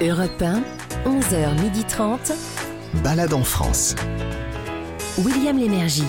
Europe 0.00 0.42
1, 0.42 0.62
11h30. 1.04 2.32
Balade 3.04 3.32
en 3.32 3.44
France. 3.44 3.94
William 5.18 5.56
Lémergie. 5.58 6.04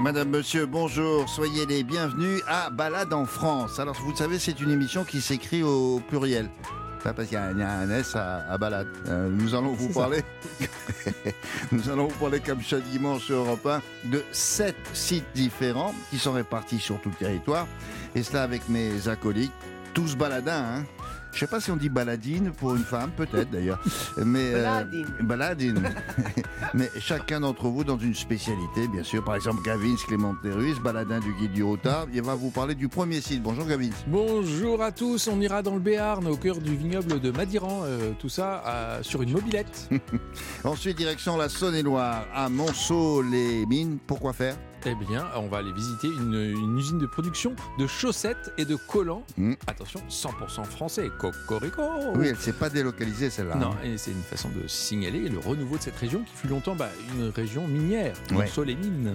Madame, 0.00 0.30
monsieur, 0.30 0.66
bonjour, 0.66 1.28
soyez 1.28 1.66
les 1.66 1.82
bienvenus 1.84 2.42
à 2.46 2.70
Balade 2.70 3.12
en 3.12 3.24
France. 3.24 3.78
Alors, 3.78 3.94
vous 3.94 4.16
savez, 4.16 4.38
c'est 4.38 4.60
une 4.60 4.70
émission 4.70 5.04
qui 5.04 5.20
s'écrit 5.20 5.62
au 5.62 6.00
pluriel. 6.08 6.50
Ça, 7.02 7.12
parce 7.14 7.28
qu'il 7.28 7.36
y, 7.38 7.40
a 7.40 7.52
il 7.52 7.58
y 7.58 7.62
a 7.62 7.70
un 7.70 7.90
S 7.90 8.16
à, 8.16 8.44
à 8.50 8.58
balade. 8.58 8.88
Euh, 9.08 9.28
nous 9.30 9.54
allons 9.54 9.72
vous 9.72 9.88
parler, 9.90 10.22
nous 11.72 11.88
allons 11.88 12.08
vous 12.08 12.18
parler 12.18 12.40
comme 12.40 12.60
chaque 12.60 12.82
dimanche 12.84 13.24
sur 13.26 13.36
Europe 13.36 13.66
1 13.66 13.82
de 14.10 14.24
sept 14.32 14.76
sites 14.92 15.24
différents 15.34 15.94
qui 16.10 16.18
sont 16.18 16.32
répartis 16.32 16.78
sur 16.80 17.00
tout 17.00 17.10
le 17.10 17.14
territoire. 17.14 17.66
Et 18.14 18.22
cela 18.22 18.42
avec 18.42 18.68
mes 18.68 19.06
acolytes, 19.08 19.52
tous 19.94 20.16
baladins. 20.16 20.64
Hein. 20.80 20.84
Je 21.32 21.38
sais 21.40 21.46
pas 21.46 21.60
si 21.60 21.70
on 21.70 21.76
dit 21.76 21.88
baladine 21.88 22.52
pour 22.52 22.74
une 22.74 22.84
femme, 22.84 23.10
peut-être 23.16 23.50
d'ailleurs. 23.50 23.80
Mais 24.16 24.52
euh, 24.54 24.84
baladine. 25.20 25.82
Mais 26.74 26.90
chacun 26.98 27.40
d'entre 27.40 27.68
vous 27.68 27.84
dans 27.84 27.98
une 27.98 28.14
spécialité, 28.14 28.88
bien 28.88 29.02
sûr. 29.02 29.24
Par 29.24 29.36
exemple, 29.36 29.62
Gavin 29.62 29.94
Clément 30.06 30.34
baladin 30.82 31.20
du 31.20 31.32
guide 31.34 31.52
du 31.52 31.62
Hautard. 31.62 32.06
Il 32.12 32.22
va 32.22 32.34
vous 32.34 32.50
parler 32.50 32.74
du 32.74 32.88
premier 32.88 33.20
site. 33.20 33.42
Bonjour 33.42 33.66
Gavin. 33.66 33.90
Bonjour 34.06 34.82
à 34.82 34.92
tous, 34.92 35.28
on 35.28 35.40
ira 35.40 35.62
dans 35.62 35.74
le 35.74 35.80
Béarn, 35.80 36.26
au 36.26 36.36
cœur 36.36 36.58
du 36.58 36.76
vignoble 36.76 37.20
de 37.20 37.30
Madiran, 37.30 37.82
euh, 37.84 38.12
tout 38.18 38.28
ça 38.28 38.62
euh, 38.66 39.02
sur 39.02 39.22
une 39.22 39.32
mobilette. 39.32 39.88
Ensuite, 40.64 40.96
direction 40.96 41.36
la 41.36 41.48
Saône-et-Loire, 41.48 42.26
à 42.34 42.48
Monceau-les-Mines. 42.48 43.98
Pourquoi 44.06 44.32
faire? 44.32 44.56
Eh 44.86 44.94
bien, 44.94 45.26
on 45.36 45.48
va 45.48 45.58
aller 45.58 45.72
visiter 45.72 46.08
une, 46.08 46.34
une 46.34 46.78
usine 46.78 46.98
de 46.98 47.06
production 47.06 47.54
de 47.78 47.86
chaussettes 47.86 48.52
et 48.58 48.64
de 48.64 48.76
collants. 48.76 49.24
Mm. 49.36 49.54
Attention, 49.66 50.00
100% 50.08 50.64
français, 50.64 51.10
cocorico 51.18 51.82
Oui, 52.14 52.28
elle 52.28 52.36
s'est 52.36 52.52
pas 52.52 52.70
délocalisée 52.70 53.30
celle-là. 53.30 53.56
Non, 53.56 53.72
hein. 53.72 53.76
et 53.84 53.98
c'est 53.98 54.12
une 54.12 54.22
façon 54.22 54.48
de 54.50 54.66
signaler 54.66 55.28
le 55.28 55.38
renouveau 55.38 55.76
de 55.76 55.82
cette 55.82 55.96
région 55.96 56.22
qui 56.22 56.34
fut 56.34 56.48
longtemps 56.48 56.74
bah, 56.74 56.90
une 57.14 57.28
région 57.28 57.66
minière, 57.66 58.14
Ouais. 58.30 58.44
Monceau 58.44 58.64
les 58.64 58.76
mines. 58.76 59.14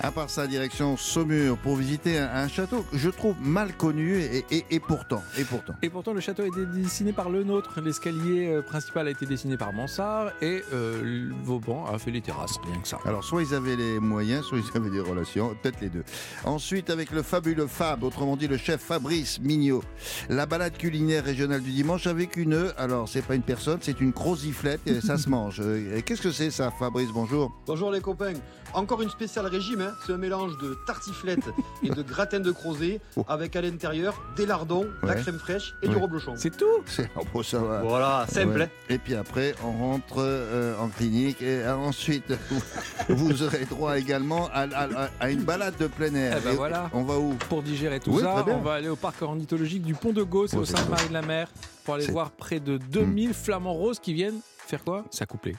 À 0.00 0.12
part 0.12 0.30
ça, 0.30 0.46
direction 0.46 0.96
Saumur 0.96 1.58
pour 1.58 1.74
visiter 1.74 2.18
un, 2.20 2.28
un 2.32 2.46
château 2.48 2.84
que 2.88 2.96
je 2.96 3.10
trouve 3.10 3.34
mal 3.42 3.76
connu 3.76 4.18
et, 4.20 4.44
et- 4.48 4.64
et 4.70 4.78
pourtant, 4.78 5.24
et 5.36 5.42
pourtant. 5.42 5.74
Et 5.82 5.90
pourtant, 5.90 6.12
le 6.12 6.20
château 6.20 6.44
a 6.44 6.46
été 6.46 6.64
dessiné 6.66 7.12
par 7.12 7.30
le 7.30 7.42
nôtre. 7.42 7.80
L'escalier 7.80 8.46
euh, 8.46 8.62
principal 8.62 9.08
a 9.08 9.10
été 9.10 9.26
dessiné 9.26 9.56
par 9.56 9.72
Mansart 9.72 10.30
et 10.40 10.62
euh, 10.72 11.02
le 11.02 11.34
Vauban 11.42 11.84
a 11.92 11.98
fait 11.98 12.12
les 12.12 12.20
terrasses, 12.20 12.58
rien 12.64 12.80
que 12.80 12.86
ça. 12.86 13.00
Alors, 13.06 13.24
soit 13.24 13.42
ils 13.42 13.54
avaient 13.54 13.74
les 13.74 13.98
moyens, 13.98 14.44
soit 14.44 14.58
ils 14.58 14.76
avaient 14.76 14.88
des 14.90 15.00
relations, 15.00 15.52
peut-être 15.62 15.80
les 15.80 15.88
deux. 15.88 16.04
Ensuite, 16.44 16.90
avec 16.90 17.10
le 17.10 17.22
fabuleux 17.24 17.66
Fab, 17.66 18.04
autrement 18.04 18.36
dit 18.36 18.46
le 18.46 18.56
chef 18.56 18.80
Fabrice 18.80 19.40
Mignot, 19.40 19.82
la 20.28 20.46
balade 20.46 20.78
culinaire 20.78 21.24
régionale 21.24 21.60
du 21.60 21.72
dimanche 21.72 22.06
avec 22.06 22.36
une, 22.36 22.72
alors 22.78 23.08
c'est 23.08 23.22
pas 23.22 23.34
une 23.34 23.42
personne, 23.42 23.80
c'est 23.82 24.00
une 24.00 24.12
croziflette 24.12 24.86
et 24.86 25.00
ça 25.00 25.18
se 25.18 25.28
mange. 25.28 25.60
Euh, 25.60 26.00
Qu'est-ce 26.06 26.22
que 26.22 26.30
c'est 26.30 26.52
ça, 26.52 26.70
Fabrice? 26.78 27.08
Bonjour. 27.12 27.50
Bonjour 27.66 27.90
les 27.90 28.00
copains. 28.00 28.34
Encore 28.74 29.02
une 29.02 29.08
spéciale 29.10 29.46
régime, 29.46 29.80
hein. 29.80 29.94
c'est 30.06 30.12
un 30.12 30.16
mélange 30.18 30.56
de 30.58 30.76
tartiflette 30.86 31.44
et 31.82 31.88
de 31.90 32.02
gratin 32.02 32.40
de 32.40 32.50
crozet 32.52 33.00
Oh. 33.16 33.24
avec 33.28 33.56
à 33.56 33.60
l'intérieur 33.62 34.20
des 34.36 34.46
lardons, 34.46 34.86
de 35.02 35.06
la 35.08 35.14
crème 35.16 35.38
fraîche 35.38 35.74
et 35.82 35.88
Ouais. 35.88 35.94
du 35.94 36.00
reblochon. 36.00 36.34
C'est 36.36 36.56
tout 36.56 36.66
C'est 36.86 37.10
oh, 37.16 37.22
bon, 37.32 37.42
ça 37.42 37.58
va. 37.58 37.80
Voilà, 37.82 38.26
simple. 38.28 38.58
Ouais. 38.58 38.62
hein. 38.64 38.68
Et 38.90 38.98
puis 38.98 39.14
après, 39.14 39.54
on 39.64 39.72
rentre 39.72 40.16
euh, 40.18 40.76
en 40.78 40.88
clinique 40.88 41.40
et 41.42 41.62
euh, 41.62 41.74
ensuite, 41.76 42.32
vous, 43.08 43.42
aurez 43.42 43.64
droit 43.64 43.98
également 43.98 44.48
à, 44.52 44.62
à- 44.62 45.08
à 45.20 45.30
une 45.30 45.42
balade 45.42 45.74
de 45.78 45.86
plein 45.86 46.14
air. 46.14 46.36
Eh 46.40 46.44
ben 46.44 46.52
Et 46.52 46.56
voilà. 46.56 46.90
On 46.92 47.02
va 47.04 47.18
où 47.18 47.34
Pour 47.48 47.62
digérer 47.62 48.00
tout 48.00 48.12
Oui, 48.12 48.22
ça, 48.22 48.44
on 48.46 48.58
va 48.60 48.74
aller 48.74 48.88
au 48.88 48.96
parc 48.96 49.20
ornithologique 49.22 49.82
du 49.82 49.94
Pont 49.94 50.12
de 50.12 50.22
Gauss, 50.22 50.50
Oh, 50.54 50.58
au 50.58 50.64
Sainte-Marie-de-la-Mer, 50.64 51.48
pour 51.84 51.94
aller 51.94 52.06
Hmm. 52.08 52.12
voir 52.12 52.30
près 52.30 52.60
de 52.60 52.76
2000 52.76 53.32
flamants 53.34 53.72
roses 53.74 53.98
qui 53.98 54.12
viennent 54.12 54.40
faire 54.68 54.84
quoi? 54.84 55.04
S'accoupler. 55.10 55.56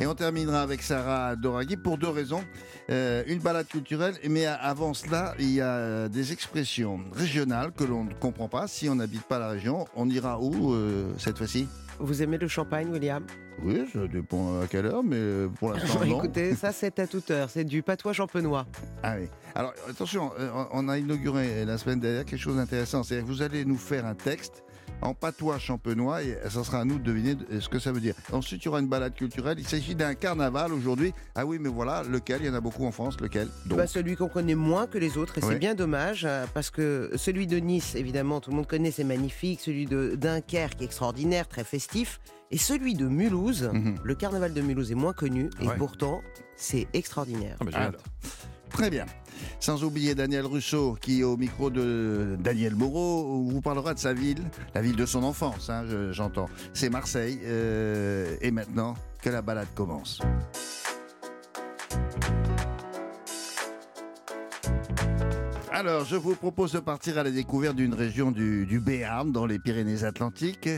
Et 0.00 0.06
on 0.06 0.14
terminera 0.14 0.62
avec 0.62 0.82
Sarah 0.82 1.36
Doraghi 1.36 1.76
pour 1.76 1.98
deux 1.98 2.08
raisons. 2.08 2.42
Euh, 2.90 3.22
une 3.26 3.38
balade 3.38 3.68
culturelle, 3.68 4.14
mais 4.28 4.46
avant 4.46 4.92
cela, 4.92 5.34
il 5.38 5.52
y 5.52 5.60
a 5.60 6.08
des 6.08 6.32
expressions 6.32 7.00
régionales 7.12 7.72
que 7.72 7.84
l'on 7.84 8.04
ne 8.04 8.12
comprend 8.14 8.48
pas. 8.48 8.66
Si 8.66 8.88
on 8.88 8.96
n'habite 8.96 9.22
pas 9.22 9.38
la 9.38 9.48
région, 9.48 9.86
on 9.94 10.08
ira 10.10 10.40
où 10.40 10.72
euh, 10.74 11.12
cette 11.18 11.38
fois-ci? 11.38 11.68
Vous 12.00 12.22
aimez 12.22 12.38
le 12.38 12.48
champagne, 12.48 12.88
William? 12.90 13.24
Oui, 13.62 13.84
ça 13.92 14.06
dépend 14.08 14.60
à 14.60 14.66
quelle 14.66 14.86
heure, 14.86 15.04
mais 15.04 15.16
euh, 15.16 15.48
pour 15.48 15.72
l'instant, 15.74 16.04
non. 16.04 16.18
Écoutez, 16.18 16.56
ça 16.56 16.72
c'est 16.72 16.98
à 16.98 17.06
toute 17.06 17.30
heure, 17.30 17.48
c'est 17.48 17.62
du 17.62 17.82
patois 17.84 18.12
champenois. 18.12 18.66
Ah 19.04 19.14
oui. 19.18 19.28
Alors 19.54 19.72
attention, 19.88 20.32
euh, 20.40 20.50
on 20.72 20.88
a 20.88 20.98
inauguré 20.98 21.64
la 21.64 21.78
semaine 21.78 22.00
dernière 22.00 22.24
quelque 22.24 22.40
chose 22.40 22.56
d'intéressant. 22.56 23.04
C'est 23.04 23.20
que 23.20 23.24
vous 23.24 23.42
allez 23.42 23.64
nous 23.64 23.76
faire 23.78 24.06
un 24.06 24.16
texte 24.16 24.63
en 25.02 25.14
patois 25.14 25.58
champenois 25.58 26.22
et 26.22 26.38
ça 26.48 26.64
sera 26.64 26.80
à 26.80 26.84
nous 26.84 26.98
de 26.98 27.04
deviner 27.04 27.34
de- 27.34 27.60
ce 27.60 27.68
que 27.68 27.78
ça 27.78 27.92
veut 27.92 28.00
dire. 28.00 28.14
Ensuite, 28.32 28.62
il 28.62 28.66
y 28.66 28.68
aura 28.68 28.80
une 28.80 28.88
balade 28.88 29.14
culturelle. 29.14 29.58
Il 29.58 29.66
s'agit 29.66 29.94
d'un 29.94 30.14
carnaval 30.14 30.72
aujourd'hui. 30.72 31.12
Ah 31.34 31.44
oui, 31.44 31.58
mais 31.60 31.68
voilà, 31.68 32.02
lequel? 32.02 32.40
Il 32.42 32.46
y 32.46 32.50
en 32.50 32.54
a 32.54 32.60
beaucoup 32.60 32.84
en 32.86 32.92
France. 32.92 33.20
Lequel? 33.20 33.48
Donc, 33.66 33.78
Bah, 33.78 33.86
celui 33.86 34.16
qu'on 34.16 34.28
connaît 34.28 34.54
moins 34.54 34.86
que 34.86 34.98
les 34.98 35.18
autres, 35.18 35.38
et 35.38 35.40
c'est 35.40 35.58
bien 35.58 35.74
dommage, 35.74 36.24
euh, 36.24 36.46
parce 36.54 36.70
que 36.70 37.10
celui 37.16 37.46
de 37.46 37.58
Nice, 37.58 37.94
évidemment, 37.94 38.40
tout 38.40 38.50
le 38.50 38.56
monde 38.56 38.66
connaît, 38.66 38.90
c'est 38.90 39.04
magnifique. 39.04 39.60
Celui 39.60 39.86
de 39.86 40.14
Dunkerque, 40.16 40.80
extraordinaire, 40.82 41.48
très 41.48 41.64
festif. 41.64 42.20
Et 42.50 42.58
celui 42.58 42.94
de 42.94 43.06
Mulhouse, 43.06 43.70
Mhm. 43.72 43.96
le 44.04 44.14
carnaval 44.14 44.54
de 44.54 44.60
Mulhouse 44.60 44.92
est 44.92 44.94
moins 44.96 45.12
connu, 45.12 45.50
et 45.60 45.66
Ouais. 45.66 45.76
pourtant, 45.76 46.22
c'est 46.56 46.86
extraordinaire. 46.92 47.56
Ah 47.72 47.90
bah. 47.90 47.98
Très 48.74 48.90
bien. 48.90 49.06
Sans 49.60 49.82
oublier 49.84 50.14
Daniel 50.14 50.46
Russo, 50.46 50.96
qui, 51.00 51.22
au 51.24 51.36
micro 51.36 51.70
de 51.70 52.36
Daniel 52.40 52.74
Moreau, 52.74 53.44
vous 53.48 53.60
parlera 53.60 53.94
de 53.94 53.98
sa 53.98 54.12
ville, 54.12 54.42
la 54.74 54.82
ville 54.82 54.96
de 54.96 55.06
son 55.06 55.22
enfance, 55.22 55.70
hein, 55.70 55.84
je- 55.88 56.12
j'entends. 56.12 56.48
C'est 56.74 56.90
Marseille. 56.90 57.38
euh, 57.44 58.36
et 58.40 58.50
maintenant, 58.50 58.94
que 59.22 59.30
la 59.30 59.42
balade 59.42 59.68
commence. 59.74 60.20
Alors, 65.76 66.04
je 66.04 66.14
vous 66.14 66.36
propose 66.36 66.70
de 66.72 66.78
partir 66.78 67.18
à 67.18 67.24
la 67.24 67.32
découverte 67.32 67.74
d'une 67.74 67.94
région 67.94 68.30
du, 68.30 68.64
du 68.64 68.78
Béarn, 68.78 69.32
dans 69.32 69.44
les 69.44 69.58
Pyrénées-Atlantiques. 69.58 70.68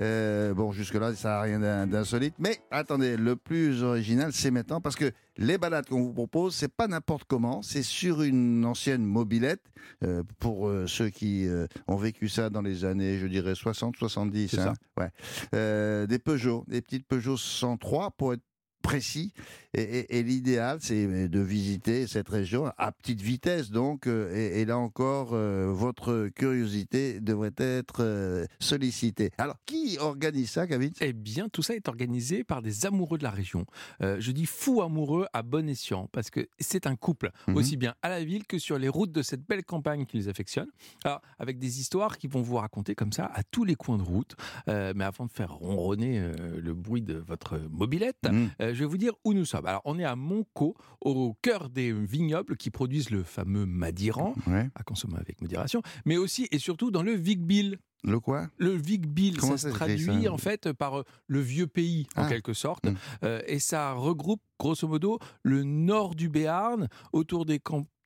Euh, 0.00 0.54
bon, 0.54 0.72
jusque-là, 0.72 1.14
ça 1.14 1.28
n'a 1.28 1.40
rien 1.42 1.60
d'in- 1.60 1.86
d'insolite. 1.86 2.34
Mais 2.38 2.56
attendez, 2.70 3.18
le 3.18 3.36
plus 3.36 3.82
original, 3.82 4.32
c'est 4.32 4.50
maintenant, 4.50 4.80
parce 4.80 4.96
que 4.96 5.12
les 5.36 5.58
balades 5.58 5.86
qu'on 5.86 6.00
vous 6.00 6.14
propose, 6.14 6.54
c'est 6.54 6.72
pas 6.74 6.88
n'importe 6.88 7.24
comment. 7.28 7.60
C'est 7.60 7.82
sur 7.82 8.22
une 8.22 8.64
ancienne 8.64 9.04
mobilette. 9.04 9.60
euh, 10.04 10.22
pour 10.38 10.68
euh, 10.68 10.86
ceux 10.86 11.10
qui 11.10 11.46
ont 11.86 11.96
vécu 11.96 12.28
ça 12.30 12.48
dans 12.48 12.62
les 12.62 12.86
années, 12.86 13.18
je 13.18 13.26
dirais 13.26 13.54
60, 13.54 13.96
70. 13.96 14.48
C'est 14.48 14.60
hein. 14.60 14.72
Ouais. 14.96 16.06
Des 16.06 16.18
Peugeot, 16.18 16.64
des 16.66 16.80
petites 16.80 17.06
Peugeot 17.06 17.36
103 17.36 18.12
pour 18.12 18.32
être 18.32 18.40
précis. 18.82 19.34
Et, 19.74 19.82
et- 19.82 20.18
et 20.18 20.22
l'idéal, 20.22 20.78
c'est 20.80 21.28
de 21.28 21.40
visiter 21.40 22.06
cette 22.06 22.28
région 22.28 22.72
à 22.76 22.92
petite 22.92 23.20
vitesse. 23.20 23.70
Donc, 23.70 24.06
euh, 24.06 24.34
et, 24.34 24.60
et 24.60 24.64
là 24.64 24.78
encore, 24.78 25.30
euh, 25.32 25.70
votre 25.72 26.28
curiosité 26.34 27.20
devrait 27.20 27.52
être 27.56 28.02
euh, 28.02 28.44
sollicitée. 28.58 29.30
Alors, 29.38 29.56
qui 29.66 29.96
organise 30.00 30.50
ça, 30.50 30.66
Kevin 30.66 30.90
Eh 31.00 31.12
bien, 31.12 31.48
tout 31.48 31.62
ça 31.62 31.74
est 31.74 31.88
organisé 31.88 32.44
par 32.44 32.62
des 32.62 32.86
amoureux 32.86 33.18
de 33.18 33.22
la 33.22 33.30
région. 33.30 33.64
Euh, 34.02 34.16
je 34.20 34.32
dis 34.32 34.46
fous 34.46 34.82
amoureux 34.82 35.26
à 35.32 35.42
bon 35.42 35.68
escient, 35.68 36.08
parce 36.12 36.30
que 36.30 36.48
c'est 36.58 36.86
un 36.86 36.96
couple, 36.96 37.30
Mhm. 37.48 37.56
aussi 37.56 37.76
bien 37.76 37.94
à 38.02 38.08
la 38.08 38.24
ville 38.24 38.46
que 38.46 38.58
sur 38.58 38.78
les 38.78 38.88
routes 38.88 39.12
de 39.12 39.22
cette 39.22 39.46
belle 39.46 39.64
campagne 39.64 40.04
qui 40.06 40.16
les 40.16 40.28
affectionne. 40.28 40.68
Alors, 41.04 41.20
avec 41.38 41.58
des 41.58 41.80
histoires 41.80 42.18
qui 42.18 42.26
vont 42.26 42.42
vous 42.42 42.56
raconter 42.56 42.94
comme 42.94 43.12
ça 43.12 43.26
à 43.34 43.42
tous 43.42 43.64
les 43.64 43.74
coins 43.74 43.98
de 43.98 44.02
route. 44.02 44.34
Euh, 44.68 44.92
mais 44.96 45.04
avant 45.04 45.26
de 45.26 45.30
faire 45.32 45.52
ronronner 45.52 46.18
euh, 46.18 46.60
le 46.60 46.74
bruit 46.74 47.02
de 47.02 47.14
votre 47.14 47.58
mobilette, 47.70 48.16
Mhm. 48.30 48.50
euh, 48.60 48.74
je 48.74 48.80
vais 48.80 48.86
vous 48.86 48.98
dire 48.98 49.12
où 49.24 49.32
nous 49.32 49.44
sommes. 49.44 49.59
Alors, 49.66 49.82
on 49.84 49.98
est 49.98 50.04
à 50.04 50.16
Monco, 50.16 50.74
au 51.00 51.34
cœur 51.42 51.70
des 51.70 51.92
vignobles 51.92 52.56
qui 52.56 52.70
produisent 52.70 53.10
le 53.10 53.22
fameux 53.22 53.66
Madiran, 53.66 54.34
Ouais. 54.46 54.68
à 54.74 54.82
consommer 54.82 55.16
avec 55.18 55.40
modération, 55.40 55.82
mais 56.04 56.16
aussi 56.16 56.48
et 56.50 56.58
surtout 56.58 56.90
dans 56.90 57.02
le 57.02 57.12
Vigbil. 57.12 57.78
Le 58.02 58.18
quoi? 58.18 58.48
Le 58.56 58.70
Vigbil, 58.70 59.38
ça 59.40 59.58
ça 59.58 59.68
se 59.68 59.68
traduit 59.74 60.22
ça? 60.24 60.32
en 60.32 60.38
fait 60.38 60.72
par 60.72 61.00
euh, 61.00 61.04
le 61.26 61.40
vieux 61.40 61.66
pays, 61.66 62.06
en 62.16 62.22
Ah. 62.22 62.28
quelque 62.28 62.54
sorte. 62.54 62.86
Mm. 62.86 62.94
Euh, 63.24 63.42
et 63.46 63.58
ça 63.58 63.92
regroupe 63.92 64.40
grosso 64.58 64.88
modo 64.88 65.18
le 65.42 65.64
nord 65.64 66.14
du 66.14 66.28
Béarn, 66.30 66.88
autour 67.12 67.44
des 67.44 67.58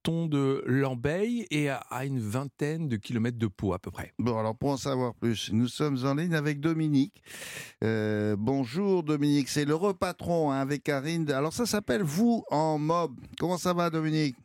cantons 0.04 0.26
de 0.26 0.62
Lambeille 0.66 1.46
et 1.50 1.68
à, 1.68 1.76
à 1.90 2.04
une 2.04 2.18
vingtaine 2.18 2.88
de 2.88 2.96
kilomètres 2.96 3.38
de 3.38 3.46
Pau 3.46 3.72
à 3.72 3.78
peu 3.78 3.90
près. 3.90 4.12
Bon, 4.18 4.38
alors 4.38 4.56
pour 4.56 4.70
en 4.70 4.76
savoir 4.76 5.14
plus, 5.14 5.50
nous 5.52 5.66
sommes 5.66 5.96
en 6.04 6.14
ligne 6.14 6.34
avec 6.34 6.60
Dominique. 6.60 7.22
Euh, 7.82 8.36
bonjour 8.38 9.02
Dominique, 9.02 9.48
c'est 9.48 9.64
le 9.64 9.74
repatron 9.74 10.50
hein, 10.50 10.60
avec 10.60 10.82
Karine. 10.84 11.30
Alors 11.30 11.52
ça 11.52 11.66
s'appelle 11.66 12.02
Vous 12.02 12.44
en 12.50 12.78
Mob. 12.78 13.12
Comment 13.38 13.56
ça 13.56 13.72
va 13.72 13.90
Dominique? 13.90 14.36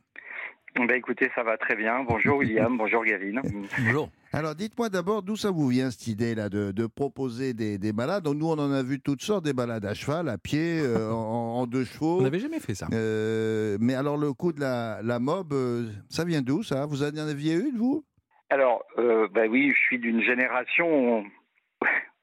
Bah 0.75 0.95
écoutez, 0.95 1.29
ça 1.35 1.44
va 1.44 1.57
très 1.57 1.75
bien. 1.75 2.03
Bonjour 2.07 2.38
William, 2.38 2.77
bonjour 2.77 3.03
Gavin. 3.03 3.41
Bonjour. 3.77 4.09
Alors 4.31 4.53
dites-moi 4.53 4.89
d'abord 4.89 5.23
d'où 5.23 5.35
ça 5.35 5.49
vous 5.49 5.67
vient 5.67 5.89
cette 5.89 6.05
idée-là 6.07 6.49
de, 6.49 6.71
de 6.71 6.85
proposer 6.85 7.55
des, 7.55 7.79
des 7.79 7.93
balades? 7.93 8.23
Donc, 8.23 8.35
nous 8.35 8.47
on 8.47 8.59
en 8.59 8.71
a 8.71 8.83
vu 8.83 8.99
toutes 8.99 9.23
sortes, 9.23 9.43
des 9.43 9.53
balades 9.53 9.85
à 9.85 9.95
cheval, 9.95 10.29
à 10.29 10.37
pied, 10.37 10.81
euh, 10.81 11.11
en, 11.11 11.61
en 11.61 11.65
deux 11.65 11.83
chevaux. 11.83 12.19
On 12.19 12.21
n'avait 12.21 12.39
jamais 12.39 12.59
fait 12.59 12.75
ça. 12.75 12.87
Euh, 12.93 13.77
mais 13.81 13.95
alors 13.95 14.17
le 14.17 14.31
coup 14.33 14.53
de 14.53 14.59
la, 14.59 15.01
la 15.01 15.17
mob, 15.17 15.51
euh, 15.53 15.87
ça 16.09 16.25
vient 16.25 16.43
d'où 16.43 16.61
ça? 16.61 16.85
Vous 16.85 17.01
en 17.01 17.17
aviez 17.17 17.55
une 17.55 17.77
vous? 17.77 18.05
Alors, 18.51 18.83
euh, 18.99 19.27
bah 19.33 19.47
oui, 19.49 19.71
je 19.71 19.79
suis 19.87 19.99
d'une 19.99 20.21
génération, 20.21 21.23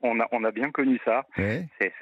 on 0.02 0.20
a, 0.20 0.28
on 0.32 0.44
a 0.44 0.50
bien 0.50 0.70
connu 0.70 0.98
ça. 1.04 1.25
Ouais. 1.38 1.64
C'est 1.81 1.93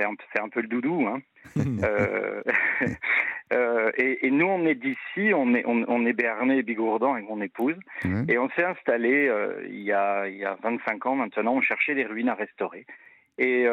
un, 0.40 0.48
peu 0.48 0.60
le 0.60 0.68
doudou. 0.68 1.06
Hein. 1.06 1.20
Euh, 1.84 2.42
euh, 3.52 3.90
et, 3.96 4.26
et 4.26 4.30
nous, 4.30 4.46
on 4.46 4.64
est 4.66 4.74
d'ici, 4.74 5.32
on 5.34 5.54
est, 5.54 5.64
on, 5.66 5.84
on 5.88 6.06
est 6.06 6.12
Béarnais 6.14 6.58
et 6.58 6.62
Bigourdan 6.62 7.14
avec 7.14 7.28
mon 7.28 7.40
épouse. 7.42 7.76
Ouais. 8.04 8.24
Et 8.28 8.38
on 8.38 8.48
s'est 8.50 8.64
installé 8.64 9.28
euh, 9.28 9.62
il, 9.68 9.82
y 9.82 9.92
a, 9.92 10.26
il 10.28 10.36
y 10.36 10.44
a 10.44 10.56
25 10.62 11.06
ans 11.06 11.16
maintenant, 11.16 11.54
on 11.54 11.60
cherchait 11.60 11.94
des 11.94 12.04
ruines 12.06 12.28
à 12.30 12.34
restaurer. 12.34 12.86
Et 13.36 13.66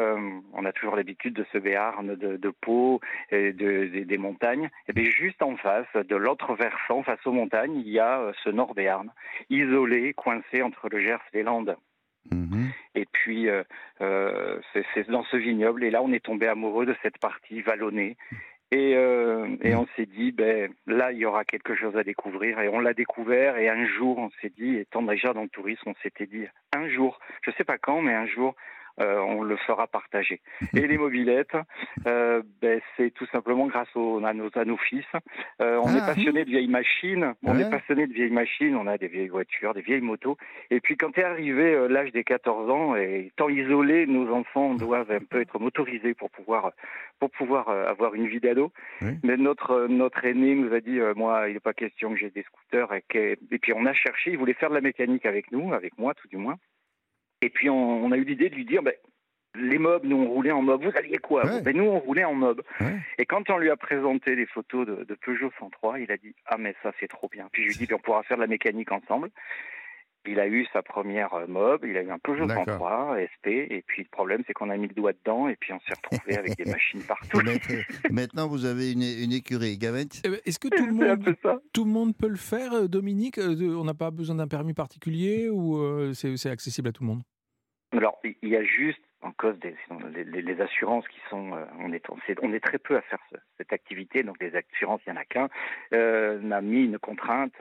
on 0.54 0.64
a 0.64 0.72
toujours 0.72 0.96
l'habitude 0.96 1.34
de 1.34 1.46
ce 1.52 1.58
Béarn, 1.58 2.16
de, 2.16 2.36
de 2.36 2.50
Pau, 2.50 3.00
et 3.30 3.52
de, 3.52 3.84
des- 3.86 4.04
des 4.04 4.18
montagnes. 4.18 4.68
Et 4.88 4.92
bien 4.92 5.08
juste 5.08 5.40
en 5.40 5.56
face, 5.56 5.86
de 5.94 6.16
l'autre 6.16 6.54
versant, 6.56 7.04
face 7.04 7.24
aux 7.26 7.32
montagnes, 7.32 7.76
il 7.76 7.88
y 7.88 8.00
a 8.00 8.32
ce 8.42 8.50
Nord 8.50 8.74
Béarn, 8.74 9.08
isolé, 9.50 10.14
coincé 10.14 10.62
entre 10.62 10.88
le 10.88 10.98
Gers 10.98 11.22
et 11.32 11.36
les 11.36 11.42
Landes. 11.44 11.76
Mhm. 12.30 12.70
Et 12.94 13.06
puis, 13.10 13.48
euh, 13.48 13.62
euh, 14.00 14.60
c'est 14.94 15.08
dans 15.08 15.24
ce 15.24 15.36
vignoble. 15.36 15.84
Et 15.84 15.90
là, 15.90 16.02
on 16.02 16.12
est 16.12 16.24
tombé 16.24 16.46
amoureux 16.46 16.86
de 16.86 16.94
cette 17.02 17.18
partie 17.18 17.60
vallonnée. 17.62 18.16
Et, 18.70 18.94
euh, 18.96 19.48
et 19.62 19.74
on 19.74 19.86
s'est 19.96 20.06
dit, 20.06 20.32
ben, 20.32 20.72
là, 20.86 21.12
il 21.12 21.18
y 21.18 21.26
aura 21.26 21.44
quelque 21.44 21.74
chose 21.74 21.96
à 21.96 22.04
découvrir. 22.04 22.60
Et 22.60 22.68
on 22.68 22.80
l'a 22.80 22.94
découvert. 22.94 23.58
Et 23.58 23.68
un 23.68 23.86
jour, 23.86 24.18
on 24.18 24.30
s'est 24.40 24.52
dit, 24.56 24.76
étant 24.76 25.02
déjà 25.02 25.32
dans 25.32 25.42
le 25.42 25.48
tourisme, 25.48 25.90
on 25.90 25.94
s'était 26.02 26.26
dit, 26.26 26.46
un 26.74 26.88
jour, 26.88 27.18
je 27.42 27.50
sais 27.52 27.64
pas 27.64 27.78
quand, 27.78 28.00
mais 28.00 28.14
un 28.14 28.26
jour, 28.26 28.54
on 29.20 29.42
le 29.42 29.56
fera 29.56 29.86
partager. 29.86 30.40
Et 30.76 30.86
les 30.86 30.98
mobilettes, 30.98 31.56
euh, 32.06 32.42
ben, 32.60 32.80
c'est 32.96 33.10
tout 33.12 33.26
simplement 33.26 33.66
grâce 33.66 33.88
au- 33.96 34.24
à, 34.24 34.32
nos, 34.32 34.50
à 34.56 34.64
nos 34.64 34.76
fils. 34.76 35.04
Euh, 35.60 35.78
on 35.82 35.88
Ah. 35.88 35.96
est 35.98 36.06
passionné 36.14 36.44
de 36.44 36.50
vieilles 36.50 36.68
machines. 36.68 37.34
On 37.44 37.54
Ouais. 37.56 37.62
est 37.62 37.70
passionné 37.70 38.06
de 38.06 38.12
vieilles 38.12 38.30
machines. 38.30 38.76
On 38.76 38.86
a 38.86 38.98
des 38.98 39.08
vieilles 39.08 39.28
voitures, 39.28 39.74
des 39.74 39.82
vieilles 39.82 40.00
motos. 40.00 40.36
Et 40.70 40.80
puis 40.80 40.96
quand 40.96 41.16
est 41.18 41.24
arrivé 41.24 41.74
euh, 41.74 41.88
l'âge 41.88 42.12
des 42.12 42.24
14 42.24 42.70
ans, 42.70 42.96
et 42.96 43.26
étant 43.26 43.48
isolés, 43.48 44.06
nos 44.06 44.32
enfants 44.32 44.74
doivent 44.74 45.10
un 45.12 45.20
peu 45.20 45.40
être 45.40 45.58
motorisés 45.58 46.14
pour 46.14 46.30
pouvoir 46.30 46.72
pour 47.18 47.30
pouvoir 47.30 47.68
euh, 47.68 47.86
avoir 47.88 48.14
une 48.14 48.26
vie 48.26 48.40
d'ado. 48.40 48.72
Oui. 49.00 49.12
Mais 49.22 49.36
notre 49.36 49.70
euh, 49.72 49.88
notre 49.88 50.24
aîné 50.24 50.54
nous 50.54 50.72
a 50.74 50.80
dit, 50.80 50.98
euh, 50.98 51.14
moi, 51.14 51.48
il 51.48 51.54
n'est 51.54 51.60
pas 51.60 51.72
question 51.72 52.10
que 52.12 52.16
j'ai 52.18 52.30
des 52.30 52.42
scooters. 52.42 52.92
Et, 52.94 53.02
que- 53.08 53.32
et 53.50 53.58
puis 53.58 53.72
on 53.74 53.86
a 53.86 53.92
cherché, 53.92 54.30
il 54.32 54.38
voulait 54.38 54.54
faire 54.54 54.70
de 54.70 54.74
la 54.74 54.80
mécanique 54.80 55.26
avec 55.26 55.52
nous, 55.52 55.72
avec 55.72 55.96
moi 55.98 56.14
tout 56.14 56.28
du 56.28 56.36
moins. 56.36 56.56
Et 57.42 57.50
puis 57.50 57.68
on, 57.68 58.04
on 58.04 58.12
a 58.12 58.16
eu 58.16 58.24
l'idée 58.24 58.48
de 58.48 58.54
lui 58.54 58.64
dire, 58.64 58.82
ben, 58.82 58.94
les 59.54 59.78
mobs, 59.78 60.04
nous 60.04 60.16
on 60.16 60.28
roulait 60.30 60.50
en 60.52 60.62
mob. 60.62 60.82
Vous 60.82 60.96
alliez 60.96 61.18
quoi 61.18 61.44
Ouais. 61.44 61.60
ben, 61.60 61.76
Nous 61.76 61.84
on 61.84 61.98
roulait 61.98 62.24
en 62.24 62.32
mob. 62.34 62.62
Ouais. 62.80 62.96
Et 63.18 63.26
quand 63.26 63.50
on 63.50 63.58
lui 63.58 63.68
a 63.68 63.76
présenté 63.76 64.34
les 64.34 64.46
photos 64.46 64.86
de, 64.86 65.04
de 65.04 65.14
Peugeot 65.14 65.50
103, 65.58 66.00
il 66.00 66.10
a 66.10 66.16
dit 66.16 66.34
ah 66.46 66.56
mais 66.58 66.74
ça 66.82 66.92
c'est 67.00 67.08
trop 67.08 67.28
bien. 67.28 67.48
Puis 67.52 67.64
je 67.64 67.68
lui 67.68 67.74
ai 67.74 67.78
dit 67.78 67.86
Puis 67.86 67.94
on 67.94 67.98
pourra 67.98 68.22
faire 68.22 68.38
de 68.38 68.42
la 68.42 68.48
mécanique 68.48 68.90
ensemble. 68.92 69.28
Il 70.24 70.38
a 70.38 70.46
eu 70.46 70.64
sa 70.72 70.82
première 70.82 71.34
euh, 71.34 71.46
mob, 71.48 71.84
il 71.84 71.96
a 71.96 72.02
eu 72.02 72.10
un 72.10 72.18
Peugeot 72.20 72.46
D'accord. 72.46 72.64
103 72.78 73.16
SP, 73.26 73.46
et 73.68 73.82
puis 73.84 74.04
le 74.04 74.08
problème 74.08 74.44
c'est 74.46 74.52
qu'on 74.52 74.70
a 74.70 74.76
mis 74.76 74.86
le 74.86 74.94
doigt 74.94 75.12
dedans 75.12 75.48
et 75.48 75.56
puis 75.56 75.72
on 75.72 75.80
s'est 75.80 75.94
retrouvé 76.00 76.38
avec 76.38 76.56
des 76.56 76.64
machines 76.70 77.02
partout. 77.02 77.40
Maintenant- 78.10 78.46
vous 78.48 78.64
avez 78.64 78.92
une, 78.92 79.02
une 79.02 79.32
écurie. 79.32 79.76
Gavet 79.78 80.06
Eh 80.24 80.28
ben, 80.28 80.38
Est-ce 80.46 80.58
que 80.60 80.68
tout 80.68 80.86
le, 80.86 80.92
monde, 80.94 81.34
tout 81.72 81.84
le 81.84 81.90
monde 81.90 82.16
peut 82.16 82.28
le 82.28 82.36
faire, 82.36 82.72
euh, 82.72 82.86
Dominique 82.88 83.38
Euh, 83.38 83.74
On 83.76 83.84
n'a 83.84 83.94
pas 83.94 84.10
besoin 84.12 84.36
d'un 84.36 84.46
permis 84.48 84.74
particulier 84.74 85.48
ou 85.50 85.76
euh, 85.78 86.12
c'est 86.14 86.50
accessible 86.50 86.88
à 86.88 86.92
tout 86.92 87.02
le 87.02 87.08
monde? 87.08 87.22
Alors 87.92 88.18
il 88.24 88.48
y 88.48 88.56
a 88.56 88.62
juste 88.64 89.02
en 89.20 89.32
cause 89.32 89.58
des 89.58 89.76
les, 90.14 90.60
assurances 90.60 91.06
qui 91.08 91.20
sont 91.30 91.52
euh, 91.54 91.64
on 91.78 91.92
est 91.92 92.60
très 92.60 92.78
peu 92.78 92.96
à 92.96 93.02
faire 93.02 93.20
ce- 93.30 93.36
cette 93.58 93.72
activité 93.72 94.22
donc 94.22 94.36
les 94.40 94.52
assurances 94.56 95.00
il 95.06 95.10
y 95.10 95.12
en 95.12 95.16
a 95.16 95.24
qu'un 95.24 95.48
euh, 95.92 96.40
on 96.42 96.50
a 96.50 96.60
mis 96.60 96.84
une 96.84 96.98
contrainte 96.98 97.54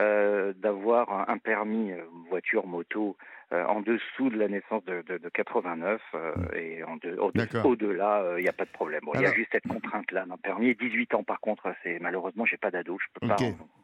euh, 0.00 0.52
d'avoir 0.56 1.30
un, 1.30 1.38
permis 1.38 1.92
euh, 1.92 2.02
voiture 2.28 2.66
moto 2.66 3.16
euh, 3.54 3.64
en 3.66 3.80
dessous 3.80 4.28
de 4.30 4.36
la 4.36 4.48
naissance 4.48 4.84
de, 4.84 5.02
de, 5.08 5.18
de 5.18 5.28
89 5.28 6.00
euh, 6.14 6.32
et 6.54 6.82
en 6.84 6.96
de, 6.96 7.16
au- 7.16 7.30
D'accord. 7.32 7.66
au-delà 7.66 8.22
euh, 8.22 8.40
il 8.40 8.42
n'y 8.42 8.48
a 8.48 8.52
pas 8.52 8.64
de 8.64 8.70
problème 8.70 9.00
bon, 9.04 9.12
il 9.14 9.22
y 9.22 9.26
a 9.26 9.34
juste 9.34 9.50
cette 9.52 9.66
contrainte 9.68 10.10
là 10.12 10.26
d'un 10.26 10.36
permis 10.36 10.68
et 10.68 10.74
18 10.74 11.14
ans 11.14 11.22
par 11.24 11.40
contre 11.40 11.72
c'est 11.82 11.98
malheureusement 12.00 12.44
j'ai 12.44 12.56
pas 12.56 12.70
d'ado 12.70 12.98
je 13.00 13.06
peux 13.20 13.26
pas 13.28 13.36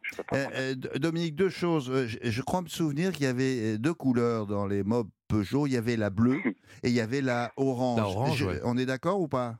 je 0.02 0.17
peux 0.17 0.22
pas 0.25 0.37
Euh, 0.37 0.49
euh, 0.55 0.75
D- 0.75 0.99
Dominique, 0.99 1.34
deux 1.37 1.50
choses. 1.50 1.90
Euh, 1.90 2.06
Je, 2.06 2.19
je 2.22 2.43
crois 2.43 2.62
me 2.62 2.69
souvenir 2.69 3.12
qu'il 3.12 3.25
y 3.25 3.28
avait 3.28 3.78
deux 3.78 3.94
couleurs 3.94 4.46
dans 4.46 4.67
les 4.67 4.82
mobs 4.82 5.08
Peugeot. 5.28 5.67
Il 5.67 5.73
y 5.73 5.76
avait 5.76 5.96
la 5.96 6.11
bleue 6.11 6.40
et 6.82 6.88
il 6.88 6.93
y 6.93 7.00
avait 7.00 7.20
la 7.20 7.52
orange. 7.56 7.99
La 7.99 8.05
orange, 8.06 8.38
Je- 8.38 8.46
ouais. 8.46 8.61
On 8.64 8.76
est 8.76 8.87
d'accord 8.87 9.20
ou 9.20 9.28
pas? 9.28 9.56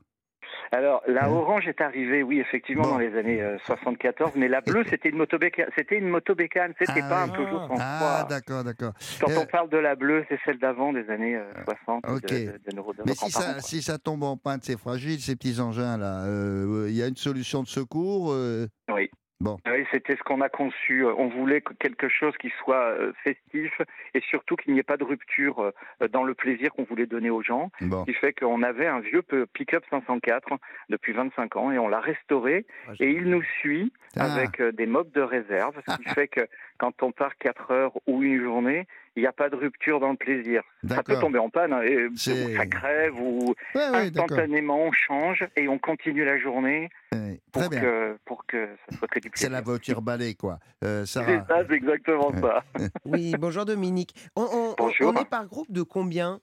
Alors, 0.73 1.03
la 1.09 1.25
Hein 1.27 1.31
orange 1.33 1.67
est 1.67 1.81
arrivée, 1.81 2.23
oui, 2.23 2.39
effectivement, 2.39 2.85
Bon. 2.85 2.91
dans 2.91 2.99
les 2.99 3.17
années 3.19 3.43
euh, 3.43 3.59
74, 3.67 4.33
mais 4.37 4.47
la 4.47 4.61
bleue, 4.61 4.85
c'était 4.89 5.09
une 5.09 5.17
motobécane. 5.17 5.69
C'était 5.77 5.99
une 5.99 6.09
motobécane, 6.09 6.75
c'était 6.79 7.01
Ah 7.05 7.09
pas 7.09 7.25
oui. 7.25 7.31
un 7.31 7.35
Peugeot 7.35 7.59
103. 7.59 7.77
Ah, 7.81 8.27
d'accord, 8.29 8.63
d'accord. 8.63 8.93
Quand 9.21 9.31
Euh, 9.31 9.39
on 9.43 9.47
parle 9.47 9.69
de 9.69 9.79
la 9.79 9.97
bleue, 9.97 10.25
c'est 10.29 10.39
celle 10.45 10.59
d'avant, 10.59 10.93
des 10.93 11.11
années 11.11 11.35
euh, 11.35 11.53
60, 11.65 12.05
de- 12.05 12.11
ok. 12.15 12.23
de, 12.23 12.71
de, 12.71 12.77
nos, 12.77 12.93
de 12.93 13.03
Mais 13.05 13.15
si 13.15 13.31
ça, 13.33 13.61
si 13.61 13.83
ça 13.83 13.99
tombe 13.99 14.23
en 14.23 14.37
panne, 14.37 14.61
c'est 14.63 14.79
fragile, 14.79 15.19
ces 15.21 15.35
petits 15.35 15.59
engins-là. 15.59 16.25
Euh, 16.27 16.87
Il 16.89 16.95
y 16.95 17.03
a 17.03 17.09
une 17.09 17.17
solution 17.17 17.63
de 17.65 17.69
secours 17.69 18.31
euh, 18.33 18.69
Oui. 18.93 19.11
Bon. 19.41 19.59
Oui, 19.67 19.87
c'était 19.91 20.17
ce 20.17 20.23
qu'on 20.23 20.43
a 20.43 20.49
conçu. 20.51 21.05
On 21.05 21.29
voulait 21.29 21.63
que 21.63 21.73
quelque 21.75 22.09
chose 22.09 22.35
qui 22.39 22.51
soit 22.63 22.77
euh, 22.93 23.13
festif 23.25 23.73
et 24.13 24.21
surtout 24.21 24.55
qu'il 24.57 24.75
n'y 24.75 24.81
ait 24.81 24.85
pas 24.85 24.99
de 24.99 25.05
rupture 25.05 25.61
euh, 26.03 26.09
dans 26.09 26.25
le 26.25 26.35
plaisir 26.35 26.73
qu'on 26.73 26.85
voulait 26.85 27.07
donner 27.07 27.31
aux 27.31 27.43
gens. 27.43 27.71
Bon. 27.81 28.05
Ce 28.05 28.11
qui 28.13 28.15
fait 28.19 28.33
qu'on 28.35 28.63
avait 28.63 28.87
un 28.87 29.01
vieux 29.01 29.23
pick-up 29.55 29.85
504 29.91 30.49
depuis 30.91 31.13
25 31.15 31.57
ans 31.57 31.73
et 31.73 31.79
on 31.79 31.89
l'a 31.89 32.01
restauré 32.01 32.67
Ah, 32.89 32.93
et 33.01 33.11
il 33.11 33.25
nous 33.31 33.43
suit 33.61 33.93
Ah. 34.17 34.25
avec 34.35 34.61
euh, 34.61 34.73
des 34.73 34.87
mobs 34.87 35.11
de 35.13 35.23
réserve, 35.23 35.75
ce 35.89 35.97
qui 35.97 36.05
fait 36.15 36.29
que 36.29 36.47
quand 36.79 37.03
on 37.03 37.13
part 37.13 37.37
4 37.39 37.71
heures 37.71 37.93
ou 38.07 38.23
une 38.23 38.43
journée, 38.43 38.87
il 39.17 39.23
n'y 39.23 39.27
a 39.27 39.33
pas 39.33 39.49
de 39.51 39.57
rupture 39.57 39.99
dans 40.01 40.11
le 40.11 40.17
plaisir. 40.17 40.63
Ça 40.89 41.03
peut 41.03 41.19
tomber 41.19 41.39
en 41.39 41.51
panne, 41.51 41.73
hein, 41.73 41.83
et 41.83 42.09
C'est- 42.17 42.57
ça 42.57 42.67
crève 42.67 43.15
ou 43.21 43.55
Ouais, 43.75 43.91
ouais, 43.91 44.11
d'accord. 44.11 44.31
instantanément 44.39 44.79
on 44.83 44.93
change 44.93 45.47
et 45.57 45.69
on 45.69 45.79
continue 45.79 46.25
la 46.25 46.39
journée 46.39 46.89
Ouais, 47.13 47.41
pour 47.53 47.63
Très 47.63 47.69
bien. 47.71 47.81
que, 47.81 48.19
pour 48.25 48.47
que 48.47 48.69
ça 48.89 48.97
soit 48.99 49.09
que 49.09 49.19
du 49.19 49.29
C'est 49.35 49.47
plaisir. 49.47 49.51
la 49.51 49.61
voiture 49.63 50.01
balai, 50.03 50.35
quoi. 50.35 50.59
Euh, 50.85 51.05
C'est 51.05 51.21
Sarah. 51.25 51.45
ça, 51.49 51.63
c'est 51.69 51.75
exactement 51.75 52.33
ça. 52.41 52.63
Oui, 53.05 53.35
bonjour 53.39 53.65
Dominique. 53.65 54.15
On, 54.37 54.43
on- 54.43 54.75
Bonjour. 54.79 55.13
on 55.15 55.21
est 55.21 55.29
par 55.29 55.47
groupe 55.47 55.71
de 55.73 55.83
combien 55.83 56.41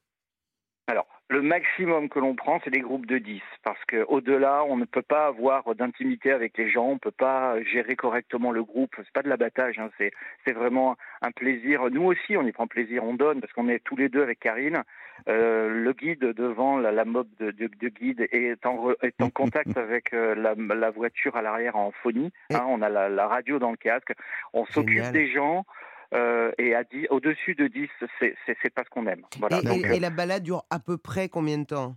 Alors, 0.89 1.05
le 1.29 1.41
maximum 1.41 2.07
que 2.07 2.17
l'on 2.19 2.33
prend, 2.35 2.61
c'est 2.63 2.69
des 2.69 2.79
groupes 2.79 3.05
de 3.05 3.17
10, 3.17 3.41
parce 3.63 3.83
que 3.89 4.05
au-delà, 4.07 4.63
on 4.63 4.77
ne 4.77 4.85
peut 4.85 5.01
pas 5.01 5.25
avoir 5.27 5.75
d'intimité 5.75 6.31
avec 6.31 6.57
les 6.57 6.69
gens, 6.69 6.85
on 6.85 6.93
ne 6.93 6.99
peut 6.99 7.11
pas 7.11 7.61
gérer 7.63 7.97
correctement 7.97 8.51
le 8.53 8.63
groupe. 8.63 8.95
C'est 8.97 9.11
pas 9.11 9.21
de 9.23 9.27
l'abattage, 9.27 9.77
hein, 9.79 9.89
c'est 9.97 10.11
c'est 10.45 10.53
vraiment 10.53 10.95
un 11.21 11.31
plaisir. 11.31 11.89
Nous 11.91 12.03
aussi, 12.05 12.37
on 12.37 12.43
y 12.47 12.53
prend 12.53 12.67
plaisir, 12.67 13.03
on 13.03 13.15
donne, 13.15 13.41
parce 13.41 13.51
qu'on 13.51 13.67
est 13.67 13.83
tous 13.83 13.97
les 13.97 14.07
deux 14.07 14.23
avec 14.23 14.39
Karine. 14.39 14.81
Euh, 15.27 15.67
le 15.67 15.91
guide 15.91 16.19
devant, 16.21 16.77
la, 16.77 16.94
la 16.94 17.03
mob 17.03 17.27
de, 17.39 17.51
de- 17.51 17.67
de 17.81 17.87
guide 17.89 18.25
est 18.31 18.65
en, 18.65 18.75
re- 18.91 18.95
est 19.01 19.21
en 19.21 19.29
contact 19.29 19.75
avec 19.77 20.13
euh, 20.13 20.35
la, 20.35 20.53
la 20.56 20.89
voiture 20.91 21.35
à 21.35 21.41
l'arrière 21.41 21.75
en 21.75 21.91
phonie. 21.91 22.31
hein, 22.53 22.65
on 22.69 22.81
a 22.81 22.87
la, 22.87 23.09
la 23.09 23.27
radio 23.27 23.59
dans 23.59 23.71
le 23.71 23.77
casque. 23.77 24.13
On 24.53 24.65
s'occupe 24.67 24.99
des 25.11 25.27
gens. 25.27 25.65
Euh, 26.14 26.52
et 26.57 26.73
à 26.76 26.83
10, 26.83 27.07
au-dessus 27.09 27.56
de 27.56 27.68
10, 27.68 27.90
c'est 28.19 28.35
c'est- 28.45 28.57
c'est 28.61 28.73
pas 28.73 28.83
ce 28.83 28.90
qu'on 28.90 29.07
aime. 29.07 29.21
Voilà. 29.40 29.59
et, 29.59 29.61
Donc, 29.64 29.78
et- 29.78 29.87
euh, 29.90 29.94
et 29.94 29.99
la 29.99 30.09
balade 30.09 30.44
dure 30.44 30.64
à 30.69 30.80
peu 30.80 30.97
près 30.97 31.30
combien 31.30 31.57
de 31.57 31.66
temps? 31.66 31.95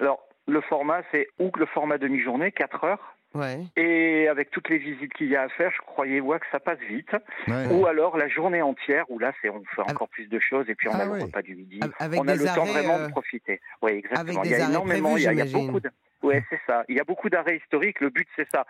Alors, 0.00 0.20
le 0.46 0.60
format, 0.62 1.02
c'est 1.12 1.26
ou 1.38 1.50
le 1.56 1.66
format 1.66 1.98
demi-journée, 1.98 2.52
4 2.52 2.84
heures, 2.84 3.14
Ouais. 3.34 3.58
et 3.76 4.26
avec 4.28 4.50
toutes 4.50 4.68
les 4.70 4.78
visites 4.78 5.12
qu'il 5.12 5.28
y 5.28 5.36
a 5.36 5.42
à 5.42 5.48
faire, 5.50 5.70
je 5.70 5.78
croyais 5.82 6.20
moi 6.20 6.38
que 6.38 6.46
ça 6.50 6.58
passe 6.60 6.78
vite. 6.88 7.10
Ouais. 7.46 7.66
Ou 7.70 7.86
alors 7.86 8.16
la 8.16 8.26
journée 8.28 8.62
entière, 8.62 9.04
où 9.10 9.18
là, 9.18 9.32
c'est 9.42 9.50
on 9.50 9.62
fait 9.76 9.82
encore 9.82 10.08
plus 10.08 10.26
de 10.28 10.38
choses, 10.38 10.68
et 10.70 10.74
puis 10.74 10.88
on 10.88 10.92
Ah 10.94 11.00
a 11.02 11.04
le 11.04 11.10
ouais. 11.12 11.22
repas 11.24 11.42
du 11.42 11.54
midi. 11.54 11.78
Av- 11.82 11.92
Avec 11.98 12.20
on 12.20 12.26
a 12.28 12.34
le 12.34 12.44
temps 12.46 12.64
vraiment 12.64 12.94
euh, 12.96 13.06
de 13.06 13.10
profiter. 13.12 13.60
Oui, 13.82 13.92
exactement. 13.92 14.20
avec 14.40 14.50
il 14.50 14.50
y 14.50 14.54
a 14.62 14.68
énormément, 14.68 15.10
prévus, 15.10 15.22
il 15.22 15.24
y 15.24 15.28
a, 15.28 15.32
il 15.32 15.38
y 15.38 15.42
a 15.42 15.46
j'imagine. 15.46 15.66
beaucoup 15.66 15.80
de... 15.80 15.90
Ouais, 16.22 16.42
c'est 16.50 16.60
ça. 16.66 16.84
Il 16.88 16.96
y 16.96 17.00
a 17.00 17.04
beaucoup 17.04 17.28
d'arrêts 17.28 17.56
historiques. 17.58 18.00
Le 18.00 18.08
but, 18.10 18.26
c'est 18.34 18.48
ça. 18.52 18.64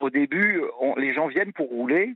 Au 0.00 0.10
début, 0.10 0.62
on- 0.80 0.94
les 0.94 1.12
gens 1.12 1.26
viennent 1.26 1.52
pour 1.52 1.68
rouler. 1.68 2.14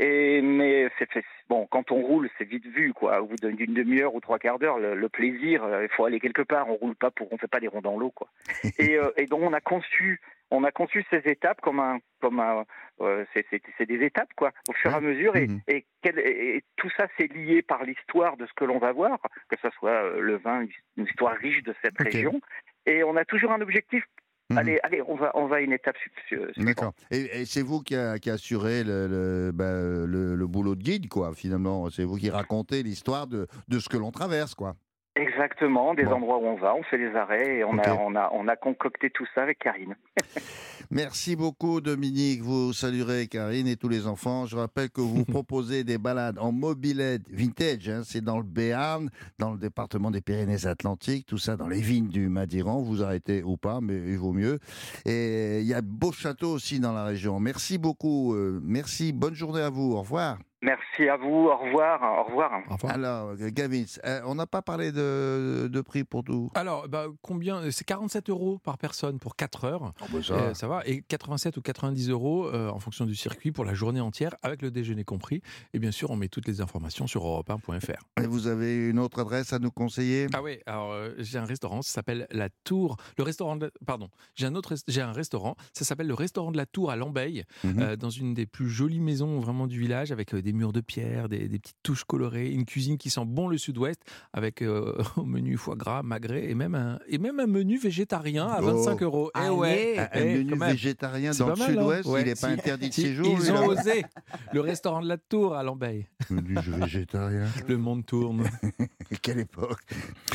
Et 0.00 0.42
mais 0.42 0.88
c'est 0.98 1.08
bon 1.48 1.66
quand 1.70 1.92
on 1.92 2.00
roule 2.02 2.28
c'est 2.36 2.44
vite 2.48 2.66
vu 2.66 2.92
quoi. 2.92 3.20
Au 3.22 3.26
bout 3.26 3.36
d'une 3.36 3.74
demi-heure 3.74 4.14
ou 4.14 4.20
trois 4.20 4.40
quarts 4.40 4.58
d'heure 4.58 4.78
le, 4.80 4.94
le 4.96 5.08
plaisir 5.08 5.62
euh, 5.62 5.84
il 5.84 5.88
faut 5.94 6.04
aller 6.04 6.18
quelque 6.18 6.42
part 6.42 6.68
on 6.68 6.74
roule 6.74 6.96
pas 6.96 7.12
pour 7.12 7.32
on 7.32 7.38
fait 7.38 7.46
pas 7.46 7.60
des 7.60 7.68
ronds 7.68 7.80
dans 7.80 7.96
l'eau 7.96 8.10
quoi. 8.10 8.28
Et, 8.78 8.96
euh, 8.98 9.10
et 9.16 9.26
donc 9.26 9.42
on 9.42 9.52
a 9.52 9.60
conçu 9.60 10.20
on 10.50 10.64
a 10.64 10.72
conçu 10.72 11.04
ces 11.10 11.22
étapes 11.26 11.60
comme 11.60 11.78
un 11.78 11.98
comme 12.20 12.40
un 12.40 12.64
euh, 13.00 13.24
c'est 13.34 13.86
des 13.86 14.04
étapes 14.04 14.30
quoi 14.36 14.50
au 14.68 14.72
fur 14.72 14.90
et 14.90 14.94
à 14.94 15.00
mesure. 15.00 15.36
Et, 15.36 15.46
Mhm. 15.46 15.60
et, 15.68 15.84
quel- 16.02 16.18
et- 16.18 16.56
et 16.56 16.64
tout 16.76 16.90
ça 16.96 17.06
c'est 17.16 17.32
lié 17.32 17.62
par 17.62 17.84
l'histoire 17.84 18.36
de 18.36 18.46
ce 18.46 18.52
que 18.54 18.64
l'on 18.64 18.78
va 18.78 18.90
voir 18.90 19.18
que 19.48 19.56
ce 19.62 19.70
soit 19.78 20.10
le 20.18 20.36
vin 20.38 20.66
une 20.96 21.04
histoire 21.04 21.36
riche 21.36 21.62
de 21.62 21.74
cette 21.84 21.98
région. 21.98 22.40
Et 22.86 23.04
on 23.04 23.16
a 23.16 23.24
toujours 23.24 23.52
un 23.52 23.60
objectif 23.60 24.04
Mhm. 24.50 24.58
allez 24.58 24.78
allez 24.82 25.02
on 25.08 25.16
va 25.16 25.30
on 25.34 25.46
va 25.46 25.56
à 25.56 25.60
une 25.60 25.72
étape 25.72 25.96
su- 25.96 26.10
su- 26.28 26.36
suivante. 26.52 26.66
D'accord. 26.66 26.92
Et, 27.10 27.40
et 27.40 27.44
c'est 27.46 27.62
vous 27.62 27.80
qui, 27.80 27.96
a- 27.96 28.18
qui 28.18 28.28
assurez 28.30 28.84
le, 28.84 29.06
le, 29.08 29.52
bah, 29.52 29.72
le- 29.72 30.34
le 30.34 30.46
boulot 30.46 30.74
de 30.74 30.82
guide, 30.82 31.08
quoi, 31.08 31.32
finalement. 31.34 31.88
C'est 31.90 32.04
vous 32.04 32.16
qui 32.16 32.28
racontez 32.28 32.82
l'histoire 32.82 33.26
de, 33.26 33.46
de 33.68 33.78
ce 33.78 33.88
que 33.88 33.96
l'on 33.96 34.10
traverse, 34.10 34.54
quoi. 34.54 34.76
Exactement, 35.16 35.94
des 35.94 36.04
Bon. 36.04 36.14
endroits 36.14 36.38
où 36.38 36.46
on 36.46 36.56
va, 36.56 36.74
on 36.74 36.82
fait 36.82 36.98
les 36.98 37.14
arrêts 37.14 37.58
et 37.58 37.64
on, 37.64 37.78
a, 37.78 37.94
on, 37.94 38.16
a, 38.16 38.30
on 38.32 38.48
a 38.48 38.56
concocté 38.56 39.10
tout 39.10 39.24
ça 39.32 39.42
avec 39.42 39.60
Karine. 39.60 39.94
Merci 40.90 41.36
beaucoup 41.36 41.80
Dominique, 41.80 42.42
vous 42.42 42.72
saluerez 42.72 43.28
Karine 43.28 43.68
et 43.68 43.76
tous 43.76 43.88
les 43.88 44.08
enfants. 44.08 44.46
Je 44.46 44.56
rappelle 44.56 44.90
que 44.90 45.00
vous 45.00 45.24
proposez 45.24 45.84
des 45.84 45.98
balades 45.98 46.38
en 46.40 46.50
mobilette 46.50 47.22
vintage, 47.30 47.88
hein, 47.88 48.02
c'est 48.04 48.22
dans 48.24 48.38
le 48.38 48.42
Béarn, 48.42 49.08
dans 49.38 49.52
le 49.52 49.58
département 49.58 50.10
des 50.10 50.20
Pyrénées-Atlantiques, 50.20 51.26
tout 51.26 51.38
ça 51.38 51.56
dans 51.56 51.68
les 51.68 51.80
vignes 51.80 52.08
du 52.08 52.28
Madiran, 52.28 52.82
vous 52.82 53.02
arrêtez 53.04 53.44
ou 53.44 53.56
pas, 53.56 53.80
mais 53.80 53.94
il 53.94 54.18
vaut 54.18 54.32
mieux. 54.32 54.58
Et 55.06 55.60
il 55.60 55.66
y 55.66 55.74
a 55.74 55.80
de 55.80 55.86
beaux 55.86 56.12
châteaux 56.12 56.50
aussi 56.50 56.80
dans 56.80 56.92
la 56.92 57.04
région. 57.04 57.38
Merci 57.38 57.78
beaucoup, 57.78 58.34
euh, 58.34 58.58
merci, 58.64 59.12
bonne 59.12 59.34
journée 59.34 59.62
à 59.62 59.70
vous, 59.70 59.92
au 59.92 60.00
revoir. 60.00 60.38
Merci 60.64 61.08
à 61.10 61.16
vous, 61.18 61.48
au 61.48 61.56
revoir, 61.58 62.00
au 62.02 62.24
revoir. 62.24 62.50
Au 62.70 62.74
revoir. 62.74 62.92
Alors 62.94 63.28
euh, 63.38 63.50
Gavin, 63.50 63.84
euh, 64.06 64.20
on 64.24 64.34
n'a 64.34 64.46
pas 64.46 64.62
parlé 64.62 64.92
de, 64.92 65.68
de 65.70 65.80
prix 65.82 66.04
pour 66.04 66.24
tout. 66.24 66.50
Alors, 66.54 66.88
bah, 66.88 67.06
combien 67.20 67.70
C'est 67.70 67.84
47 67.84 68.30
euros 68.30 68.58
par 68.64 68.78
personne 68.78 69.18
pour 69.18 69.36
4 69.36 69.64
heures. 69.64 69.92
ça. 70.22 70.34
Euh, 70.34 70.54
ça 70.54 70.66
va. 70.66 70.80
Et 70.86 71.02
87 71.02 71.58
ou 71.58 71.60
90 71.60 72.08
euros 72.08 72.46
euh, 72.46 72.70
en 72.70 72.78
fonction 72.78 73.04
du 73.04 73.14
circuit 73.14 73.52
pour 73.52 73.66
la 73.66 73.74
journée 73.74 74.00
entière, 74.00 74.34
avec 74.42 74.62
le 74.62 74.70
déjeuner 74.70 75.04
compris. 75.04 75.42
Et 75.74 75.78
bien 75.78 75.90
sûr, 75.90 76.10
on 76.10 76.16
met 76.16 76.28
toutes 76.28 76.48
les 76.48 76.62
informations 76.62 77.06
sur 77.06 77.24
europe1.fr. 77.26 78.22
Et 78.22 78.26
vous 78.26 78.46
avez 78.46 78.88
une 78.88 78.98
autre 78.98 79.20
adresse 79.20 79.52
à 79.52 79.58
nous 79.58 79.70
conseiller? 79.70 80.28
Ah 80.32 80.42
oui, 80.42 80.58
alors 80.64 80.92
euh, 80.92 81.10
j'ai 81.18 81.36
un 81.38 81.44
restaurant, 81.44 81.82
ça 81.82 81.92
s'appelle 81.92 82.26
La 82.30 82.48
Tour. 82.64 82.96
Le 83.18 83.24
restaurant, 83.24 83.56
de 83.56 83.66
la- 83.66 83.70
pardon, 83.86 84.08
j'ai 84.34 84.46
un 84.46 84.54
autre, 84.54 84.74
j'ai 84.88 85.02
un 85.02 85.12
restaurant, 85.12 85.56
ça 85.74 85.84
s'appelle 85.84 86.06
le 86.06 86.14
restaurant 86.14 86.52
de 86.52 86.56
la 86.56 86.64
Tour 86.64 86.90
à 86.90 86.96
Lambeille, 86.96 87.44
Mhm. 87.64 87.80
euh, 87.80 87.96
dans 87.96 88.10
une 88.10 88.32
des 88.32 88.46
plus 88.46 88.70
jolies 88.70 89.00
maisons 89.00 89.40
vraiment 89.40 89.66
du 89.66 89.78
village, 89.78 90.10
avec 90.10 90.32
euh, 90.34 90.40
des 90.40 90.53
murs 90.54 90.72
de 90.72 90.80
pierre, 90.80 91.28
des, 91.28 91.48
des 91.48 91.58
petites 91.58 91.76
touches 91.82 92.04
colorées, 92.04 92.50
une 92.50 92.64
cuisine 92.64 92.98
qui 92.98 93.10
sent 93.10 93.24
bon 93.26 93.48
le 93.48 93.58
sud-ouest, 93.58 94.00
avec 94.32 94.62
euh, 94.62 94.94
au 95.16 95.24
menu 95.24 95.56
foie 95.56 95.76
gras, 95.76 96.02
magret 96.02 96.50
et 96.50 96.54
même 96.54 96.74
un, 96.74 96.98
et 97.08 97.18
même 97.18 97.38
un 97.40 97.46
menu 97.46 97.78
végétarien 97.78 98.46
à 98.48 98.60
Oh. 98.64 98.66
25 98.78 99.02
euros. 99.02 99.30
Eh 99.44 99.48
ouais. 99.50 99.98
Un, 99.98 100.08
eh, 100.14 100.38
menu 100.44 100.58
végétarien 100.58 101.32
dans 101.32 101.46
le 101.48 101.52
hein 101.52 101.66
sud-ouest, 101.66 102.08
Ouais, 102.08 102.22
il 102.22 102.26
n'est 102.26 102.34
pas 102.34 102.48
interdit 102.48 102.88
de 102.88 102.94
séjour. 102.94 103.26
Ils 103.38 103.52
ont 103.52 103.66
osé. 103.66 104.04
Le 104.52 104.60
restaurant 104.60 105.02
de 105.02 105.08
la 105.08 105.18
Tour 105.18 105.54
à 105.54 105.62
Lambeille. 105.62 106.06
Menu 106.30 106.56
végétarien. 106.66 107.44
Le 107.68 107.76
monde 107.76 108.06
tourne. 108.06 108.44
Quelle 109.22 109.40
époque 109.40 109.80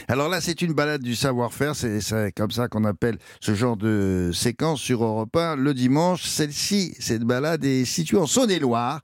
Alors 0.08 0.30
là, 0.30 0.42
c'est 0.42 0.62
une 0.62 0.74
balade 0.74 1.02
du 1.02 1.16
savoir-faire. 1.16 1.76
C'est 1.76 2.02
c'est 2.02 2.32
comme 2.32 2.52
ça 2.52 2.68
qu'on 2.68 2.86
appelle 2.86 3.18
ce 3.40 3.54
genre 3.56 3.78
de 3.78 4.32
séquence 4.34 4.80
sur 4.80 5.04
Europe 5.04 5.36
1 5.36 5.56
le 5.56 5.74
dimanche. 5.74 6.24
Celle-ci, 6.24 6.94
cette 7.00 7.24
balade 7.24 7.64
est 7.66 7.86
située 7.86 8.18
en 8.18 8.28
Saône-et-Loire. 8.28 9.02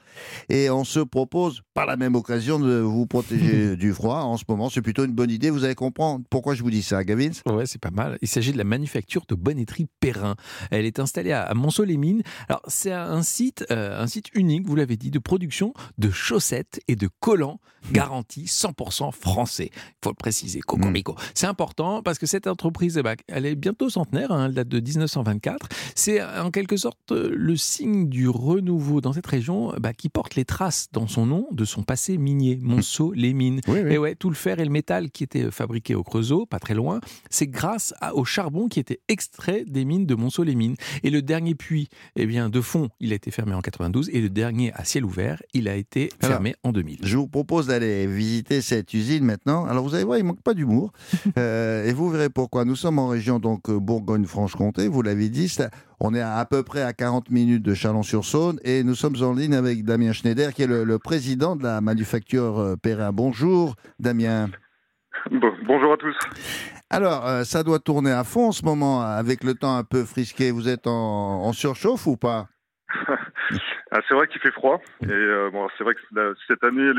Et 0.50 0.69
on 0.69 0.84
se 0.84 1.00
propose, 1.08 1.62
par 1.74 1.86
la 1.86 1.98
même 1.98 2.16
occasion, 2.16 2.60
de 2.60 2.80
vous 2.80 3.06
protéger 3.08 3.76
du 3.78 3.94
froid. 3.94 4.20
En 4.20 4.38
ce 4.38 4.44
moment, 4.48 4.70
c'est 4.70 4.82
plutôt 4.82 5.06
une 5.06 5.14
bonne 5.14 5.32
idée. 5.32 5.50
Vous 5.50 5.64
allez 5.64 5.76
comprendre 5.76 6.26
pourquoi 6.30 6.56
je 6.56 6.64
vous 6.64 6.72
dis 6.72 6.84
ça, 6.84 7.04
Gavin. 7.04 7.32
Ouais, 7.46 7.66
c'est 7.66 7.82
pas 7.82 7.92
mal. 7.92 8.18
Il 8.22 8.28
s'agit 8.28 8.52
de 8.52 8.58
la 8.58 8.64
manufacture 8.64 9.26
de 9.28 9.36
bonneterie 9.36 9.88
Perrin. 10.00 10.36
Elle 10.72 10.86
est 10.86 11.00
installée 11.00 11.32
à 11.32 11.54
Monceau-les-Mines. 11.54 12.24
Alors, 12.50 12.62
c'est 12.68 12.92
un 12.92 13.24
site, 13.24 13.66
euh, 13.72 14.02
un 14.02 14.08
site 14.08 14.28
unique, 14.34 14.68
vous 14.68 14.76
l'avez 14.76 14.98
dit, 14.98 15.12
de 15.12 15.20
production 15.20 15.74
de 15.98 16.10
chaussettes 16.10 16.80
et 16.88 16.96
de 16.96 17.10
collants 17.20 17.60
garantis 17.92 18.46
100% 18.46 19.12
français. 19.12 19.70
Il 19.74 19.96
faut 20.04 20.10
le 20.10 20.16
préciser, 20.16 20.60
Cocorico. 20.60 21.16
C'est 21.34 21.48
important 21.48 22.02
parce 22.02 22.18
que 22.18 22.26
cette 22.26 22.48
entreprise, 22.48 22.98
eh 22.98 23.04
ben, 23.04 23.16
elle 23.28 23.46
est 23.46 23.56
bientôt 23.56 23.90
centenaire, 23.90 24.32
hein, 24.32 24.48
elle 24.48 24.54
date 24.54 24.68
de 24.68 24.80
1924. 24.80 25.68
C'est 25.96 26.24
en 26.24 26.52
quelque 26.52 26.78
sorte 26.78 27.12
le 27.12 27.56
signe 27.56 28.10
du 28.10 28.28
renouveau 28.28 29.02
dans 29.02 29.14
cette 29.14 29.28
région 29.28 29.74
bah, 29.80 29.94
qui 29.94 30.10
porte 30.10 30.36
les 30.36 30.46
traces 30.46 30.85
dans 30.92 31.08
son 31.08 31.25
nom 31.25 31.48
de 31.51 31.65
son 31.65 31.84
passé 31.84 32.18
minier, 32.18 32.60
Monceau-les-Mines. 32.62 33.62
Oui, 33.68 33.80
Et 33.80 33.98
ouais, 33.98 34.15
tout 34.15 34.30
le 34.30 34.36
fer 34.36 34.60
et 34.60 34.65
le 34.65 34.72
métal 34.72 35.12
qui 35.12 35.24
étaient 35.24 35.50
fabriqués 35.51 35.96
au 35.96 36.04
Creusot, 36.04 36.46
pas 36.46 36.60
très 36.60 36.74
loin, 36.74 37.00
c'est 37.30 37.48
grâce 37.48 37.94
à- 38.01 38.15
au 38.15 38.25
charbon 38.25 38.68
qui 38.68 38.80
était 38.80 39.00
extrait 39.08 39.63
des 39.68 39.86
mines 39.86 40.06
de 40.06 40.15
Monceau-les-Mines. 40.15 40.75
Et 41.04 41.10
le 41.10 41.22
dernier 41.22 41.56
puits, 41.56 41.89
eh 42.15 42.25
bien, 42.25 42.50
de 42.50 42.62
fond, 42.62 42.89
il 43.00 43.12
a 43.12 43.15
été 43.15 43.32
fermé 43.32 43.54
en 43.54 43.62
92 43.62 44.10
et 44.13 44.22
le 44.22 44.30
dernier 44.30 44.72
à 44.74 44.84
ciel 44.86 45.06
ouvert, 45.06 45.42
il 45.54 45.68
a 45.68 45.75
été 45.75 46.10
Alors, 46.22 46.34
fermé 46.36 46.56
en 46.63 46.72
2000. 46.72 47.00
Je 47.04 47.18
vous 47.18 47.27
propose 47.27 47.68
d'aller 47.68 48.08
visiter 48.08 48.62
cette 48.62 48.94
usine 48.94 49.24
maintenant. 49.25 49.65
Alors 49.65 49.84
vous 49.88 49.96
allez 49.96 50.04
voir, 50.04 50.18
il 50.18 50.24
manque 50.24 50.42
pas 50.42 50.54
d'humour. 50.54 50.92
Euh, 51.38 51.86
et 51.86 51.92
vous 51.94 52.10
verrez 52.10 52.30
pourquoi. 52.30 52.63
Nous 52.65 52.75
sommes 52.75 52.98
en 53.00 53.08
région 53.10 53.39
donc 53.39 53.70
euh, 53.70 53.80
Bourgogne-Franche-Comté, 53.80 54.88
vous 54.88 55.01
l'avez 55.01 55.30
dit. 55.30 55.50
c'est- 55.50 55.70
On 56.08 56.14
est 56.14 56.22
à, 56.22 56.36
à 56.38 56.46
peu 56.46 56.62
près 56.62 56.84
à 56.84 56.94
40 56.94 57.32
minutes 57.32 57.64
de 57.64 57.74
Chalon-sur-Saône 57.74 58.60
et 58.64 58.84
nous 58.84 58.94
sommes 58.94 59.16
en 59.24 59.34
ligne 59.34 59.56
avec 59.56 59.84
Damien 59.84 60.14
Schneider 60.14 60.54
qui 60.54 60.62
est 60.62 60.68
le, 60.68 60.84
le 60.84 61.00
président 61.00 61.56
de 61.56 61.64
la 61.64 61.82
manufacture 61.82 62.60
euh, 62.60 62.76
Perrin. 62.76 63.12
Bonjour 63.12 63.74
Damien. 64.00 64.50
Bon- 65.32 65.56
bonjour 65.66 65.94
à 65.94 65.98
tous. 65.98 66.16
Alors 66.92 67.26
euh, 67.26 67.44
ça 67.44 67.64
doit 67.64 67.80
tourner 67.80 68.12
à 68.12 68.24
fond 68.24 68.50
en 68.50 68.52
ce 68.52 68.64
moment 68.64 69.02
avec 69.02 69.44
le 69.44 69.56
temps 69.56 69.76
un 69.78 69.84
peu 69.84 70.04
frisqué. 70.04 70.52
Vous 70.52 70.70
êtes 70.70 70.86
en, 70.86 70.92
en 71.44 71.54
surchauffe 71.54 72.06
ou 72.06 72.18
pas? 72.18 72.48
Ah, 73.92 74.00
c'est 74.10 74.16
vrai 74.16 74.28
qu'il 74.28 74.42
fait 74.42 74.52
froid. 74.52 74.82
Et 75.04 75.12
euh, 75.12 75.50
bon, 75.52 75.68
c'est 75.78 75.84
vrai 75.86 75.94
que 75.94 76.02
la- 76.12 76.34
cette 76.48 76.62
année, 76.66 76.92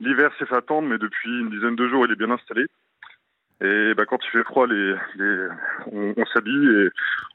l'hiver 0.00 0.30
s'est 0.38 0.46
fait 0.46 0.56
attendre, 0.56 0.88
mais 0.88 0.98
depuis 0.98 1.28
une 1.40 1.50
dizaine 1.50 1.76
de 1.76 1.86
jours, 1.88 2.04
il 2.04 2.10
est 2.12 2.16
bien 2.16 2.30
installé. 2.30 2.64
Et 3.62 3.94
bah, 3.96 4.04
quand 4.08 4.18
il 4.22 4.30
fait 4.30 4.44
froid, 4.44 4.66
les, 4.66 4.94
les- 5.16 5.48
on, 5.92 6.12
on 6.16 6.24
s'habille 6.26 6.68
et 6.68 6.88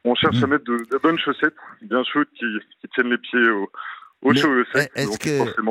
on 0.06 0.14
cherche 0.16 0.38
Mhm. 0.38 0.44
à 0.44 0.48
mettre 0.48 0.66
de, 0.66 0.78
de 0.78 0.98
bonnes 1.02 1.18
chaussettes, 1.18 1.56
bien 1.82 2.04
chaudes, 2.04 2.28
qui, 2.38 2.46
qui 2.80 2.88
tiennent 2.94 3.10
les 3.10 3.18
pieds 3.18 3.50
au, 3.50 3.70
chaud 4.36 4.64
sec. 4.74 4.92
est-ce 4.96 5.18
que- 5.18 5.62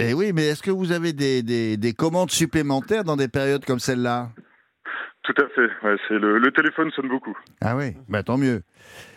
Eh 0.00 0.12
oui, 0.14 0.32
mais 0.34 0.48
est-ce 0.48 0.62
que 0.62 0.70
vous 0.72 0.90
avez 0.90 1.12
des, 1.12 1.42
des- 1.44 1.76
des 1.76 1.92
commandes 1.92 2.30
supplémentaires 2.32 3.04
dans 3.04 3.16
des 3.16 3.28
périodes 3.28 3.64
comme 3.64 3.78
celle-là? 3.78 4.30
Tout 5.22 5.34
à 5.40 5.46
fait. 5.54 5.70
Ouais, 5.86 5.96
c'est 6.08 6.18
le, 6.18 6.38
le 6.38 6.50
téléphone 6.50 6.90
sonne 6.90 7.08
beaucoup. 7.08 7.36
Ah 7.60 7.76
oui, 7.76 7.94
bah, 8.08 8.22
tant 8.24 8.36
mieux. 8.38 8.62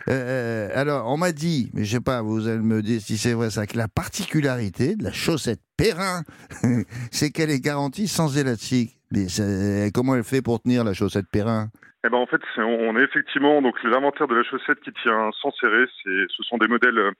Euh, 0.09 0.11
euh, 0.11 0.69
alors, 0.75 1.09
on 1.09 1.17
m'a 1.17 1.31
dit, 1.31 1.71
mais 1.73 1.85
je 1.85 1.93
sais 1.95 2.01
pas, 2.01 2.21
vous 2.21 2.47
allez 2.47 2.59
me 2.59 2.81
dire 2.83 2.99
si 3.01 3.17
c'est 3.17 3.33
vrai 3.33 3.49
ça, 3.49 3.65
que 3.65 3.77
la 3.77 3.87
particularité 3.87 4.95
de 4.95 5.03
la 5.05 5.11
chaussette 5.13 5.61
Perrin, 5.75 6.21
c'est 7.11 7.31
qu'elle 7.31 7.49
est 7.49 7.61
garantie 7.61 8.07
sans 8.07 8.37
élastique. 8.37 8.99
Mais 9.13 9.91
comment 9.93 10.15
elle 10.15 10.23
fait 10.23 10.41
pour 10.41 10.61
tenir 10.61 10.83
la 10.83 10.93
chaussette 10.93 11.27
Perrin? 11.31 11.67
Eh 12.05 12.09
ben 12.09 12.17
en 12.17 12.25
fait, 12.25 12.41
on 12.57 12.97
est 12.97 13.03
effectivement 13.03 13.61
donc 13.61 13.81
l'inventaire 13.83 14.27
de 14.27 14.35
la 14.35 14.43
chaussette 14.43 14.81
qui 14.81 14.91
tient 15.03 15.29
sans 15.41 15.51
serrer. 15.51 15.85
C'est, 16.03 16.25
ce 16.35 16.43
sont 16.43 16.57
des 16.57 16.67
modèles 16.67 16.97
euh, 16.97 17.11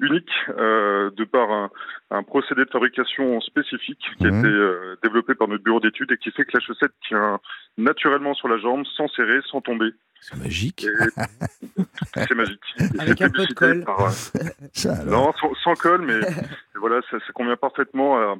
uniques 0.00 0.28
euh, 0.50 1.10
de 1.10 1.24
par 1.24 1.50
un, 1.50 1.70
un 2.10 2.22
procédé 2.22 2.64
de 2.64 2.70
fabrication 2.70 3.40
spécifique 3.40 4.04
qui 4.18 4.24
a 4.26 4.28
été 4.28 4.46
euh, 4.46 4.96
développé 5.02 5.34
par 5.34 5.48
notre 5.48 5.64
bureau 5.64 5.80
d'études 5.80 6.12
et 6.12 6.16
qui 6.16 6.30
fait 6.30 6.44
que 6.44 6.52
la 6.54 6.60
chaussette 6.60 6.92
tient 7.08 7.40
naturellement 7.78 8.34
sur 8.34 8.48
la 8.48 8.58
jambe, 8.58 8.84
sans 8.96 9.08
serrer, 9.08 9.40
sans 9.50 9.60
tomber. 9.60 9.90
C'est 10.20 10.38
magique. 10.38 10.86
C'est 12.14 12.34
magique. 12.34 12.60
Avec 12.98 13.18
c'est 13.18 13.24
un 13.24 13.30
peu 13.30 13.46
de 13.46 13.54
publicité 13.54 13.54
colle. 13.54 13.84
par, 13.84 14.00
euh, 14.02 14.10
Ça, 14.72 15.04
non, 15.04 15.32
sans, 15.40 15.52
sans 15.62 15.74
colle, 15.74 16.02
mais 16.02 16.20
mais 16.20 16.28
voilà, 16.80 17.00
ça, 17.10 17.18
ça 17.18 17.32
convient 17.32 17.56
parfaitement 17.56 18.18
à, 18.18 18.36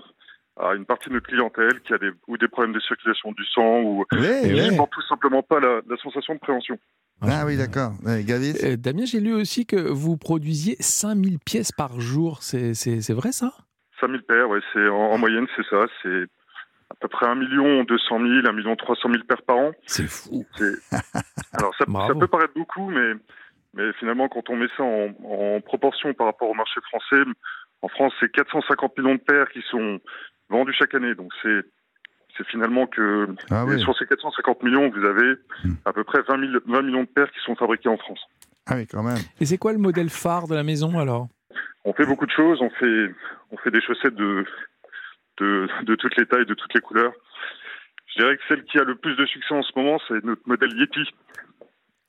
à 0.57 0.75
une 0.75 0.85
partie 0.85 1.09
de 1.09 1.15
notre 1.15 1.27
clientèle 1.27 1.81
qui 1.81 1.93
a 1.95 1.99
des, 1.99 2.11
ou 2.29 2.37
des 2.39 2.49
problèmes 2.49 2.73
de 2.75 2.81
circulation 2.81 3.33
du 3.33 3.45
sang 3.47 3.81
ou 3.81 4.05
Oui, 4.13 4.19
qui 4.43 4.53
oui. 4.55 4.69
supporte 4.71 4.93
tout 4.93 5.03
simplement 5.09 5.43
pas 5.43 5.59
la, 5.61 5.81
la 5.89 5.97
sensation 5.97 6.35
de 6.35 6.39
préhension. 6.39 6.79
Ah 7.23 7.45
oui, 7.47 7.57
d'accord. 7.57 7.93
Ouais, 8.05 8.23
Gavis 8.25 8.55
Euh, 8.65 8.77
Damien, 8.77 9.05
j'ai 9.05 9.21
lu 9.21 9.33
aussi 9.33 9.67
que 9.67 9.77
vous 9.77 10.17
produisiez 10.17 10.77
5000 10.81 11.39
pièces 11.39 11.73
par 11.73 12.01
jour. 12.01 12.43
C'est 12.43 12.75
c'est- 12.75 13.01
c'est 13.01 13.15
vrai 13.15 13.33
ça? 13.33 13.53
5000 14.01 14.23
paires, 14.23 14.49
ouais, 14.49 14.61
c'est 14.73 14.89
en, 14.89 15.11
en 15.13 15.19
moyenne, 15.19 15.47
c'est 15.57 15.65
ça. 15.71 15.87
C'est 16.03 16.25
à 16.91 16.95
peu 17.01 17.09
près 17.09 17.27
1 17.27 17.35
million 17.37 17.83
200 17.85 18.19
000, 18.21 18.47
1 18.47 18.53
million 18.53 18.77
300 18.77 19.09
000 19.11 19.25
paires 19.25 19.43
par 19.43 19.57
an. 19.57 19.73
C'est 19.87 20.07
fou. 20.09 20.45
Alors 21.53 21.75
ça, 21.79 21.85
peut 21.87 22.27
paraître 22.29 22.55
beaucoup, 22.55 22.91
mais, 22.91 23.13
mais 23.75 23.93
finalement, 23.95 24.29
quand 24.29 24.51
on 24.51 24.57
met 24.57 24.69
ça 24.77 24.83
en, 24.83 25.09
en 25.25 25.61
proportion 25.61 26.13
par 26.15 26.27
rapport 26.27 26.49
au 26.51 26.55
marché 26.55 26.81
français, 26.83 27.23
en 27.85 27.89
France, 27.89 28.13
c'est 28.19 28.31
450 28.33 28.97
millions 28.99 29.15
de 29.17 29.21
paires 29.21 29.49
qui 29.51 29.61
sont 29.71 30.01
vendues 30.49 30.73
chaque 30.79 30.95
année. 30.95 31.15
Donc 31.15 31.31
c'est 31.43 31.61
c'est 32.37 32.47
finalement 32.49 32.87
que 32.87 33.29
Ah 33.51 33.65
oui. 33.67 33.79
sur 33.81 33.97
ces 33.97 34.07
450 34.07 34.63
millions, 34.63 34.91
vous 34.91 35.05
avez 35.05 35.35
Hmm. 35.65 35.75
à 35.85 35.93
peu 35.93 36.03
près 36.03 36.21
20, 36.23 36.41
000 36.51 36.53
20 36.67 36.83
millions 36.83 37.03
de 37.03 37.09
paires 37.09 37.31
qui 37.31 37.41
sont 37.45 37.55
fabriquées 37.57 37.89
en 37.91 37.97
France. 37.99 38.21
Ah 38.67 38.75
oui, 38.77 38.87
quand 38.87 39.03
même. 39.03 39.19
Et 39.41 39.45
c'est 39.47 39.59
quoi 39.59 39.73
le 39.73 39.79
modèle 39.79 40.09
phare 40.11 40.49
de 40.49 40.55
la 40.55 40.63
maison 40.65 40.99
alors? 40.99 41.29
On 41.85 41.93
fait 41.93 42.07
beaucoup 42.07 42.27
de 42.27 42.31
choses. 42.33 42.61
On 42.63 42.71
fait, 42.71 43.15
on 43.51 43.57
fait 43.59 43.71
des 43.71 43.83
chaussettes 43.83 44.15
de, 44.15 44.45
de, 45.39 45.69
de 45.83 45.95
toutes 45.97 46.17
les 46.17 46.27
tailles, 46.27 46.47
de 46.47 46.55
toutes 46.55 46.73
les 46.75 46.81
couleurs. 46.81 47.13
Je 48.07 48.21
dirais 48.23 48.37
que 48.39 48.43
celle 48.49 48.65
qui 48.65 48.79
a 48.79 48.85
le 48.85 48.95
plus 48.97 49.15
de 49.17 49.27
succès 49.27 49.55
en 49.55 49.63
ce 49.63 49.73
moment, 49.77 49.99
c'est 50.09 50.25
notre 50.25 50.43
modèle 50.47 50.73
Yeti. 50.79 51.05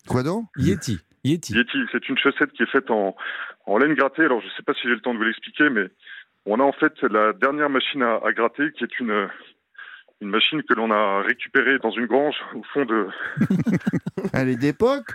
Quoi 0.07 0.23
donc? 0.23 0.45
Yeti. 0.57 0.97
Yeti. 1.23 1.53
Yeti, 1.55 1.77
c'est 1.91 2.07
une 2.09 2.17
chaussette 2.17 2.51
qui 2.53 2.63
est 2.63 2.71
faite 2.71 2.89
en, 2.89 3.15
en 3.65 3.77
laine 3.77 3.93
grattée. 3.93 4.23
Alors, 4.23 4.41
je 4.41 4.47
ne 4.47 4.51
sais 4.51 4.63
pas 4.63 4.73
si 4.73 4.83
j'ai 4.83 4.95
le 4.95 5.01
temps 5.01 5.13
de 5.13 5.19
vous 5.19 5.25
l'expliquer, 5.25 5.69
mais 5.69 5.87
on 6.45 6.59
a 6.59 6.63
en 6.63 6.71
fait 6.71 7.01
la 7.03 7.33
dernière 7.33 7.69
machine 7.69 8.03
à, 8.03 8.19
à 8.23 8.31
gratter, 8.31 8.71
qui 8.71 8.83
est 8.83 8.99
une, 8.99 9.27
une 10.21 10.29
machine 10.29 10.63
que 10.63 10.73
l'on 10.73 10.91
a 10.91 11.21
récupérée 11.21 11.79
dans 11.79 11.91
une 11.91 12.05
grange 12.05 12.37
au 12.53 12.63
fond 12.73 12.85
de. 12.85 13.07
Elle 14.33 14.49
est 14.49 14.55
d'époque? 14.55 15.11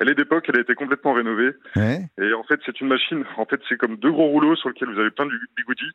Elle 0.00 0.10
est 0.10 0.14
d'époque, 0.14 0.46
elle 0.48 0.58
a 0.58 0.62
été 0.62 0.74
complètement 0.74 1.12
rénovée. 1.12 1.52
Ouais. 1.76 2.00
Et 2.20 2.32
en 2.32 2.42
fait, 2.42 2.60
c'est 2.66 2.80
une 2.80 2.88
machine, 2.88 3.24
en 3.36 3.44
fait, 3.44 3.60
c'est 3.68 3.76
comme 3.76 3.96
deux 3.96 4.10
gros 4.10 4.26
rouleaux 4.26 4.56
sur 4.56 4.68
lesquels 4.68 4.90
vous 4.92 4.98
avez 4.98 5.10
plein 5.10 5.26
de 5.26 5.32
bigoudis. 5.56 5.92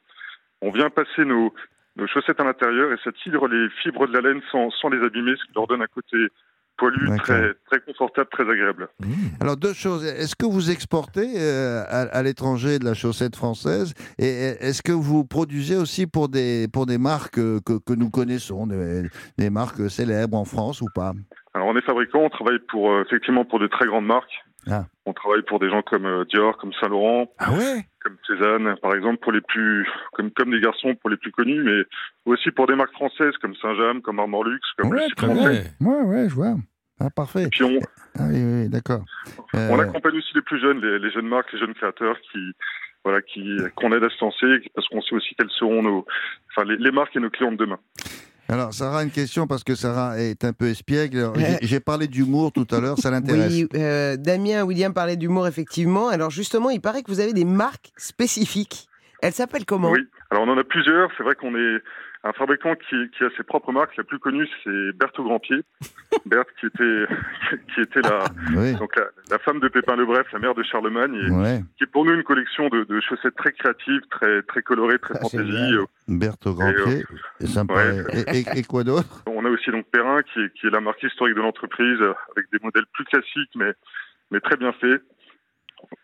On 0.62 0.72
vient 0.72 0.90
passer 0.90 1.26
nos, 1.26 1.54
nos 1.98 2.08
chaussettes 2.08 2.40
à 2.40 2.44
l'intérieur 2.44 2.94
et 2.94 2.98
ça 3.04 3.12
tire 3.12 3.46
les 3.48 3.70
fibres 3.82 4.08
de 4.08 4.14
la 4.14 4.22
laine 4.22 4.42
sans, 4.52 4.70
sans 4.72 4.90
les 4.90 5.04
abîmer, 5.04 5.36
ce 5.36 5.46
qui 5.46 5.54
leur 5.56 5.68
donne 5.68 5.82
un 5.82 5.88
côté 5.88 6.18
poilu, 6.78 7.18
très, 7.18 7.54
très 7.70 7.80
confortable, 7.86 8.28
très 8.32 8.44
agréable. 8.44 8.90
Alors 9.40 9.58
deux 9.58 9.74
choses. 9.74 10.06
Est-ce 10.06 10.36
que 10.36 10.46
vous 10.46 10.72
exportez 10.72 11.34
euh, 11.38 11.84
à, 11.88 12.02
à 12.02 12.24
l'étranger 12.24 12.80
de 12.80 12.86
la 12.86 12.94
chaussette 12.94 13.36
française 13.36 13.94
et 14.18 14.28
est-ce 14.60 14.82
que 14.82 14.92
vous 14.92 15.26
produisez 15.26 15.76
aussi 15.76 16.08
pour 16.08 16.30
des 16.30 16.68
pour 16.72 16.86
des 16.86 16.98
marques 16.98 17.40
euh, 17.40 17.60
que, 17.66 17.74
que 17.80 17.94
nous 17.94 18.10
connaissons, 18.10 18.68
des, 18.68 19.04
des 19.38 19.50
marques 19.50 19.90
célèbres 19.90 20.38
en 20.38 20.46
France 20.46 20.82
ou 20.82 20.88
pas? 20.94 21.14
Alors 21.54 21.68
on 21.68 21.78
est 21.78 21.86
fabricant, 21.86 22.20
on 22.20 22.30
travaille 22.30 22.60
pour 22.70 22.92
euh, 22.92 23.04
effectivement 23.06 23.46
pour 23.46 23.60
de 23.60 23.68
très 23.68 23.86
grandes 23.86 24.06
marques. 24.06 24.34
Ah. 24.70 24.86
On 25.06 25.14
travaille 25.14 25.44
pour 25.44 25.60
des 25.60 25.70
gens 25.70 25.82
comme 25.82 26.06
euh, 26.06 26.26
Dior, 26.26 26.58
comme 26.58 26.74
Saint 26.74 26.88
Laurent, 26.88 27.28
Ah 27.38 27.52
ouais? 27.54 27.86
Comme 28.02 28.18
Cézanne, 28.28 28.76
par 28.82 28.94
exemple, 28.96 29.18
pour 29.18 29.32
les 29.32 29.42
plus 29.42 29.88
comme 30.14 30.32
comme 30.32 30.52
des 30.52 30.62
garçons 30.62 30.96
pour 30.96 31.10
les 31.10 31.18
plus 31.18 31.32
connus, 31.32 31.64
mais 31.64 31.84
aussi 32.26 32.52
pour 32.52 32.68
des 32.68 32.76
marques 32.76 32.94
françaises 32.94 33.34
comme 33.42 33.56
Saint-James, 33.56 34.02
comme 34.02 34.20
Armor 34.20 34.44
Luxe, 34.44 34.68
comme 34.78 34.90
Ouais, 34.92 35.08
très 35.16 35.28
bien. 35.34 35.52
Ouais, 35.82 36.02
ouais, 36.04 36.30
je 36.30 36.36
vois. 36.36 36.56
Ah, 37.00 37.10
parfait. 37.10 37.44
Et 37.44 37.48
puis 37.50 37.64
on, 37.64 37.80
Ah 38.18 38.28
oui, 38.32 38.42
oui, 38.44 38.70
d'accord. 38.70 39.04
Euh, 39.56 39.70
On 39.72 39.80
accompagne 39.80 40.18
aussi 40.18 40.34
les 40.34 40.42
plus 40.42 40.60
jeunes, 40.62 40.80
les, 40.82 41.00
les 41.00 41.12
jeunes 41.12 41.28
marques, 41.28 41.52
les 41.54 41.60
jeunes 41.60 41.74
créateurs 41.74 42.18
qui, 42.32 42.40
voilà, 43.04 43.22
qui, 43.22 43.58
qu'on 43.76 43.92
aide 43.92 44.04
à 44.04 44.10
se 44.10 44.24
lancer 44.24 44.70
parce 44.74 44.88
qu'on 44.88 45.02
sait 45.02 45.16
aussi 45.16 45.36
quelles 45.36 45.50
seront 45.52 45.84
nos, 45.84 46.06
enfin, 46.52 46.66
les, 46.68 46.78
les 46.78 46.92
marques 46.92 47.16
et 47.16 47.20
nos 47.20 47.30
clients 47.30 47.52
de 47.52 47.58
demain. 47.58 47.80
Alors, 48.48 48.74
Sarah, 48.74 49.04
une 49.04 49.12
question 49.12 49.48
parce 49.48 49.64
que 49.64 49.74
Sarah 49.74 50.20
est 50.20 50.44
un 50.44 50.54
peu 50.54 50.68
espiègle. 50.68 51.32
J'ai 51.62 51.80
parlé 51.80 52.08
d'humour 52.08 52.52
tout 52.52 52.68
à 52.72 52.80
l'heure, 52.80 52.98
ça 53.00 53.10
l'intéresse. 53.10 53.52
Oui, 53.52 53.68
euh, 53.76 54.18
Damien, 54.18 54.64
William 54.64 54.94
parlait 54.94 55.16
d'humour, 55.16 55.48
effectivement. 55.48 56.10
Alors 56.10 56.30
justement, 56.30 56.70
il 56.70 56.80
paraît 56.80 57.02
que 57.02 57.10
vous 57.10 57.20
avez 57.20 57.34
des 57.34 57.46
marques 57.46 57.92
spécifiques. 57.98 58.88
Elles 59.22 59.34
s'appellent 59.34 59.66
comment? 59.66 59.90
Oui. 59.92 60.02
Alors 60.30 60.44
on 60.44 60.50
en 60.50 60.58
a 60.58 60.64
plusieurs. 60.64 61.10
C'est 61.18 61.24
vrai 61.24 61.36
qu'on 61.36 61.56
est 61.56 61.78
un 62.28 62.34
fabricant 62.34 62.74
qui, 62.76 62.96
qui 63.12 63.24
a 63.24 63.30
ses 63.38 63.44
propres 63.44 63.72
marques. 63.72 63.96
La 63.98 64.04
plus 64.04 64.18
connue, 64.20 64.48
c'est 64.64 64.92
Berthe 64.98 65.20
au 65.20 65.24
Grand 65.24 65.40
Pied. 65.40 65.62
Berthe 66.26 66.48
qui 66.60 66.66
était, 66.66 67.06
qui 67.76 67.82
était 67.82 68.02
la, 68.02 68.20
Oui, 68.56 68.74
donc 68.76 68.96
la, 68.96 69.06
la 69.30 69.38
femme 69.40 69.60
de 69.60 69.68
Pépin 69.68 69.96
le 69.96 70.06
Bref, 70.06 70.26
la 70.34 70.40
mère 70.40 70.56
de 70.56 70.64
Charlemagne, 70.64 71.14
et 71.16 71.30
ouais. 71.32 71.62
qui 71.78 71.84
est 71.84 71.88
pour 71.88 72.04
nous 72.04 72.14
une 72.14 72.24
collection 72.24 72.68
de, 72.70 72.84
de 72.84 73.00
chaussettes 73.00 73.36
très 73.36 73.52
créatives, 73.52 74.02
très, 74.10 74.42
très 74.42 74.62
colorées, 74.64 74.98
très 75.00 75.14
Ah, 75.18 75.22
fantaisie. 75.22 75.52
génial. 75.52 75.86
Berthe 76.08 76.48
au 76.48 76.54
grand 76.56 76.70
Et, 76.70 76.76
euh. 76.76 77.04
Et 77.42 77.46
ouais. 77.46 78.24
et, 78.34 78.40
et- 78.40 78.60
et 78.60 78.64
quoi 78.64 78.84
d'autre? 78.84 79.24
On 79.28 79.46
a 79.46 79.50
aussi 79.50 79.70
donc 79.72 79.86
Perrin 79.92 80.22
qui 80.24 80.40
est, 80.42 80.54
qui 80.54 80.68
est 80.68 80.72
la 80.72 80.82
marque 80.82 81.04
historique 81.04 81.36
de 81.36 81.42
l'entreprise 81.42 82.02
euh, 82.02 82.14
avec 82.36 82.50
des 82.52 82.60
modèles 82.64 82.86
plus 82.94 83.06
classiques 83.06 83.52
mais, 83.56 83.72
mais 84.32 84.40
très 84.40 84.58
bien 84.58 84.74
faits. 84.74 85.02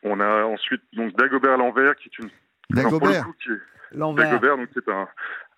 On 0.04 0.20
a 0.20 0.44
ensuite 0.46 0.84
donc 0.94 1.16
Dagobert 1.18 1.54
à 1.54 1.58
l'envers 1.58 1.96
qui 1.96 2.10
est 2.10 2.20
une 2.24 2.30
Dagobert 2.70 3.26
coup, 3.26 3.34
qui 3.42 3.50
est- 3.50 3.98
L'envers. 3.98 4.30
Dagobert 4.30 4.58
donc 4.58 4.70
c'est 4.74 4.88
un, 4.90 5.08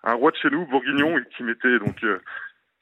un 0.04 0.14
roi 0.14 0.30
de 0.30 0.36
chez 0.36 0.50
nous 0.50 0.66
bourguignon 0.66 1.18
et 1.18 1.24
qui 1.36 1.42
mettait 1.42 1.78
donc 1.78 2.02
euh, 2.04 2.20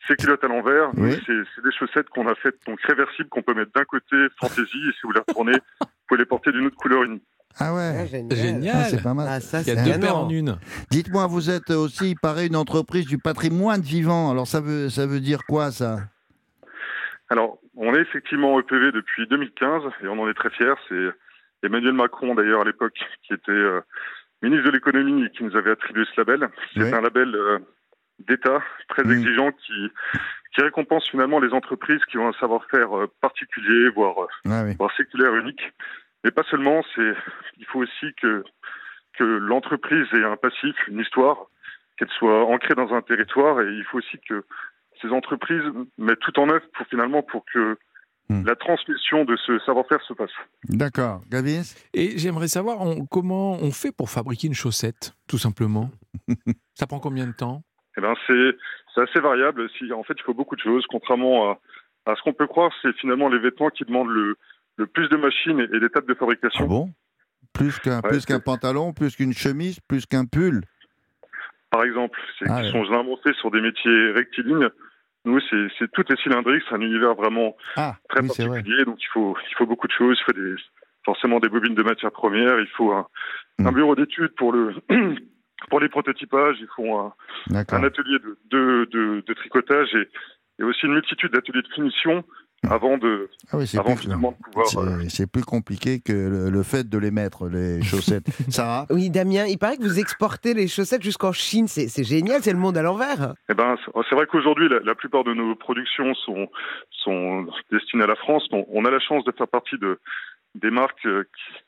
ses 0.08 0.16
culottes 0.16 0.44
à 0.44 0.48
l'envers. 0.48 0.90
Oui. 0.96 1.16
C'est 1.26 1.62
des 1.62 1.72
chaussettes 1.72 2.08
qu'on 2.08 2.26
a 2.28 2.34
faites 2.34 2.58
donc 2.66 2.80
réversibles 2.82 3.28
qu'on 3.28 3.42
peut 3.42 3.54
mettre 3.54 3.72
d'un 3.72 3.84
côté 3.84 4.16
fantaisie 4.40 4.88
et 4.88 4.92
si 4.92 5.00
vous 5.04 5.12
les 5.12 5.20
retournez, 5.20 5.58
vous 5.80 5.86
pouvez 6.08 6.18
les 6.18 6.26
porter 6.26 6.52
d'une 6.52 6.66
autre 6.66 6.76
couleur 6.76 7.04
unie. 7.04 7.22
Ah 7.58 7.74
ouais 7.74 7.96
Ah, 8.00 8.06
génial. 8.06 8.36
Génial. 8.36 8.76
Ah, 8.76 8.84
c'est 8.84 9.02
pas 9.02 9.14
mal. 9.14 9.26
Ah, 9.30 9.40
ça, 9.40 9.60
Il 9.60 9.68
y 9.68 9.70
a 9.70 9.76
c'est 9.76 9.92
deux 9.92 10.00
paires 10.00 10.16
en 10.16 10.30
une. 10.30 10.58
Dites-moi, 10.90 11.26
vous 11.26 11.50
êtes 11.50 11.70
aussi, 11.70 12.10
il 12.12 12.18
paraît, 12.18 12.46
une 12.46 12.56
entreprise 12.56 13.06
du 13.06 13.18
patrimoine 13.18 13.82
vivant. 13.82 14.30
Alors, 14.30 14.46
ça 14.46 14.60
veut, 14.60 14.88
ça 14.88 15.06
veut 15.06 15.20
dire 15.20 15.40
quoi, 15.46 15.70
ça? 15.70 15.98
Alors, 17.28 17.58
on 17.76 17.94
est 17.94 18.00
effectivement 18.00 18.58
EPV 18.58 18.92
depuis 18.92 19.26
2015 19.28 19.82
et 20.02 20.08
on 20.08 20.18
en 20.18 20.28
est 20.28 20.34
très 20.34 20.50
fiers. 20.50 20.74
C'est 20.88 21.66
Emmanuel 21.66 21.92
Macron, 21.92 22.34
d'ailleurs, 22.34 22.62
à 22.62 22.64
l'époque, 22.64 22.98
qui 23.22 23.34
était 23.34 23.52
euh, 23.52 23.80
ministre 24.42 24.66
de 24.66 24.70
l'économie 24.72 25.28
qui 25.30 25.44
nous 25.44 25.56
avait 25.56 25.70
attribué 25.72 26.04
ce 26.04 26.20
label. 26.20 26.48
C'est 26.74 26.82
Oui. 26.82 26.92
un 26.94 27.00
label 27.00 27.34
euh, 27.34 27.58
d'État 28.20 28.62
très 28.88 29.04
Mm. 29.04 29.10
exigeant 29.12 29.52
qui, 29.52 29.90
qui 30.54 30.60
récompense 30.62 31.08
finalement 31.08 31.40
les 31.40 31.52
entreprises 31.52 32.04
qui 32.06 32.18
ont 32.18 32.28
un 32.28 32.32
savoir-faire 32.34 32.96
euh, 32.96 33.06
particulier, 33.20 33.88
voire, 33.90 34.18
euh, 34.22 34.26
Ah 34.50 34.62
oui. 34.64 34.74
voire 34.78 34.94
séculaire 34.96 35.34
unique. 35.36 35.72
Mais 36.24 36.30
pas 36.30 36.44
seulement, 36.44 36.84
c'est 36.94 37.14
il 37.58 37.66
faut 37.66 37.80
aussi 37.80 38.14
que, 38.20 38.44
que 39.18 39.24
l'entreprise 39.24 40.06
ait 40.14 40.24
un 40.24 40.36
passif, 40.36 40.76
une 40.88 41.00
histoire, 41.00 41.36
qu'elle 41.96 42.10
soit 42.10 42.44
ancrée 42.44 42.74
dans 42.74 42.92
un 42.94 43.02
territoire 43.02 43.60
et 43.60 43.72
il 43.72 43.84
faut 43.84 43.98
aussi 43.98 44.18
que 44.28 44.44
ces 45.00 45.08
entreprises 45.08 45.64
mettent 45.98 46.20
tout 46.20 46.38
en 46.38 46.48
œuvre 46.48 46.64
pour 46.74 46.86
finalement 46.86 47.22
pour 47.22 47.44
que 47.52 47.76
Hmm. 48.28 48.44
la 48.46 48.54
transmission 48.56 49.24
de 49.24 49.36
ce 49.44 49.58
savoir-faire 49.66 50.00
se 50.02 50.12
passe. 50.14 50.30
D'accord. 50.68 51.20
Gavin 51.28 51.62
Et 51.92 52.16
j'aimerais 52.18 52.48
savoir 52.48 52.80
on- 52.80 53.04
comment 53.04 53.54
on 53.60 53.72
fait 53.72 53.92
pour 53.92 54.10
fabriquer 54.10 54.46
une 54.46 54.54
chaussette, 54.54 55.14
tout 55.28 55.38
simplement? 55.38 55.90
Ça 56.74 56.86
prend 56.86 57.00
combien 57.00 57.26
de 57.26 57.32
temps? 57.32 57.62
Eh 57.98 58.00
ben 58.00 58.14
c'est 58.26 58.56
c'est 58.94 59.02
assez 59.02 59.20
variable. 59.20 59.68
Si 59.76 59.92
en 59.92 60.02
fait 60.04 60.14
il 60.16 60.22
faut 60.22 60.34
beaucoup 60.34 60.54
de 60.56 60.60
choses, 60.60 60.84
contrairement 60.88 61.50
à, 61.50 61.60
à 62.06 62.14
ce 62.16 62.22
qu'on 62.22 62.32
peut 62.32 62.46
croire, 62.46 62.72
c'est 62.80 62.94
finalement 62.96 63.28
les 63.28 63.38
vêtements 63.40 63.70
qui 63.70 63.84
demandent 63.84 64.08
le, 64.08 64.36
le 64.76 64.86
plus 64.86 65.08
de 65.08 65.16
machines 65.16 65.58
et, 65.60 65.76
et 65.76 65.80
d'étapes 65.80 66.06
de 66.06 66.14
Ah 66.14 66.18
fabrication. 66.20 66.66
bon? 66.66 66.90
Plus 67.52 67.78
qu'un 67.80 68.00
Ouais, 68.00 68.08
plus 68.08 68.24
qu'un 68.24 68.40
pantalon, 68.40 68.92
plus 68.94 69.14
qu'une 69.16 69.34
chemise, 69.34 69.78
plus 69.88 70.06
qu'un 70.06 70.24
pull? 70.24 70.62
Par 71.70 71.82
exemple, 71.84 72.18
c'est 72.38 72.46
Ah 72.48 72.60
qui 72.60 72.66
ouais. 72.66 72.72
sont 72.72 72.84
généralement 72.84 73.16
faits 73.22 73.34
sur 73.36 73.50
des 73.50 73.60
métiers 73.60 74.12
rectilignes. 74.12 74.68
Nous, 75.24 75.40
c'est 75.48 75.66
c'est 75.78 75.90
tout 75.92 76.04
est 76.12 76.20
cylindrique, 76.22 76.62
c'est 76.68 76.74
un 76.74 76.80
univers 76.80 77.14
vraiment 77.14 77.56
Ah, 77.76 77.96
très 78.08 78.20
oui, 78.22 78.28
particulier. 78.28 78.84
Donc 78.84 78.98
il 79.00 79.08
faut 79.12 79.36
il 79.50 79.54
faut 79.56 79.66
beaucoup 79.66 79.86
de 79.86 79.92
choses. 79.92 80.18
Il 80.20 80.24
faut 80.24 80.32
des 80.40 80.54
forcément 81.04 81.40
des 81.40 81.48
bobines 81.48 81.74
de 81.74 81.82
matières 81.82 82.12
premières. 82.12 82.58
Il 82.60 82.68
faut 82.76 82.92
un, 82.92 83.06
Hmm. 83.58 83.66
un 83.66 83.72
bureau 83.72 83.94
d'études 83.94 84.34
pour 84.34 84.50
le 84.52 84.74
pour 85.70 85.78
les 85.80 85.88
prototypages. 85.90 86.56
Il 86.60 86.68
faut 86.74 86.96
un, 86.98 87.12
un 87.50 87.84
atelier 87.84 88.18
de, 88.18 88.38
de, 88.50 88.88
de, 88.90 89.22
de 89.26 89.34
tricotage 89.34 89.94
et, 89.94 90.08
et 90.58 90.64
aussi 90.64 90.86
une 90.86 90.94
multitude 90.94 91.32
d'ateliers 91.32 91.62
de 91.62 91.68
finition 91.74 92.24
avant 92.68 92.96
de 92.98 93.28
Ah 93.50 93.56
oui, 93.58 93.66
c'est 93.66 93.78
avant 93.78 93.94
plus, 93.94 94.02
finalement 94.02 94.32
de 94.32 94.36
pouvoir. 94.44 94.66
euh, 95.00 95.04
c'est- 95.08 95.26
plus 95.26 95.42
compliqué 95.44 96.00
que 96.00 96.12
le, 96.12 96.50
le 96.50 96.62
fait 96.62 96.88
de 96.88 96.98
les 96.98 97.10
mettre, 97.10 97.48
les 97.48 97.82
chaussettes. 97.82 98.26
Sarah 98.50 98.86
Oui, 98.90 99.10
Damien, 99.10 99.46
il 99.46 99.58
paraît 99.58 99.76
que 99.76 99.82
vous 99.82 99.98
exportez 99.98 100.54
les 100.54 100.68
chaussettes 100.68 101.02
jusqu'en 101.02 101.32
Chine. 101.32 101.66
C'est 101.68 102.04
génial, 102.04 102.42
c'est 102.42 102.52
le 102.52 102.58
monde 102.58 102.76
à 102.76 102.82
l'envers. 102.82 103.34
Eh 103.48 103.54
ben, 103.54 103.76
c'est 103.84 103.92
c'est 104.08 104.14
vrai 104.14 104.26
qu'aujourd'hui, 104.26 104.68
la, 104.68 104.80
la 104.80 104.94
plupart 104.94 105.24
de 105.24 105.32
nos 105.34 105.54
productions 105.56 106.14
sont, 106.14 106.48
sont 106.90 107.46
destinées 107.70 108.04
à 108.04 108.06
la 108.06 108.16
France. 108.16 108.46
On, 108.52 108.64
on 108.70 108.84
a 108.84 108.90
la 108.90 109.00
chance 109.00 109.24
de 109.24 109.32
faire 109.32 109.48
partie 109.48 109.78
de, 109.78 109.98
des 110.54 110.70
marques 110.70 111.06
euh, 111.06 111.24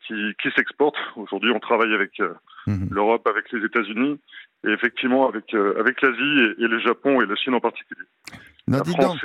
qui, 0.07 0.15
qui, 0.15 0.35
qui 0.43 0.49
s'exportent. 0.57 0.97
Aujourd'hui, 1.17 1.51
on 1.55 1.61
travaille 1.61 1.95
avec 1.95 2.21
euh, 2.21 2.35
Mhm. 2.67 2.89
l'Europe, 2.93 3.27
avec 3.29 3.53
les 3.53 3.63
États-Unis 3.65 4.19
et 4.67 4.71
effectivement 4.71 5.29
avec, 5.29 5.53
euh, 5.53 5.79
avec 5.79 6.01
l'Asie 6.01 6.55
et, 6.59 6.65
et 6.65 6.67
le 6.67 6.79
Japon 6.79 7.21
et 7.21 7.27
la 7.27 7.37
Chine 7.37 7.53
en 7.55 7.61
particulier. 7.61 8.07
Non, 8.67 8.81
dis 8.81 8.95
donc, 8.95 9.19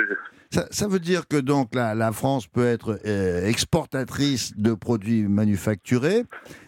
ça, 0.51 0.67
ça 0.71 0.89
veut 0.89 0.99
dire 0.99 1.25
que 1.25 1.37
donc 1.37 1.73
la, 1.73 1.95
la 1.95 2.11
France 2.11 2.47
peut 2.47 2.65
être 2.65 2.99
euh, 3.05 3.45
exportatrice 3.47 4.57
de 4.57 4.73
produits 4.73 5.23
manufacturés, 5.23 6.23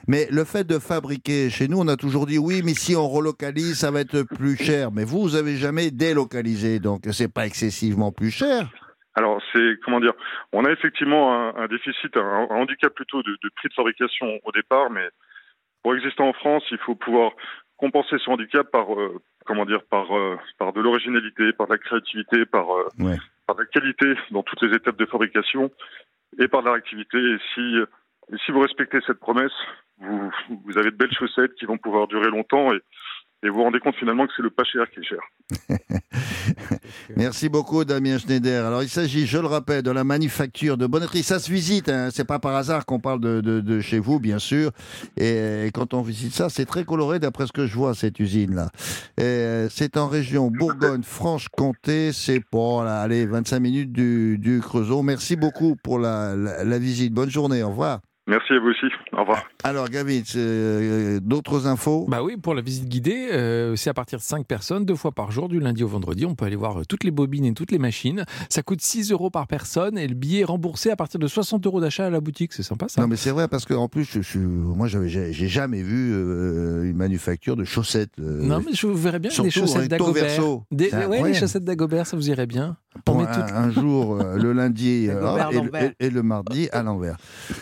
mais 0.08 0.30
le 0.32 0.46
fait 0.46 0.66
de 0.66 0.80
fabriquer 0.80 1.50
chez 1.50 1.68
nous, 1.68 1.80
on 1.80 1.90
a 1.90 1.98
toujours 1.98 2.26
dit 2.26 2.38
oui, 2.38 2.62
mais 2.64 2.74
si 2.74 2.96
on 2.96 3.10
relocalise, 3.10 3.78
ça 3.80 3.92
va 3.92 4.00
être 4.00 4.24
plus 4.24 4.56
cher. 4.56 4.94
Mais 4.94 5.04
vous, 5.04 5.22
vous 5.22 5.36
avez 5.36 5.58
jamais 5.58 5.92
délocalisé, 5.92 6.80
donc 6.80 7.02
c'est 7.12 7.28
pas 7.34 7.46
excessivement 7.46 8.14
plus 8.14 8.32
cher. 8.32 8.72
Alors, 9.16 9.42
c'est 9.52 9.78
comment 9.84 10.00
dire 10.00 10.14
On 10.54 10.64
a 10.66 10.72
effectivement 10.72 11.34
un, 11.34 11.56
un 11.64 11.68
déficit, 11.68 12.16
un, 12.18 12.48
un 12.50 12.56
handicap 12.56 12.94
plutôt 12.94 13.22
de, 13.24 13.32
de 13.44 13.50
prix 13.56 13.68
de 13.70 13.74
fabrication 13.74 14.40
au 14.44 14.52
départ, 14.52 14.90
mais 14.90 15.08
pour 15.84 15.96
exister 15.96 16.22
en 16.24 16.34
France, 16.34 16.64
il 16.72 16.78
faut 16.80 16.96
pouvoir 16.96 17.32
compenser 17.78 18.16
ce 18.24 18.30
handicap 18.30 18.70
par 18.72 18.94
euh, 18.94 19.20
comment 19.46 19.66
dire 19.66 19.82
par 19.90 20.16
euh, 20.16 20.38
par 20.60 20.72
de 20.74 20.82
l'originalité, 20.82 21.52
par 21.54 21.68
de 21.68 21.74
la 21.74 21.78
créativité, 21.80 22.46
par 22.46 22.72
euh, 22.72 22.88
Ouais. 23.00 23.18
par 23.48 23.56
de 23.56 23.62
la 23.62 23.68
qualité 23.68 24.14
dans 24.30 24.44
toutes 24.44 24.62
les 24.62 24.76
étapes 24.76 24.98
de 24.98 25.06
fabrication 25.06 25.72
et 26.40 26.48
par 26.48 26.62
de 26.62 26.68
la 26.68 26.74
réactivité. 26.74 27.18
Et 27.18 27.38
si 27.54 27.76
et 28.32 28.38
si 28.46 28.52
vous 28.52 28.60
respectez 28.62 29.00
cette 29.08 29.20
promesse, 29.20 29.52
vous 29.98 30.32
vous 30.66 30.78
avez 30.78 30.92
de 30.92 30.96
belles 30.96 31.14
chaussettes 31.14 31.56
qui 31.56 31.66
vont 31.66 31.78
pouvoir 31.78 32.08
durer 32.08 32.30
longtemps 32.30 32.72
et 32.74 32.80
et 33.44 33.50
vous 33.50 33.56
vous 33.56 33.64
rendez 33.64 33.80
compte 33.80 33.96
finalement 33.96 34.28
que 34.28 34.34
c'est 34.38 34.44
le 34.44 34.52
pas 34.52 34.64
cher 34.64 34.88
qui 34.92 35.00
est 35.00 35.04
cher. 35.04 35.20
Merci 37.18 37.50
beaucoup, 37.50 37.86
Damien 37.86 38.18
Schneider. 38.18 38.66
Alors, 38.66 38.84
il 38.84 38.90
s'agit, 38.90 39.26
je 39.28 39.38
le 39.38 39.48
rappelle, 39.48 39.84
de 39.84 39.92
la 39.92 40.04
manufacture 40.04 40.78
de 40.78 40.88
bonnetterie. 40.88 41.24
Ça 41.24 41.40
se 41.40 41.52
visite, 41.52 41.90
hein. 41.90 42.10
c'est 42.14 42.24
pas 42.26 42.40
par 42.40 42.56
hasard 42.56 42.86
qu'on 42.86 43.00
parle 43.00 43.20
de, 43.20 43.42
de- 43.42 43.60
de 43.62 43.80
chez 43.82 44.00
vous, 44.00 44.20
bien 44.20 44.40
sûr. 44.40 44.72
Et, 45.18 45.70
quand 45.74 45.94
on 45.94 46.02
visite 46.02 46.34
ça, 46.34 46.50
c'est 46.50 46.66
très 46.66 46.84
coloré 46.86 47.20
d'après 47.20 47.48
ce 47.48 47.52
que 47.52 47.66
je 47.68 47.76
vois, 47.76 47.94
cette 47.96 48.20
usine-là. 48.20 48.70
Euh, 49.20 49.68
C'est 49.72 49.98
en 49.98 50.08
région 50.08 50.50
Bourgogne-Franche-Comté. 50.52 52.12
C'est 52.14 52.40
pour, 52.52 52.84
là, 52.84 53.02
allez, 53.02 53.26
25 53.26 53.60
minutes 53.60 53.92
du, 53.92 54.38
du 54.38 54.60
Creusot. 54.62 55.02
Merci 55.04 55.36
beaucoup 55.36 55.76
pour 55.84 56.00
la, 56.00 56.36
la- 56.36 56.64
la 56.64 56.80
visite. 56.80 57.14
Bonne 57.14 57.30
journée. 57.30 57.64
Au 57.64 57.70
revoir. 57.70 58.00
Merci 58.28 58.54
à 58.54 58.60
vous 58.60 58.68
aussi. 58.68 58.86
Au 59.14 59.22
revoir. 59.22 59.44
Alors, 59.64 59.90
Gavin, 59.90 60.22
euh, 60.36 61.20
d'autres 61.22 61.66
infos? 61.66 62.06
Bah 62.08 62.24
oui, 62.24 62.38
pour 62.38 62.54
la 62.54 62.62
visite 62.62 62.88
guidée, 62.88 63.30
euh, 63.34 63.76
c'est 63.76 63.90
à 63.90 63.94
partir 63.96 64.20
de 64.20 64.24
5 64.24 64.46
personnes, 64.46 64.86
deux 64.86 64.96
fois 64.96 65.12
par 65.12 65.32
jour, 65.32 65.50
du 65.50 65.60
lundi 65.60 65.84
au 65.84 65.88
vendredi. 65.88 66.26
On 66.26 66.36
peut 66.36 66.46
aller 66.46 66.56
voir 66.56 66.82
euh, 66.82 66.84
toutes 66.88 67.04
les 67.04 67.10
bobines 67.12 67.46
et 67.46 67.54
toutes 67.54 67.72
les 67.72 67.80
machines. 67.80 68.24
Ça 68.48 68.62
coûte 68.62 68.80
6 68.82 69.12
euros 69.12 69.32
par 69.32 69.48
personne 69.48 69.98
et 69.98 70.08
le 70.08 70.14
billet 70.14 70.42
est 70.42 70.46
remboursé 70.46 70.92
à 70.92 70.96
partir 70.96 71.20
de 71.20 71.28
60 71.28 71.66
euros 71.66 71.82
d'achat 71.82 72.06
à 72.06 72.10
la 72.12 72.22
boutique. 72.22 72.54
C'est 72.54 72.64
sympa 72.64 72.88
ça 72.90 73.02
Non, 73.02 73.08
mais 73.08 73.16
c'est 73.18 73.32
vrai 73.32 73.48
parce 73.48 73.66
qu'en 73.66 73.88
plus, 73.88 74.06
je, 74.06 74.22
suis, 74.22 74.40
moi, 74.40 74.88
j'ai 74.88 75.34
jamais 75.48 75.82
vu 75.82 76.14
euh, 76.14 76.84
une 76.84 76.96
manufacture 76.98 77.56
de 77.56 77.64
chaussettes. 77.64 78.12
euh, 78.20 78.44
Non, 78.44 78.62
mais 78.64 78.74
je 78.74 78.86
vous 78.86 78.96
verrais 78.96 79.20
bien 79.20 79.30
des 79.30 79.36
surtout 79.36 79.52
chaussettes 79.52 79.82
recto 79.92 79.98
d'Agobert. 79.98 80.24
verso. 80.26 80.64
Des, 80.72 80.92
ouais, 80.94 81.24
les 81.24 81.34
chaussettes 81.34 81.66
d'Agobert, 81.66 82.06
ça 82.06 82.16
vous 82.18 82.30
irait 82.30 82.48
bien. 82.48 82.78
Un, 83.08 83.72
jour, 83.72 84.16
euh, 84.22 84.38
le 84.38 84.54
lundi 84.54 85.08
euh, 85.10 85.12
et, 85.12 85.54
le- 85.54 85.58
l'envers. 85.60 85.84
et- 86.00 86.06
et 86.06 86.10
le 86.10 86.24
mardi 86.24 86.70
à 86.72 86.84
l'envers. 86.84 87.18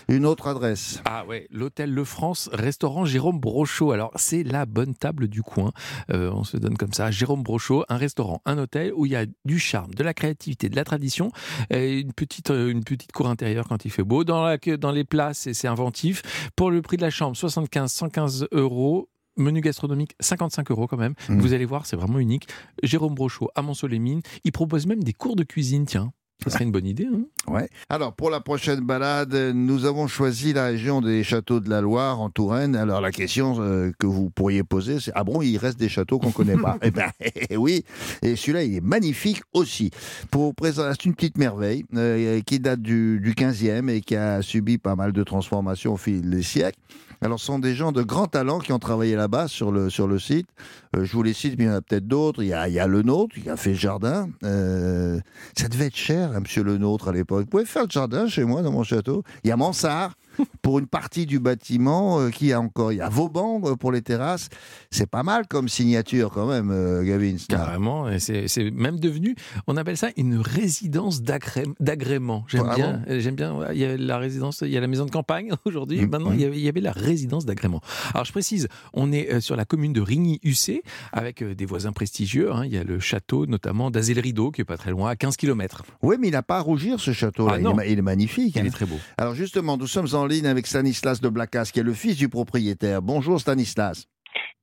Une 0.08 0.26
autre 0.26 0.48
adresse. 0.48 1.02
Ah 1.06 1.26
ouais, 1.28 1.48
l'hôtel 1.52 1.94
Le 1.94 2.04
France, 2.04 2.50
restaurant 2.54 3.06
Jérôme 3.06 3.40
Brochot. 3.40 3.92
Alors 3.92 4.12
c'est 4.16 4.44
la 4.44 4.66
bonne 4.66 4.96
table 4.96 5.28
du 5.28 5.42
coin. 5.42 5.72
Euh, 6.12 6.32
on 6.34 6.44
se 6.44 6.58
donne 6.58 6.78
comme 6.78 6.94
ça. 6.94 7.12
Jérôme 7.12 7.44
Brochot, 7.44 7.84
un 7.90 7.98
restaurant, 7.98 8.42
un 8.46 8.58
hôtel 8.58 8.92
où 8.96 9.06
il 9.06 9.12
y 9.12 9.16
a 9.16 9.26
du 9.46 9.60
charme, 9.60 9.94
de 9.94 10.04
la 10.04 10.14
créativité, 10.14 10.70
de 10.70 10.76
la 10.76 10.84
tradition, 10.84 11.32
et 11.70 12.00
une 12.00 12.14
petite 12.14 12.52
euh, 12.52 12.70
une 12.70 12.84
petite 12.84 13.12
cour 13.12 13.28
intérieure 13.30 13.68
quand 13.68 13.86
il 13.86 13.92
fait 13.92 14.04
beau. 14.04 14.24
Dans 14.24 14.44
la 14.44 14.58
dans 14.78 14.92
les 14.92 15.04
plats, 15.04 15.34
c'est 15.34 15.54
c'est 15.54 15.68
inventif. 15.68 16.22
Pour 16.56 16.72
le 16.72 16.82
prix 16.82 16.98
de 16.98 17.02
la 17.04 17.10
chambre, 17.10 17.36
75, 17.38 17.92
115 17.92 18.48
euros. 18.52 19.10
Menu 19.40 19.62
gastronomique, 19.62 20.16
55 20.20 20.70
euros 20.72 20.88
quand 20.88 20.98
même. 20.98 21.14
Mhm. 21.30 21.40
Vous 21.40 21.54
allez 21.54 21.66
voir, 21.66 21.86
c'est 21.86 21.96
vraiment 21.96 22.20
unique. 22.20 22.48
Jérôme 22.84 23.16
Brochot, 23.16 23.50
à 23.56 23.62
Monceau-les-Mines, 23.62 24.22
il 24.44 24.52
propose 24.52 24.86
même 24.86 25.04
des 25.04 25.14
cours 25.14 25.36
de 25.36 25.44
cuisine, 25.44 25.86
tiens. 25.86 26.12
Ça 26.44 26.50
serait 26.50 26.64
une 26.64 26.72
bonne 26.72 26.86
idée. 26.86 27.06
Hein 27.06 27.24
Ouais. 27.52 27.68
Alors, 27.90 28.14
pour 28.14 28.30
la 28.30 28.40
prochaine 28.40 28.80
balade, 28.82 29.34
nous 29.34 29.86
avons 29.86 30.08
choisi 30.08 30.54
la 30.54 30.66
région 30.66 31.02
des 31.02 31.24
châteaux 31.24 31.60
de 31.60 31.70
la 31.70 31.82
Loire, 31.82 32.22
en 32.22 32.30
Touraine. 32.30 32.76
Alors, 32.76 33.02
la 33.02 33.12
question 33.12 33.56
euh, 33.60 33.92
que 33.98 34.06
vous 34.06 34.30
pourriez 34.30 34.64
poser, 34.64 35.00
c'est 35.00 35.12
Ah 35.16 35.24
bon, 35.24 35.42
il 35.42 35.58
reste 35.58 35.80
des 35.80 35.90
châteaux 35.90 36.20
qu'on 36.20 36.28
ne 36.28 36.34
connaît 36.34 36.58
pas? 36.58 36.78
Eh 36.84 36.92
bien, 36.92 37.10
oui. 37.58 37.84
Et 38.22 38.36
celui-là, 38.36 38.64
il 38.64 38.76
est 38.76 38.82
magnifique 38.82 39.42
aussi. 39.54 39.92
Pour 40.32 40.44
vous 40.44 40.54
présenter, 40.54 40.96
c'est 41.00 41.06
une 41.06 41.14
petite 41.16 41.38
merveille 41.38 41.86
euh, 41.96 42.40
qui 42.42 42.60
date 42.60 42.82
du, 42.82 43.20
du 43.20 43.34
15e 43.34 43.90
et 43.90 44.02
qui 44.02 44.16
a 44.16 44.42
subi 44.42 44.78
pas 44.78 44.96
mal 44.96 45.12
de 45.12 45.24
transformations 45.24 45.94
au 45.94 45.98
fil 45.98 46.30
des 46.30 46.44
siècles. 46.44 46.80
Alors, 47.22 47.38
ce 47.38 47.48
sont 47.48 47.60
des 47.60 47.76
gens 47.76 47.92
de 47.92 48.02
grand 48.02 48.28
talent 48.28 48.60
qui 48.60 48.72
ont 48.72 48.80
travaillé 48.80 49.16
là-bas 49.16 49.50
sur 49.50 49.72
le, 49.74 49.90
sur 49.90 50.08
le 50.08 50.20
site. 50.20 50.48
Euh, 50.96 51.04
je 51.04 51.12
vous 51.12 51.24
les 51.24 51.34
cite, 51.34 51.56
mais 51.58 51.66
il 51.66 51.68
y 51.68 51.70
en 51.70 51.76
a 51.76 51.82
peut-être 51.82 52.08
d'autres. 52.08 52.42
Il 52.44 52.48
y 52.48 52.54
a, 52.54 52.70
il 52.70 52.74
y 52.74 52.80
a 52.80 52.88
Le 52.88 53.02
Nôtre 53.02 53.36
qui 53.36 53.50
a 53.50 53.58
fait 53.58 53.72
le 53.72 53.76
jardin. 53.76 54.30
Ça 54.42 55.68
devait 55.68 55.88
être 55.88 55.98
cher, 55.98 56.29
monsieur 56.40 56.64
Le 56.64 56.78
Nôtre, 56.78 57.10
à 57.10 57.12
l'époque. 57.12 57.42
Vous 57.42 57.50
pouvez 57.50 57.66
faire 57.66 57.84
le 57.84 57.90
jardin 57.90 58.28
chez 58.28 58.44
moi, 58.44 58.62
dans 58.62 58.72
mon 58.72 58.84
château. 58.84 59.24
Il 59.44 59.50
y 59.50 59.52
a 59.52 59.58
Mansart 59.58 60.14
pour 60.62 60.80
une 60.80 60.88
partie 60.88 61.26
du 61.26 61.40
bâtiment. 61.40 62.20
euh, 62.20 62.30
qui 62.30 62.54
a 62.54 62.60
encore 62.60 62.92
Il 62.92 62.98
y 62.98 63.02
a 63.02 63.10
Vauban 63.10 63.62
euh, 63.66 63.76
pour 63.76 63.92
les 63.92 64.02
terrasses. 64.02 64.50
C'est 64.92 65.10
pas 65.10 65.24
mal 65.24 65.48
comme 65.48 65.68
signature, 65.70 66.32
quand 66.32 66.48
même, 66.48 66.72
euh, 66.72 67.04
Gavin. 67.04 67.36
Carrément, 67.48 68.08
c'est 68.20 68.72
même 68.72 69.00
devenu, 69.00 69.36
on 69.68 69.78
appelle 69.78 69.98
ça 69.98 70.10
une 70.18 70.38
résidence 70.38 71.22
d'agré- 71.22 71.66
d'agrément. 71.80 72.46
J'aime 72.48 72.68
Ah 72.70 72.76
bien, 72.76 73.02
j'aime 73.20 73.36
bien. 73.36 73.58
Il 73.74 73.80
y 73.80 73.86
a 73.86 73.98
la 73.98 74.18
résidence, 74.18 74.62
il 74.62 74.70
y 74.72 74.78
a 74.78 74.82
la 74.82 74.88
maison 74.88 75.06
de 75.06 75.12
campagne 75.12 75.52
aujourd'hui. 75.66 76.02
Mm, 76.02 76.10
Maintenant, 76.10 76.32
il 76.32 76.42
y, 76.42 76.68
avait, 76.68 76.82
la 76.82 76.92
résidence 76.92 77.46
d'agrément. 77.46 77.82
Alors 78.14 78.26
je 78.26 78.32
précise, 78.32 78.68
on 78.94 79.12
est 79.12 79.40
sur 79.42 79.56
la 79.56 79.66
commune 79.66 79.94
de 79.94 80.02
Rigny-Hussé 80.02 80.84
avec 81.12 81.44
des 81.44 81.66
voisins 81.66 81.92
prestigieux. 81.92 82.52
hein. 82.54 82.64
Il 82.66 82.74
y 82.74 82.78
a 82.78 82.84
le 82.84 83.00
château 83.00 83.46
notamment 83.46 83.92
d'Azay-le-Rideau 83.92 84.52
qui 84.52 84.62
est 84.62 84.66
pas 84.66 84.78
très 84.78 84.92
loin, 84.92 85.10
à 85.10 85.16
15 85.16 85.36
km. 85.38 85.84
Oui, 86.02 86.16
mais 86.20 86.28
il 86.30 86.32
n'a 86.32 86.44
pas 86.44 86.58
à 86.58 86.62
rougir, 86.62 87.00
ce 87.00 87.12
château-là. 87.12 87.58
Ah, 87.58 87.84
est 87.86 87.92
il 87.92 88.00
est 88.00 88.02
magnifique. 88.02 88.56
Il 88.56 88.62
hein. 88.62 88.66
est 88.66 88.70
très 88.70 88.86
beau. 88.86 88.96
Alors, 89.18 89.36
justement, 89.36 89.78
nous 89.78 89.88
sommes 89.88 90.08
en 90.14 90.26
ligne 90.30 90.48
avec 90.48 90.66
Stanislas 90.68 91.20
de 91.20 91.28
Blacas, 91.30 91.70
qui 91.74 91.80
est 91.80 91.84
le 91.84 91.94
fils 91.94 92.16
du 92.16 92.30
propriétaire. 92.30 93.02
Bonjour, 93.02 93.40
Stanislas. 93.40 94.06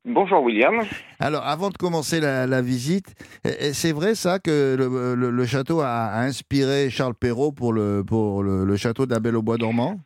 Bonjour 0.09 0.41
William. 0.45 0.75
Alors, 1.19 1.45
avant 1.45 1.69
de 1.71 1.77
commencer 1.77 2.21
la, 2.21 2.47
la 2.47 2.63
visite, 2.63 3.13
eh, 3.45 3.51
eh, 3.59 3.73
c'est 3.73 3.91
vrai 3.91 4.15
ça 4.15 4.39
que 4.39 4.77
le, 4.79 5.17
le- 5.17 5.31
le 5.31 5.47
château 5.47 5.81
a, 5.81 5.89
a 6.07 6.23
inspiré 6.23 6.91
Charles 6.91 7.15
Perrault 7.17 7.51
pour 7.51 7.73
le, 7.73 8.05
pour 8.07 8.45
le, 8.45 8.65
le 8.65 8.77
château 8.77 9.05
d'Abel 9.07 9.35
au 9.37 9.43
Bois 9.43 9.59
dormant 9.59 9.99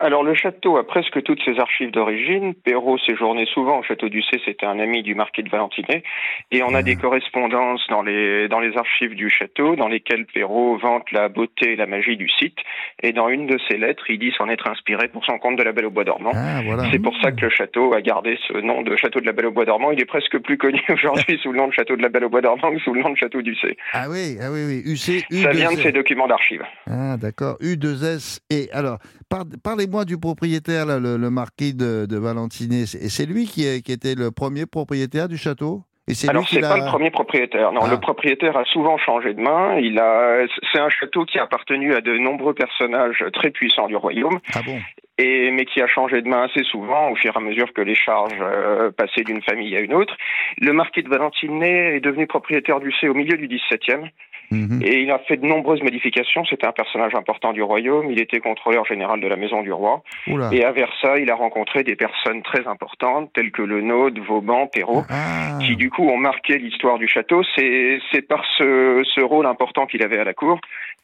Alors 0.00 0.22
le 0.22 0.32
château 0.34 0.76
a 0.76 0.86
presque 0.86 1.20
toutes 1.24 1.42
ses 1.44 1.58
archives 1.58 1.90
d'origine. 1.90 2.54
Perrault 2.54 2.98
séjournait 2.98 3.46
souvent 3.52 3.80
au 3.80 3.82
château 3.82 4.08
du 4.08 4.22
C, 4.22 4.40
c'était 4.44 4.64
un 4.66 4.78
ami 4.78 5.02
du 5.02 5.16
marquis 5.16 5.42
de 5.42 5.48
Valentinet. 5.50 6.04
Et 6.52 6.62
on 6.62 6.72
a 6.74 6.84
des 6.84 6.94
correspondances 6.94 7.84
dans 7.90 8.02
les, 8.02 8.46
dans 8.46 8.60
les 8.60 8.76
archives 8.76 9.16
du 9.16 9.28
château 9.28 9.74
dans 9.74 9.88
lesquelles 9.88 10.24
Perrault 10.26 10.78
vante 10.78 11.10
la 11.10 11.28
beauté 11.28 11.72
et 11.72 11.76
la 11.76 11.86
magie 11.86 12.16
du 12.16 12.28
site. 12.28 12.58
Et 13.02 13.12
dans 13.12 13.28
une 13.28 13.48
de 13.48 13.58
ses 13.68 13.76
lettres, 13.76 14.04
il 14.08 14.20
dit 14.20 14.32
s'en 14.38 14.48
être 14.48 14.68
inspiré 14.70 15.08
pour 15.08 15.24
son 15.24 15.36
compte 15.38 15.56
de 15.56 15.64
la 15.64 15.72
Belle 15.72 15.86
au 15.86 15.90
Bois 15.90 16.04
dormant. 16.04 16.30
Ah, 16.32 16.60
voilà. 16.64 16.84
C'est 16.92 17.00
pour 17.00 17.16
ça 17.20 17.32
que 17.32 17.40
le 17.40 17.50
château 17.50 17.92
a 17.92 18.00
gardé 18.00 18.38
ce 18.46 18.52
nom 18.52 18.82
de 18.82 18.94
château 18.96 19.20
de 19.20 19.26
la 19.26 19.32
Belle 19.32 19.46
au 19.46 19.52
Bois 19.52 19.64
dormant. 19.64 19.90
Il 19.90 20.00
est 20.00 20.04
presque 20.06 20.38
plus 20.38 20.58
connu 20.58 20.80
aujourd'hui 20.90 21.38
sous 21.42 21.50
le 21.50 21.58
nom 21.58 21.66
de 21.66 21.72
château 21.72 21.96
de 21.96 22.02
la 22.02 22.08
Belle 22.08 22.24
au 22.24 22.28
Bois 22.30 22.40
dormant 22.40 22.70
que 22.70 22.78
sous 22.78 22.94
le 22.94 23.02
nom 23.02 23.10
de 23.10 23.16
château 23.16 23.42
du 23.42 23.56
C. 23.56 23.76
Ah 23.94 24.06
oui, 24.08 24.36
ah 24.40 24.52
oui, 24.52 24.60
oui. 24.64 24.82
UC, 24.86 25.24
Ça 25.42 25.50
vient 25.50 25.70
de 25.72 25.76
U2S. 25.76 25.82
ces 25.82 25.92
documents 25.92 26.28
d'archives. 26.28 26.62
Ah, 26.88 27.16
d'accord. 27.16 27.56
U2S. 27.60 28.40
Et 28.50 28.68
alors, 28.72 28.98
par- 29.28 29.44
parlez-moi 29.88 30.04
du 30.04 30.18
propriétaire, 30.18 30.86
là, 30.86 30.98
le, 30.98 31.16
le 31.16 31.30
marquis 31.30 31.74
de, 31.74 32.06
de 32.06 32.16
Valentinet. 32.18 32.86
C'est 32.86 33.08
c'est 33.08 33.26
lui 33.26 33.46
qui, 33.46 33.66
est- 33.66 33.82
qui 33.84 33.92
était 33.92 34.14
le 34.14 34.30
premier 34.30 34.66
propriétaire 34.66 35.28
du 35.28 35.36
château? 35.36 35.82
Et 36.10 36.14
Alors 36.28 36.48
c'est 36.48 36.60
pas 36.60 36.78
le 36.78 36.86
premier 36.86 37.10
propriétaire. 37.10 37.70
Non, 37.72 37.82
Ah. 37.84 37.90
le 37.90 37.98
propriétaire 38.00 38.56
a 38.56 38.64
souvent 38.64 38.96
changé 38.96 39.34
de 39.34 39.40
main. 39.42 39.76
Il 39.78 39.98
a, 39.98 40.46
c'est 40.72 40.80
un 40.80 40.88
château 40.88 41.26
qui 41.26 41.38
a 41.38 41.42
appartenu 41.42 41.94
à 41.94 42.00
de 42.00 42.16
nombreux 42.16 42.54
personnages 42.54 43.22
très 43.34 43.50
puissants 43.50 43.88
du 43.88 43.96
royaume, 43.96 44.38
Ah 44.54 44.60
bon? 44.64 44.78
Et 45.18 45.50
mais 45.50 45.64
qui 45.66 45.82
a 45.82 45.86
changé 45.86 46.22
de 46.22 46.28
main 46.28 46.44
assez 46.44 46.62
souvent 46.64 47.10
au 47.10 47.16
fur 47.16 47.34
et 47.34 47.36
à 47.36 47.40
mesure 47.40 47.72
que 47.74 47.82
les 47.82 47.94
charges 47.96 48.32
euh, 48.40 48.90
passaient 48.90 49.24
d'une 49.24 49.42
famille 49.42 49.76
à 49.76 49.80
une 49.80 49.92
autre. 49.92 50.16
Le 50.60 50.72
marquis 50.72 51.02
de 51.02 51.10
Valentinet 51.10 51.96
est 51.96 52.00
devenu 52.00 52.26
propriétaire 52.26 52.80
du 52.80 52.90
C 53.00 53.08
au 53.08 53.14
milieu 53.14 53.36
du 53.36 53.46
XVIIe, 53.48 54.08
Mhm. 54.50 54.80
et 54.82 55.00
il 55.02 55.10
a 55.10 55.18
fait 55.20 55.36
de 55.36 55.46
nombreuses 55.46 55.82
modifications. 55.82 56.44
C'était 56.46 56.66
un 56.66 56.72
personnage 56.72 57.14
important 57.14 57.52
du 57.52 57.62
royaume. 57.62 58.10
Il 58.10 58.20
était 58.20 58.40
contrôleur 58.40 58.84
général 58.86 59.20
de 59.20 59.26
la 59.28 59.36
maison 59.36 59.62
du 59.62 59.72
roi. 59.72 60.02
Oula. 60.26 60.50
Et 60.52 60.64
à 60.64 60.72
Versailles, 60.72 61.22
il 61.22 61.30
a 61.30 61.34
rencontré 61.34 61.84
des 61.84 61.96
personnes 61.96 62.42
très 62.42 62.66
importantes, 62.66 63.30
telles 63.34 63.50
que 63.50 63.62
le 63.62 63.80
Nôtre, 63.82 64.20
Vauban, 64.26 64.66
Perrault 64.66 65.04
Ah. 65.10 65.58
qui 65.60 65.76
du 65.76 65.90
coup 65.90 66.08
ont 66.08 66.16
marqué 66.16 66.58
l'histoire 66.58 66.98
du 66.98 67.08
château. 67.08 67.42
C'est 67.56 67.98
c'est 68.12 68.22
par 68.22 68.44
ce, 68.56 69.02
ce 69.14 69.20
rôle 69.20 69.46
important 69.46 69.86
qu'il 69.86 70.02
avait 70.02 70.18
à 70.18 70.24
la 70.24 70.34
cour 70.34 70.60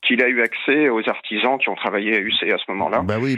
qu'il 0.07 0.23
a 0.23 0.29
eu 0.29 0.41
accès 0.43 0.89
aux 0.89 1.07
artisans 1.09 1.59
qui 1.59 1.69
ont 1.69 1.75
travaillé 1.75 2.15
à 2.17 2.21
UC 2.21 2.43
à 2.53 2.59
ce 2.59 2.71
moment-là. 2.73 3.03
Bah 3.03 3.17
oui. 3.21 3.37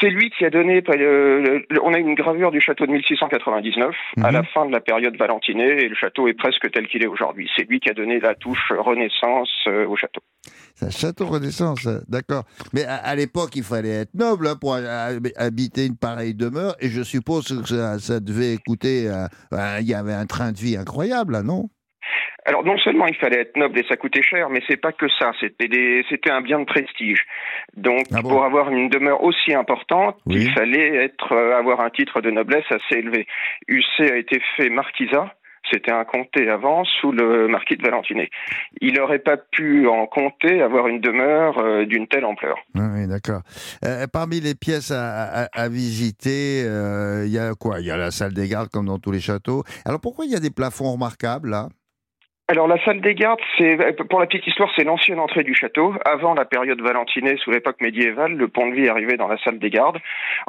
C'est 0.00 0.10
lui 0.10 0.30
qui 0.30 0.44
a 0.44 0.50
donné. 0.50 0.82
euh, 0.88 1.60
le- 1.70 1.84
on 1.84 1.92
a 1.92 1.98
une 1.98 2.14
gravure 2.14 2.50
du 2.50 2.60
château 2.60 2.86
de 2.86 2.92
1699 2.92 3.94
à 4.22 4.28
Mhm. 4.28 4.32
la 4.32 4.42
fin 4.44 4.66
de 4.66 4.72
la 4.72 4.80
période 4.80 5.16
Valentinet 5.16 5.82
et 5.84 5.88
le 5.88 5.94
château 5.94 6.28
est 6.28 6.34
presque 6.34 6.70
tel 6.70 6.86
qu'il 6.86 7.02
est 7.02 7.06
aujourd'hui. 7.08 7.50
C'est 7.56 7.68
lui 7.68 7.80
qui 7.80 7.90
a 7.90 7.94
donné 7.94 8.20
la 8.20 8.34
touche 8.34 8.72
Renaissance 8.78 9.50
euh, 9.66 9.86
au 9.86 9.96
château. 9.96 10.20
C'est 10.74 10.86
un 10.86 10.90
château 10.90 11.26
Renaissance, 11.26 11.80
ça. 11.82 12.00
d'accord. 12.08 12.44
Mais 12.72 12.84
à, 12.84 12.94
à 12.96 13.14
l'époque, 13.16 13.50
il 13.56 13.64
fallait 13.64 14.02
être 14.02 14.14
noble 14.14 14.46
hein, 14.46 14.54
pour 14.60 14.74
ha- 14.76 15.08
habiter 15.36 15.86
une 15.86 15.96
pareille 15.96 16.34
demeure, 16.34 16.76
et 16.80 16.88
je 16.88 17.02
suppose 17.02 17.48
que 17.48 17.66
ça, 17.66 17.98
ça 17.98 18.20
devait 18.20 18.56
coûter. 18.66 19.08
euh, 19.10 19.26
Il 19.80 19.86
y 19.88 19.94
avait 19.94 20.12
un 20.12 20.26
train 20.26 20.52
de 20.52 20.58
vie 20.58 20.76
incroyable, 20.76 21.32
là, 21.32 21.42
non? 21.42 21.68
Alors 22.48 22.64
non 22.64 22.78
seulement 22.78 23.06
il 23.06 23.14
fallait 23.16 23.40
être 23.40 23.56
noble 23.56 23.78
et 23.78 23.84
ça 23.88 23.96
coûtait 23.96 24.22
cher, 24.22 24.48
mais 24.48 24.62
c'est 24.68 24.78
pas 24.80 24.92
que 24.92 25.06
ça. 25.18 25.32
C'était 25.38 25.68
des, 25.68 26.04
c'était 26.08 26.30
un 26.30 26.40
bien 26.40 26.58
de 26.60 26.64
prestige. 26.64 27.24
Donc 27.76 28.04
Ah 28.12 28.22
bon 28.22 28.30
pour 28.30 28.44
avoir 28.44 28.70
une 28.70 28.88
demeure 28.88 29.22
aussi 29.22 29.54
importante, 29.54 30.16
Oui. 30.26 30.44
il 30.46 30.52
fallait 30.52 31.04
être 31.04 31.32
euh, 31.32 31.58
avoir 31.58 31.80
un 31.80 31.90
titre 31.90 32.20
de 32.22 32.30
noblesse 32.30 32.64
assez 32.70 32.96
élevé. 32.98 33.26
UC 33.68 34.00
a 34.00 34.16
été 34.16 34.40
fait 34.56 34.70
marquisat. 34.70 35.34
C'était 35.70 35.92
un 35.92 36.04
comté 36.06 36.48
avant 36.48 36.84
sous 36.84 37.12
le 37.12 37.46
marquis 37.46 37.76
de 37.76 37.82
Valentinet. 37.82 38.30
Il 38.80 38.94
n'aurait 38.94 39.18
pas 39.18 39.36
pu 39.36 39.86
en 39.86 40.06
comté 40.06 40.62
avoir 40.62 40.88
une 40.88 41.00
demeure 41.00 41.58
euh, 41.58 41.84
d'une 41.84 42.06
telle 42.08 42.24
ampleur. 42.24 42.56
Oui, 42.74 42.84
oui, 42.94 43.06
d'accord. 43.06 43.42
Euh, 43.84 44.06
parmi 44.10 44.40
les 44.40 44.54
pièces 44.54 44.90
à, 44.90 45.42
à- 45.44 45.48
à 45.52 45.68
visiter, 45.68 46.62
euh, 46.64 47.24
il 47.26 47.32
y 47.32 47.38
a 47.38 47.52
quoi? 47.54 47.80
Il 47.80 47.86
y 47.86 47.90
a 47.90 47.98
la 47.98 48.10
salle 48.10 48.32
des 48.32 48.48
gardes, 48.48 48.70
comme 48.70 48.86
dans 48.86 48.98
tous 48.98 49.10
les 49.12 49.20
châteaux. 49.20 49.62
Alors 49.84 50.00
pourquoi 50.00 50.24
il 50.24 50.30
y 50.32 50.36
a 50.36 50.40
des 50.40 50.50
plafonds 50.50 50.92
remarquables, 50.92 51.50
là? 51.50 51.68
Alors 52.50 52.66
la 52.66 52.82
salle 52.82 53.02
des 53.02 53.14
gardes, 53.14 53.40
c'est 53.58 53.76
pour 54.08 54.20
la 54.20 54.26
petite 54.26 54.46
histoire, 54.46 54.70
c'est 54.74 54.84
l'ancienne 54.84 55.20
entrée 55.20 55.42
du 55.42 55.54
château. 55.54 55.94
Avant 56.06 56.32
la 56.32 56.46
période 56.46 56.80
Valentinet, 56.80 57.36
sous 57.36 57.50
l'époque 57.50 57.78
médiévale, 57.82 58.32
le 58.32 58.48
pont-de-vie 58.48 58.88
arrivait 58.88 59.18
dans 59.18 59.28
la 59.28 59.36
salle 59.44 59.58
des 59.58 59.68
gardes. 59.68 59.98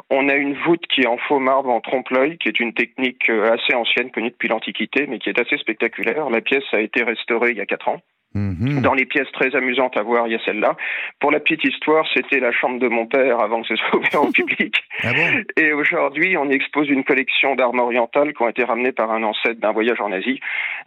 On 0.08 0.30
a 0.30 0.34
une 0.34 0.54
voûte 0.54 0.86
qui 0.86 1.02
est 1.02 1.06
en 1.06 1.18
faux 1.18 1.40
marbre 1.40 1.68
en 1.68 1.82
trompe-l'œil, 1.82 2.38
qui 2.38 2.48
est 2.48 2.58
une 2.58 2.72
technique 2.72 3.28
euh, 3.28 3.52
assez 3.52 3.74
ancienne, 3.74 4.10
connue 4.10 4.30
depuis 4.30 4.48
l'Antiquité, 4.48 5.06
mais 5.08 5.18
qui 5.18 5.28
est 5.28 5.38
assez 5.38 5.58
spectaculaire. 5.58 6.30
La 6.30 6.40
pièce 6.40 6.64
a 6.72 6.80
été 6.80 7.02
restaurée 7.02 7.50
il 7.50 7.58
y 7.58 7.60
a 7.60 7.66
quatre 7.66 7.88
ans. 7.88 8.00
Mhm. 8.34 8.80
Dans 8.82 8.94
les 8.94 9.06
pièces 9.06 9.30
très 9.32 9.54
amusantes 9.56 9.96
à 9.96 10.02
voir, 10.02 10.28
il 10.28 10.32
y 10.32 10.36
a 10.36 10.40
celle-là. 10.44 10.76
Pour 11.18 11.32
la 11.32 11.40
petite 11.40 11.64
histoire, 11.64 12.06
c'était 12.14 12.38
la 12.38 12.52
chambre 12.52 12.78
de 12.78 12.88
mon 12.88 13.06
père 13.06 13.40
avant 13.40 13.62
que 13.62 13.68
ce 13.68 13.76
soit 13.76 13.96
ouvert 13.96 14.22
au 14.22 14.30
public. 14.32 14.74
Ah 15.02 15.12
bon? 15.12 15.44
Et 15.56 15.72
aujourd'hui, 15.72 16.36
on 16.36 16.48
y 16.48 16.54
expose 16.54 16.88
une 16.88 17.02
collection 17.02 17.56
d'armes 17.56 17.80
orientales 17.80 18.32
qui 18.32 18.42
ont 18.42 18.48
été 18.48 18.62
ramenées 18.62 18.92
par 18.92 19.10
un 19.10 19.22
ancêtre 19.24 19.60
d'un 19.60 19.72
voyage 19.72 20.00
en 20.00 20.12
Asie. 20.12 20.38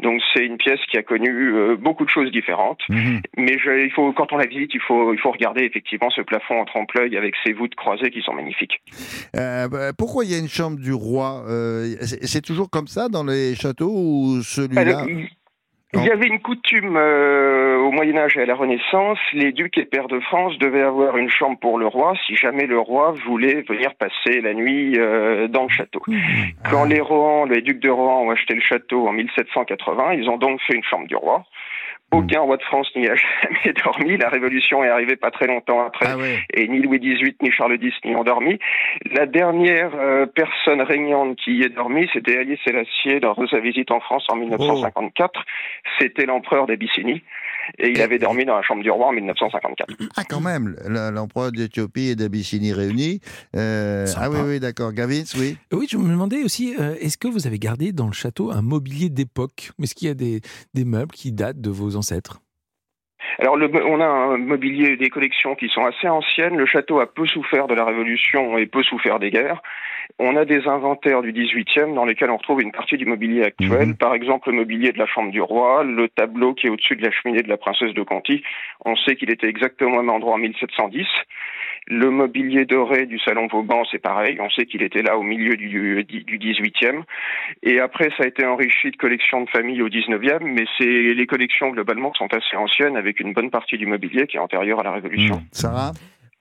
Donc 0.01 0.21
c'est 0.33 0.45
une 0.45 0.57
pièce 0.57 0.79
qui 0.89 0.97
a 0.97 1.03
connu 1.03 1.29
euh, 1.29 1.75
beaucoup 1.75 2.05
de 2.05 2.09
choses 2.09 2.31
différentes. 2.31 2.81
Mhm. 2.87 3.21
Mais 3.37 3.57
je, 3.59 3.83
il 3.83 3.91
faut, 3.91 4.13
quand 4.13 4.31
on 4.31 4.37
la 4.37 4.45
visite, 4.45 4.73
il 4.73 4.81
faut, 4.81 5.13
il 5.13 5.19
faut 5.19 5.31
regarder 5.31 5.63
effectivement 5.63 6.09
ce 6.11 6.21
plafond 6.21 6.61
en 6.61 6.65
trompe-l'œil 6.65 7.17
avec 7.17 7.35
ses 7.45 7.51
voûtes 7.51 7.75
croisées 7.75 8.09
qui 8.09 8.21
sont 8.21 8.33
magnifiques. 8.33 8.81
Euh, 9.35 9.67
bah, 9.67 9.91
pourquoi 9.97 10.23
il 10.23 10.31
y 10.31 10.35
a 10.35 10.39
une 10.39 10.47
chambre 10.47 10.79
du 10.79 10.93
roi? 10.93 11.43
Euh, 11.49 11.95
c'est 12.01 12.41
toujours 12.41 12.69
comme 12.69 12.87
ça 12.87 13.09
dans 13.09 13.25
les 13.25 13.55
châteaux 13.55 13.91
ou 13.91 14.41
celui-là? 14.41 15.05
Il 15.95 16.05
y 16.05 16.09
avait 16.09 16.27
une 16.27 16.39
coutume 16.39 16.95
euh, 16.97 17.77
au 17.77 17.91
Moyen 17.91 18.17
Âge 18.17 18.35
et 18.37 18.41
à 18.41 18.45
la 18.45 18.55
Renaissance, 18.55 19.19
les 19.33 19.51
ducs 19.51 19.77
et 19.77 19.85
pairs 19.85 20.07
de 20.07 20.19
France 20.19 20.57
devaient 20.57 20.81
avoir 20.81 21.17
une 21.17 21.29
chambre 21.29 21.57
pour 21.59 21.77
le 21.77 21.87
roi 21.87 22.13
si 22.25 22.35
jamais 22.35 22.65
le 22.65 22.79
roi 22.79 23.13
voulait 23.25 23.61
venir 23.61 23.93
passer 23.95 24.41
la 24.41 24.53
nuit 24.53 24.97
euh, 24.97 25.47
dans 25.47 25.63
le 25.63 25.69
château. 25.69 26.01
Quand 26.69 26.85
les 26.85 26.99
Rohan, 26.99 27.45
les 27.45 27.61
ducs 27.61 27.79
de 27.79 27.89
Rohan 27.89 28.23
ont 28.23 28.31
acheté 28.31 28.55
le 28.55 28.61
château 28.61 29.07
en 29.07 29.13
1780, 29.13 30.13
ils 30.13 30.29
ont 30.29 30.37
donc 30.37 30.59
fait 30.61 30.75
une 30.75 30.83
chambre 30.83 31.07
du 31.07 31.15
roi. 31.15 31.45
Aucun 32.13 32.41
roi 32.41 32.57
de 32.57 32.63
France 32.63 32.89
n'y 32.95 33.07
a 33.07 33.15
jamais 33.15 33.73
dormi. 33.83 34.17
La 34.17 34.29
Révolution 34.29 34.83
est 34.83 34.89
arrivée 34.89 35.15
pas 35.15 35.31
très 35.31 35.47
longtemps 35.47 35.81
après, 35.85 36.05
Ah 36.09 36.17
ouais. 36.17 36.39
et 36.53 36.67
ni 36.67 36.79
Louis 36.79 36.99
XVIII 36.99 37.35
ni 37.41 37.51
Charles 37.51 37.77
X 37.81 37.95
n'y 38.05 38.15
ont 38.15 38.23
dormi. 38.23 38.59
La 39.11 39.25
dernière 39.25 39.91
euh, 39.95 40.25
personne 40.25 40.81
régnante 40.81 41.35
qui 41.37 41.53
y 41.57 41.63
est 41.63 41.69
dormi, 41.69 42.09
c'était 42.13 42.37
Haïlé 42.37 42.59
Sélassié 42.65 43.19
lors 43.19 43.39
de 43.39 43.47
sa 43.47 43.59
visite 43.59 43.91
en 43.91 43.99
France 43.99 44.25
en 44.29 44.35
1954. 44.35 45.43
C'était 45.99 46.25
l'empereur 46.25 46.67
d'Abyssinie, 46.67 47.21
et 47.79 47.89
il 47.89 48.01
avait 48.01 48.19
dormi 48.19 48.45
dans 48.45 48.55
la 48.55 48.61
chambre 48.61 48.83
du 48.83 48.89
roi 48.91 49.07
en 49.07 49.11
1954. 49.13 49.89
Ah, 50.15 50.23
quand 50.27 50.41
même, 50.41 50.75
le- 50.85 51.09
l'empereur 51.11 51.51
d'Éthiopie 51.51 52.07
et 52.09 52.15
d'Abyssinie 52.15 52.73
réunis. 52.73 53.19
Euh, 53.55 54.05
ah 54.17 54.29
oui, 54.29 54.37
oui, 54.45 54.59
d'accord. 54.59 54.91
Gavin, 54.93 55.23
oui. 55.37 55.57
Oui, 55.71 55.87
je 55.89 55.97
me 55.97 56.09
demandais 56.09 56.43
aussi, 56.43 56.75
euh, 56.79 56.95
est-ce 56.99 57.17
que 57.17 57.27
vous 57.27 57.47
avez 57.47 57.59
gardé 57.59 57.91
dans 57.91 58.07
le 58.07 58.13
château 58.13 58.51
un 58.51 58.61
mobilier 58.61 59.09
d'époque? 59.09 59.71
Est-ce 59.81 59.95
qu'il 59.95 60.07
y 60.07 60.11
a 60.11 60.15
des, 60.15 60.41
des 60.73 60.85
meubles 60.85 61.11
qui 61.13 61.31
datent 61.31 61.61
de 61.61 61.69
vos 61.69 61.95
ancêtres? 61.95 62.39
Alors, 63.39 63.57
le, 63.57 63.69
on 63.85 63.99
a 63.99 64.05
un 64.05 64.37
mobilier 64.37 64.91
et 64.91 64.97
des 64.97 65.09
collections 65.09 65.55
qui 65.55 65.69
sont 65.69 65.85
assez 65.85 66.07
anciennes. 66.07 66.57
Le 66.57 66.65
château 66.65 66.99
a 66.99 67.07
peu 67.07 67.25
souffert 67.25 67.67
de 67.67 67.73
la 67.73 67.85
Révolution 67.85 68.57
et 68.57 68.65
peu 68.65 68.83
souffert 68.83 69.19
des 69.19 69.31
guerres. 69.31 69.61
On 70.19 70.35
a 70.35 70.45
des 70.45 70.67
inventaires 70.67 71.21
du 71.21 71.31
18e 71.31 71.93
dans 71.93 72.05
lesquels 72.05 72.29
on 72.29 72.37
retrouve 72.37 72.61
une 72.61 72.71
partie 72.71 72.97
du 72.97 73.05
mobilier 73.05 73.43
actuel. 73.43 73.89
Mhm. 73.89 73.97
Par 73.97 74.13
exemple, 74.13 74.49
le 74.49 74.55
mobilier 74.55 74.91
de 74.91 74.99
la 74.99 75.05
chambre 75.05 75.31
du 75.31 75.41
roi, 75.41 75.83
le 75.83 76.09
tableau 76.09 76.53
qui 76.53 76.67
est 76.67 76.69
au-dessus 76.69 76.95
de 76.95 77.03
la 77.03 77.11
cheminée 77.11 77.41
de 77.41 77.49
la 77.49 77.57
princesse 77.57 77.93
de 77.93 78.03
Conti. 78.03 78.43
On 78.85 78.95
sait 78.95 79.15
qu'il 79.15 79.31
était 79.31 79.47
exactement 79.47 79.97
au 79.97 80.01
même 80.01 80.09
endroit 80.09 80.33
en 80.33 80.37
1710. 80.37 81.07
Le 81.87 82.09
mobilier 82.09 82.65
doré 82.65 83.05
du 83.05 83.19
salon 83.19 83.47
Vauban, 83.47 83.83
c'est 83.91 83.99
pareil. 83.99 84.37
On 84.39 84.49
sait 84.49 84.65
qu'il 84.65 84.81
était 84.83 85.01
là 85.01 85.17
au 85.17 85.23
milieu 85.23 85.57
du, 85.57 86.03
du 86.05 86.39
18e. 86.39 87.03
Et 87.61 87.79
après, 87.79 88.09
ça 88.17 88.23
a 88.23 88.27
été 88.27 88.45
enrichi 88.45 88.91
de 88.91 88.95
collections 88.97 89.41
de 89.41 89.49
famille 89.49 89.81
au 89.81 89.89
19e, 89.89 90.39
mais 90.43 90.63
c'est 90.77 90.85
les 90.85 91.27
collections 91.27 91.69
globalement 91.71 92.11
qui 92.11 92.19
sont 92.19 92.33
assez 92.33 92.55
anciennes, 92.55 92.95
avec 92.95 93.19
une 93.19 93.33
bonne 93.33 93.49
partie 93.51 93.77
du 93.77 93.85
mobilier 93.85 94.27
qui 94.27 94.37
est 94.37 94.39
antérieure 94.39 94.79
à 94.79 94.83
la 94.83 94.91
Révolution. 94.93 95.35
Hmm. 95.35 95.47
Sarah? 95.51 95.91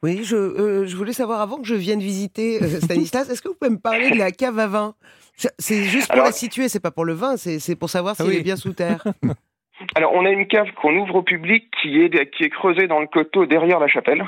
Oui, 0.04 0.20
je, 0.24 0.36
euh, 0.36 0.86
je 0.86 0.96
voulais 0.96 1.12
savoir 1.12 1.40
avant 1.40 1.58
que 1.58 1.66
je 1.66 1.74
vienne 1.76 2.00
visiter 2.00 2.62
euh, 2.62 2.66
Stanislas, 2.80 3.28
est-ce 3.30 3.42
que 3.42 3.48
vous 3.48 3.54
pouvez 3.54 3.70
me 3.70 3.78
parler 3.80 4.10
de 4.10 4.18
la 4.18 4.30
cave 4.32 4.58
à 4.58 4.66
vin? 4.68 4.94
C'est- 5.58 5.84
juste 5.84 6.06
pour 6.06 6.14
Alors- 6.14 6.26
la 6.26 6.32
situer, 6.32 6.68
c'est 6.68 6.80
pas 6.82 6.90
pour 6.90 7.04
le 7.04 7.14
vin, 7.14 7.36
c'est 7.36 7.76
pour 7.76 7.88
savoir 7.90 8.14
Ah 8.18 8.22
s'il 8.22 8.32
oui. 8.32 8.38
est 8.38 8.42
bien 8.44 8.56
sous 8.56 8.72
terre. 8.74 9.02
Alors, 9.96 10.12
on 10.14 10.24
a 10.24 10.30
une 10.30 10.46
cave 10.46 10.68
qu'on 10.80 10.96
ouvre 10.96 11.16
au 11.16 11.22
public 11.22 11.64
qui 11.82 12.00
est, 12.00 12.30
qui 12.30 12.44
est 12.44 12.50
creusée 12.50 12.86
dans 12.86 13.00
le 13.00 13.06
coteau 13.08 13.46
derrière 13.46 13.80
la 13.80 13.88
chapelle. 13.88 14.24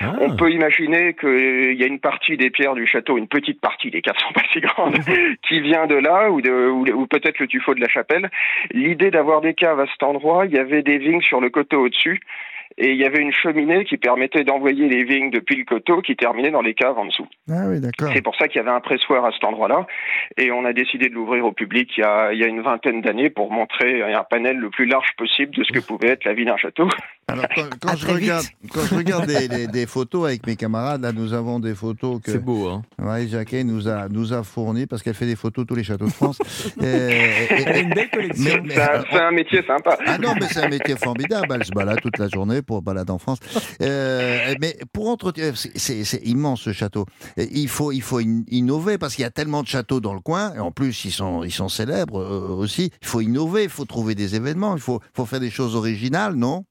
Ah. 0.00 0.14
On 0.20 0.36
peut 0.36 0.50
imaginer 0.50 1.14
qu'il 1.14 1.74
y 1.74 1.82
a 1.82 1.86
une 1.86 2.00
partie 2.00 2.36
des 2.36 2.50
pierres 2.50 2.74
du 2.74 2.86
château, 2.86 3.16
une 3.16 3.28
petite 3.28 3.60
partie, 3.60 3.90
les 3.90 4.02
caves 4.02 4.16
sont 4.26 4.32
pas 4.32 4.42
si 4.52 4.60
grandes, 4.60 4.98
qui 5.48 5.60
vient 5.60 5.86
de 5.86 5.94
là, 5.94 6.30
ou, 6.30 6.40
de, 6.40 6.68
ou, 6.68 6.86
ou 6.86 7.06
peut-être 7.06 7.38
le 7.38 7.46
tuffeau 7.46 7.74
de 7.74 7.80
la 7.80 7.88
chapelle. 7.88 8.30
L'idée 8.72 9.10
d'avoir 9.10 9.40
des 9.40 9.54
caves 9.54 9.80
à 9.80 9.86
cet 9.86 10.02
endroit, 10.02 10.46
il 10.46 10.52
y 10.52 10.58
avait 10.58 10.82
des 10.82 10.98
vignes 10.98 11.22
sur 11.22 11.40
le 11.40 11.50
coteau 11.50 11.84
au-dessus, 11.84 12.20
et 12.78 12.90
il 12.90 12.96
y 12.96 13.04
avait 13.04 13.22
une 13.22 13.32
cheminée 13.32 13.84
qui 13.84 13.96
permettait 13.96 14.44
d'envoyer 14.44 14.88
les 14.88 15.04
vignes 15.04 15.30
depuis 15.30 15.56
le 15.56 15.64
coteau 15.64 16.02
qui 16.02 16.14
terminait 16.14 16.50
dans 16.50 16.60
les 16.60 16.74
caves 16.74 16.98
en 16.98 17.06
dessous. 17.06 17.26
Ah 17.48 17.68
oui, 17.68 17.80
d'accord. 17.80 18.10
C'est 18.12 18.22
pour 18.22 18.36
ça 18.36 18.48
qu'il 18.48 18.56
y 18.56 18.60
avait 18.60 18.70
un 18.70 18.80
pressoir 18.80 19.24
à 19.24 19.32
cet 19.32 19.44
endroit-là, 19.44 19.86
et 20.36 20.50
on 20.50 20.64
a 20.64 20.72
décidé 20.72 21.08
de 21.08 21.14
l'ouvrir 21.14 21.46
au 21.46 21.52
public 21.52 21.90
il 21.96 22.00
y 22.00 22.04
a, 22.04 22.32
il 22.32 22.38
y 22.38 22.44
a 22.44 22.48
une 22.48 22.60
vingtaine 22.60 23.00
d'années 23.00 23.30
pour 23.30 23.50
montrer 23.50 24.02
un 24.02 24.24
panel 24.24 24.58
le 24.58 24.68
plus 24.68 24.86
large 24.86 25.08
possible 25.16 25.54
de 25.54 25.64
ce 25.64 25.72
que 25.72 25.80
pouvait 25.80 26.08
être 26.08 26.24
la 26.24 26.34
vie 26.34 26.44
d'un 26.44 26.56
château. 26.56 26.88
Alors, 27.28 27.46
quand, 27.56 27.64
quand 27.80 27.96
je 27.96 28.06
regarde, 28.06 28.46
quand 28.72 28.84
je 28.84 28.94
regarde 28.94 29.26
des, 29.26 29.48
des- 29.48 29.66
des 29.66 29.86
photos 29.86 30.26
avec 30.26 30.46
mes 30.46 30.54
camarades, 30.54 31.02
là, 31.02 31.10
nous 31.10 31.32
avons 31.32 31.58
des 31.58 31.74
photos 31.74 32.20
que 32.22 32.30
C'est 32.30 32.38
beau, 32.38 32.68
hein 32.68 32.82
Marie 32.98 33.28
Jacquet 33.28 33.64
nous 33.64 33.88
a, 33.88 34.08
nous 34.08 34.32
a 34.32 34.44
fournies 34.44 34.86
parce 34.86 35.02
qu'elle 35.02 35.14
fait 35.14 35.26
des 35.26 35.34
photos 35.34 35.66
tous 35.66 35.74
les 35.74 35.82
châteaux 35.82 36.04
de 36.06 36.12
France. 36.12 36.38
Et- 36.80 36.84
et- 36.84 36.86
Elle 37.50 37.68
a 37.68 37.76
et- 37.78 37.80
une 37.82 37.94
belle 37.94 38.10
collection. 38.10 38.44
mais- 38.44 38.60
mais- 38.62 38.74
C'est 39.10 39.20
un, 39.20 39.30
métier 39.32 39.62
sympa. 39.66 39.98
Ah 40.06 40.18
non, 40.18 40.34
mais 40.40 40.46
c'est 40.48 40.60
un 40.62 40.68
métier 40.68 40.94
formidable. 40.96 41.48
Elle 41.52 41.64
se 41.64 41.72
balade 41.72 42.00
toute 42.00 42.16
la 42.18 42.28
journée 42.28 42.62
pour 42.62 42.80
balade 42.80 43.10
en 43.10 43.18
France. 43.18 43.38
Euh, 43.82 44.54
mais 44.60 44.76
pour 44.92 45.08
entretenir, 45.08 45.54
c'est- 45.56 46.24
immense 46.24 46.60
ce 46.60 46.72
château. 46.72 47.06
Il 47.36 47.68
faut, 47.68 47.90
il 47.90 48.02
faut 48.02 48.18
in- 48.20 48.44
innover 48.48 48.98
parce 48.98 49.16
qu'il 49.16 49.22
y 49.22 49.26
a 49.26 49.30
tellement 49.30 49.64
de 49.64 49.68
châteaux 49.68 49.98
dans 50.00 50.14
le 50.14 50.20
coin. 50.20 50.54
Et 50.54 50.60
en 50.60 50.70
plus, 50.70 51.04
ils 51.04 51.10
sont, 51.10 51.42
ils 51.42 51.50
sont 51.52 51.68
célèbres 51.68 52.20
euh, 52.20 52.54
aussi. 52.54 52.92
Il 53.02 53.08
faut 53.08 53.20
innover, 53.20 53.64
il 53.64 53.68
faut 53.68 53.84
trouver 53.84 54.14
des 54.14 54.36
événements, 54.36 54.76
il 54.76 54.80
faut, 54.80 55.00
faut 55.12 55.26
faire 55.26 55.40
des 55.40 55.50
choses 55.50 55.74
originales, 55.74 56.34
non? 56.36 56.64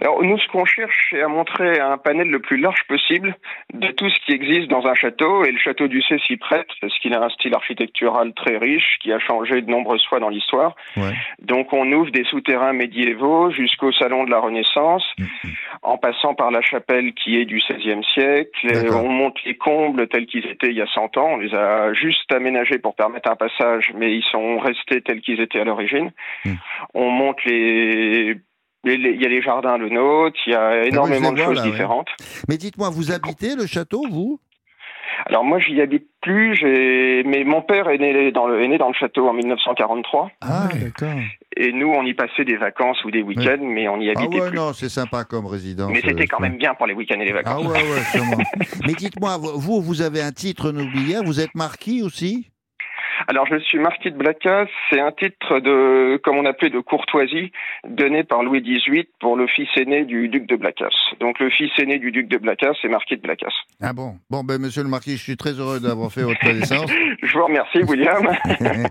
Alors 0.00 0.22
nous, 0.22 0.38
ce 0.38 0.46
qu'on 0.48 0.64
cherche, 0.64 1.08
c'est 1.10 1.22
à 1.22 1.28
montrer 1.28 1.80
un 1.80 1.98
panel 1.98 2.28
le 2.28 2.40
plus 2.40 2.58
large 2.58 2.82
possible 2.88 3.36
de 3.72 3.88
tout 3.88 4.08
ce 4.10 4.18
qui 4.20 4.32
existe 4.32 4.68
dans 4.68 4.86
un 4.86 4.94
château, 4.94 5.44
et 5.44 5.52
le 5.52 5.58
château 5.58 5.88
du 5.88 6.02
Cé 6.02 6.18
s'y 6.26 6.36
prête, 6.36 6.68
parce 6.80 6.96
qu'il 6.98 7.14
a 7.14 7.22
un 7.22 7.28
style 7.30 7.54
architectural 7.54 8.32
très 8.34 8.56
riche, 8.58 8.98
qui 9.00 9.12
a 9.12 9.18
changé 9.18 9.62
de 9.62 9.70
nombreuses 9.70 10.04
fois 10.06 10.20
dans 10.20 10.28
l'histoire. 10.28 10.74
Ouais. 10.96 11.14
Donc 11.40 11.72
on 11.72 11.90
ouvre 11.92 12.10
des 12.10 12.24
souterrains 12.24 12.72
médiévaux 12.72 13.50
jusqu'au 13.50 13.92
salon 13.92 14.24
de 14.24 14.30
la 14.30 14.40
Renaissance, 14.40 15.04
en 15.82 15.96
passant 15.96 16.34
par 16.34 16.50
la 16.50 16.60
chapelle 16.60 17.12
qui 17.14 17.36
est 17.40 17.44
du 17.44 17.58
XVIe 17.58 18.04
siècle, 18.12 18.66
on 18.94 19.08
monte 19.08 19.42
les 19.44 19.56
combles 19.56 20.08
tels 20.08 20.26
qu'ils 20.26 20.46
étaient 20.46 20.68
il 20.70 20.76
y 20.76 20.82
a 20.82 20.86
100 20.86 21.16
ans, 21.16 21.30
on 21.32 21.36
les 21.38 21.54
a 21.54 21.92
juste 21.94 22.30
aménagés 22.32 22.78
pour 22.78 22.94
permettre 22.94 23.30
un 23.30 23.36
passage, 23.36 23.92
mais 23.94 24.14
ils 24.14 24.24
sont 24.24 24.58
restés 24.58 25.00
tels 25.02 25.20
qu'ils 25.20 25.40
étaient 25.40 25.60
à 25.60 25.64
l'origine. 25.64 26.10
Mm. 26.44 26.52
On 26.94 27.10
monte 27.10 27.44
les- 27.44 28.36
il 28.84 29.20
y 29.20 29.24
a 29.24 29.28
les 29.28 29.42
jardins 29.42 29.76
le 29.78 29.88
nôtre, 29.90 30.36
il 30.46 30.52
y 30.52 30.56
a 30.56 30.84
énormément 30.84 31.30
je 31.30 31.34
de 31.34 31.44
choses 31.44 31.56
là, 31.56 31.64
ouais. 31.64 31.70
différentes. 31.70 32.08
Mais 32.48 32.56
dites-moi, 32.56 32.90
vous 32.90 33.10
habitez 33.12 33.54
le 33.56 33.66
château, 33.66 34.04
vous? 34.10 34.40
Alors 35.26 35.42
moi 35.42 35.58
j'y 35.58 35.80
habite 35.80 36.06
plus, 36.22 36.54
j'ai 36.54 37.24
mais 37.24 37.42
mon 37.42 37.60
père 37.60 37.88
est 37.88 37.98
né 37.98 38.30
dans 38.30 38.46
le 38.46 38.62
est 38.62 38.68
né 38.68 38.78
dans 38.78 38.86
le 38.88 38.94
château 38.94 39.26
en 39.28 39.32
1943 39.32 40.30
Ah, 40.42 40.68
d'accord. 40.80 41.18
et 41.56 41.72
nous 41.72 41.88
on 41.88 42.04
y 42.04 42.14
passait 42.14 42.44
des 42.44 42.56
vacances 42.56 43.02
ou 43.04 43.10
des 43.10 43.22
week-ends 43.22 43.56
mais 43.60 43.88
on 43.88 43.96
n'y 43.96 44.10
Ah 44.10 44.20
habitait 44.20 44.40
ouais, 44.40 44.48
plus. 44.50 44.56
non, 44.56 44.72
c'est 44.74 44.88
sympa 44.90 45.24
comme 45.24 45.46
résidence. 45.46 45.90
mais 45.92 46.02
c'était 46.02 46.22
euh, 46.22 46.26
quand 46.30 46.38
même 46.40 46.56
bien 46.56 46.74
pour 46.74 46.86
les 46.86 46.94
week-ends 46.94 47.18
et 47.18 47.24
les 47.24 47.32
Ah 47.32 47.42
vacances. 47.42 47.66
ouais, 47.66 47.72
ouais, 47.82 48.02
sûrement. 48.12 48.36
Mais 48.86 48.92
dites-moi, 48.92 49.38
vous, 49.38 49.80
vous 49.80 50.02
avez 50.02 50.20
un 50.22 50.30
titre 50.30 50.70
nobiliaire, 50.70 51.22
vous 51.24 51.40
êtes 51.40 51.54
marquis 51.54 52.02
aussi? 52.02 52.50
Alors 53.26 53.46
je 53.46 53.58
suis 53.58 53.78
marquis 53.78 54.10
de 54.10 54.16
Blacas, 54.16 54.66
c'est 54.90 55.00
un 55.00 55.12
titre 55.12 55.60
de 55.60 56.20
comme 56.22 56.36
on 56.36 56.44
appelait 56.44 56.70
de 56.70 56.80
courtoisie 56.80 57.52
donné 57.86 58.24
par 58.24 58.42
Louis 58.42 58.62
XVIII 58.62 59.08
pour 59.20 59.36
le 59.36 59.46
fils 59.46 59.68
aîné 59.76 60.04
du 60.04 60.28
duc 60.28 60.46
de 60.46 60.56
Blacas. 60.56 60.94
Donc 61.20 61.38
le 61.40 61.50
fils 61.50 61.70
aîné 61.78 61.98
du 61.98 62.12
duc 62.12 62.28
de 62.28 62.38
Blacas 62.38 62.74
est 62.82 62.88
marquis 62.88 63.16
de 63.16 63.22
Blacas. 63.22 63.52
Ah 63.82 63.92
bon 63.92 64.16
Bon, 64.30 64.44
ben, 64.44 64.60
monsieur 64.60 64.82
le 64.82 64.88
marquis, 64.88 65.12
je 65.16 65.22
suis 65.22 65.36
très 65.36 65.52
heureux 65.52 65.80
d'avoir 65.80 66.12
fait 66.12 66.22
votre 66.22 66.40
connaissance. 66.40 66.90
Je 67.22 67.32
vous 67.36 67.44
remercie 67.44 67.82
William. 67.82 68.26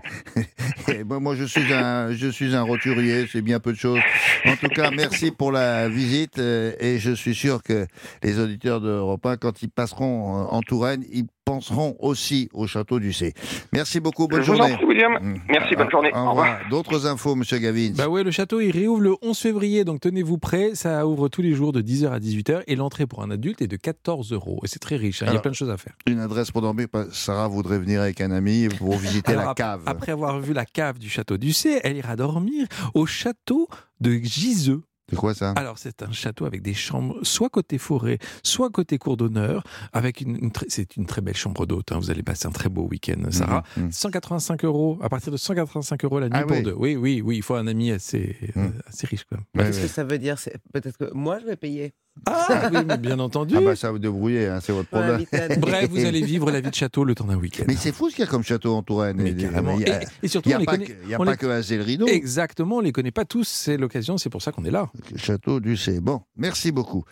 Bon, 1.04 1.20
moi, 1.20 1.34
je 1.36 1.44
suis 1.44 1.72
un, 1.72 2.12
je 2.12 2.28
suis 2.28 2.54
un 2.54 2.62
roturier, 2.62 3.26
c'est 3.26 3.42
bien 3.42 3.60
peu 3.60 3.72
de 3.72 3.78
choses. 3.78 4.00
En 4.46 4.56
tout 4.56 4.68
cas, 4.68 4.90
merci 4.90 5.30
pour 5.30 5.52
la 5.52 5.88
visite 5.88 6.38
euh, 6.38 6.72
et 6.80 6.98
je 6.98 7.12
suis 7.12 7.34
sûr 7.34 7.62
que 7.62 7.86
les 8.22 8.40
auditeurs 8.40 8.80
d'Europe 8.80 9.24
1, 9.24 9.36
quand 9.36 9.62
ils 9.62 9.70
passeront 9.70 10.42
euh, 10.42 10.46
en 10.50 10.62
Touraine, 10.62 11.04
ils 11.12 11.26
penseront 11.48 11.96
aussi 12.00 12.48
au 12.52 12.66
château 12.66 12.98
du 13.00 13.12
C. 13.12 13.32
Merci 13.72 14.00
beaucoup, 14.00 14.28
bonne 14.28 14.42
je 14.42 14.50
vous 14.50 14.56
journée. 14.56 14.72
en 14.74 14.76
prie 14.76 14.86
William. 14.86 15.12
Mm. 15.20 15.34
Merci, 15.48 15.74
bonne 15.76 15.86
Au- 15.86 15.90
journée. 15.90 16.10
Au 16.12 16.16
Au 16.18 16.30
revoir. 16.30 16.46
revoir. 16.54 16.68
D'autres 16.70 17.06
infos, 17.06 17.34
monsieur 17.34 17.58
Gavin 17.58 17.90
Bah 17.96 18.08
ouais, 18.08 18.22
le 18.22 18.30
château 18.30 18.60
il 18.60 18.70
réouvre 18.70 19.00
le 19.00 19.14
11 19.22 19.38
février, 19.38 19.84
donc 19.84 20.00
tenez-vous 20.00 20.38
prêts. 20.38 20.72
Ça 20.74 21.06
ouvre 21.06 21.28
tous 21.28 21.42
les 21.42 21.54
jours 21.54 21.72
de 21.72 21.80
10h 21.80 22.10
à 22.12 22.18
18h 22.18 22.62
et 22.66 22.76
l'entrée 22.76 23.06
pour 23.06 23.22
un 23.22 23.30
adulte 23.30 23.62
est 23.62 23.66
de 23.66 23.76
14 23.76 24.32
euros. 24.32 24.60
Et 24.64 24.68
c'est 24.68 24.78
très 24.78 24.96
riche, 24.96 25.22
hein, 25.22 25.26
il 25.28 25.34
y 25.34 25.36
a 25.36 25.40
plein 25.40 25.50
de 25.50 25.56
choses 25.56 25.70
à 25.70 25.76
faire. 25.76 25.94
Une 26.06 26.20
adresse 26.20 26.50
pour 26.50 26.60
dormir. 26.62 26.86
pas- 26.88 27.06
Sarah 27.12 27.48
voudrait 27.48 27.78
venir 27.78 28.00
avec 28.00 28.20
un 28.20 28.30
ami 28.30 28.68
pour 28.78 28.96
visiter 28.96 29.32
Alors, 29.32 29.46
la 29.46 29.54
cave. 29.54 29.82
Après 29.86 30.12
avoir 30.12 30.38
vu 30.40 30.52
la 30.52 30.64
cave 30.66 30.98
du 30.98 31.08
château 31.08 31.36
du 31.38 31.52
C, 31.52 31.80
elle 31.82 31.96
ira 31.96 32.14
dormir 32.16 32.66
au 32.94 33.06
château 33.06 33.68
de 34.00 34.12
Giseux. 34.12 34.82
C'est 35.08 35.16
quoi 35.16 35.34
ça? 35.34 35.52
Alors, 35.56 35.78
c'est 35.78 36.02
un 36.02 36.12
château 36.12 36.44
avec 36.44 36.62
des 36.62 36.74
chambres, 36.74 37.16
soit 37.22 37.48
côté 37.48 37.78
forêt, 37.78 38.18
soit 38.42 38.70
côté 38.70 38.98
cour 38.98 39.16
d'honneur, 39.16 39.64
avec 39.92 40.20
une, 40.20 40.50
c'est 40.68 40.96
une 40.96 41.06
très 41.06 41.20
belle 41.22 41.36
chambre 41.36 41.64
d'hôte. 41.66 41.92
hein. 41.92 41.98
Vous 41.98 42.10
allez 42.10 42.22
passer 42.22 42.46
un 42.46 42.50
très 42.50 42.68
beau 42.68 42.86
week-end, 42.86 43.22
Sarah. 43.30 43.62
Mhm, 43.76 43.84
mhm. 43.84 43.92
185 43.92 44.64
euros, 44.64 44.98
à 45.02 45.08
partir 45.08 45.32
de 45.32 45.36
185 45.38 46.04
euros 46.04 46.18
la 46.20 46.26
nuit 46.28 46.36
Ah 46.38 46.42
pour 46.44 46.56
oui. 46.56 46.62
deux. 46.62 46.74
Oui, 46.76 46.96
oui, 46.96 47.22
oui, 47.24 47.36
il 47.36 47.42
faut 47.42 47.54
un 47.54 47.66
ami 47.66 47.90
assez, 47.90 48.36
Mhm. 48.54 48.64
euh, 48.66 48.68
assez 48.86 49.06
riche. 49.06 49.24
Ouais, 49.32 49.38
Qu'est-ce 49.64 49.76
ouais. 49.78 49.82
que 49.84 49.88
ça 49.88 50.04
veut 50.04 50.18
dire 50.18 50.38
C'est 50.38 50.56
Peut-être 50.72 50.98
que 50.98 51.10
moi, 51.14 51.38
je 51.40 51.46
vais 51.46 51.56
payer. 51.56 51.94
Ah, 52.26 52.68
oui, 52.72 52.78
mais 52.86 52.96
bien 52.98 53.18
entendu. 53.18 53.54
Ah 53.56 53.60
bah 53.60 53.76
ça 53.76 53.90
vous 53.90 53.98
débrouillez, 53.98 54.46
hein, 54.48 54.58
c'est 54.62 54.72
votre 54.72 54.88
problème. 54.88 55.24
Bref, 55.60 55.88
vous 55.90 56.04
allez 56.04 56.22
vivre 56.22 56.50
la 56.50 56.60
vie 56.60 56.70
de 56.70 56.74
château 56.74 57.04
le 57.04 57.14
temps 57.14 57.24
d'un 57.24 57.36
week-end. 57.36 57.64
Mais 57.68 57.76
c'est 57.76 57.92
fou 57.92 58.10
ce 58.10 58.16
qu'il 58.16 58.24
y 58.24 58.28
a 58.28 58.30
comme 58.30 58.42
château 58.42 58.74
en 58.74 58.82
Touraine. 58.82 59.16
Mais 59.20 59.30
Il 59.30 59.40
y 59.40 59.44
a- 59.44 59.48
carrément. 59.48 59.78
Il 59.78 59.86
y 59.86 59.90
a, 59.90 60.02
Et, 60.02 60.06
et 60.24 60.28
surtout, 60.28 60.48
il 60.48 60.52
y 60.52 60.54
a 60.54 60.56
on 60.56 60.60
les 60.60 60.66
pas 60.66 60.72
connaît. 60.72 60.86
que, 60.86 61.08
y 61.08 61.14
a 61.14 61.20
on 61.20 61.24
pas 61.24 61.30
les- 61.32 61.36
que 61.36 61.82
rideau. 61.82 62.06
Exactement, 62.06 62.76
on 62.76 62.80
les 62.80 62.92
connaît 62.92 63.10
pas 63.10 63.24
tous. 63.24 63.46
C'est 63.48 63.76
l'occasion, 63.76 64.18
c'est 64.18 64.30
pour 64.30 64.42
ça 64.42 64.52
qu'on 64.52 64.64
est 64.64 64.70
là. 64.70 64.90
Château 65.16 65.60
du 65.60 65.76
C. 65.76 66.00
Bon, 66.00 66.20
merci 66.36 66.72
beaucoup. 66.72 67.04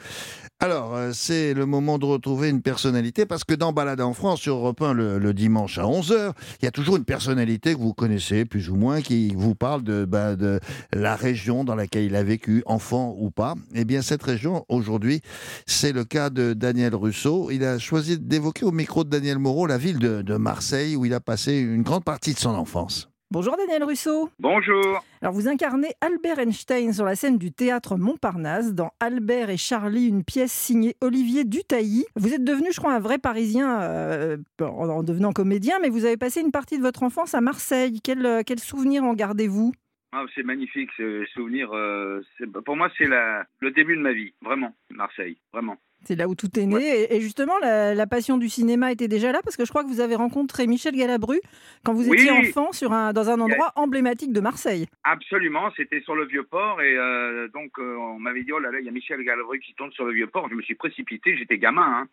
Alors, 0.67 0.97
euh, 0.97 1.13
c'est 1.15 1.55
le 1.55 1.65
moment 1.65 1.97
de 1.97 2.07
retrouver 2.07 2.49
une 2.49 2.61
personnalité 2.61 3.25
parce 3.25 3.45
que 3.45 3.55
dans 3.55 3.73
en 3.73 4.13
France 4.13 4.41
sur 4.41 4.57
Europe 4.57 4.83
1 4.83 4.95
le, 4.95 5.19
le 5.21 5.33
dimanche 5.33 5.79
à 5.79 5.85
11h, 5.85 6.33
il 6.61 6.65
y 6.65 6.67
a 6.67 6.73
toujours 6.73 6.97
une 6.97 7.05
personnalité 7.05 7.73
que 7.73 7.79
vous 7.79 7.95
connaissez 7.95 8.45
plus 8.45 8.69
ou 8.69 8.75
moins 8.75 9.01
qui 9.01 9.33
vous 9.37 9.55
parle 9.55 9.85
de, 9.85 10.05
bah, 10.05 10.35
de 10.35 10.59
la 10.93 11.15
région 11.15 11.63
dans 11.63 11.77
laquelle 11.77 12.03
il 12.03 12.17
a 12.17 12.25
vécu, 12.25 12.65
enfant 12.67 13.15
ou 13.17 13.31
pas. 13.31 13.55
Eh 13.77 13.85
bien, 13.85 14.03
cette 14.03 14.25
région, 14.25 14.65
aujourd'hui, 14.69 15.21
c'est 15.67 15.93
le 15.93 16.05
cas 16.05 16.31
de 16.31 16.53
Daniel 16.53 16.97
Russo. 16.97 17.53
Il 17.53 17.63
a 17.63 17.79
choisi 17.79 18.19
d'évoquer 18.19 18.65
au 18.65 18.73
micro 18.73 19.05
de 19.05 19.09
Daniel 19.09 19.39
Moreau 19.39 19.69
la 19.69 19.79
ville 19.79 20.01
de, 20.01 20.23
de 20.23 20.35
Marseille 20.35 20.97
où 20.97 21.05
il 21.05 21.15
a 21.15 21.21
passé 21.21 21.59
une 21.59 21.85
grande 21.85 22.03
partie 22.03 22.35
de 22.35 22.41
son 22.41 22.57
enfance. 22.57 23.09
Bonjour 23.33 23.57
Daniel 23.57 23.83
Russo. 23.83 24.31
Bonjour. 24.39 25.05
Alors 25.21 25.35
vous 25.35 25.49
incarnez 25.49 25.89
Albert 26.01 26.39
Einstein 26.39 26.93
sur 26.93 27.05
la 27.05 27.17
scène 27.17 27.39
du 27.39 27.51
théâtre 27.51 27.97
Montparnasse 27.97 28.73
dans 28.73 28.93
Albert 29.01 29.51
et 29.51 29.57
Charlie, 29.57 30.07
une 30.07 30.23
pièce 30.23 30.53
signée 30.53 30.95
Olivier 31.01 31.43
Dutailly. 31.45 32.05
Vous 32.15 32.33
êtes 32.33 32.45
devenu, 32.45 32.69
je 32.71 32.79
crois, 32.79 32.95
un 32.95 33.01
vrai 33.01 33.19
Parisien 33.19 33.81
euh, 33.81 34.37
en 34.61 34.89
en 34.89 35.03
devenant 35.03 35.33
comédien, 35.33 35.79
mais 35.83 35.89
vous 35.89 36.05
avez 36.05 36.17
passé 36.17 36.41
une 36.41 36.53
partie 36.53 36.79
de 36.79 36.83
votre 36.83 37.03
enfance 37.03 37.35
à 37.35 37.41
Marseille. 37.41 38.01
Quel, 38.03 38.25
euh, 38.25 38.43
quel 38.47 38.61
souvenir 38.61 39.03
en 39.03 39.13
gardez-vous? 39.13 39.73
Ah, 40.13 40.25
c'est 40.37 40.45
magnifique 40.45 40.91
ce 40.97 41.25
souvenir. 41.35 41.73
euh, 41.75 42.23
pour 42.65 42.77
moi, 42.77 42.89
c'est 42.97 43.09
le 43.09 43.71
début 43.73 43.97
de 43.97 44.03
ma 44.03 44.13
vie, 44.13 44.35
vraiment, 44.41 44.73
Marseille, 44.91 45.37
vraiment. 45.53 45.77
C'est 46.07 46.15
là 46.17 46.29
où 46.29 46.35
tout 46.35 46.57
est 46.59 46.67
né. 46.67 47.03
Et, 47.03 47.17
et 47.17 47.21
justement, 47.21 47.59
la, 47.61 47.95
la 47.95 48.07
passion 48.07 48.39
du 48.39 48.49
cinéma 48.49 48.93
était 48.93 49.09
déjà 49.09 49.33
là 49.33 49.41
parce 49.43 49.57
que 49.57 49.65
je 49.65 49.71
crois 49.71 49.83
que 49.83 49.89
vous 49.89 50.01
avez 50.01 50.15
rencontré 50.15 50.67
Michel 50.67 50.95
Galabru 50.95 51.41
quand 51.85 51.93
vous 51.95 52.09
Oui. 52.09 52.17
étiez 52.19 52.31
enfant 52.31 52.71
sur 52.73 52.93
un, 52.93 53.13
dans 53.13 53.29
un 53.29 53.41
endroit 53.41 53.73
emblématique 53.77 54.33
de 54.33 54.41
Marseille. 54.41 54.87
Absolument, 55.05 55.71
c'était 55.77 56.01
sur 56.03 56.15
le 56.15 56.25
vieux 56.27 56.45
port 56.45 56.81
et 56.81 56.97
euh, 56.97 57.49
donc 57.49 57.79
euh, 57.79 57.97
on 57.97 58.19
m'avait 58.21 58.43
dit 58.45 58.53
oh 58.53 58.59
là 58.61 58.71
là, 58.71 58.79
il 58.79 58.87
y 58.87 58.89
a 58.89 58.93
Michel 58.93 59.23
Galabru 59.25 59.59
qui 59.59 59.75
tourne 59.75 59.91
sur 59.93 60.05
le 60.05 60.13
vieux 60.13 60.27
port. 60.29 60.49
Je 60.49 60.55
me 60.55 60.63
suis 60.63 60.75
précipité, 60.77 61.37
j'étais 61.37 61.59
gamin 61.59 61.83
hein, 62.03 62.09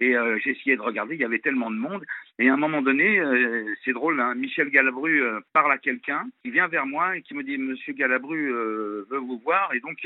et 0.00 0.16
euh, 0.16 0.38
j'ai 0.42 0.50
essayé 0.52 0.76
de 0.76 0.80
regarder. 0.82 1.14
Il 1.14 1.20
y 1.20 1.24
avait 1.24 1.38
tellement 1.38 1.70
de 1.70 1.76
monde 1.76 2.02
et 2.38 2.48
à 2.48 2.54
un 2.54 2.56
moment 2.56 2.82
donné, 2.82 3.20
c'est 3.84 3.92
drôle, 3.92 4.20
hein, 4.20 4.34
Michel 4.34 4.70
Galabru 4.70 5.22
parle 5.52 5.70
à 5.72 5.78
quelqu'un 5.78 6.26
qui 6.42 6.50
vient 6.50 6.66
vers 6.68 6.86
moi 6.86 7.16
et 7.16 7.22
qui 7.22 7.34
me 7.34 7.42
dit 7.42 7.58
Monsieur 7.58 7.92
Galabru 7.92 8.48
veut 9.10 9.18
vous 9.18 9.38
voir 9.44 9.70
et 9.74 9.80
donc 9.80 9.98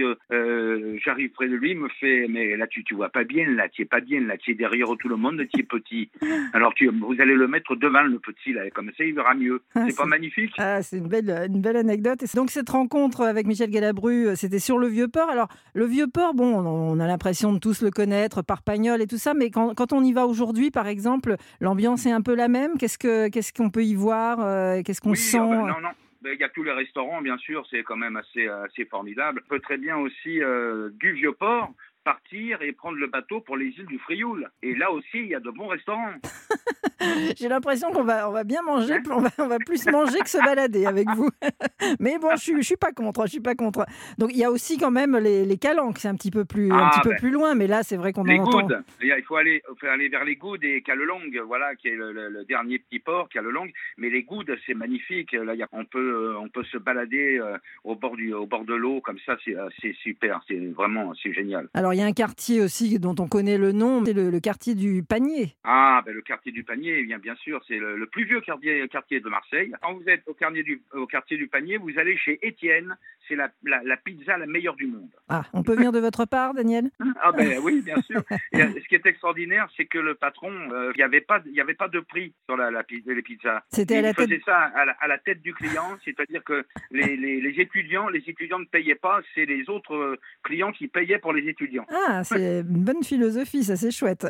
j'arrive 1.05 1.31
près 1.31 1.48
de 1.48 1.55
lui, 1.55 1.70
il 1.70 1.79
me 1.79 1.88
fait 2.01 2.27
mais 2.29 2.57
là 2.57 2.66
tu 2.66 2.83
tu 2.85 2.94
vois 2.94 3.09
pas 3.09 3.24
bien 3.29 3.49
là, 3.51 3.69
tu 3.69 3.83
es 3.83 3.85
pas 3.85 4.01
bien 4.01 4.21
là, 4.21 4.37
tu 4.37 4.51
es 4.53 4.55
derrière 4.55 4.88
tout 4.99 5.09
le 5.09 5.17
monde, 5.17 5.41
tu 5.53 5.61
es 5.61 5.62
petit. 5.62 6.11
Alors 6.53 6.75
tu 6.75 6.88
vous 6.88 7.14
allez 7.21 7.35
le 7.35 7.47
mettre 7.47 7.77
devant 7.77 8.03
le 8.03 8.19
petit 8.19 8.53
là, 8.53 8.69
comme 8.71 8.91
ça 8.97 9.05
il 9.05 9.14
verra 9.14 9.35
mieux. 9.35 9.61
Ah, 9.75 9.85
C'est 9.88 9.97
pas 9.97 10.07
magnifique? 10.07 10.53
Ah, 10.59 10.83
c'est 10.83 10.99
une 10.99 11.09
belle, 11.09 11.31
une 11.49 11.61
belle 11.61 11.77
anecdote. 11.77 12.23
Et 12.23 12.27
donc 12.35 12.51
cette 12.51 12.71
rencontre 12.71 13.23
avec 13.23 13.47
Michel 13.47 13.71
Galabru, 13.71 14.29
euh, 14.29 14.35
c'était 14.35 14.59
sur 14.59 14.79
le 14.79 14.88
Vieux-Port. 14.88 15.31
Alors 15.31 15.49
le 15.75 15.85
Vieux-Port, 15.85 16.35
bon, 16.35 16.59
on 16.59 16.99
a 16.99 17.07
l'impression 17.07 17.53
de 17.53 17.59
tous 17.59 17.83
le 17.83 17.91
connaître 17.91 18.43
par 18.43 18.62
Pagnol 18.62 19.01
et 19.03 19.07
tout 19.07 19.19
ça, 19.19 19.35
mais 19.35 19.51
quand, 19.51 19.75
quand 19.75 19.93
on 19.93 20.03
y 20.03 20.12
va 20.12 20.27
aujourd'hui, 20.27 20.71
par 20.71 20.87
exemple, 20.88 21.37
l'ambiance 21.61 22.07
est 22.07 22.12
un 22.12 22.23
peu 22.23 22.35
la 22.35 22.49
même? 22.49 22.79
Qu'est-ce 22.79 22.99
que 22.99 23.29
qu'est-ce 23.29 23.53
qu'on 23.53 23.71
peut 23.71 23.85
y 23.85 23.95
voir 23.95 24.38
euh, 24.41 24.83
Qu'est-ce 24.83 25.01
qu'on 25.01 25.11
Oui, 25.11 25.17
sent 25.17 25.38
ah 25.41 25.47
ben, 25.47 25.57
non, 25.59 25.81
non. 25.83 25.91
Ben, 26.23 26.33
Il 26.35 26.41
y 26.41 26.45
a 26.45 26.49
tous 26.49 26.62
les 26.62 26.73
restaurants, 26.73 27.23
bien 27.23 27.38
sûr, 27.38 27.64
c'est 27.71 27.83
quand 27.83 27.97
même 27.97 28.17
assez, 28.17 28.49
assez 28.49 28.85
formidable. 28.87 29.43
On 29.45 29.49
peut 29.49 29.61
très 29.61 29.79
bien 29.79 29.97
aussi, 29.97 30.43
euh, 30.43 30.91
du 30.95 31.12
Vieux-Port, 31.12 31.73
partir 32.05 32.63
et 32.63 32.73
prendre 32.73 32.97
le 32.99 33.07
bateau 33.07 33.41
pour 33.41 33.57
les 33.57 33.67
îles 33.67 33.87
du 33.87 33.99
Frioul. 33.99 34.49
Et 34.63 34.75
là 34.75 34.91
aussi, 34.91 35.09
il 35.15 35.27
y 35.29 35.35
a 35.35 35.41
de 35.41 35.51
bons 35.51 35.67
restaurants. 35.69 36.15
J'ai 37.39 37.49
l'impression 37.49 37.93
qu'on 37.93 38.03
va, 38.03 38.29
on 38.29 38.33
va 38.33 38.45
bien 38.45 38.63
manger, 38.63 38.97
on 39.11 39.21
va, 39.21 39.31
on 39.39 39.47
va 39.47 39.59
plus 39.59 39.87
manger 39.87 40.19
que 40.21 40.29
se 40.29 40.39
balader 40.39 40.85
avec 40.87 41.09
vous. 41.15 41.31
Mais 42.01 42.19
bon, 42.19 42.31
je 42.37 42.57
je 42.57 42.63
suis 42.63 42.77
pas 42.77 42.93
contre, 42.93 43.23
je 43.27 43.31
suis 43.33 43.41
pas 43.41 43.55
contre. 43.55 43.87
Donc 44.19 44.31
il 44.33 44.39
y 44.39 44.45
a 44.45 44.51
aussi 44.51 44.79
quand 44.79 44.91
même 44.91 45.17
les, 45.17 45.45
les 45.45 45.59
calanques, 45.59 45.99
c'est 45.99 46.09
un 46.09 46.17
petit 46.17 46.31
peu 46.31 46.45
plus, 46.45 46.73
un 46.73 46.79
Ah, 46.79 46.91
petit 46.93 47.01
peu 47.03 47.11
ben, 47.11 47.19
plus 47.19 47.31
loin, 47.31 47.55
mais 47.55 47.67
là 47.67 47.83
c'est 47.83 47.97
vrai 47.97 48.13
qu'on 48.13 48.23
en 48.29 48.39
entend. 48.39 48.63
Goudes, 48.63 48.83
il 49.01 49.23
faut 49.27 49.37
aller, 49.37 49.63
faut 49.79 49.87
aller 49.87 50.09
vers 50.09 50.25
les 50.25 50.37
Goudes 50.37 50.65
et 50.65 50.83
Calelongue, 50.83 51.41
voilà, 51.47 51.75
qui 51.77 51.89
est 51.89 51.95
le, 51.97 52.13
le- 52.13 52.29
le 52.31 52.45
dernier 52.45 52.79
petit 52.79 52.99
port, 52.99 53.29
Calelongue. 53.29 53.71
Mais 53.97 54.11
les 54.11 54.23
Goudes, 54.25 54.55
c'est 54.67 54.75
magnifique. 54.75 55.33
Là, 55.33 55.55
y 55.55 55.63
a- 55.63 55.69
on 55.73 55.85
peut, 55.85 55.99
euh, 56.35 56.39
on 56.39 56.49
peut 56.49 56.65
se 56.65 56.79
balader 56.79 57.39
euh, 57.39 57.57
au 57.85 57.95
bord 57.95 58.17
du, 58.17 58.33
au 58.35 58.47
bord 58.47 58.65
de 58.65 58.75
l'eau 58.75 59.01
comme 59.01 59.19
ça. 59.25 59.37
C'est, 59.45 59.57
euh, 59.57 59.69
c'est 59.81 59.95
super. 60.03 60.41
C'est 60.49 60.59
vraiment, 60.75 61.13
c'est 61.23 61.33
génial. 61.33 61.69
Alors 61.75 61.93
il 61.99 62.03
y 62.03 62.05
a 62.05 62.07
un 62.07 62.13
quartier 62.13 62.61
aussi 62.61 63.01
dont 63.01 63.17
on 63.19 63.27
connaît 63.27 63.59
le 63.59 63.73
nom, 63.73 64.05
c'est 64.05 64.13
le, 64.13 64.31
le 64.31 64.39
quartier 64.39 64.77
du 64.77 65.03
Panier. 65.03 65.57
Ah, 65.65 66.01
ben 66.07 66.15
le 66.15 66.23
quartier 66.23 66.53
du 66.53 66.63
panier, 66.63 66.99
eh 67.01 67.03
bien, 67.05 67.19
bien 67.19 67.35
sûr, 67.35 67.61
c'est 67.67 67.77
le, 67.77 67.97
le 67.97 68.07
plus 68.07 68.25
vieux 68.25 68.41
quartier, 68.41 68.87
quartier 68.87 69.19
de 69.19 69.29
Marseille. 69.29 69.73
Quand 69.83 69.95
vous 69.95 70.09
êtes 70.09 70.23
au 70.29 70.35
quartier, 70.35 70.63
du, 70.63 70.81
au 70.93 71.07
quartier 71.09 71.37
du 71.37 71.49
panier, 71.49 71.77
vous 71.77 71.99
allez 71.99 72.17
chez 72.17 72.39
Étienne, 72.47 72.97
c'est 73.27 73.35
la, 73.35 73.51
la, 73.65 73.83
la 73.83 73.97
pizza 73.97 74.39
la 74.39 74.47
meilleure 74.47 74.77
du 74.77 74.87
monde. 74.87 75.11
Ah, 75.29 75.43
on 75.53 75.65
peut 75.65 75.75
venir 75.75 75.91
de 75.91 75.99
votre 75.99 76.25
part, 76.25 76.55
Daniel? 76.55 76.89
Ah 77.21 77.33
ben 77.33 77.59
oui, 77.65 77.83
bien 77.83 78.01
sûr. 78.03 78.23
Et, 78.53 78.63
euh, 78.63 78.69
ce 78.81 78.87
qui 78.89 78.95
est 78.95 79.05
extraordinaire, 79.05 79.69
c'est 79.77 79.87
que 79.87 79.99
le 79.99 80.15
patron, 80.15 80.53
euh, 80.73 80.93
il 80.95 80.99
n'y 80.99 81.03
avait 81.03 81.21
pas, 81.21 81.43
il 81.47 81.53
y 81.53 81.61
avait 81.61 81.75
pas 81.75 81.89
de 81.89 81.99
prix 81.99 82.33
sur 82.47 82.57
la, 82.57 82.71
la 82.71 82.85
les 82.89 83.23
pizzas. 83.23 83.63
C'était 83.71 83.97
à 83.97 83.99
il 83.99 84.03
la 84.03 84.15
tête- 84.15 84.29
faisait 84.29 84.41
ça 84.45 84.57
à 84.57 84.85
la, 84.85 84.93
à 85.01 85.09
la 85.09 85.19
tête 85.19 85.43
du 85.43 85.53
client, 85.53 85.99
c'est-à-dire 86.05 86.45
que 86.45 86.65
les, 86.93 87.17
les, 87.17 87.41
les 87.41 87.61
étudiants, 87.61 88.09
les 88.09 88.23
étudiants 88.29 88.61
ne 88.61 88.65
payaient 88.67 88.95
pas, 88.95 89.21
c'est 89.35 89.47
les 89.47 89.69
autres 89.69 89.95
euh, 89.97 90.17
clients 90.45 90.71
qui 90.71 90.87
payaient 90.87 91.19
pour 91.19 91.33
les 91.33 91.49
étudiants. 91.49 91.78
Ah, 91.91 92.25
c'est 92.25 92.61
une 92.61 92.85
bonne 92.85 93.03
philosophie, 93.03 93.64
ça 93.64 93.77
c'est 93.77 93.91
chouette. 93.91 94.27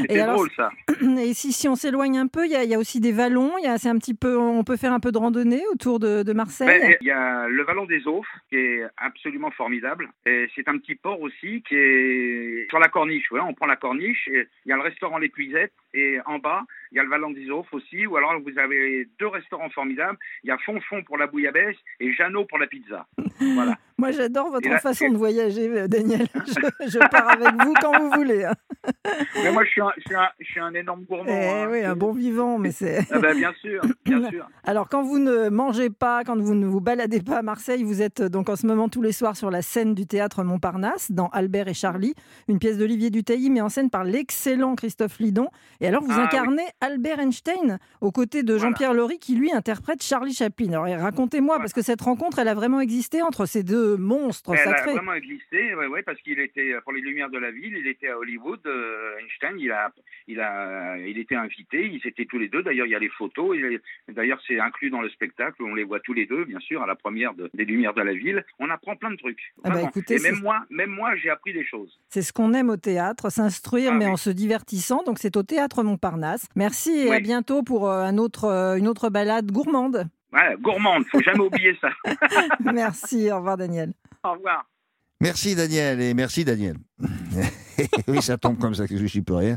C'était 0.00 0.24
drôle 0.26 0.48
ça. 0.56 0.70
Et 1.18 1.34
si, 1.34 1.52
si 1.52 1.68
on 1.68 1.74
s'éloigne 1.76 2.18
un 2.18 2.26
peu, 2.26 2.44
il 2.46 2.52
y, 2.52 2.56
a- 2.56 2.64
il 2.64 2.70
y 2.70 2.74
a 2.74 2.78
aussi 2.78 3.00
des 3.00 3.12
vallons, 3.12 3.52
il 3.58 3.64
y 3.64 3.68
a, 3.68 3.78
c'est 3.78 3.88
un 3.88 3.98
petit 3.98 4.14
peu, 4.14 4.36
on 4.38 4.64
peut 4.64 4.76
faire 4.76 4.92
un 4.92 5.00
peu 5.00 5.12
de 5.12 5.18
randonnée 5.18 5.62
autour 5.72 5.98
de, 5.98 6.22
de 6.22 6.32
Marseille. 6.32 6.66
Ben, 6.80 6.96
Il 7.00 7.06
y 7.06 7.10
a 7.10 7.46
le 7.48 7.62
Vallon 7.64 7.84
des 7.86 8.06
Aufs 8.06 8.26
qui 8.48 8.56
est 8.56 8.82
absolument 8.96 9.50
formidable. 9.50 10.08
Et 10.26 10.48
c'est 10.54 10.68
un 10.68 10.78
petit 10.78 10.94
port 10.94 11.20
aussi 11.20 11.62
qui 11.68 11.74
est 11.74 12.66
sur 12.68 12.78
la 12.78 12.88
corniche. 12.88 13.26
On 13.32 13.54
prend 13.54 13.66
la 13.66 13.76
corniche 13.76 14.28
il 14.28 14.46
y 14.66 14.72
a 14.72 14.76
le 14.76 14.82
restaurant 14.82 15.18
Les 15.18 15.30
Cuisettes 15.30 15.72
et 15.92 16.18
en 16.26 16.38
bas 16.38 16.62
il 16.94 16.96
y 16.96 17.00
a 17.00 17.02
le 17.02 17.52
Aufs 17.52 17.72
aussi. 17.72 18.06
Ou 18.06 18.16
alors 18.16 18.32
vous 18.40 18.58
avez 18.58 19.08
deux 19.18 19.26
restaurants 19.26 19.68
formidables. 19.70 20.16
Il 20.44 20.48
y 20.48 20.50
a 20.50 20.58
Fonfon 20.58 21.02
pour 21.04 21.18
la 21.18 21.26
bouillabaisse 21.26 21.76
et 22.00 22.12
Jeannot 22.12 22.44
pour 22.46 22.58
la 22.58 22.66
pizza. 22.66 23.06
Voilà. 23.56 23.76
Moi 23.98 24.12
j'adore 24.12 24.50
votre 24.50 24.68
là- 24.68 24.78
façon 24.78 25.08
de 25.10 25.16
voyager, 25.16 25.68
euh, 25.68 25.88
Daniel. 25.88 26.26
Je, 26.46 26.88
je 26.88 26.98
pars 27.10 27.30
avec 27.30 27.52
vous 27.64 27.74
quand 27.80 27.98
vous 28.00 28.10
voulez. 28.10 28.44
hein. 28.44 28.54
Mais 29.42 29.50
moi 29.52 29.64
je 29.64 29.70
suis 29.70 29.80
un, 29.80 29.90
je 29.96 30.02
suis 30.02 30.14
un, 30.14 30.28
je 30.38 30.44
suis 30.46 30.60
un 30.60 30.72
énorme 30.74 31.02
gourmand. 31.04 31.24
Eh 31.28 31.48
hein. 31.48 31.68
oui, 31.70 31.82
un 31.84 31.96
bon 31.96 32.12
vivant, 32.12 32.58
mais 32.58 32.70
c'est. 32.70 33.00
Ah 33.10 33.18
ben, 33.18 33.36
bien 33.36 33.52
sûr, 33.60 33.82
bien 34.04 34.28
sûr. 34.30 34.46
Alors, 34.64 34.88
quand 34.88 35.02
vous 35.02 35.18
ne 35.18 35.48
mangez 35.48 35.90
pas, 35.90 36.22
quand 36.24 36.36
vous 36.38 36.54
ne 36.54 36.66
vous 36.66 36.80
baladez 36.80 37.20
pas 37.22 37.38
à 37.38 37.42
Marseille, 37.42 37.82
vous 37.82 38.02
êtes 38.02 38.20
euh, 38.20 38.28
donc 38.28 38.48
en 38.48 38.56
ce 38.56 38.66
moment 38.66 38.88
tous 38.88 39.02
les 39.02 39.12
soirs 39.12 39.36
sur 39.36 39.50
la 39.50 39.62
scène 39.62 39.94
du 39.94 40.06
théâtre 40.06 40.44
Montparnasse, 40.44 41.10
dans 41.10 41.28
Albert 41.28 41.68
et 41.68 41.74
Charlie, 41.74 42.14
une 42.48 42.58
pièce 42.58 42.78
d'Olivier 42.78 43.10
Dutailly, 43.10 43.50
mais 43.50 43.60
en 43.62 43.68
scène 43.68 43.90
par 43.90 44.04
l'excellent 44.04 44.74
Christophe 44.76 45.18
Lidon. 45.18 45.48
Et 45.80 45.86
alors, 45.88 46.02
vous 46.02 46.12
Ah, 46.12 46.22
incarnez 46.24 46.64
Albert 46.84 47.18
Einstein 47.20 47.78
aux 48.00 48.12
côtés 48.12 48.42
de 48.42 48.58
Jean-Pierre 48.58 48.92
Laurie, 48.94 49.18
qui 49.18 49.34
lui 49.36 49.50
interprète 49.52 50.02
Charlie 50.02 50.34
Chaplin. 50.34 50.68
Alors, 50.72 50.86
racontez-moi, 51.00 51.58
parce 51.58 51.72
que 51.72 51.82
cette 51.82 52.00
rencontre, 52.02 52.38
elle 52.38 52.48
a 52.48 52.54
vraiment 52.54 52.80
existé 52.80 53.22
entre 53.22 53.46
ces 53.46 53.62
deux 53.62 53.96
monstres 53.96 54.52
Elle 54.54 54.60
a 54.60 54.64
sacrés. 54.76 54.92
vraiment 54.92 55.14
existé, 55.14 55.74
ouais, 55.74 56.02
parce 56.02 56.20
qu'il 56.20 56.38
était 56.40 56.72
euh, 56.74 56.80
pour 56.82 56.92
les 56.92 57.00
Lumières 57.00 57.30
de 57.30 57.38
la 57.38 57.50
ville, 57.50 57.74
il 57.76 57.86
était 57.86 58.08
à 58.08 58.18
Hollywood. 58.18 58.60
euh, 58.66 59.16
Einstein, 59.22 59.58
il 59.58 59.72
a, 59.72 59.92
il 60.28 60.40
a, 60.40 60.98
il 60.98 61.18
était 61.18 61.36
invité. 61.36 61.86
Ils 61.86 62.06
étaient 62.06 62.26
tous 62.26 62.38
les 62.38 62.48
deux. 62.48 62.62
D'ailleurs, 62.62 62.86
il 62.86 62.90
y 62.90 62.94
a 62.94 62.98
les 62.98 63.08
photos. 63.08 63.56
D'ailleurs, 64.08 64.40
c'est 64.46 64.60
inclus 64.60 64.90
dans 64.90 65.00
le 65.00 65.08
spectacle. 65.08 65.62
On 65.62 65.74
les 65.74 65.84
voit 65.84 66.00
tous 66.00 66.12
les 66.12 66.26
deux, 66.26 66.44
bien 66.44 66.60
sûr, 66.60 66.82
à 66.82 66.86
la 66.86 66.94
première 66.94 67.34
de- 67.34 67.50
des 67.54 67.64
Lumières 67.64 67.94
de 67.94 68.02
la 68.02 68.12
ville. 68.14 68.44
On 68.58 68.68
apprend 68.70 68.96
plein 68.96 69.10
de 69.10 69.16
trucs. 69.16 69.40
Ah 69.64 69.70
bah, 69.70 69.82
écoutez, 69.82 70.16
Et 70.16 70.18
même 70.20 70.40
moi, 70.42 70.64
même 70.70 70.90
moi, 70.90 71.16
j'ai 71.16 71.30
appris 71.30 71.52
des 71.52 71.64
choses. 71.64 71.98
C'est 72.10 72.22
ce 72.22 72.32
qu'on 72.32 72.52
aime 72.52 72.68
au 72.70 72.76
théâtre, 72.76 73.30
s'instruire, 73.30 73.90
Ah 73.92 73.96
mais 73.96 74.06
oui. 74.06 74.12
en 74.12 74.16
se 74.16 74.30
divertissant. 74.30 75.02
Donc, 75.04 75.18
c'est 75.18 75.36
au 75.36 75.42
théâtre 75.42 75.82
Montparnasse. 75.82 76.46
Merci 76.56 76.73
et 76.88 77.08
Oui. 77.10 77.16
à 77.16 77.20
bientôt 77.20 77.62
pour 77.62 77.88
euh, 77.88 78.02
un 78.02 78.18
autre, 78.18 78.44
euh, 78.44 78.76
une 78.76 78.88
autre 78.88 79.08
balade 79.08 79.50
gourmande. 79.50 80.06
Ouais, 80.32 80.56
gourmande, 80.60 81.04
faut 81.10 81.20
jamais 81.20 81.38
oublier 81.44 81.76
ça. 81.80 81.88
Merci, 82.60 83.30
au 83.30 83.36
revoir 83.36 83.56
Daniel. 83.56 83.92
Au 84.24 84.32
revoir. 84.32 84.64
Merci 85.20 85.54
Daniel 85.54 86.00
et 86.00 86.12
merci 86.14 86.44
Daniel. 86.44 86.76
oui, 88.08 88.22
ça 88.22 88.36
tombe 88.38 88.58
comme 88.58 88.74
ça, 88.74 88.86
que 88.86 88.96
je 88.96 89.18
n'y 89.18 89.24
peux 89.24 89.34
rien. 89.34 89.56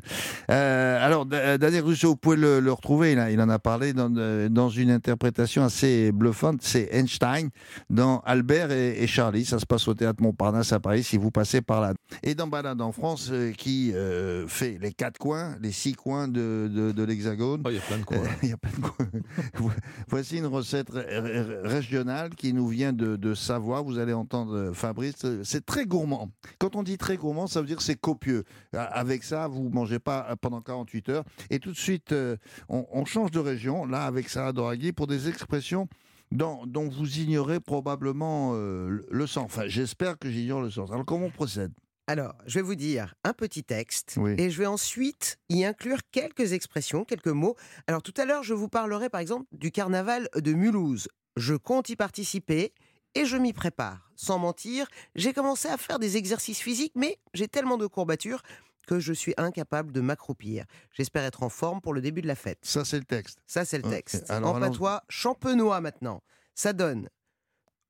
Euh, 0.49 1.05
alors, 1.05 1.25
Daniel 1.25 1.83
Rousseau, 1.83 2.09
vous 2.09 2.15
pouvez 2.15 2.37
le, 2.37 2.59
le 2.59 2.71
retrouver, 2.71 3.13
il, 3.13 3.19
a, 3.19 3.31
il, 3.31 3.39
en 3.41 3.49
a 3.49 3.59
parlé 3.59 3.93
dans, 3.93 4.09
dans 4.49 4.69
une 4.69 4.91
interprétation 4.91 5.63
assez 5.63 6.11
bluffante, 6.11 6.59
c'est 6.61 6.89
Einstein 6.91 7.49
dans 7.89 8.19
Albert 8.25 8.71
et, 8.71 9.03
et, 9.03 9.07
Charlie, 9.07 9.45
ça 9.45 9.59
se 9.59 9.65
passe 9.65 9.87
au 9.87 9.93
Théâtre 9.93 10.21
Montparnasse 10.21 10.73
à 10.73 10.79
Paris, 10.79 11.03
si 11.03 11.17
vous 11.17 11.31
passez 11.31 11.61
par 11.61 11.81
là. 11.81 11.93
Et 12.23 12.35
dans 12.35 12.47
Balade 12.47 12.81
en 12.81 12.91
France, 12.91 13.29
euh, 13.31 13.51
qui 13.51 13.93
euh, 13.93 14.47
fait 14.47 14.77
les 14.81 14.91
quatre 14.91 15.17
coins, 15.17 15.55
les 15.61 15.71
six 15.71 15.93
coins 15.93 16.27
de, 16.27 16.69
de, 16.73 16.91
de 16.91 17.03
l'Hexagone. 17.03 17.61
Oh, 17.65 17.69
il 17.69 17.75
y 17.75 17.79
a 17.79 17.81
plein 17.81 17.97
de 17.97 18.03
coins. 18.03 18.17
il 18.43 18.49
y 18.49 18.53
a 18.53 18.57
plein 18.57 18.71
de 18.71 18.87
coins. 18.87 19.71
Voici 20.07 20.37
une 20.37 20.45
recette 20.45 20.89
régionale 20.91 22.35
qui 22.35 22.53
nous 22.53 22.67
vient 22.67 22.93
de, 22.93 23.15
de 23.15 23.33
Savoie, 23.33 23.81
vous 23.81 23.99
allez 23.99 24.13
entendre 24.13 24.71
Fabrice, 24.73 25.25
c'est 25.43 25.65
très 25.65 25.85
gourmand. 25.85 26.29
Quand 26.59 26.75
on 26.75 26.83
dit 26.83 26.97
très 26.97 27.17
gourmand, 27.17 27.47
ça 27.47 27.61
veut 27.61 27.67
dire 27.67 27.77
que 27.77 27.83
c'est 27.83 27.99
copieux. 28.07 28.45
Avec 28.71 29.23
ça, 29.23 29.49
vous 29.49 29.63
ne 29.63 29.73
mangez 29.73 29.99
pas 29.99 30.33
pendant 30.39 30.61
48 30.61 31.09
heures. 31.09 31.23
Et 31.49 31.59
tout 31.59 31.71
de 31.71 31.77
suite, 31.77 32.13
euh, 32.13 32.37
on, 32.69 32.85
on, 32.93 33.03
change 33.03 33.31
de 33.31 33.39
région, 33.39 33.85
là, 33.85 34.05
avec 34.05 34.29
Sarah 34.29 34.53
Doraghi, 34.53 34.93
pour 34.93 35.07
des 35.07 35.27
expressions 35.27 35.89
dont, 36.31 36.65
dont 36.65 36.87
vous 36.87 37.19
ignorez 37.19 37.59
probablement 37.59 38.51
euh, 38.53 39.05
le 39.11 39.27
sens. 39.27 39.43
Enfin, 39.43 39.67
j'espère 39.67 40.17
que 40.17 40.29
j'ignore 40.29 40.61
le 40.61 40.71
sens. 40.71 40.89
Alors, 40.89 41.05
comment 41.05 41.25
on 41.25 41.31
procède? 41.31 41.73
Alors, 42.07 42.33
je 42.45 42.59
vais 42.59 42.61
vous 42.61 42.75
dire 42.75 43.13
un 43.25 43.33
petit 43.33 43.65
texte 43.65 44.15
oui. 44.15 44.35
et 44.37 44.49
je 44.49 44.57
vais 44.57 44.65
ensuite 44.65 45.37
y 45.49 45.65
inclure 45.65 45.99
quelques 46.11 46.53
expressions, 46.53 47.03
quelques 47.03 47.27
mots. 47.27 47.57
Alors, 47.87 48.01
tout 48.01 48.13
à 48.15 48.23
l'heure, 48.23 48.43
je 48.43 48.53
vous 48.53 48.69
parlerai 48.69 49.09
par 49.09 49.19
exemple 49.19 49.47
du 49.51 49.71
carnaval 49.71 50.29
de 50.33 50.53
Mulhouse. 50.53 51.09
Je 51.35 51.55
compte 51.55 51.89
y 51.89 51.97
participer 51.97 52.73
et 53.15 53.25
je 53.25 53.35
m'y 53.35 53.51
prépare. 53.51 54.06
Sans 54.17 54.37
mentir, 54.37 54.87
j'ai 55.15 55.31
commencé 55.31 55.69
à 55.69 55.77
faire 55.77 55.99
des 55.99 56.17
exercices 56.17 56.59
physiques, 56.59 56.93
mais 56.95 57.17
j'ai 57.33 57.47
tellement 57.47 57.77
de 57.77 57.87
courbatures 57.87 58.41
que 58.85 58.99
je 58.99 59.13
suis 59.13 59.33
incapable 59.37 59.93
de 59.93 60.01
m'accroupir. 60.01 60.65
J'espère 60.91 61.23
être 61.23 61.43
en 61.43 61.49
forme 61.49 61.79
pour 61.79 61.93
le 61.93 62.01
début 62.01 62.21
de 62.21 62.27
la 62.27 62.35
fête. 62.35 62.59
Ça, 62.63 62.83
c'est 62.83 62.97
le 62.97 63.05
texte. 63.05 63.39
Ça, 63.45 63.63
c'est 63.63 63.77
le 63.77 63.89
texte. 63.89 64.23
Okay. 64.23 64.33
Alors, 64.33 64.55
en 64.55 64.59
patois 64.59 65.03
champenois 65.07 65.79
maintenant. 65.79 66.21
Ça 66.55 66.73
donne 66.73 67.07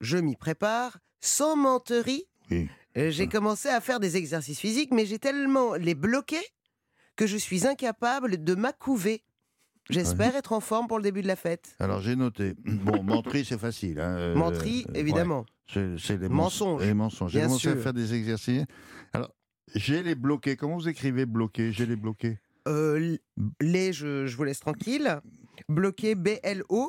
je 0.02 0.18
m'y 0.18 0.36
prépare 0.36 0.98
sans 1.20 1.56
menterie. 1.56 2.26
Oui. 2.52 2.70
J'ai 2.96 3.28
commencé 3.28 3.70
à 3.70 3.80
faire 3.80 4.00
des 4.00 4.18
exercices 4.18 4.60
physiques, 4.60 4.92
mais 4.92 5.06
j'ai 5.06 5.20
tellement 5.20 5.76
les 5.76 5.94
bloqués 5.94 6.46
que 7.16 7.28
je 7.28 7.38
suis 7.38 7.68
incapable 7.68 8.44
de 8.44 8.56
m'accouver. 8.56 9.24
J'espère 9.90 10.36
être 10.36 10.54
en 10.54 10.60
forme 10.60 10.88
pour 10.88 10.98
le 10.98 11.04
début 11.04 11.22
de 11.22 11.28
la 11.28 11.36
fête. 11.36 11.76
Alors 11.80 12.02
j'ai 12.02 12.16
noté. 12.16 12.56
Bon, 12.66 13.04
menterie, 13.04 13.46
c'est 13.46 13.58
facile. 13.58 14.00
Hein. 14.00 14.18
Euh, 14.18 14.36
menterie, 14.36 14.86
évidemment. 14.94 15.46
Ouais. 15.76 15.96
C'est 15.98 16.18
les 16.18 16.30
mensonges. 16.30 16.84
Les 16.84 16.94
mensonges. 16.94 17.32
J'ai 17.32 17.42
commencé 17.42 17.70
sûr. 17.70 17.72
à 17.72 17.76
faire 17.78 17.94
des 17.94 18.14
exercices. 18.14 18.64
Alors, 19.14 19.34
j'ai 19.76 20.04
les 20.04 20.16
bloqués. 20.16 20.56
Comment 20.56 20.76
vous 20.78 20.88
écrivez 20.88 21.26
bloqué? 21.26 21.72
J'ai 21.72 21.86
les 21.86 21.96
bloqués. 21.96 22.40
Euh, 22.68 23.18
les, 23.62 23.94
je, 23.94 24.28
je, 24.28 24.38
vous 24.38 24.44
laisse 24.44 24.60
tranquille. 24.60 25.22
Bloqué, 25.70 26.16
B-L-O-Q-U-E-T-S. 26.16 26.82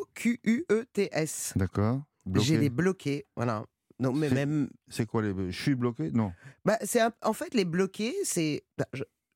D'accord. 1.57 2.03
J'ai 2.35 2.59
les 2.59 2.69
bloqués, 2.69 3.27
voilà. 3.37 3.65
Non, 4.01 4.13
mais 4.13 4.31
même. 4.31 4.69
C'est 4.89 5.07
quoi 5.07 5.23
les. 5.23 5.33
Je 5.51 5.61
suis 5.61 5.75
bloqué? 5.75 6.11
Non. 6.13 6.33
Bah, 6.65 6.79
c'est 6.83 7.01
un... 7.01 7.13
En 7.23 7.33
fait, 7.33 7.55
les 7.55 7.65
bloqués, 7.65 8.15
c'est. 8.23 8.63
Il 8.79 8.79
bah, 8.79 8.85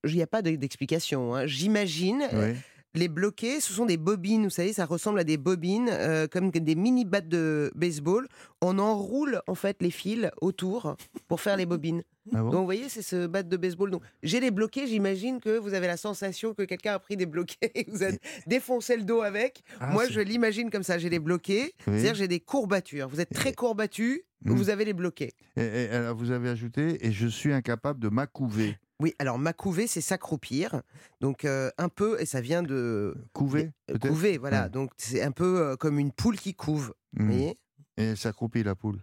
n'y 0.04 0.22
a 0.22 0.26
pas 0.26 0.42
d'explication. 0.42 1.34
Hein. 1.34 1.46
J'imagine. 1.46 2.28
Oui. 2.32 2.54
Les 2.94 3.08
bloqués, 3.08 3.60
ce 3.60 3.72
sont 3.72 3.86
des 3.86 3.96
bobines, 3.96 4.44
vous 4.44 4.50
savez, 4.50 4.72
ça 4.74 4.84
ressemble 4.84 5.18
à 5.18 5.24
des 5.24 5.38
bobines, 5.38 5.88
euh, 5.90 6.26
comme 6.30 6.50
des 6.50 6.74
mini 6.74 7.04
battes 7.06 7.28
de 7.28 7.72
baseball. 7.74 8.26
On 8.60 8.78
enroule 8.78 9.40
en 9.46 9.54
fait 9.54 9.78
les 9.80 9.90
fils 9.90 10.30
autour 10.42 10.96
pour 11.26 11.40
faire 11.40 11.56
les 11.56 11.64
bobines. 11.64 12.02
Ah 12.34 12.42
bon? 12.42 12.50
Donc 12.50 12.60
vous 12.60 12.64
voyez, 12.66 12.88
c'est 12.88 13.00
ce 13.02 13.26
batte 13.26 13.48
de 13.48 13.56
baseball. 13.56 13.90
Donc 13.90 14.02
j'ai 14.22 14.40
les 14.40 14.50
bloqués, 14.50 14.86
j'imagine 14.86 15.40
que 15.40 15.56
vous 15.58 15.72
avez 15.72 15.86
la 15.86 15.96
sensation 15.96 16.52
que 16.52 16.62
quelqu'un 16.64 16.92
a 16.94 16.98
pris 16.98 17.16
des 17.16 17.26
bloqués 17.26 17.56
et 17.74 17.86
vous 17.90 18.04
a 18.04 18.08
défoncé 18.46 18.96
le 18.96 19.04
dos 19.04 19.22
avec. 19.22 19.62
Ah, 19.80 19.90
Moi, 19.90 20.08
je 20.10 20.20
l'imagine 20.20 20.70
comme 20.70 20.82
ça, 20.84 20.98
j'ai 20.98 21.08
les 21.08 21.18
bloqués, 21.18 21.72
Oui. 21.86 21.94
c'est-à-dire 21.94 22.14
j'ai 22.14 22.28
des 22.28 22.40
courbatures. 22.40 23.08
Vous 23.08 23.20
êtes 23.20 23.30
très 23.32 23.52
courbattu, 23.54 24.24
Mm. 24.44 24.54
vous 24.54 24.70
avez 24.70 24.84
les 24.84 24.92
bloqués. 24.92 25.30
Et, 25.56 25.62
et, 25.62 25.88
alors, 25.90 26.16
vous 26.16 26.32
avez 26.32 26.48
ajouté 26.48 27.06
et 27.06 27.12
je 27.12 27.28
suis 27.28 27.52
incapable 27.52 28.00
de 28.00 28.08
m'accouver. 28.08 28.76
Oui, 29.02 29.14
alors 29.18 29.38
m'accouver, 29.38 29.86
c'est 29.86 30.00
s'accroupir. 30.00 30.80
Donc 31.20 31.44
euh, 31.44 31.70
un 31.76 31.88
peu, 31.90 32.18
et 32.20 32.24
ça 32.26 32.40
vient 32.40 32.62
de. 32.62 33.14
Couver 33.34 33.70
Euh, 33.90 33.98
Couver, 33.98 34.38
voilà. 34.38 34.64
Ouais. 34.64 34.70
Donc 34.70 34.92
c'est 34.96 35.22
un 35.22 35.32
peu 35.32 35.60
euh, 35.60 35.76
comme 35.76 35.98
une 35.98 36.12
poule 36.12 36.36
qui 36.38 36.54
couve. 36.54 36.94
Mm. 37.14 37.20
Vous 37.20 37.26
voyez? 37.32 37.58
Et 37.98 38.04
elle 38.04 38.16
s'accroupit 38.16 38.62
la 38.62 38.74
poule. 38.74 39.00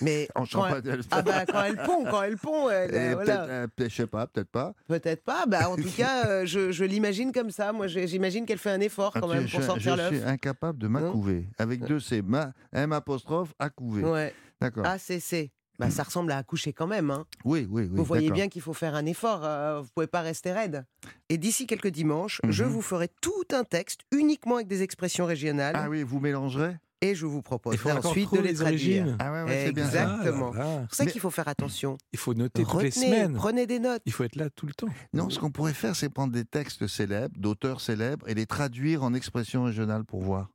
Mais 0.00 0.28
En 0.36 0.44
quand 0.46 0.66
elle, 0.66 0.82
champagne. 0.82 1.00
ah 1.10 1.22
bah, 1.22 1.44
quand 1.46 1.62
elle 1.64 1.76
pond, 1.76 2.04
quand 2.08 2.22
elle 2.22 2.36
pond, 2.36 2.70
elle, 2.70 2.94
euh, 2.94 3.14
voilà. 3.14 3.44
euh, 3.44 3.66
je 3.78 3.88
sais 3.88 4.06
pas, 4.06 4.28
peut-être 4.28 4.48
pas. 4.50 4.74
Peut-être 4.86 5.24
pas. 5.24 5.44
Bah, 5.46 5.68
en 5.70 5.74
tout 5.76 5.90
cas, 5.96 6.26
euh, 6.28 6.46
je, 6.46 6.70
je 6.70 6.84
l'imagine 6.84 7.32
comme 7.32 7.50
ça. 7.50 7.72
Moi, 7.72 7.88
j'imagine 7.88 8.46
qu'elle 8.46 8.58
fait 8.58 8.70
un 8.70 8.80
effort 8.80 9.12
quand 9.12 9.28
Ah, 9.28 9.34
même 9.34 9.46
tu- 9.46 9.50
pour 9.52 9.60
je, 9.62 9.66
sortir 9.66 9.96
je 9.96 10.02
suis 10.06 10.16
l'œuf. 10.18 10.26
incapable 10.28 10.78
de 10.78 10.86
m'accouver. 10.86 11.48
Avec 11.58 11.80
deux 11.84 11.98
C, 11.98 12.22
ma, 12.22 12.52
M 12.72 12.92
apostrophe, 12.92 13.54
accouver. 13.58 14.04
Ouais. 14.04 14.32
D'accord. 14.60 14.84
Ah, 14.86 14.98
c'est 14.98 15.18
c'est. 15.18 15.50
Bah, 15.78 15.90
ça 15.90 16.02
ressemble 16.02 16.30
à 16.32 16.36
accoucher 16.38 16.72
quand 16.72 16.86
même. 16.86 17.10
Hein. 17.10 17.24
Oui, 17.44 17.66
oui, 17.70 17.82
oui. 17.84 17.88
vous 17.92 18.04
voyez 18.04 18.30
bien 18.30 18.48
qu'il 18.48 18.62
faut 18.62 18.72
faire 18.74 18.94
un 18.94 19.06
effort. 19.06 19.40
euh, 19.44 19.80
vous 19.80 19.88
pouvez 19.94 20.06
pas 20.06 20.20
rester 20.20 20.52
raide. 20.52 20.84
Et 21.28 21.38
d'ici 21.38 21.66
quelques 21.66 21.88
dimanches, 21.88 22.40
je 22.48 22.64
Mhm. 22.64 22.70
vous 22.70 22.82
ferai 22.82 23.08
tout 23.20 23.32
un 23.52 23.64
texte 23.64 24.00
uniquement 24.12 24.56
avec 24.56 24.68
des 24.68 24.82
expressions 24.82 25.26
régionales. 25.26 25.74
Ah 25.76 25.88
oui, 25.88 26.02
vous 26.02 26.20
mélangerez? 26.20 26.76
Et 27.04 27.16
je 27.16 27.26
vous 27.26 27.42
faut 27.42 27.54
encore 27.56 28.06
ensuite 28.06 28.32
de 28.32 28.38
les 28.38 28.50
les 28.50 28.54
traduire. 28.54 29.02
origines. 29.02 29.16
Ah 29.18 29.32
ouais, 29.32 29.42
ouais, 29.42 29.62
c'est 29.66 29.72
bien 29.72 29.90
ça. 29.90 30.02
Exactement. 30.04 30.52
Ah. 30.56 30.62
C'est 30.82 30.86
pour 30.86 30.94
ça 30.94 31.06
qu'il 31.06 31.20
faut 31.20 31.30
faire 31.30 31.48
attention. 31.48 31.98
Il 32.12 32.18
faut 32.20 32.32
noter 32.32 32.62
toutes 32.62 32.80
les 32.80 32.88
Retenez, 32.90 33.06
semaines. 33.06 33.32
prenez 33.34 33.66
des 33.66 33.80
notes. 33.80 34.02
Il 34.06 34.12
faut 34.12 34.22
être 34.22 34.36
là 34.36 34.48
tout 34.50 34.66
le 34.66 34.72
temps. 34.72 34.86
Non, 35.12 35.28
ce 35.28 35.40
qu'on 35.40 35.50
pourrait 35.50 35.72
faire, 35.74 35.96
c'est 35.96 36.08
prendre 36.10 36.32
des 36.32 36.44
textes 36.44 36.86
célèbres, 36.86 37.34
d'auteurs 37.36 37.80
célèbres, 37.80 38.28
et 38.28 38.34
les 38.34 38.46
traduire 38.46 39.02
en 39.02 39.14
expression 39.14 39.64
régionale 39.64 40.04
pour 40.04 40.20
voir 40.22 40.50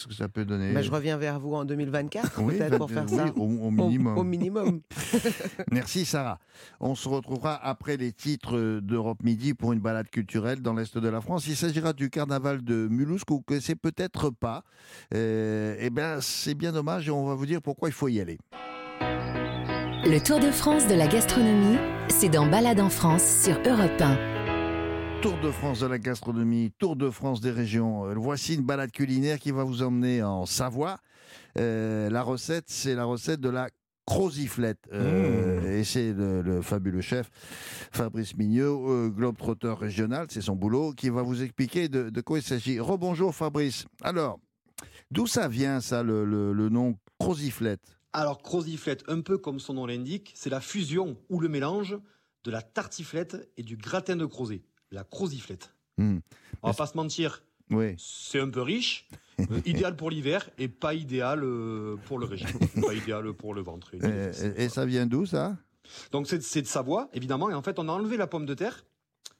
ce 0.00 0.08
que 0.08 0.14
ça 0.14 0.28
peut 0.28 0.44
donner. 0.44 0.72
Bah, 0.72 0.82
je 0.82 0.90
reviens 0.90 1.16
vers 1.16 1.38
vous 1.38 1.54
en 1.54 1.64
2024 1.64 2.40
Oui, 2.42 2.56
peut-être 2.56 2.78
pour 2.78 2.90
faire 2.90 3.04
oui, 3.10 3.16
ça. 3.16 3.26
au, 3.36 3.42
au 3.42 3.70
minimum. 3.70 4.16
Au, 4.16 4.20
au 4.20 4.24
minimum. 4.24 4.80
Merci 5.70 6.04
Sarah. 6.04 6.38
On 6.80 6.94
se 6.94 7.08
retrouvera 7.08 7.54
après 7.54 7.96
les 7.96 8.12
titres 8.12 8.80
d'Europe 8.80 9.22
Midi 9.22 9.54
pour 9.54 9.72
une 9.72 9.80
balade 9.80 10.08
culturelle 10.08 10.62
dans 10.62 10.74
l'Est 10.74 10.96
de 10.98 11.08
la 11.08 11.20
France. 11.20 11.46
Il 11.46 11.56
s'agira 11.56 11.92
du 11.92 12.10
carnaval 12.10 12.64
de 12.64 12.88
Mulhouse 12.90 13.24
que 13.24 13.32
vous 13.34 13.40
connaissez 13.42 13.76
peut-être 13.76 14.30
pas. 14.30 14.64
Euh, 15.14 15.76
eh 15.78 15.90
bien, 15.90 16.20
c'est 16.20 16.54
bien 16.54 16.72
dommage 16.72 17.08
et 17.08 17.10
on 17.10 17.26
va 17.26 17.34
vous 17.34 17.46
dire 17.46 17.60
pourquoi 17.62 17.88
il 17.88 17.92
faut 17.92 18.08
y 18.08 18.20
aller. 18.20 18.38
Le 20.02 20.18
Tour 20.18 20.40
de 20.40 20.50
France 20.50 20.86
de 20.88 20.94
la 20.94 21.06
gastronomie, 21.06 21.76
c'est 22.08 22.30
dans 22.30 22.46
Balade 22.46 22.80
en 22.80 22.88
France 22.88 23.22
sur 23.44 23.58
Europe 23.66 24.00
1. 24.00 24.39
Tour 25.22 25.38
de 25.42 25.50
France 25.50 25.80
de 25.80 25.86
la 25.86 25.98
gastronomie, 25.98 26.72
Tour 26.78 26.96
de 26.96 27.10
France 27.10 27.40
des 27.40 27.50
régions. 27.50 28.06
Euh, 28.06 28.14
Voici 28.16 28.54
une 28.54 28.62
balade 28.64 28.90
culinaire 28.90 29.38
qui 29.38 29.50
va 29.50 29.64
vous 29.64 29.82
emmener 29.82 30.22
en 30.22 30.46
Savoie. 30.46 30.98
Euh, 31.58 32.08
la 32.08 32.22
recette, 32.22 32.64
c'est 32.68 32.94
la 32.94 33.04
recette 33.04 33.40
de 33.40 33.50
la 33.50 33.68
croziflette. 34.06 34.78
Euh, 34.92 35.78
Et 35.78 35.84
c'est 35.84 36.12
le, 36.12 36.40
le 36.40 36.62
fabuleux 36.62 37.02
chef 37.02 37.30
Fabrice 37.92 38.34
Mignot, 38.36 38.88
euh, 38.90 39.08
globetrotter 39.10 39.74
régional, 39.78 40.26
c'est 40.30 40.40
son 40.40 40.56
boulot, 40.56 40.92
qui 40.92 41.10
va 41.10 41.22
vous 41.22 41.42
expliquer 41.42 41.88
de, 41.88 42.08
de 42.08 42.20
quoi 42.22 42.38
il 42.38 42.42
s'agit. 42.42 42.80
Rebonjour 42.80 43.34
Fabrice. 43.34 43.84
Alors, 44.02 44.38
d'où 45.10 45.26
ça 45.26 45.48
vient 45.48 45.80
ça, 45.80 46.02
le, 46.02 46.24
le- 46.24 46.52
le 46.54 46.68
nom 46.70 46.96
croziflette 47.18 47.98
Alors, 48.14 48.40
croziflette, 48.42 49.04
un 49.08 49.20
peu 49.20 49.36
comme 49.36 49.60
son 49.60 49.74
nom 49.74 49.84
l'indique, 49.86 50.32
c'est 50.34 50.50
la 50.50 50.60
fusion 50.60 51.18
ou 51.28 51.40
le 51.40 51.48
mélange 51.50 51.98
de 52.44 52.50
la 52.50 52.62
tartiflette 52.62 53.50
et 53.58 53.62
du 53.62 53.76
gratin 53.76 54.16
de 54.16 54.24
crozet. 54.24 54.62
La 54.90 55.04
croziflette. 55.04 55.72
Hmm. 55.98 56.18
On 56.62 56.68
va 56.70 56.74
pas 56.74 56.86
se 56.86 56.96
mentir, 56.96 57.42
Oui. 57.70 57.94
c'est 57.98 58.40
un 58.40 58.48
peu 58.50 58.62
riche, 58.62 59.08
euh, 59.40 59.60
idéal 59.66 59.96
pour 59.96 60.10
l'hiver 60.10 60.50
et 60.58 60.68
pas 60.68 60.94
idéal 60.94 61.42
euh, 61.44 61.96
pour 62.06 62.18
le 62.18 62.26
régime, 62.26 62.48
pas 62.82 62.94
idéal 62.94 63.32
pour 63.34 63.54
le 63.54 63.60
ventre. 63.62 63.94
Et, 63.94 63.98
et- 63.98 64.64
et 64.64 64.68
ça 64.68 64.84
vient 64.86 65.06
d'où 65.06 65.26
ça? 65.26 65.56
Donc 66.12 66.26
c'est 66.28 66.62
de 66.62 66.66
Savoie, 66.66 67.08
évidemment, 67.12 67.50
et 67.50 67.54
en 67.54 67.62
fait 67.62 67.78
on 67.78 67.88
a 67.88 67.92
enlevé 67.92 68.16
la 68.16 68.26
pomme 68.26 68.46
de 68.46 68.54
terre 68.54 68.84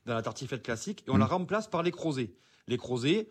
dans 0.06 0.14
la 0.14 0.22
tartiflette 0.22 0.62
classique 0.62 1.04
et 1.06 1.10
on 1.10 1.16
la 1.18 1.26
remplace 1.26 1.68
par 1.68 1.82
les 1.82 1.92
crozets. 1.92 2.32
Les 2.66 2.76
crozets, 2.76 3.28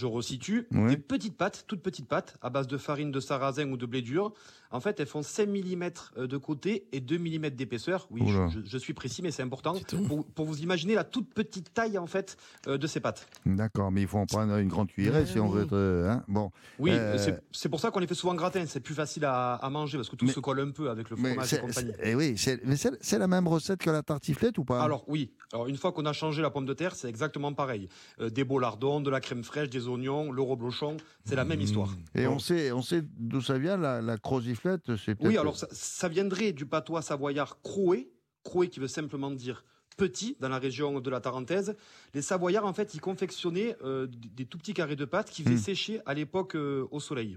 je 0.00 0.06
resitue, 0.06 0.66
Ouais. 0.72 0.88
des 0.90 0.96
petites 0.96 1.36
pâtes, 1.36 1.64
toutes 1.66 1.82
petites 1.82 2.08
pâtes, 2.08 2.36
à 2.40 2.48
base 2.48 2.66
de 2.66 2.78
farine 2.78 3.10
de 3.12 3.20
sarrasin 3.20 3.68
ou 3.70 3.76
de 3.76 3.84
blé 3.86 4.00
dur. 4.02 4.32
En 4.72 4.80
fait, 4.80 4.98
elles 5.00 5.06
font 5.08 5.22
5 5.22 5.48
mm 5.48 5.90
de 6.26 6.36
côté 6.36 6.86
et 6.92 7.00
2 7.00 7.18
mm 7.18 7.50
d'épaisseur. 7.50 8.06
Oui, 8.10 8.22
je, 8.64 8.78
suis 8.78 8.94
précis, 8.94 9.20
mais 9.20 9.30
c'est 9.32 9.42
important 9.42 9.74
pour, 10.08 10.24
pour 10.24 10.46
vous 10.46 10.60
imaginer 10.62 10.94
la 10.94 11.04
toute 11.04 11.28
petite 11.34 11.74
taille 11.74 11.98
en 11.98 12.06
fait 12.06 12.36
euh, 12.68 12.78
de 12.78 12.86
ces 12.86 13.00
pâtes. 13.00 13.28
D'accord, 13.44 13.90
mais 13.90 14.02
il 14.02 14.06
faut 14.08 14.18
en 14.18 14.26
prendre 14.26 14.56
une 14.56 14.68
grande 14.68 14.88
cuillerée 14.88 15.26
si 15.26 15.38
on 15.40 15.48
veut 15.48 15.64
être. 15.64 15.72
euh, 15.76 16.08
hein, 16.10 16.24
bon. 16.28 16.50
Oui, 16.78 16.92
Euh, 16.92 17.18
c'est- 17.52 17.68
pour 17.68 17.80
ça 17.80 17.90
qu'on 17.90 17.98
les 18.00 18.06
fait 18.06 18.14
souvent 18.14 18.34
gratin. 18.34 18.64
C'est 18.66 18.80
plus 18.80 18.94
facile 18.94 19.24
à, 19.24 19.54
à 19.54 19.70
manger 19.70 19.98
parce 19.98 20.08
que 20.08 20.16
tout 20.16 20.24
Mais- 20.26 20.32
se 20.32 20.40
colle 20.40 20.60
un 20.60 20.70
peu 20.70 20.88
avec 20.88 21.10
le 21.10 21.16
fromage 21.16 21.36
et 21.36 21.46
c'est, 21.48 21.60
compagnie. 21.60 21.90
c'est- 21.92 22.00
eh 22.10 22.14
oui, 22.14 22.34
c'est, 22.36 22.64
mais 22.64 22.76
c'est, 22.76 22.92
c'est 23.00 23.18
la 23.18 23.26
même 23.28 23.46
recette 23.48 23.80
que 23.80 23.90
la 23.90 24.02
tartiflette 24.02 24.56
ou 24.58 24.64
pas? 24.64 24.82
Alors 24.82 25.04
oui, 25.08 25.30
alors 25.52 25.66
une 25.68 25.76
fois 25.76 25.92
qu'on 25.92 26.06
a 26.06 26.12
changé 26.12 26.42
la 26.42 26.50
pomme 26.50 26.66
de 26.66 26.74
terre, 26.74 26.94
c'est 26.94 27.08
exactement 27.08 27.52
pareil. 27.52 27.88
Euh, 28.20 28.30
des 28.30 28.44
beaux 28.44 28.58
lardons, 28.60 29.00
de 29.00 29.10
la 29.10 29.20
crème 29.20 29.42
fraîche, 29.44 29.68
des 29.68 29.88
oignons, 29.90 30.32
le 30.32 30.42
reblochon, 30.42 30.96
c'est 31.24 31.36
la 31.36 31.44
même 31.44 31.60
histoire. 31.60 31.94
Et 32.14 32.26
Bon. 32.26 32.34
on 32.34 32.38
sait, 32.38 32.72
on 32.72 32.82
sait 32.82 33.02
d'où 33.18 33.40
ça 33.40 33.58
vient 33.58 33.76
la, 33.76 34.00
la 34.00 34.16
croziflette. 34.18 34.90
Oui, 35.20 35.36
alors 35.36 35.56
ça, 35.56 35.68
ça 35.70 36.08
viendrait 36.08 36.52
du 36.52 36.66
patois 36.66 37.02
savoyard 37.02 37.60
croé, 37.62 38.10
croé 38.42 38.68
qui 38.68 38.80
veut 38.80 38.88
simplement 38.88 39.30
dire 39.30 39.64
petit 39.96 40.36
dans 40.40 40.48
la 40.48 40.58
région 40.58 41.00
de 41.00 41.10
la 41.10 41.20
Tarentaise. 41.20 41.76
Les 42.14 42.22
Savoyards, 42.22 42.64
en 42.64 42.72
fait, 42.72 42.94
ils 42.94 43.00
confectionnaient 43.00 43.76
euh, 43.84 44.06
des 44.10 44.46
tout 44.46 44.56
petits 44.56 44.72
carrés 44.72 44.96
de 44.96 45.04
pâte 45.04 45.30
qui 45.30 45.42
faisaient 45.42 45.56
hmm. 45.56 45.58
sécher 45.58 46.00
à 46.06 46.14
l'époque 46.14 46.56
euh, 46.56 46.88
au 46.90 47.00
soleil. 47.00 47.36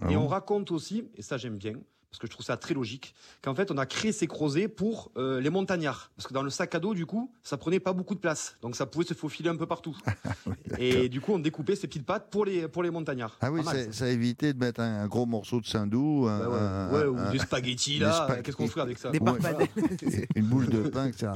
Ah 0.00 0.10
et 0.10 0.16
on 0.16 0.26
raconte 0.26 0.72
aussi, 0.72 1.04
et 1.14 1.22
ça 1.22 1.36
j'aime 1.36 1.56
bien, 1.56 1.74
parce 2.10 2.18
que 2.18 2.26
je 2.26 2.32
trouve 2.32 2.44
ça 2.44 2.56
très 2.56 2.74
logique, 2.74 3.14
qu'en 3.42 3.54
fait 3.54 3.70
on 3.70 3.78
a 3.78 3.86
créé 3.86 4.12
ces 4.12 4.26
crozets 4.26 4.68
pour 4.68 5.12
euh, 5.16 5.40
les 5.40 5.50
montagnards. 5.50 6.10
Parce 6.16 6.26
que 6.26 6.34
dans 6.34 6.42
le 6.42 6.50
sac 6.50 6.74
à 6.74 6.80
dos, 6.80 6.92
du 6.92 7.06
coup, 7.06 7.30
ça 7.42 7.56
prenait 7.56 7.80
pas 7.80 7.92
beaucoup 7.92 8.14
de 8.14 8.20
place. 8.20 8.56
Donc 8.62 8.74
ça 8.74 8.86
pouvait 8.86 9.04
se 9.04 9.14
faufiler 9.14 9.48
un 9.48 9.56
peu 9.56 9.66
partout. 9.66 9.96
et 10.78 11.08
du 11.08 11.20
coup, 11.20 11.34
on 11.34 11.38
découpait 11.38 11.76
ces 11.76 11.86
petites 11.86 12.06
pâtes 12.06 12.28
pour 12.30 12.44
les, 12.44 12.66
pour 12.66 12.82
les 12.82 12.90
montagnards. 12.90 13.38
Ah 13.40 13.52
oui, 13.52 13.62
ça. 13.92 14.08
évitait 14.08 14.52
de 14.52 14.58
mettre 14.58 14.80
un, 14.80 15.06
gros 15.06 15.26
morceau 15.26 15.60
de 15.60 15.66
saindoux. 15.66 16.24
Bah 16.26 17.08
ou 17.08 17.30
des 17.30 17.38
spaghettis, 17.38 17.98
là. 18.00 18.38
Qu'est-ce 18.42 18.56
qu'on 18.56 18.68
ferait 18.68 18.82
avec 18.82 18.98
ça 18.98 19.10
Des 19.10 19.20
Une 20.34 20.46
boule 20.46 20.68
de 20.68 20.88
pain, 20.88 21.06
etc. 21.06 21.32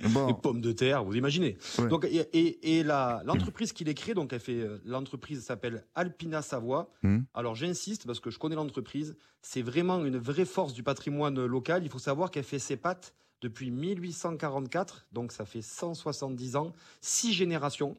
Bon. 0.00 0.32
pommes 0.34 0.60
de 0.60 0.72
terre, 0.72 1.04
vous 1.04 1.16
imaginez. 1.16 1.56
Donc, 1.90 2.04
et, 2.04 2.78
et, 2.78 2.82
l'entreprise 2.82 3.72
qui 3.72 3.84
les 3.84 3.94
crée, 3.94 4.14
donc 4.14 4.32
elle 4.32 4.40
fait, 4.40 4.60
euh, 4.60 4.78
l'entreprise 4.84 5.44
s'appelle 5.44 5.84
Alpina 5.94 6.42
Savoie. 6.42 6.90
Hmm. 7.02 7.20
Alors 7.34 7.54
j'insiste 7.54 8.06
parce 8.06 8.20
que 8.20 8.30
je 8.30 8.38
connais 8.38 8.54
l'entreprise. 8.54 9.16
C'est 9.42 9.62
vraiment 9.62 10.04
une 10.04 10.18
vraie 10.18 10.44
force 10.44 10.72
du 10.72 10.82
patrimoine 10.82 11.44
local. 11.44 11.82
Il 11.84 11.90
faut 11.90 11.98
savoir 11.98 12.30
qu'elle 12.30 12.44
fait 12.44 12.58
ses 12.58 12.76
pâtes 12.76 13.14
depuis 13.40 13.70
1844, 13.70 15.06
donc 15.12 15.32
ça 15.32 15.44
fait 15.44 15.62
170 15.62 16.56
ans, 16.56 16.72
six 17.00 17.32
générations. 17.32 17.96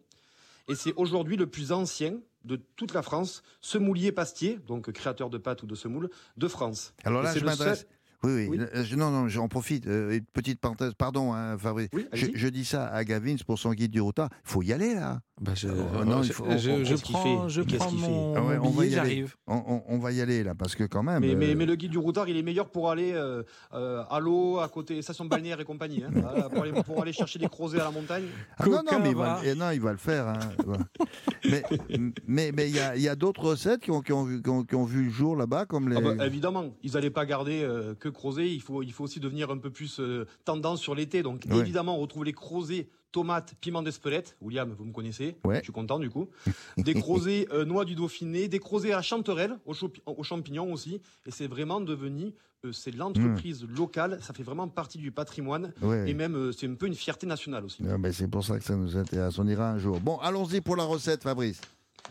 Et 0.68 0.76
c'est 0.76 0.94
aujourd'hui 0.96 1.36
le 1.36 1.48
plus 1.48 1.72
ancien 1.72 2.20
de 2.46 2.56
toute 2.76 2.94
la 2.94 3.02
France, 3.02 3.44
semoulier 3.60 4.12
pastier, 4.12 4.60
donc 4.68 4.92
créateur 4.92 5.30
de 5.30 5.38
pâtes 5.38 5.64
ou 5.64 5.66
de 5.66 5.76
semoule, 5.76 6.10
de 6.38 6.48
France. 6.48 6.94
Alors 7.04 7.24
là, 7.24 7.36
je 7.36 7.44
m'adresse. 7.44 7.88
Oui, 8.24 8.48
oui. 8.50 8.60
Euh, 8.60 8.84
non, 8.98 9.12
non, 9.12 9.28
j'en 9.30 9.48
profite. 9.48 9.88
Euh, 9.88 10.18
une 10.18 10.26
petite 10.26 10.60
parenthèse. 10.60 10.94
Pardon, 10.98 11.34
hein, 11.34 11.58
Fabrice. 11.58 11.90
je, 12.14 12.48
dis 12.48 12.66
ça 12.66 12.88
à 12.88 13.04
Gavin 13.04 13.36
pour 13.46 13.58
son 13.58 13.72
guide 13.74 13.92
du 13.92 14.02
routard. 14.02 14.30
Il 14.46 14.52
faut 14.52 14.62
y 14.62 14.74
aller, 14.74 14.94
là. 14.94 15.22
Bah 15.40 15.54
je, 15.56 15.70
non, 15.70 16.22
il 16.22 16.34
faut, 16.34 16.46
je, 16.58 16.84
je 16.84 16.96
prends, 16.96 17.48
je 17.48 17.62
prends 17.62 17.92
mon, 17.92 18.36
ah 18.36 18.60
on 18.62 18.72
va 18.72 18.90
j'arrive. 18.90 19.36
On, 19.48 19.84
on, 19.88 19.98
va 19.98 20.12
y 20.12 20.20
aller, 20.20 20.44
là, 20.44 20.54
parce 20.54 20.76
que 20.76 20.84
quand 20.84 21.02
même... 21.02 21.22
Mais, 21.22 21.34
mais, 21.34 21.52
euh, 21.52 21.56
mais 21.56 21.66
le 21.66 21.76
guide 21.76 21.92
du 21.92 21.98
routard, 21.98 22.28
il 22.28 22.36
est 22.36 22.44
meilleur 22.44 22.70
pour 22.70 22.92
aller 22.92 23.14
euh, 23.14 23.44
à 23.72 24.20
l'eau, 24.20 24.60
à 24.60 24.68
côté 24.68 25.02
station 25.02 25.24
balnéaire 25.26 25.62
et 25.62 25.64
compagnie. 25.64 26.04
Hein, 26.04 26.12
pour, 26.52 26.64
aller, 26.64 26.84
pour, 26.84 27.02
aller, 27.02 27.14
chercher 27.14 27.40
des 27.40 27.48
crozets 27.48 27.80
à 27.80 27.86
la 27.86 27.92
montagne. 27.92 28.26
Ah, 28.58 28.66
non, 28.66 28.82
non, 28.84 29.00
mais 29.02 29.12
il 29.12 29.16
va, 29.16 29.56
non, 29.56 29.72
il 29.72 29.80
va 29.80 29.92
le 29.94 29.98
faire. 29.98 30.28
Hein, 30.28 30.40
mais 31.50 31.64
il 31.90 32.12
mais, 32.28 32.52
mais, 32.52 32.70
y 32.70 32.80
a, 32.80 32.98
y 32.98 33.08
a 33.08 33.16
d'autres 33.16 33.42
recettes 33.42 33.80
qui 33.80 33.92
ont, 33.92 34.02
qui, 34.02 34.12
ont 34.12 34.26
qui, 34.66 34.76
ont, 34.76 34.84
vu 34.84 35.06
le 35.06 35.10
jour 35.10 35.38
là-bas, 35.38 35.66
comme 35.66 35.88
les... 35.88 35.96
Ah 35.96 36.02
bah, 36.02 36.26
évidemment, 36.26 36.66
ils 36.84 36.94
n'allaient 36.94 37.10
pas 37.12 37.26
garder 37.26 37.66
que 38.00 38.09
crozet. 38.12 38.52
Il 38.52 38.62
faut, 38.62 38.84
il 38.84 38.92
faut 38.92 39.04
aussi 39.04 39.20
devenir 39.20 39.50
un 39.52 39.58
peu 39.58 39.70
plus 39.70 40.02
tendance 40.46 40.82
sur 40.82 40.96
l'été. 40.96 41.24
Donc 41.24 41.46
évidemment, 41.48 41.98
on 41.98 42.02
retrouve 42.02 42.26
les 42.26 42.34
crozets 42.34 42.88
tomates, 43.12 43.56
piment 43.62 43.82
d'Espelette. 43.82 44.36
William, 44.42 44.74
vous 44.78 44.86
me 44.86 44.92
connaissez. 44.92 45.36
Je 45.46 45.62
suis 45.62 45.74
content 45.74 46.00
du 46.00 46.10
coup. 46.10 46.30
Des 46.78 46.94
crozets 46.94 47.48
euh, 47.52 47.66
noix 47.66 47.86
du 47.86 47.96
Dauphiné, 47.96 48.48
des 48.48 48.60
crozets 48.60 48.94
à 48.94 49.02
chanterelle, 49.02 49.58
aux, 49.66 50.24
champignons 50.24 50.72
aussi. 50.72 51.02
Et 51.26 51.32
c'est 51.32 51.48
vraiment 51.48 51.82
devenu, 51.82 52.34
euh, 52.66 52.72
c'est 52.72 52.92
l'entreprise 52.92 53.64
hmm. 53.64 53.76
locale. 53.76 54.20
Ça 54.22 54.34
fait 54.34 54.44
vraiment 54.44 54.68
partie 54.68 54.98
du 54.98 55.12
patrimoine. 55.12 55.74
Et 56.06 56.14
même, 56.14 56.36
euh, 56.36 56.52
c'est 56.52 56.68
un 56.68 56.76
peu 56.76 56.88
une 56.88 56.96
fierté 56.96 57.28
nationale 57.28 57.66
aussi. 57.66 57.84
Ah, 57.90 57.98
ben, 57.98 58.12
c'est 58.12 58.28
pour 58.28 58.44
ça 58.44 58.58
que 58.58 58.64
ça 58.64 58.76
nous 58.76 58.98
intéresse. 58.98 59.38
On 59.40 59.48
ira 59.48 59.72
un 59.72 59.80
jour. 59.80 60.00
Bon, 60.00 60.18
allons-y 60.18 60.62
pour 60.62 60.76
la 60.76 60.84
recette, 60.84 61.24
Fabrice. 61.24 61.62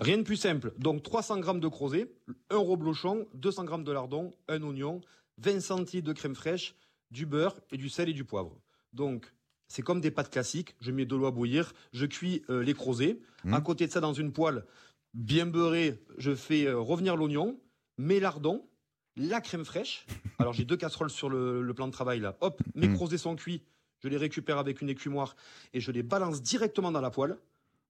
Rien 0.00 0.18
de 0.18 0.22
plus 0.22 0.36
simple. 0.36 0.72
Donc 0.78 1.02
300 1.02 1.40
grammes 1.40 1.60
de 1.60 1.68
crozet, 1.68 2.08
un 2.50 2.58
reblochon, 2.58 3.26
200 3.34 3.64
grammes 3.64 3.84
de 3.84 3.90
lardon, 3.90 4.32
un 4.48 4.62
oignon, 4.62 5.00
20 5.38 5.60
centilitres 5.60 6.06
de 6.06 6.12
crème 6.12 6.34
fraîche, 6.34 6.74
du 7.10 7.26
beurre 7.26 7.58
et 7.72 7.76
du 7.76 7.88
sel 7.88 8.08
et 8.08 8.12
du 8.12 8.24
poivre. 8.24 8.60
Donc 8.92 9.32
c'est 9.68 9.82
comme 9.82 10.00
des 10.00 10.10
pâtes 10.10 10.30
classiques. 10.30 10.74
Je 10.80 10.90
mets 10.90 11.04
de 11.04 11.14
l'eau 11.14 11.26
à 11.26 11.30
bouillir, 11.30 11.72
je 11.92 12.06
cuis 12.06 12.42
euh, 12.50 12.62
les 12.62 12.74
crozets. 12.74 13.20
Mmh. 13.44 13.54
À 13.54 13.60
côté 13.60 13.86
de 13.86 13.92
ça, 13.92 14.00
dans 14.00 14.14
une 14.14 14.32
poêle 14.32 14.64
bien 15.14 15.46
beurrée, 15.46 16.02
je 16.18 16.34
fais 16.34 16.66
euh, 16.66 16.78
revenir 16.78 17.16
l'oignon, 17.16 17.58
mes 17.96 18.20
lardons, 18.20 18.66
la 19.16 19.40
crème 19.40 19.64
fraîche. 19.64 20.06
Alors 20.38 20.52
j'ai 20.52 20.64
deux 20.64 20.76
casseroles 20.76 21.10
sur 21.10 21.28
le, 21.28 21.72
plan 21.74 21.86
de 21.86 21.92
travail 21.92 22.20
là. 22.20 22.36
Hop, 22.40 22.62
mes 22.74 22.88
mmh. 22.88 22.94
crozets 22.94 23.18
sont 23.18 23.36
cuits. 23.36 23.62
Je 24.00 24.08
les 24.08 24.16
récupère 24.16 24.58
avec 24.58 24.80
une 24.80 24.88
écumoire 24.88 25.34
et 25.72 25.80
je 25.80 25.90
les 25.90 26.04
balance 26.04 26.40
directement 26.40 26.92
dans 26.92 27.00
la 27.00 27.10
poêle. 27.10 27.36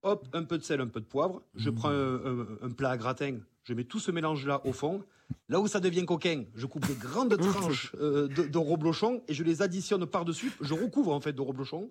Hop, 0.03 0.26
un 0.32 0.44
peu 0.44 0.59
de 0.59 0.62
sel, 0.62 0.80
un 0.80 0.86
peu 0.86 1.01
de 1.01 1.07
poivre. 1.07 1.42
Je 1.55 1.70
mmh. 1.70 1.74
prends 1.74 1.90
un 1.90 2.70
plat 2.70 2.90
à 2.90 2.96
gratin 2.96 3.38
je 3.68 3.74
mets 3.74 3.84
tout 3.84 4.01
ce 4.01 4.11
mélange-là 4.11 4.62
au 4.64 4.72
fond. 4.72 5.05
Là 5.51 5.61
où 5.61 5.68
ça 5.68 5.78
devient 5.78 6.07
coquin, 6.07 6.44
je 6.55 6.64
coupe 6.64 6.86
des 6.86 6.94
grandes 6.94 7.36
tranches 7.36 7.92
euh, 8.01 8.26
de, 8.26 8.59
reblochon 8.59 9.22
et 9.28 9.34
je 9.34 9.44
les 9.44 9.61
additionne 9.61 10.07
par-dessus. 10.07 10.51
Je 10.62 10.72
recouvre 10.72 11.12
en 11.12 11.20
fait 11.20 11.34
de 11.34 11.42
reblochon. 11.42 11.90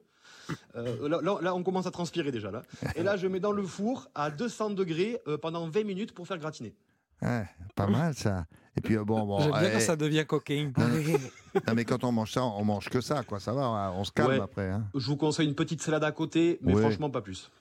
Euh, 0.75 1.21
là, 1.41 1.53
on 1.53 1.61
commence 1.61 1.85
à 1.85 1.91
transpirer 1.91 2.31
déjà 2.31 2.49
là. 2.49 2.63
Et 2.95 3.03
là, 3.03 3.15
je 3.15 3.27
mets 3.27 3.39
dans 3.39 3.51
le 3.51 3.63
four 3.63 4.09
à 4.15 4.31
200 4.31 4.71
degrés 4.71 5.21
euh, 5.27 5.37
pendant 5.37 5.69
20 5.69 5.83
minutes 5.83 6.13
pour 6.13 6.25
faire 6.25 6.39
gratiner. 6.39 6.73
pas 7.19 7.87
mal 7.87 8.15
ça. 8.15 8.47
Et 8.75 8.81
puis 8.81 8.97
bon, 8.97 9.25
bon 9.25 9.39
J'aime 9.39 9.51
bien 9.51 9.69
quand 9.69 9.79
ça 9.79 9.95
devient 9.95 10.25
coquin. 10.25 10.71
Non, 10.75 11.73
mais 11.75 11.85
quand 11.85 12.03
on 12.03 12.11
mange 12.11 12.31
ça, 12.31 12.43
on 12.43 12.63
mange 12.63 12.89
que 12.89 13.01
ça, 13.01 13.23
quoi. 13.23 13.39
Ça 13.39 13.53
va, 13.53 13.91
on 13.95 14.03
se 14.03 14.11
calme 14.11 14.41
après. 14.41 14.69
Hein. 14.71 14.87
Je 14.95 15.05
vous 15.05 15.17
conseille 15.17 15.47
une 15.47 15.55
petite 15.55 15.81
salade 15.81 16.03
à 16.03 16.11
côté, 16.11 16.57
mais 16.61 16.75
franchement 16.75 17.11
pas 17.11 17.21
plus. 17.21 17.51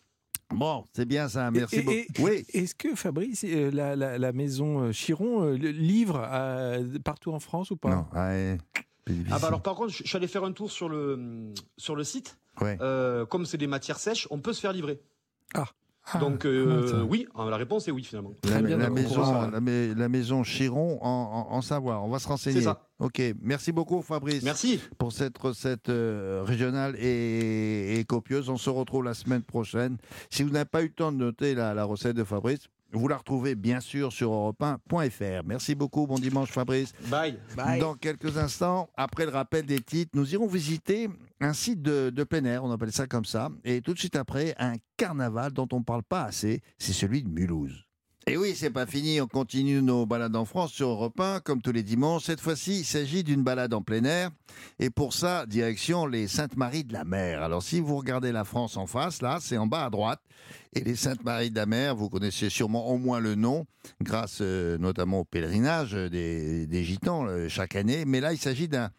Bon, 0.54 0.84
c'est 0.92 1.06
bien 1.06 1.28
ça, 1.28 1.50
merci 1.50 1.82
beaucoup. 1.82 1.98
oui. 2.20 2.44
Est-ce 2.52 2.74
que 2.74 2.94
Fabrice, 2.94 3.44
euh, 3.44 3.70
la, 3.70 4.32
maison 4.32 4.84
euh, 4.84 4.92
Chiron 4.92 5.42
euh, 5.42 5.56
livre 5.56 6.28
partout 7.04 7.32
en 7.32 7.40
France 7.40 7.70
ou 7.70 7.76
pas 7.76 7.90
Non, 7.90 8.06
ah, 8.12 8.56
ah 9.30 9.38
bah 9.38 9.48
alors 9.48 9.62
par 9.62 9.74
contre, 9.74 9.92
je 9.92 10.04
suis 10.04 10.16
allé 10.16 10.28
faire 10.28 10.44
un 10.44 10.52
tour 10.52 10.70
sur 10.70 10.88
le 10.88 11.52
sur 11.76 11.96
le 11.96 12.04
site. 12.04 12.38
comme 12.58 13.46
c'est 13.46 13.58
des 13.58 13.66
matières 13.66 13.98
sèches, 13.98 14.28
on 14.30 14.38
peut 14.38 14.52
se 14.52 14.60
faire 14.60 14.72
livrer. 14.72 15.00
Ah. 15.54 15.66
Ah, 16.12 16.18
Donc 16.18 16.44
euh, 16.44 17.02
oui, 17.08 17.26
hein, 17.34 17.50
la 17.50 17.56
réponse 17.56 17.88
est 17.88 17.90
oui 17.90 18.04
finalement. 18.04 18.32
La, 18.44 18.90
maison, 18.90 19.50
la, 19.50 20.08
maison 20.08 20.44
Chiron 20.44 20.98
en, 21.02 21.60
Savoie. 21.62 22.00
On 22.00 22.08
va 22.08 22.20
se 22.20 22.28
renseigner. 22.28 22.60
C'est 22.60 22.64
ça. 22.64 22.80
Ok, 23.00 23.20
merci 23.42 23.72
beaucoup 23.72 24.00
Fabrice. 24.02 24.44
Merci. 24.44 24.80
Pour 24.98 25.12
cette 25.12 25.36
recette 25.36 25.88
euh, 25.88 26.42
régionale 26.44 26.94
et, 26.96 28.04
copieuse. 28.08 28.48
On 28.48 28.56
se 28.56 28.70
retrouve 28.70 29.02
la 29.02 29.14
semaine 29.14 29.42
prochaine. 29.42 29.96
Si 30.30 30.44
vous 30.44 30.50
n'avez 30.50 30.64
pas 30.64 30.82
eu 30.82 30.86
le 30.86 30.92
temps 30.92 31.10
de 31.10 31.16
noter 31.16 31.54
la, 31.54 31.74
la 31.74 31.84
recette 31.84 32.16
de 32.16 32.24
Fabrice, 32.24 32.68
vous 32.92 33.08
la 33.08 33.16
retrouvez 33.16 33.54
bien 33.54 33.80
sûr 33.80 34.12
sur 34.12 34.30
europe1.fr. 34.30 35.42
Merci 35.44 35.74
beaucoup, 35.74 36.06
bon 36.06 36.18
dimanche 36.18 36.50
Fabrice. 36.50 36.92
Bye. 37.08 37.38
Dans 37.80 37.94
quelques 37.94 38.38
instants, 38.38 38.88
après 38.96 39.24
le 39.26 39.32
rappel 39.32 39.66
des 39.66 39.80
titres, 39.80 40.12
nous 40.14 40.32
irons 40.32 40.46
visiter 40.46 41.08
un 41.40 41.52
site 41.52 41.82
de, 41.82 42.10
de, 42.10 42.24
plein 42.24 42.44
air, 42.44 42.64
on 42.64 42.70
appelle 42.70 42.92
ça 42.92 43.06
comme 43.06 43.24
ça, 43.24 43.50
et 43.64 43.80
tout 43.80 43.94
de 43.94 43.98
suite 43.98 44.16
après, 44.16 44.54
un 44.58 44.74
carnaval 44.96 45.52
dont 45.52 45.68
on 45.72 45.80
ne 45.80 45.84
parle 45.84 46.02
pas 46.02 46.24
assez, 46.24 46.62
c'est 46.78 46.92
celui 46.92 47.22
de 47.22 47.28
Mulhouse. 47.28 47.85
Et 48.28 48.36
oui, 48.36 48.54
c'est 48.56 48.70
pas 48.70 48.86
fini, 48.86 49.20
on 49.20 49.28
continue 49.28 49.80
nos 49.80 50.04
balades 50.04 50.34
en 50.34 50.44
France 50.44 50.72
sur 50.72 50.88
Europe 50.88 51.20
1, 51.20 51.38
comme 51.38 51.62
tous 51.62 51.70
les 51.70 51.84
dimanches. 51.84 52.24
Cette 52.24 52.40
fois-ci, 52.40 52.80
il 52.80 52.84
s'agit 52.84 53.22
d'une 53.22 53.44
balade 53.44 53.72
en 53.72 53.82
plein 53.82 54.02
air. 54.02 54.30
Et 54.80 54.90
pour 54.90 55.14
ça, 55.14 55.46
direction 55.46 56.06
les 56.06 56.26
Saintes-Maries 56.26 56.82
de 56.82 56.92
la 56.92 57.04
Mer. 57.04 57.40
Alors 57.40 57.62
si 57.62 57.78
vous 57.78 57.96
regardez 57.96 58.32
la 58.32 58.42
France 58.42 58.76
en 58.76 58.88
face, 58.88 59.22
là, 59.22 59.38
c'est 59.40 59.58
en 59.58 59.68
bas 59.68 59.84
à 59.84 59.90
droite. 59.90 60.20
Et 60.72 60.80
les 60.80 60.96
Saintes-Maries 60.96 61.52
de 61.52 61.56
la 61.56 61.66
Mer, 61.66 61.94
vous 61.94 62.10
connaissez 62.10 62.50
sûrement 62.50 62.88
au 62.88 62.98
moins 62.98 63.20
le 63.20 63.36
nom, 63.36 63.64
grâce 64.02 64.38
euh, 64.40 64.76
notamment 64.76 65.20
au 65.20 65.24
pèlerinage 65.24 65.92
des, 65.92 66.66
des 66.66 66.82
Gitans 66.82 67.28
euh, 67.28 67.48
chaque 67.48 67.76
année. 67.76 68.04
Mais 68.06 68.18
là, 68.18 68.32
il 68.32 68.38
s'agit 68.38 68.66
d'un 68.66 68.90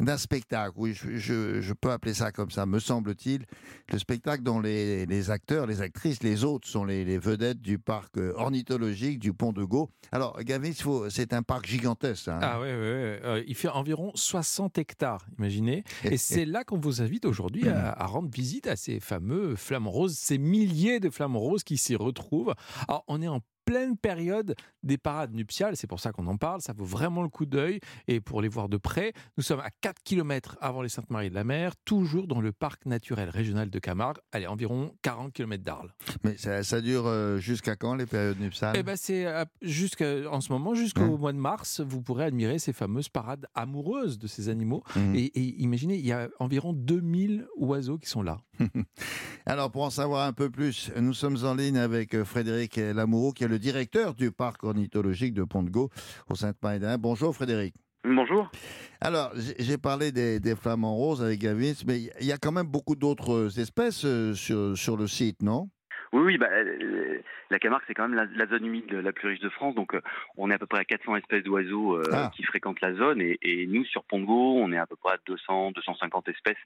d'un 0.00 0.18
spectacle, 0.18 0.72
oui, 0.76 0.92
je, 0.94 1.72
peux 1.72 1.90
appeler 1.90 2.14
ça 2.14 2.32
comme 2.32 2.50
ça, 2.50 2.66
me 2.66 2.78
semble-t-il, 2.78 3.44
le 3.92 3.98
spectacle 3.98 4.42
dont 4.42 4.60
les, 4.60 5.30
acteurs, 5.30 5.66
les 5.66 5.80
actrices, 5.82 6.22
les 6.22 6.44
autres 6.44 6.68
sont 6.68 6.84
les, 6.84 7.18
vedettes 7.18 7.60
du 7.60 7.78
parc 7.78 8.18
euh, 8.18 8.32
ornithologique 8.36 9.18
du 9.18 9.32
Pont 9.32 9.52
de 9.52 9.62
Gau. 9.62 9.88
Alors, 10.10 10.38
Gavis, 10.42 10.82
c'est 11.10 11.32
un 11.32 11.42
parc 11.42 11.66
gigantesque. 11.66 12.28
Hein. 12.28 12.40
Ah 12.42 12.60
oui, 12.60 12.68
oui, 12.68 13.18
oui. 13.24 13.44
il 13.46 13.54
fait 13.54 13.68
environ 13.68 14.10
60 14.14 14.78
hectares, 14.78 15.26
imaginez. 15.38 15.84
Et, 16.02 16.16
c'est 16.16 16.44
là 16.44 16.64
qu'on 16.64 16.78
vous 16.78 17.02
invite 17.02 17.24
aujourd'hui 17.24 17.68
à, 17.68 17.92
à, 17.92 18.06
rendre 18.06 18.28
visite 18.30 18.66
à 18.66 18.76
ces 18.76 19.00
fameux 19.00 19.54
flamants 19.56 19.90
roses, 19.90 20.16
ces 20.16 20.38
milliers 20.38 21.00
de 21.00 21.10
flamants 21.10 21.38
roses 21.38 21.62
qui 21.62 21.76
s'y 21.76 21.94
retrouvent. 21.94 22.54
Alors, 22.88 23.04
on 23.06 23.22
est 23.22 23.28
en 23.28 23.40
pleine 23.64 23.96
période 23.96 24.54
des 24.82 24.98
parades 24.98 25.34
nuptiales, 25.34 25.76
c'est 25.76 25.86
pour 25.86 26.00
ça 26.00 26.12
qu'on 26.12 26.26
en 26.26 26.36
parle, 26.36 26.60
ça 26.60 26.72
vaut 26.72 26.84
vraiment 26.84 27.22
le 27.22 27.28
coup 27.28 27.46
d'œil. 27.46 27.80
Et 28.08 28.20
pour 28.20 28.42
les 28.42 28.48
voir 28.48 28.68
de 28.68 28.76
près, 28.76 29.12
nous 29.36 29.42
sommes 29.42 29.60
à 29.60 29.70
4 29.80 30.02
km 30.02 30.56
avant 30.60 30.82
les 30.82 30.88
Saintes-Maries 30.88 31.30
de 31.30 31.34
la 31.34 31.44
Mer, 31.44 31.72
toujours 31.84 32.26
dans 32.26 32.40
le 32.40 32.52
parc 32.52 32.86
naturel 32.86 33.30
régional 33.30 33.70
de 33.70 33.78
Camargue, 33.78 34.18
allez, 34.32 34.46
environ 34.46 34.94
40 35.02 35.32
km 35.32 35.62
d'Arles. 35.62 35.94
Mais 36.22 36.36
ça, 36.36 36.80
dure 36.80 37.06
euh, 37.06 37.38
jusqu'à 37.38 37.76
quand 37.76 37.94
les 37.94 38.06
périodes 38.06 38.40
nuptiales? 38.40 38.76
Eh 38.76 38.82
ben 38.82 38.96
c'est 38.96 39.26
euh, 39.26 39.44
en 40.30 40.40
ce 40.40 40.52
moment, 40.52 40.74
jusqu'au 40.74 41.16
mois 41.16 41.32
de 41.32 41.38
mars, 41.38 41.80
vous 41.80 42.02
pourrez 42.02 42.24
admirer 42.24 42.58
ces 42.58 42.72
fameuses 42.72 43.08
parades 43.08 43.46
amoureuses 43.54 44.18
de 44.18 44.26
ces 44.26 44.48
animaux. 44.48 44.82
Mmh. 44.96 45.14
Et, 45.14 45.24
et 45.24 45.62
imaginez, 45.62 45.96
il 45.96 46.06
y 46.06 46.12
a 46.12 46.28
environ 46.38 46.72
2000 46.72 47.46
oiseaux 47.56 47.98
qui 47.98 48.08
sont 48.08 48.22
là. 48.22 48.38
Alors, 49.46 49.70
pour 49.70 49.82
en 49.82 49.90
savoir 49.90 50.26
un 50.26 50.32
peu 50.32 50.50
plus, 50.50 50.90
nous 50.96 51.12
sommes 51.14 51.36
en 51.44 51.54
ligne 51.54 51.78
avec 51.78 52.14
euh, 52.14 52.24
Frédéric 52.24 52.76
Lamoureux, 52.76 53.32
qui 53.32 53.44
est 53.44 53.48
le 53.48 53.53
directeur 53.58 54.14
du 54.14 54.30
parc 54.30 54.64
ornithologique 54.64 55.34
de 55.34 55.44
Pont 55.44 55.62
de 55.62 55.70
Gau, 55.70 55.90
au 56.28 56.34
Sainte-Marie. 56.34 56.80
Bonjour 56.98 57.34
Frédéric. 57.34 57.74
Bonjour. 58.04 58.50
Alors, 59.00 59.32
j'ai 59.58 59.78
parlé 59.78 60.12
des, 60.12 60.56
flamants 60.56 60.94
roses 60.94 61.22
avec 61.22 61.40
Gavis, 61.40 61.84
mais 61.86 62.00
il 62.20 62.26
y 62.26 62.32
a 62.32 62.38
quand 62.38 62.52
même 62.52 62.66
beaucoup 62.66 62.96
d'autres 62.96 63.58
espèces 63.58 64.06
sur, 64.34 64.76
sur 64.76 64.96
le 64.96 65.06
site, 65.06 65.42
non? 65.42 65.68
Oui, 66.14 66.22
oui, 66.22 66.38
bah, 66.38 66.46
euh, 66.52 67.18
la 67.50 67.58
Camargue, 67.58 67.82
c'est 67.88 67.94
quand 67.94 68.06
même 68.06 68.28
la, 68.36 68.46
zone 68.46 68.64
humide 68.64 68.88
la 68.92 69.12
plus 69.12 69.30
riche 69.30 69.40
de 69.40 69.48
France. 69.48 69.74
Donc, 69.74 69.94
euh, 69.94 70.00
on 70.36 70.48
est 70.48 70.54
à 70.54 70.58
peu 70.58 70.66
près 70.66 70.78
à 70.78 70.84
400 70.84 71.16
espèces 71.16 71.42
d'oiseaux 71.42 71.96
euh, 71.96 72.04
ah. 72.12 72.30
qui 72.36 72.44
fréquentent 72.44 72.80
la 72.80 72.94
zone. 72.94 73.20
Et, 73.20 73.66
nous, 73.66 73.84
sur 73.84 74.04
Pongo, 74.04 74.58
on 74.58 74.70
est 74.72 74.78
à 74.78 74.86
peu 74.86 74.94
près 74.94 75.14
à 75.14 75.18
200, 75.26 75.72
250 75.72 76.28
espèces 76.28 76.56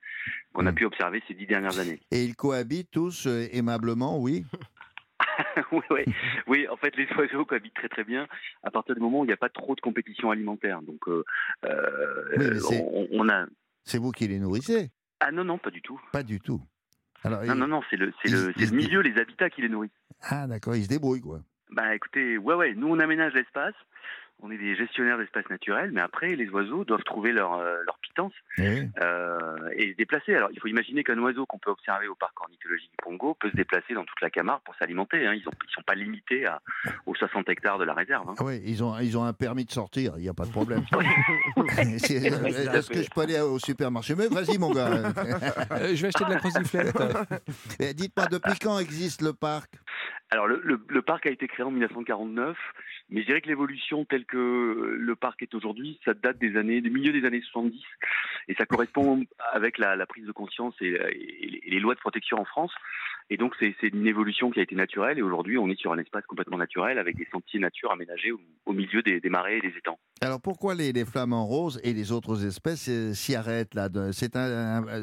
qu'on 0.52 0.66
a 0.66 0.72
hmm. 0.72 0.74
pu 0.74 0.84
observer 0.84 1.22
ces 1.26 1.32
dix 1.32 1.46
dernières 1.46 1.78
années. 1.78 1.98
Et 2.10 2.24
ils 2.24 2.36
cohabitent 2.36 2.90
tous 2.90 3.26
aimablement, 3.52 4.20
oui? 4.20 4.44
oui, 5.72 5.80
oui. 5.90 6.04
oui, 6.46 6.68
en 6.68 6.76
fait, 6.76 6.96
les 6.96 7.08
oiseaux 7.16 7.44
cohabitent 7.44 7.74
très 7.74 7.88
très 7.88 8.04
bien 8.04 8.28
à 8.62 8.70
partir 8.70 8.94
du 8.94 9.00
moment 9.00 9.20
où 9.20 9.24
il 9.24 9.28
n'y 9.28 9.32
a 9.32 9.38
pas 9.38 9.48
trop 9.48 9.74
de 9.74 9.80
compétition 9.80 10.30
alimentaire. 10.30 10.82
Donc, 10.82 11.00
on, 11.06 11.22
a. 13.28 13.46
C'est 13.84 13.98
vous 13.98 14.12
qui 14.12 14.28
les 14.28 14.38
nourrissez? 14.38 14.90
Ah 15.20 15.32
non, 15.32 15.44
non, 15.44 15.58
pas 15.58 15.70
du 15.70 15.82
tout. 15.82 16.00
Pas 16.12 16.22
du 16.22 16.40
tout 16.40 16.62
non, 17.24 17.54
non, 17.54 17.66
non, 17.66 17.80
c'est 17.90 17.96
le, 17.96 18.12
le, 18.24 18.52
le 18.56 18.70
milieu, 18.70 19.00
les 19.00 19.20
habitats 19.20 19.50
qui 19.50 19.62
les 19.62 19.68
nourrissent. 19.68 19.90
Ah, 20.22 20.46
d'accord, 20.46 20.76
ils 20.76 20.84
se 20.84 20.88
débrouillent, 20.88 21.20
quoi. 21.20 21.40
Bah 21.70 21.94
écoutez, 21.94 22.38
ouais, 22.38 22.54
ouais, 22.54 22.74
nous 22.74 22.88
on 22.88 22.98
aménage 22.98 23.34
l'espace, 23.34 23.74
on 24.40 24.50
est 24.50 24.58
des 24.58 24.76
gestionnaires 24.76 25.18
d'espace 25.18 25.48
naturel, 25.50 25.90
mais 25.92 26.00
après, 26.00 26.36
les 26.36 26.48
oiseaux 26.50 26.84
doivent 26.84 27.02
trouver 27.02 27.32
leur, 27.32 27.54
euh, 27.54 27.82
leur 27.84 27.98
pitance 27.98 28.32
euh, 28.58 29.70
et 29.74 29.92
se 29.92 29.96
déplacer. 29.96 30.34
Alors, 30.34 30.50
il 30.52 30.60
faut 30.60 30.68
imaginer 30.68 31.02
qu'un 31.02 31.18
oiseau 31.18 31.44
qu'on 31.46 31.58
peut 31.58 31.70
observer 31.70 32.06
au 32.06 32.14
parc 32.14 32.40
ornithologique 32.40 32.90
du 32.90 33.04
Congo 33.04 33.34
peut 33.34 33.50
se 33.50 33.56
déplacer 33.56 33.94
dans 33.94 34.04
toute 34.04 34.20
la 34.20 34.30
Camargue 34.30 34.62
pour 34.64 34.74
s'alimenter. 34.76 35.26
Hein. 35.26 35.34
Ils 35.34 35.44
ne 35.44 35.50
ils 35.50 35.72
sont 35.74 35.82
pas 35.82 35.94
limités 35.94 36.46
à, 36.46 36.60
aux 37.06 37.14
60 37.14 37.48
hectares 37.48 37.78
de 37.78 37.84
la 37.84 37.94
réserve. 37.94 38.28
Hein. 38.28 38.34
Ah 38.38 38.44
oui, 38.44 38.62
ils 38.64 38.84
ont, 38.84 38.96
ils 39.00 39.18
ont 39.18 39.24
un 39.24 39.32
permis 39.32 39.64
de 39.64 39.72
sortir, 39.72 40.12
il 40.16 40.22
n'y 40.22 40.28
a 40.28 40.34
pas 40.34 40.46
de 40.46 40.52
problème. 40.52 40.84
Est-ce 41.78 42.90
que 42.90 43.02
je 43.02 43.10
peux 43.10 43.22
aller 43.22 43.40
au 43.40 43.58
supermarché? 43.58 44.14
Mais 44.14 44.28
vas-y, 44.28 44.58
mon 44.58 44.70
gars. 44.70 44.88
Euh, 44.88 45.94
je 45.94 46.02
vais 46.02 46.08
acheter 46.08 46.24
de 46.24 46.30
la 46.30 46.36
croziflette. 46.36 46.96
Dites-moi, 47.96 48.26
depuis 48.26 48.58
quand 48.60 48.78
existe 48.78 49.22
le 49.22 49.32
parc? 49.32 49.70
Alors 50.30 50.46
le, 50.46 51.02
parc 51.02 51.26
a 51.26 51.30
été 51.30 51.48
créé 51.48 51.64
en 51.64 51.70
1949, 51.70 52.56
mais 53.08 53.22
je 53.22 53.26
dirais 53.26 53.40
que 53.40 53.48
l'évolution 53.48 54.04
telle 54.04 54.26
que 54.26 54.96
le 54.98 55.16
parc 55.16 55.42
est 55.42 55.54
aujourd'hui, 55.54 55.98
ça 56.04 56.12
date 56.12 56.38
des 56.38 56.56
années, 56.56 56.82
du 56.82 56.90
milieu 56.90 57.12
des 57.12 57.26
années 57.26 57.40
70, 57.40 57.80
et 58.48 58.54
ça 58.54 58.66
correspond 58.66 59.24
avec 59.52 59.78
la, 59.78 59.96
prise 60.06 60.26
de 60.26 60.32
conscience 60.32 60.74
et, 60.80 61.62
les 61.66 61.80
lois 61.80 61.94
de 61.94 62.00
protection 62.00 62.38
en 62.38 62.44
France. 62.44 62.72
Et 63.30 63.36
donc 63.36 63.54
c'est 63.58 63.74
une 63.82 64.06
évolution 64.06 64.50
qui 64.50 64.58
a 64.58 64.62
été 64.62 64.74
naturelle, 64.74 65.18
et 65.18 65.22
aujourd'hui 65.22 65.58
on 65.58 65.68
est 65.68 65.78
sur 65.78 65.92
un 65.92 65.98
espace 65.98 66.24
complètement 66.26 66.58
naturel 66.58 66.98
avec 66.98 67.16
des 67.16 67.26
sentiers 67.30 67.60
nature 67.60 67.92
aménagés 67.92 68.32
au, 68.32 68.72
milieu 68.72 69.02
des, 69.02 69.20
marais 69.28 69.58
et 69.58 69.60
des 69.60 69.76
étangs. 69.76 69.98
Alors 70.20 70.40
pourquoi 70.40 70.74
les, 70.74 70.92
flamants 71.04 71.46
roses 71.46 71.80
et 71.84 71.92
les 71.94 72.12
autres 72.12 72.46
espèces 72.46 72.88
euh, 72.88 73.12
s'y 73.12 73.34
arrêtent 73.34 73.74
là 73.74 73.88
C'est 74.12 74.36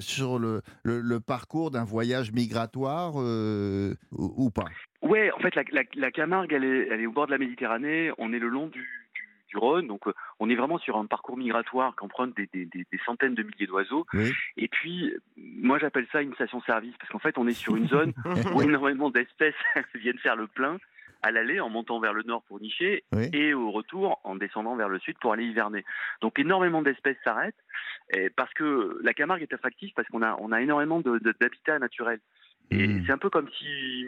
sur 0.02 0.40
le, 0.40 0.62
le, 0.84 1.20
parcours 1.20 1.72
d'un 1.72 1.84
voyage 1.84 2.32
migratoire 2.32 3.14
euh, 3.18 3.96
ou 4.12 4.50
pas? 4.50 4.66
Ouais, 5.02 5.32
en 5.32 5.40
fait, 5.40 5.56
la, 5.56 6.12
Camargue, 6.12 6.54
elle 6.54 6.64
est, 6.64 6.88
elle 6.90 7.02
est, 7.02 7.06
au 7.06 7.12
bord 7.12 7.28
de 7.28 7.32
la 7.32 7.38
Méditerranée. 7.38 8.12
On 8.18 8.34
est 8.34 8.40
le 8.40 8.48
long 8.48 8.68
du, 8.68 8.88
du, 9.50 9.58
Rhône, 9.58 9.88
donc 9.88 10.06
euh, 10.08 10.14
on 10.40 10.50
est 10.50 10.56
vraiment 10.56 10.78
sur 10.78 10.98
un 10.98 11.06
parcours 11.06 11.38
migratoire 11.38 11.96
qu'empruntent 11.96 12.36
des, 12.36 12.50
des, 12.52 12.66
des, 12.66 13.00
centaines 13.06 13.36
de 13.36 13.44
milliers 13.44 13.68
d'oiseaux. 13.68 14.06
Et 14.58 14.68
puis, 14.68 15.14
moi, 15.38 15.80
j'appelle 15.80 16.08
ça 16.12 16.22
une 16.22 16.34
station-service 16.34 16.94
parce 17.00 17.10
qu'en 17.10 17.20
fait, 17.20 17.38
on 17.38 17.48
est 17.48 17.54
sur 17.54 17.76
une 17.78 17.88
zone 17.88 18.14
où 18.54 18.62
énormément 18.62 19.10
d'espèces 19.10 19.56
viennent 19.96 20.18
faire 20.18 20.36
le 20.36 20.48
plein 20.48 20.78
à 21.26 21.32
l'aller 21.32 21.60
en 21.60 21.70
montant 21.70 22.00
vers 22.00 22.14
le 22.14 22.24
nord 22.24 22.44
pour 22.44 22.60
nicher 22.60 23.04
et 23.34 23.54
au 23.56 23.72
retour 23.72 24.20
en 24.24 24.36
descendant 24.36 24.76
vers 24.76 24.90
le 24.90 25.00
sud 25.00 25.18
pour 25.20 25.34
aller 25.34 25.46
hiverner. 25.46 25.84
Donc 26.22 26.38
énormément 26.38 26.84
d'espèces 26.84 27.18
s'arrêtent 27.24 27.56
parce 28.36 28.54
que 28.54 29.00
la 29.02 29.14
Camargue 29.14 29.42
est 29.42 29.54
attractive 29.54 29.92
parce 29.96 30.08
qu'on 30.10 30.22
a, 30.22 30.36
on 30.40 30.52
a 30.52 30.62
énormément 30.62 31.00
d'habitats 31.02 31.80
naturels. 31.80 32.20
Et 32.72 32.88
c'est 33.06 33.12
un 33.12 33.18
peu 33.18 33.30
comme 33.30 33.50
si 33.58 34.06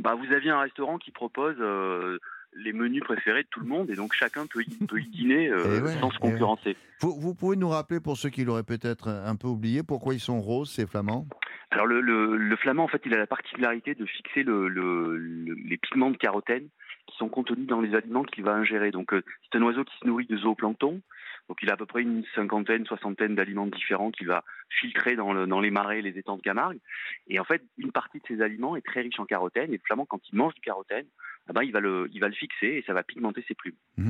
bah, 0.00 0.14
vous 0.14 0.32
aviez 0.32 0.50
un 0.50 0.60
restaurant 0.60 0.98
qui 0.98 1.10
propose 1.10 1.56
euh, 1.60 2.18
les 2.54 2.72
menus 2.72 3.02
préférés 3.02 3.42
de 3.42 3.48
tout 3.48 3.60
le 3.60 3.66
monde 3.66 3.90
et 3.90 3.94
donc 3.94 4.14
chacun 4.14 4.46
peut 4.46 4.62
y, 4.62 4.86
peut 4.86 5.00
y 5.00 5.08
dîner 5.08 5.48
euh, 5.48 5.80
eh 5.84 6.00
sans 6.00 6.10
se 6.10 6.16
eh 6.16 6.20
concurrencer. 6.20 6.76
Vous, 7.00 7.34
pouvez 7.34 7.56
nous 7.56 7.68
rappeler, 7.68 8.00
pour 8.00 8.16
ceux 8.16 8.30
qui 8.30 8.44
l'auraient 8.44 8.64
peut-être 8.64 9.08
un 9.08 9.36
peu 9.36 9.46
oublié, 9.46 9.82
pourquoi 9.82 10.14
ils 10.14 10.20
sont 10.20 10.40
roses, 10.40 10.70
ces 10.70 10.86
flamands? 10.86 11.26
Alors 11.70 11.86
le, 11.86 12.00
le, 12.00 12.56
flamand, 12.56 12.84
en 12.84 12.88
fait, 12.88 13.02
il 13.04 13.14
a 13.14 13.18
la 13.18 13.26
particularité 13.26 13.94
de 13.94 14.06
fixer 14.06 14.42
le, 14.42 15.16
les 15.18 15.76
pigments 15.76 16.10
de 16.10 16.16
carotène 16.16 16.68
qui 17.06 17.16
sont 17.16 17.28
contenus 17.28 17.66
dans 17.66 17.80
les 17.80 17.94
aliments 17.94 18.22
qu'il 18.22 18.44
va 18.44 18.54
ingérer. 18.54 18.90
Donc 18.90 19.12
euh, 19.12 19.22
c'est 19.44 19.58
un 19.58 19.62
oiseau 19.62 19.84
qui 19.84 19.96
se 20.00 20.06
nourrit 20.06 20.26
de 20.26 20.36
zooplancton. 20.36 21.00
Donc 21.48 21.58
il 21.62 21.70
a 21.70 21.74
à 21.74 21.76
peu 21.76 21.86
près 21.86 22.02
une 22.02 22.24
cinquantaine, 22.34 22.84
soixantaine 22.86 23.34
d'aliments 23.34 23.66
différents 23.66 24.10
qu'il 24.10 24.26
va 24.26 24.44
filtrer 24.68 25.16
dans, 25.16 25.32
le, 25.32 25.46
dans 25.46 25.60
les 25.60 25.70
marais, 25.70 26.02
les 26.02 26.18
étangs 26.18 26.36
de 26.36 26.42
Camargue. 26.42 26.78
Et 27.28 27.40
en 27.40 27.44
fait, 27.44 27.62
une 27.78 27.92
partie 27.92 28.18
de 28.18 28.24
ces 28.28 28.42
aliments 28.42 28.76
est 28.76 28.84
très 28.84 29.00
riche 29.00 29.18
en 29.18 29.24
carotène. 29.24 29.72
Et 29.72 29.78
le 29.78 29.82
flamand, 29.84 30.04
quand 30.04 30.20
il 30.30 30.36
mange 30.36 30.54
du 30.54 30.60
carotène, 30.60 31.06
ah 31.48 31.54
ben, 31.54 31.62
il, 31.62 31.72
va 31.72 31.80
le, 31.80 32.08
il 32.12 32.20
va 32.20 32.28
le 32.28 32.34
fixer 32.34 32.66
et 32.66 32.84
ça 32.86 32.92
va 32.92 33.02
pigmenter 33.02 33.42
ses 33.48 33.54
plumes. 33.54 33.76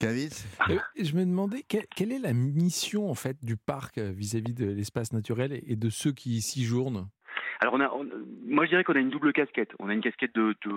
Cavis 0.00 0.44
euh, 0.70 0.78
Je 1.00 1.14
me 1.14 1.24
demandais 1.24 1.62
quelle, 1.62 2.12
est 2.12 2.18
la 2.18 2.32
mission 2.32 3.08
en 3.08 3.14
fait 3.14 3.36
du 3.44 3.56
parc 3.56 3.98
euh, 3.98 4.10
vis-à-vis 4.10 4.54
de 4.54 4.66
l'espace 4.66 5.12
naturel 5.12 5.60
et 5.64 5.76
de 5.76 5.90
ceux 5.90 6.12
qui 6.12 6.36
y 6.36 6.40
séjournent 6.40 7.08
alors 7.60 7.74
on 7.74 7.80
a, 7.80 7.90
moi 8.46 8.64
je 8.66 8.70
dirais 8.70 8.84
qu'on 8.84 8.94
a 8.94 9.00
une 9.00 9.10
double 9.10 9.32
casquette. 9.32 9.72
On 9.80 9.88
a 9.88 9.92
une 9.92 10.00
casquette 10.00 10.34
de, 10.34 10.54
de 10.64 10.72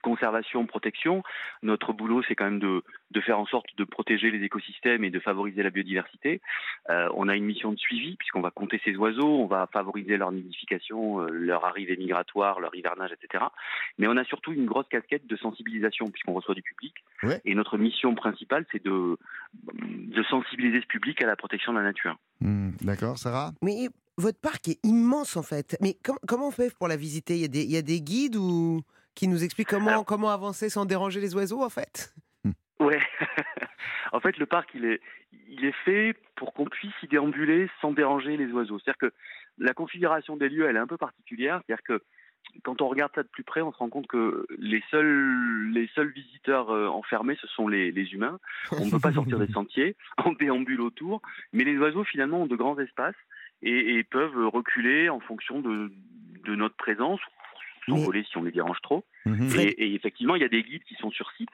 conservation, 0.00 0.66
protection. 0.66 1.22
Notre 1.62 1.92
boulot, 1.92 2.22
c'est 2.26 2.34
quand 2.34 2.44
même 2.44 2.58
de, 2.58 2.82
de, 3.10 3.20
faire 3.20 3.38
en 3.38 3.46
sorte 3.46 3.66
de 3.76 3.84
protéger 3.84 4.30
les 4.30 4.44
écosystèmes 4.44 5.04
et 5.04 5.10
de 5.10 5.20
favoriser 5.20 5.62
la 5.62 5.70
biodiversité. 5.70 6.40
Euh, 6.88 7.08
on 7.14 7.28
a 7.28 7.36
une 7.36 7.44
mission 7.44 7.72
de 7.72 7.78
suivi, 7.78 8.16
puisqu'on 8.16 8.40
va 8.40 8.50
compter 8.50 8.80
ces 8.84 8.96
oiseaux, 8.96 9.40
on 9.40 9.46
va 9.46 9.68
favoriser 9.72 10.16
leur 10.16 10.32
nidification, 10.32 11.20
euh, 11.20 11.28
leur 11.30 11.64
arrivée 11.64 11.96
migratoire, 11.96 12.60
leur 12.60 12.74
hivernage, 12.74 13.10
etc. 13.12 13.44
Mais 13.98 14.06
on 14.06 14.16
a 14.16 14.24
surtout 14.24 14.52
une 14.52 14.66
grosse 14.66 14.88
casquette 14.88 15.26
de 15.26 15.36
sensibilisation, 15.36 16.06
puisqu'on 16.06 16.32
reçoit 16.32 16.54
du 16.54 16.62
public. 16.62 16.94
Et 17.44 17.54
notre 17.54 17.76
mission 17.76 18.14
principale, 18.14 18.64
c'est 18.72 18.82
de, 18.84 19.18
de 19.74 20.22
sensibiliser 20.24 20.80
ce 20.80 20.86
public 20.86 21.22
à 21.22 21.26
la 21.26 21.36
protection 21.36 21.72
de 21.72 21.78
la 21.78 21.84
nature. 21.84 22.16
Hmm, 22.40 22.70
d'accord, 22.80 23.18
Sarah? 23.18 23.52
Mais 23.62 23.88
votre 24.16 24.38
parc 24.38 24.68
est 24.68 24.78
immense, 24.84 25.36
en 25.36 25.42
fait. 25.42 25.76
Mais 25.80 25.96
comment 26.26 26.48
on 26.48 26.50
fait 26.50 26.74
pour 26.74 26.88
la 26.88 26.96
visiter? 26.96 27.34
Il 27.34 27.40
y, 27.40 27.44
a 27.44 27.48
des, 27.48 27.62
il 27.62 27.70
y 27.70 27.76
a 27.76 27.82
des 27.82 28.00
guides 28.00 28.36
ou 28.36 28.82
qui 29.20 29.28
nous 29.28 29.44
explique 29.44 29.68
comment, 29.68 30.02
comment 30.02 30.30
avancer 30.30 30.70
sans 30.70 30.86
déranger 30.86 31.20
les 31.20 31.34
oiseaux, 31.34 31.62
en 31.62 31.68
fait 31.68 32.14
Ouais. 32.80 33.02
en 34.12 34.20
fait, 34.20 34.38
le 34.38 34.46
parc, 34.46 34.70
il 34.72 34.86
est, 34.86 35.02
il 35.46 35.66
est 35.66 35.74
fait 35.84 36.14
pour 36.36 36.54
qu'on 36.54 36.64
puisse 36.64 36.94
y 37.02 37.06
déambuler 37.06 37.68
sans 37.82 37.92
déranger 37.92 38.38
les 38.38 38.50
oiseaux. 38.50 38.78
C'est-à-dire 38.78 39.10
que 39.10 39.14
la 39.58 39.74
configuration 39.74 40.38
des 40.38 40.48
lieux, 40.48 40.66
elle 40.66 40.76
est 40.76 40.80
un 40.80 40.86
peu 40.86 40.96
particulière. 40.96 41.60
C'est-à-dire 41.66 41.84
que 41.84 42.02
quand 42.64 42.80
on 42.80 42.88
regarde 42.88 43.12
ça 43.14 43.22
de 43.22 43.28
plus 43.28 43.44
près, 43.44 43.60
on 43.60 43.70
se 43.70 43.76
rend 43.76 43.90
compte 43.90 44.06
que 44.06 44.46
les 44.58 44.82
seuls, 44.90 45.70
les 45.74 45.90
seuls 45.94 46.12
visiteurs 46.12 46.70
euh, 46.70 46.88
enfermés, 46.88 47.36
ce 47.42 47.46
sont 47.48 47.68
les, 47.68 47.92
les 47.92 48.14
humains. 48.14 48.40
On 48.72 48.86
ne 48.86 48.90
peut 48.90 49.00
pas 49.00 49.12
sortir 49.12 49.38
des 49.38 49.52
sentiers, 49.52 49.96
on 50.24 50.32
déambule 50.32 50.80
autour. 50.80 51.20
Mais 51.52 51.64
les 51.64 51.76
oiseaux, 51.76 52.04
finalement, 52.04 52.44
ont 52.44 52.46
de 52.46 52.56
grands 52.56 52.78
espaces 52.78 53.20
et, 53.60 53.96
et 53.96 54.02
peuvent 54.02 54.46
reculer 54.46 55.10
en 55.10 55.20
fonction 55.20 55.60
de, 55.60 55.92
de 56.46 56.54
notre 56.54 56.76
présence 56.76 57.20
s'envoler 57.90 58.24
si 58.24 58.36
on 58.36 58.42
les 58.42 58.52
dérange 58.52 58.80
trop. 58.82 59.04
Mhm. 59.26 59.50
Et, 59.58 59.94
effectivement, 59.94 60.34
il 60.36 60.42
y 60.42 60.44
a 60.44 60.48
des 60.48 60.62
guides 60.62 60.84
qui 60.84 60.94
sont 60.94 61.10
sur 61.10 61.30
site 61.32 61.50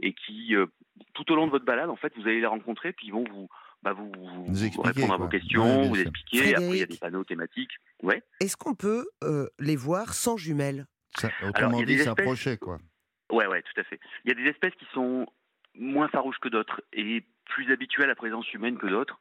et 0.00 0.12
qui, 0.12 0.54
euh, 0.54 0.66
tout 1.14 1.30
au 1.32 1.36
long 1.36 1.46
de 1.46 1.50
votre 1.50 1.64
balade, 1.64 1.90
en 1.90 1.96
fait, 1.96 2.12
vous 2.16 2.22
allez 2.22 2.40
les 2.40 2.46
rencontrer, 2.46 2.92
puis 2.92 3.08
ils 3.08 3.12
vont 3.12 3.24
vous, 3.24 3.48
bah, 3.82 3.92
vous, 3.92 4.12
répondre 4.82 5.14
à 5.14 5.16
vos 5.16 5.28
questions, 5.28 5.82
vous 5.82 6.00
expliquer. 6.00 6.54
Après, 6.54 6.68
il 6.68 6.78
y 6.78 6.82
a 6.82 6.86
des 6.86 6.96
panneaux 6.96 7.24
thématiques. 7.24 7.72
Ouais. 8.02 8.22
Est-ce 8.40 8.56
qu'on 8.56 8.74
peut 8.74 9.06
euh, 9.24 9.48
les 9.58 9.76
voir 9.76 10.14
sans 10.14 10.36
jumelles? 10.36 10.86
Autrement 11.46 11.82
dit, 11.82 11.98
s'approcher, 11.98 12.56
quoi. 12.56 12.78
Ouais, 13.32 13.46
ouais, 13.46 13.62
tout 13.62 13.80
à 13.80 13.84
fait. 13.84 14.00
Il 14.24 14.28
y 14.28 14.32
a 14.32 14.34
des 14.34 14.48
espèces 14.48 14.74
qui 14.74 14.86
sont 14.92 15.26
moins 15.74 16.08
farouches 16.08 16.38
que 16.38 16.48
d'autres 16.48 16.82
et 16.92 17.24
plus 17.46 17.72
habituées 17.72 18.04
à 18.04 18.06
la 18.06 18.14
présence 18.14 18.52
humaine 18.52 18.78
que 18.78 18.86
d'autres. 18.86 19.18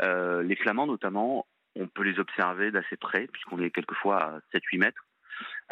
Euh, 0.00 0.42
les 0.42 0.56
flamands, 0.56 0.86
notamment, 0.86 1.46
on 1.76 1.86
peut 1.86 2.02
les 2.02 2.18
observer 2.18 2.70
d'assez 2.70 2.96
près, 2.96 3.26
puisqu'on 3.26 3.60
est 3.60 3.70
quelquefois 3.70 4.22
à 4.22 4.40
7-8 4.52 4.78
mètres. 4.78 5.06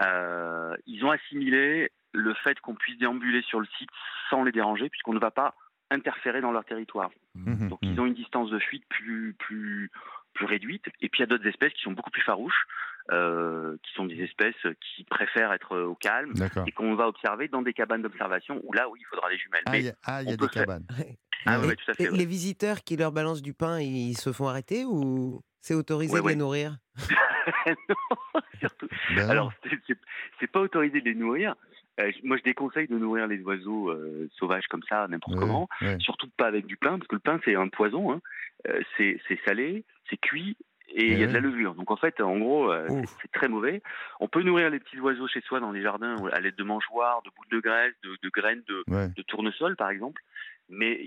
Euh, 0.01 0.77
ils 0.87 1.05
ont 1.05 1.11
assimilé 1.11 1.91
le 2.13 2.35
fait 2.35 2.59
qu'on 2.61 2.75
puisse 2.75 2.99
déambuler 2.99 3.43
sur 3.43 3.61
le 3.61 3.67
site 3.79 3.91
sans 4.31 4.45
les 4.45 4.53
déranger, 4.53 4.89
puisqu'on 4.89 5.15
ne 5.15 5.19
va 5.19 5.31
pas 5.31 5.55
interférer 5.91 6.41
dans 6.41 6.53
leur 6.53 6.65
territoire. 6.65 7.11
Mmh. 7.35 7.69
Donc 7.69 7.79
ils 7.83 7.99
ont 8.01 8.07
une 8.07 8.15
distance 8.15 8.51
de 8.51 8.59
fuite 8.59 8.85
plus, 8.89 9.35
plus, 9.39 9.91
plus 10.39 10.47
réduite. 10.47 10.87
Et 11.01 11.09
puis 11.09 11.19
il 11.19 11.21
y 11.21 11.23
a 11.25 11.27
d'autres 11.27 11.47
espèces 11.47 11.73
qui 11.73 11.83
sont 11.83 11.93
beaucoup 11.93 12.11
plus 12.11 12.23
farouches, 12.23 12.67
euh, 13.11 13.77
qui 13.83 13.93
sont 13.95 14.07
des 14.07 14.23
espèces 14.23 14.55
qui 14.95 15.05
préfèrent 15.05 15.53
être 15.53 15.77
au 15.77 15.95
calme 15.97 16.33
et 16.67 16.73
qu'on 16.73 16.95
va 16.95 17.09
observer 17.09 17.49
dans 17.49 17.63
des 17.63 17.73
cabanes 17.73 18.03
d'observation 18.03 18.61
où 18.65 18.73
là, 18.73 18.89
oui, 18.89 19.01
il 19.03 19.07
faudra 19.07 19.29
les 19.29 19.39
jumelles. 19.39 19.63
Ah, 19.67 19.79
il 19.79 19.87
y 19.87 19.89
a, 19.89 19.95
ah, 20.05 20.25
des 20.25 20.49
cabanes. 20.49 20.87
Ah, 21.47 21.61
ouais, 21.61 21.77
tout 21.77 21.91
à 21.91 21.95
fait, 21.95 22.11
Les 22.11 22.27
visiteurs 22.27 22.83
qui 22.83 22.97
leur 22.97 23.13
balancent 23.13 23.43
du 23.43 23.55
pain, 23.55 23.81
ils 23.81 24.17
se 24.17 24.33
font 24.33 24.49
arrêter 24.49 24.85
ou 24.85 25.41
c'est 25.61 25.75
autorisé 25.75 26.21
de 26.21 26.29
les 26.29 26.37
nourrir? 26.37 26.79
Non, 27.89 28.43
surtout. 28.61 28.89
Ben 29.17 29.31
Alors, 29.31 29.53
c'est 30.39 30.47
pas 30.49 30.61
autorisé 30.61 31.01
de 31.01 31.07
les 31.07 31.15
nourrir. 31.15 31.55
Euh, 32.01 32.13
moi, 32.23 32.37
je 32.37 32.43
déconseille 32.43 32.89
de 32.89 32.97
nourrir 32.97 33.27
les 33.27 33.41
oiseaux 33.41 33.91
euh, 33.91 34.29
sauvages 34.37 34.67
comme 34.69 34.83
ça, 34.89 35.07
n'importe 35.09 35.37
comment. 35.37 35.69
Surtout 35.99 36.29
pas 36.37 36.47
avec 36.47 36.67
du 36.67 36.77
pain, 36.77 36.99
parce 36.99 37.09
que 37.09 37.17
le 37.17 37.21
pain, 37.21 37.41
c'est 37.45 37.55
un 37.55 37.69
poison. 37.69 38.13
Hein. 38.13 38.21
Euh, 38.69 38.81
c'est 38.97 39.41
salé, 39.47 39.85
c'est 40.09 40.17
cuit 40.17 40.57
et 40.91 41.13
il 41.13 41.19
y 41.19 41.23
a 41.23 41.27
de 41.27 41.33
la 41.33 41.41
levure. 41.41 41.75
Donc 41.75 41.91
en 41.91 41.97
fait, 41.97 42.21
en 42.21 42.39
gros, 42.39 42.73
c'est 43.21 43.31
très 43.33 43.49
mauvais. 43.49 43.83
On 44.21 44.29
peut 44.29 44.43
nourrir 44.43 44.71
les 44.71 44.81
petits 44.81 44.99
oiseaux 45.01 45.29
chez 45.29 45.43
soi 45.43 45.61
dans 45.61 45.71
les 45.71 45.83
jardins 45.83 46.17
à 46.33 46.41
l'aide 46.41 46.57
de 46.57 46.65
mangeoires, 46.65 47.23
de 47.23 47.31
boules 47.37 47.49
de 47.51 47.61
graisse, 47.61 47.95
de, 48.03 48.29
graines 48.31 48.63
de, 48.67 48.85
de, 48.89 49.23
tournesol, 49.23 49.77
par 49.77 49.91
exemple. 49.91 50.23
Mais 50.71 51.01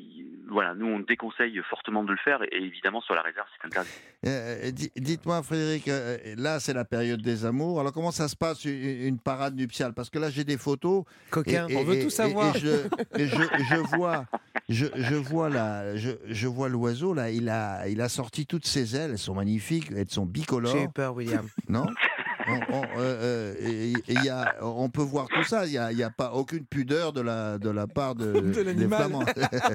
voilà, 0.50 0.74
nous 0.74 0.88
on 0.88 1.00
déconseille 1.00 1.60
fortement 1.70 2.04
de 2.04 2.12
le 2.12 2.18
faire 2.18 2.42
et 2.44 2.58
évidemment 2.58 3.00
sur 3.02 3.14
la 3.14 3.22
réserve 3.22 3.48
c'est 3.56 3.68
interdit. 3.68 3.90
Euh, 4.26 4.70
euh, 4.70 4.72
dites-moi 4.96 5.44
Frédéric, 5.44 5.88
euh, 5.88 6.18
là 6.36 6.60
c'est 6.60 6.74
la 6.74 6.84
période 6.84 7.22
des 7.22 7.46
amours. 7.46 7.80
Alors 7.80 7.94
comment 7.94 8.12
ça 8.12 8.28
se 8.28 8.36
passe 8.36 8.66
une, 8.66 9.20
parade 9.20 9.56
nuptiale? 9.56 9.94
Parce 9.94 10.10
que 10.10 10.20
là 10.20 10.30
j'ai 10.30 10.44
des 10.44 10.58
photos. 10.58 11.04
Coquin, 11.30 11.68
on 11.76 11.84
veut 11.84 12.02
tout 12.02 12.10
savoir. 12.10 12.56
Et, 12.56 12.60
je, 12.60 13.76
vois, 13.96 14.26
je, 14.68 15.16
vois 15.16 15.50
là, 15.50 15.96
je, 15.96 16.48
vois 16.48 16.68
l'oiseau 16.68 17.14
là, 17.14 17.30
il 17.30 17.48
a, 17.48 17.88
il 17.88 18.02
a 18.02 18.10
sorti 18.10 18.48
toutes 18.48 18.66
ses 18.66 18.96
ailes, 18.96 19.12
elles 19.12 19.18
sont 19.20 19.36
magnifiques, 19.36 19.92
elles 19.96 20.10
sont 20.10 20.26
bicolores. 20.26 20.76
J'ai 20.76 20.84
eu 20.84 20.90
peur, 20.90 21.16
William. 21.16 21.48
Non? 21.70 21.86
on, 22.48 22.84
euh, 22.98 23.54
euh, 23.62 23.94
y 24.08 24.30
a, 24.30 24.56
on 24.62 24.90
peut 24.90 25.02
voir 25.02 25.28
tout 25.28 25.44
ça. 25.44 25.66
Il 25.66 25.72
n'y 25.72 26.04
a, 26.04 26.08
a, 26.08 26.10
pas 26.10 26.32
aucune 26.34 26.66
pudeur 26.66 27.14
de 27.14 27.22
la, 27.22 27.58
de 27.58 27.70
la 27.70 27.88
part 27.88 28.16
de, 28.16 28.32
des 28.74 28.88
Flamands. 28.88 29.26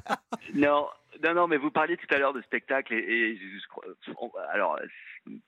non, 0.55 0.87
non, 1.23 1.35
non, 1.35 1.47
mais 1.47 1.57
vous 1.57 1.71
parliez 1.71 1.97
tout 1.97 2.12
à 2.14 2.19
l'heure 2.19 2.33
de 2.33 2.43
spectacle 2.43 2.93
et, 2.93 3.39
alors 4.53 4.79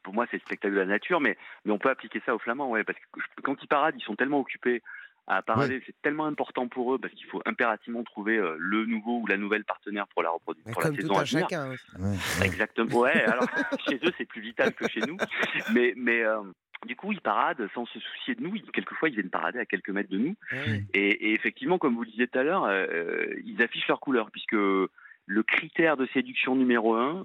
pour 0.03 0.13
moi 0.15 0.27
c'est 0.31 0.39
le 0.39 0.43
spectacle 0.43 0.75
de 0.75 0.81
la 0.81 0.87
nature, 0.87 1.21
mais 1.21 1.37
mais 1.65 1.73
on 1.73 1.79
peut 1.79 1.91
appliquer 1.91 2.21
ça 2.25 2.35
aux 2.35 2.39
Flamands, 2.39 2.71
ouais, 2.71 2.85
parce 2.85 2.99
que 2.99 3.43
quand 3.43 3.57
ils 3.63 3.69
paradent, 3.69 3.95
ils 3.99 4.05
sont 4.05 4.17
tellement 4.17 4.41
occupés 4.41 4.83
à 5.29 5.43
parader, 5.43 5.83
c'est 5.85 5.95
tellement 6.01 6.25
important 6.25 6.69
pour 6.69 6.95
eux 6.95 6.99
parce 6.99 7.13
qu'il 7.13 7.27
faut 7.27 7.43
impérativement 7.45 8.03
trouver 8.03 8.39
euh, 8.39 8.57
le 8.59 8.87
nouveau 8.87 9.19
ou 9.19 9.27
la 9.27 9.37
nouvelle 9.37 9.65
partenaire 9.65 10.07
pour 10.09 10.23
la 10.23 10.31
reproduction, 10.31 10.73
pour 10.73 10.83
la 10.83 10.95
saison 10.95 11.19
à 11.19 11.25
venir. 11.25 11.47
Chacun. 11.51 11.73
Exactement. 12.43 12.99
Ouais. 12.99 13.25
Alors 13.25 13.47
chez 13.89 13.97
eux 13.97 14.13
c'est 14.17 14.25
plus 14.25 14.41
vital 14.41 14.73
que 14.73 14.89
chez 14.89 15.01
nous, 15.01 15.19
mais 15.75 15.93
mais 15.97 16.23
du 16.87 16.97
coup, 16.97 17.13
ils 17.13 17.21
paradent 17.21 17.69
sans 17.75 17.87
se 17.87 17.99
soucier 17.99 18.35
de 18.35 18.43
nous. 18.43 18.53
quelquefois, 18.73 19.09
ils 19.09 19.15
viennent 19.15 19.31
parader 19.31 19.59
à 19.59 19.67
quelques 19.67 19.91
mètres 19.91 20.11
de 20.11 20.19
nous. 20.19 20.37
Ah 20.53 20.57
et, 20.95 21.33
effectivement, 21.35 21.79
comme 21.79 21.95
vous 21.95 22.03
le 22.03 22.11
disiez 22.11 22.29
tout 22.29 22.39
à 22.39 22.43
l'heure, 22.43 22.65
euh, 22.65 22.87
euh, 22.87 23.43
ils 23.45 23.61
affichent 23.63 23.89
leur 23.89 24.01
couleur, 24.01 24.31
puisque 24.31 24.53
le 24.53 25.43
critère 25.43 25.97
de 25.97 26.07
séduction 26.13 26.55
numéro 26.55 26.95
un, 26.95 27.23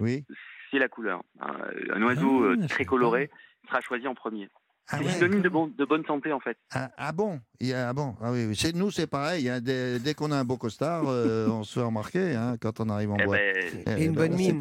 c'est 0.70 0.78
la 0.78 0.88
couleur. 0.88 1.22
Un, 1.40 2.02
oiseau 2.02 2.44
ah, 2.44 2.52
euh, 2.52 2.66
très 2.68 2.84
coloré 2.84 3.30
sera 3.68 3.80
choisi 3.80 4.08
en 4.08 4.14
premier. 4.14 4.48
Ah 4.90 4.98
c'est 5.02 5.08
synonyme 5.10 5.40
de, 5.40 5.48
de, 5.48 5.84
bonne 5.84 6.04
santé 6.04 6.32
en 6.32 6.40
fait. 6.40 6.58
Ah, 6.72 6.90
ah 6.98 7.12
bon, 7.12 7.40
ah 7.72 7.92
bon, 7.94 8.14
ah 8.20 8.32
oui, 8.32 8.54
chez 8.54 8.72
nous 8.72 8.90
c'est 8.90 9.06
pareil. 9.06 9.48
Hein. 9.48 9.60
Dès, 9.60 9.98
dès 9.98 10.12
qu'on 10.12 10.30
a 10.30 10.36
un 10.36 10.44
beau 10.44 10.58
costard, 10.58 11.04
euh, 11.06 11.48
on 11.50 11.64
se 11.64 11.78
fait 11.78 11.84
remarquer 11.84 12.34
hein, 12.34 12.56
quand 12.60 12.80
on 12.80 12.90
arrive 12.90 13.10
en 13.10 13.16
eh 13.18 13.24
boîte. 13.24 13.40
Ben, 13.40 13.94
eh, 13.98 14.02
et 14.02 14.04
une 14.04 14.12
bonne 14.12 14.34
mine. 14.34 14.60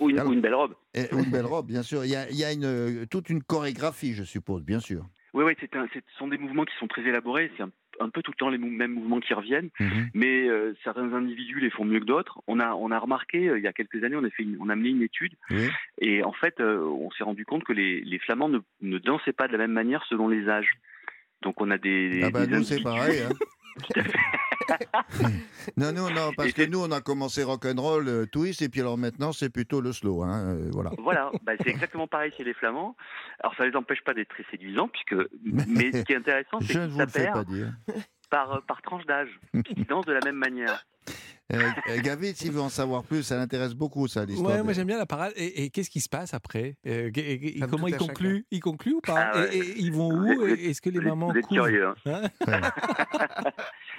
Ou 0.00 0.08
une, 0.08 0.20
ou 0.20 0.32
une, 0.32 0.40
belle 0.40 0.54
robe. 0.54 0.74
Et, 0.94 1.02
une 1.12 1.30
belle 1.30 1.46
robe, 1.46 1.66
bien 1.66 1.82
sûr. 1.82 2.04
Il 2.04 2.10
y 2.10 2.16
a, 2.16 2.28
il 2.30 2.36
y 2.36 2.44
a 2.44 2.52
une, 2.52 3.06
toute 3.06 3.28
une 3.28 3.42
chorégraphie, 3.42 4.14
je 4.14 4.24
suppose, 4.24 4.62
bien 4.62 4.80
sûr. 4.80 5.04
Oui, 5.34 5.44
oui, 5.44 5.54
c'est 5.60 5.74
un, 5.76 5.86
ce 5.92 6.00
sont 6.18 6.28
des 6.28 6.38
mouvements 6.38 6.64
qui 6.64 6.74
sont 6.78 6.88
très 6.88 7.02
élaborés. 7.02 7.50
C'est 7.56 7.62
un 7.62 7.70
un 8.02 8.10
peu 8.10 8.22
tout 8.22 8.32
le 8.32 8.36
temps 8.36 8.50
les 8.50 8.58
mêmes 8.58 8.92
mouvements 8.92 9.20
qui 9.20 9.34
reviennent, 9.34 9.70
mhm. 9.80 10.10
mais 10.14 10.48
euh, 10.48 10.74
certains 10.84 11.12
individus 11.12 11.60
les 11.60 11.70
font 11.70 11.84
mieux 11.84 12.00
que 12.00 12.04
d'autres. 12.04 12.40
On 12.46 12.60
a, 12.60 12.74
on 12.74 12.90
a 12.90 12.98
remarqué 12.98 13.48
euh, 13.48 13.58
il 13.58 13.64
y 13.64 13.66
a 13.66 13.72
quelques 13.72 14.02
années, 14.04 14.16
on 14.16 14.24
a, 14.24 14.30
fait 14.30 14.46
on 14.60 14.68
a 14.68 14.76
mené 14.76 14.90
une 14.90 15.02
étude, 15.02 15.34
et 16.00 16.22
en 16.22 16.32
fait, 16.32 16.60
euh, 16.60 16.84
on 16.84 17.10
s'est 17.12 17.24
rendu 17.24 17.44
compte 17.44 17.64
que 17.64 17.72
les, 17.72 18.00
les 18.00 18.18
Flamands 18.18 18.48
ne, 18.48 18.58
ne, 18.82 18.98
dansaient 18.98 19.32
pas 19.32 19.48
de 19.48 19.52
la 19.52 19.58
même 19.58 19.72
manière 19.72 20.04
selon 20.08 20.28
les 20.28 20.48
âges. 20.48 20.72
Donc 21.42 21.60
on 21.60 21.70
a 21.70 21.78
des. 21.78 22.22
Ah 22.22 22.30
bah 22.30 22.46
nous 22.46 22.62
c'est 22.62 22.82
pareil. 22.82 23.20
Hein. 23.20 23.32
non, 25.76 25.92
non, 25.92 26.10
non, 26.10 26.30
parce 26.36 26.52
que 26.52 26.62
nous, 26.62 26.82
on 26.82 26.90
a 26.90 27.00
commencé 27.00 27.42
rock'n'roll, 27.42 28.08
euh, 28.08 28.26
twist, 28.26 28.62
et 28.62 28.68
puis 28.68 28.80
alors 28.80 28.98
maintenant, 28.98 29.32
c'est 29.32 29.50
plutôt 29.50 29.80
le 29.80 29.92
slow. 29.92 30.22
Hein, 30.22 30.48
euh, 30.48 30.70
voilà, 30.72 30.90
voilà 30.98 31.30
bah, 31.42 31.52
c'est 31.62 31.70
exactement 31.70 32.06
pareil 32.06 32.32
chez 32.36 32.44
les 32.44 32.54
Flamands. 32.54 32.96
Alors, 33.40 33.54
ça 33.56 33.66
les 33.66 33.76
empêche 33.76 34.02
pas 34.02 34.14
d'être 34.14 34.28
très 34.28 34.44
séduisants, 34.50 34.88
puisque. 34.88 35.28
Mais 35.68 35.92
ce 35.92 36.02
qui 36.02 36.12
est 36.12 36.16
intéressant, 36.16 36.60
c'est 36.60 36.74
qu'ils 36.74 36.92
s'appairent 36.92 37.44
par, 38.30 38.52
euh, 38.52 38.60
par 38.66 38.82
tranche 38.82 39.04
d'âge. 39.06 39.28
Ils 39.76 39.84
dansent 39.84 40.06
de 40.06 40.12
la 40.12 40.20
même 40.24 40.36
manière. 40.36 40.84
Euh, 41.52 42.00
Gavit, 42.02 42.34
s'il 42.34 42.52
veut 42.52 42.60
en 42.60 42.68
savoir 42.68 43.04
plus, 43.04 43.22
ça 43.22 43.36
l'intéresse 43.36 43.74
beaucoup, 43.74 44.08
ça, 44.08 44.24
l'histoire. 44.24 44.56
Ouais, 44.56 44.62
moi 44.62 44.72
j'aime 44.72 44.86
bien 44.86 44.98
la 44.98 45.06
parade. 45.06 45.32
Et, 45.36 45.70
qu'est-ce 45.70 45.90
qui 45.90 46.00
se 46.00 46.08
passe 46.08 46.34
après? 46.34 46.76
Comment 47.70 47.88
ils 47.88 47.96
concluent 47.96 48.46
Ils 48.50 48.60
concluent 48.60 48.94
ou 48.94 49.00
pas? 49.00 49.30
Ah 49.34 49.46
et, 49.52 49.58
ils 49.76 49.92
vont 49.92 50.10
où? 50.10 50.46
Est-ce 50.46 50.80
que 50.80 50.90
les 50.90 51.00
mamans 51.00 51.30
Vous 51.30 51.38
êtes 51.38 51.48
curieux. 51.48 51.88
Hein. 52.06 52.22
hein? 52.46 52.60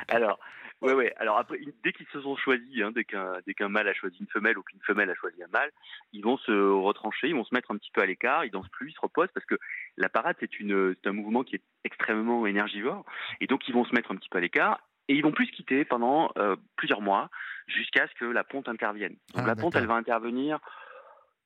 Alors, 0.07 0.39
ouais, 0.81 0.93
ouais. 0.93 1.13
Alors 1.17 1.37
après, 1.37 1.59
dès 1.83 1.93
qu'ils 1.93 2.07
se 2.11 2.21
sont 2.21 2.35
choisis, 2.35 2.81
hein, 2.81 2.91
dès 2.93 3.03
qu'un 3.03 3.33
dès 3.45 3.53
qu'un 3.53 3.69
mâle 3.69 3.87
a 3.87 3.93
choisi 3.93 4.17
une 4.19 4.27
femelle 4.27 4.57
ou 4.57 4.63
qu'une 4.63 4.81
femelle 4.81 5.09
a 5.09 5.15
choisi 5.15 5.41
un 5.43 5.47
mâle, 5.47 5.71
ils 6.11 6.23
vont 6.23 6.37
se 6.37 6.51
retrancher, 6.51 7.27
ils 7.29 7.35
vont 7.35 7.45
se 7.45 7.53
mettre 7.53 7.71
un 7.71 7.77
petit 7.77 7.91
peu 7.91 8.01
à 8.01 8.05
l'écart, 8.05 8.45
ils 8.45 8.51
dansent 8.51 8.69
plus, 8.69 8.89
ils 8.89 8.93
se 8.93 9.01
reposent 9.01 9.31
parce 9.33 9.45
que 9.45 9.55
la 9.97 10.09
parade 10.09 10.35
c'est 10.39 10.59
une 10.59 10.95
c'est 11.01 11.09
un 11.09 11.13
mouvement 11.13 11.43
qui 11.43 11.55
est 11.55 11.63
extrêmement 11.83 12.45
énergivore 12.45 13.05
et 13.39 13.47
donc 13.47 13.67
ils 13.67 13.73
vont 13.73 13.85
se 13.85 13.93
mettre 13.93 14.11
un 14.11 14.15
petit 14.15 14.29
peu 14.29 14.39
à 14.39 14.41
l'écart 14.41 14.81
et 15.07 15.15
ils 15.15 15.21
vont 15.21 15.31
plus 15.31 15.47
se 15.47 15.51
quitter 15.51 15.85
pendant 15.85 16.31
euh, 16.37 16.55
plusieurs 16.75 17.01
mois 17.01 17.29
jusqu'à 17.67 18.07
ce 18.07 18.13
que 18.15 18.25
la 18.25 18.43
ponte 18.43 18.67
intervienne. 18.67 19.15
Donc 19.33 19.43
ah, 19.43 19.47
la 19.47 19.55
ponte, 19.55 19.75
elle 19.75 19.87
va 19.87 19.95
intervenir, 19.95 20.59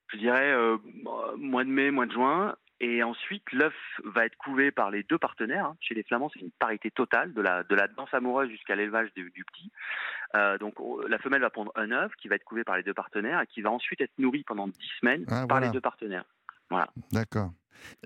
je 0.07 0.17
dirais, 0.17 0.51
euh, 0.51 0.77
mois 1.37 1.63
de 1.63 1.69
mai, 1.69 1.91
mois 1.91 2.05
de 2.05 2.11
juin, 2.11 2.55
et 2.79 3.01
ensuite, 3.01 3.51
l'œuf 3.51 3.73
va 4.03 4.25
être 4.25 4.37
couvé 4.37 4.69
par 4.71 4.91
les 4.91 5.01
deux 5.03 5.17
partenaires. 5.17 5.73
Chez 5.79 5.95
les 5.95 6.03
Flamands, 6.03 6.29
c'est 6.31 6.41
une 6.41 6.51
parité 6.51 6.91
totale, 6.91 7.33
de 7.33 7.41
la, 7.41 7.63
de 7.63 7.73
la 7.73 7.87
danse 7.87 8.13
amoureuse 8.13 8.49
jusqu'à 8.51 8.75
l'élevage 8.75 9.11
du, 9.15 9.31
petit. 9.31 9.71
Euh, 10.35 10.59
donc, 10.59 10.75
la 11.07 11.17
femelle 11.17 11.41
va 11.41 11.49
prendre 11.49 11.71
un 11.75 11.91
œuf 11.91 12.11
qui 12.17 12.27
va 12.27 12.35
être 12.35 12.43
couvé 12.43 12.63
par 12.63 12.77
les 12.77 12.83
deux 12.83 12.93
partenaires 12.93 13.41
et 13.41 13.47
qui 13.47 13.61
va 13.61 13.71
ensuite 13.71 14.01
être 14.01 14.13
nourri 14.19 14.43
pendant 14.43 14.67
dix 14.67 14.89
semaines 14.99 15.25
ah, 15.29 15.47
par 15.47 15.59
les 15.59 15.71
deux 15.71 15.81
partenaires. 15.81 16.25
Voilà. 16.69 16.89
D'accord. 17.11 17.51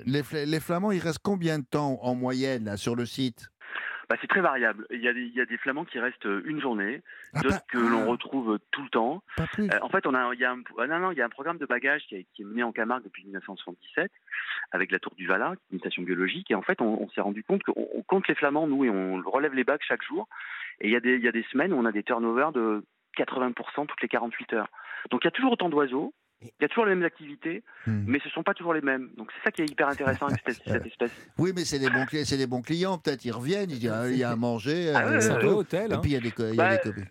Les, 0.06 0.22
les, 0.46 0.60
Flamands, 0.60 0.92
il 0.92 1.00
reste 1.00 1.20
combien 1.22 1.60
de 1.60 1.66
temps 1.66 2.00
en 2.02 2.16
moyenne 2.16 2.78
sur 2.78 2.96
le 2.96 3.06
site? 3.06 3.51
Bah, 4.12 4.18
c'est 4.20 4.28
très 4.28 4.42
variable. 4.42 4.86
Il 4.92 5.00
y, 5.00 5.08
a 5.08 5.14
des, 5.14 5.22
il 5.22 5.34
y, 5.34 5.40
a 5.40 5.46
des, 5.46 5.56
flamands 5.56 5.86
qui 5.86 5.98
restent 5.98 6.26
euh, 6.26 6.42
une 6.44 6.60
journée, 6.60 7.02
ah, 7.34 7.40
d'autres 7.40 7.66
que 7.68 7.78
l'on 7.78 8.08
retrouve 8.08 8.60
tout 8.72 8.84
le 8.84 8.90
temps. 8.90 9.24
Euh, 9.40 9.70
en 9.82 9.88
fait, 9.88 10.06
on 10.06 10.14
a, 10.14 10.34
il 10.34 10.40
y 10.42 10.44
a 10.44 10.52
un, 10.52 10.62
ah, 10.80 10.88
non, 10.88 11.00
non, 11.00 11.12
il 11.12 11.18
y 11.18 11.22
a 11.22 11.26
un 11.26 11.30
programme 11.30 11.58
de 11.58 11.66
bagages 11.66 12.02
qui, 12.10 12.16
est 12.16 12.44
mené 12.44 12.62
en 12.62 12.74
Camargue 12.74 13.06
depuis 13.06 13.24
1977 13.24 14.12
avec 14.74 14.92
la 14.92 15.00
Tour 15.00 15.16
du 15.16 15.32
est 15.32 15.38
une 15.72 15.80
station 15.80 16.04
biologique. 16.04 16.52
Et 16.52 16.56
en 16.56 16.62
fait, 16.62 16.82
on, 16.82 17.10
s'est 17.12 17.22
rendu 17.22 17.42
compte 17.42 17.64
qu'on 17.64 18.04
compte 18.06 18.28
les 18.28 18.36
flamands, 18.36 18.68
nous, 18.68 18.84
et 18.84 18.90
on 18.90 19.22
relève 19.22 19.54
les 19.54 19.64
bagues 19.64 19.80
chaque 19.88 20.04
jour. 20.04 20.28
Et 20.82 20.88
il 20.88 20.92
y, 20.92 20.98
a 20.98 21.00
des, 21.00 21.16
il 21.16 21.24
y 21.24 21.30
a 21.30 21.32
des 21.32 21.46
semaines 21.50 21.72
où 21.72 21.78
on 21.78 21.86
a 21.86 21.94
des 21.94 22.04
turnovers 22.04 22.52
de 22.52 22.84
80% 23.18 23.88
toutes 23.88 24.02
les 24.02 24.10
48 24.10 24.54
heures. 24.54 24.70
Donc 25.10 25.24
il 25.24 25.28
y 25.28 25.30
a 25.30 25.32
toujours 25.32 25.54
autant 25.54 25.70
d'oiseaux, 25.70 26.14
il 26.42 26.52
y 26.62 26.66
a 26.66 26.68
toujours 26.68 26.86
les 26.86 26.96
mêmes 26.96 27.06
activités, 27.06 27.64
hmm. 27.86 28.04
mais 28.08 28.20
ce 28.20 28.28
ne 28.28 28.32
sont 28.32 28.44
pas 28.44 28.54
toujours 28.54 28.74
les 28.74 28.82
mêmes. 28.82 29.10
Donc 29.18 29.32
c'est 29.32 29.44
ça 29.44 29.52
qui 29.52 29.62
est 29.62 29.70
hyper 29.70 29.88
intéressant 29.88 30.28
avec 30.28 30.42
cette, 30.46 30.86
espèce. 30.86 31.12
Oui, 31.38 31.52
mais 31.56 31.66
c'est 31.66 31.80
des 31.80 31.90
bons, 31.90 32.06
c'est 32.10 32.38
des 32.38 32.48
bons 32.48 32.62
clients. 32.62 32.98
Peut-être 32.98 33.24
ils 33.26 33.32
reviennent, 33.32 33.70
il 33.70 33.84
y 33.84 33.90
a, 33.90 34.10
il 34.10 34.18
y 34.18 34.24
a 34.24 34.32
à 34.32 34.36
manger. 34.36 34.92
Ah, 34.96 35.20
c'est 35.20 35.32
un 35.32 35.44
hôtel. 35.44 35.94
Et 35.94 35.98
puis 35.98 36.12
il 36.12 36.14
y 36.14 36.18
a 36.18 36.20
des, 36.20 36.34
il 36.38 36.56
y 36.56 36.62
a 36.62 36.78
des 36.78 36.92
bah, 36.92 37.02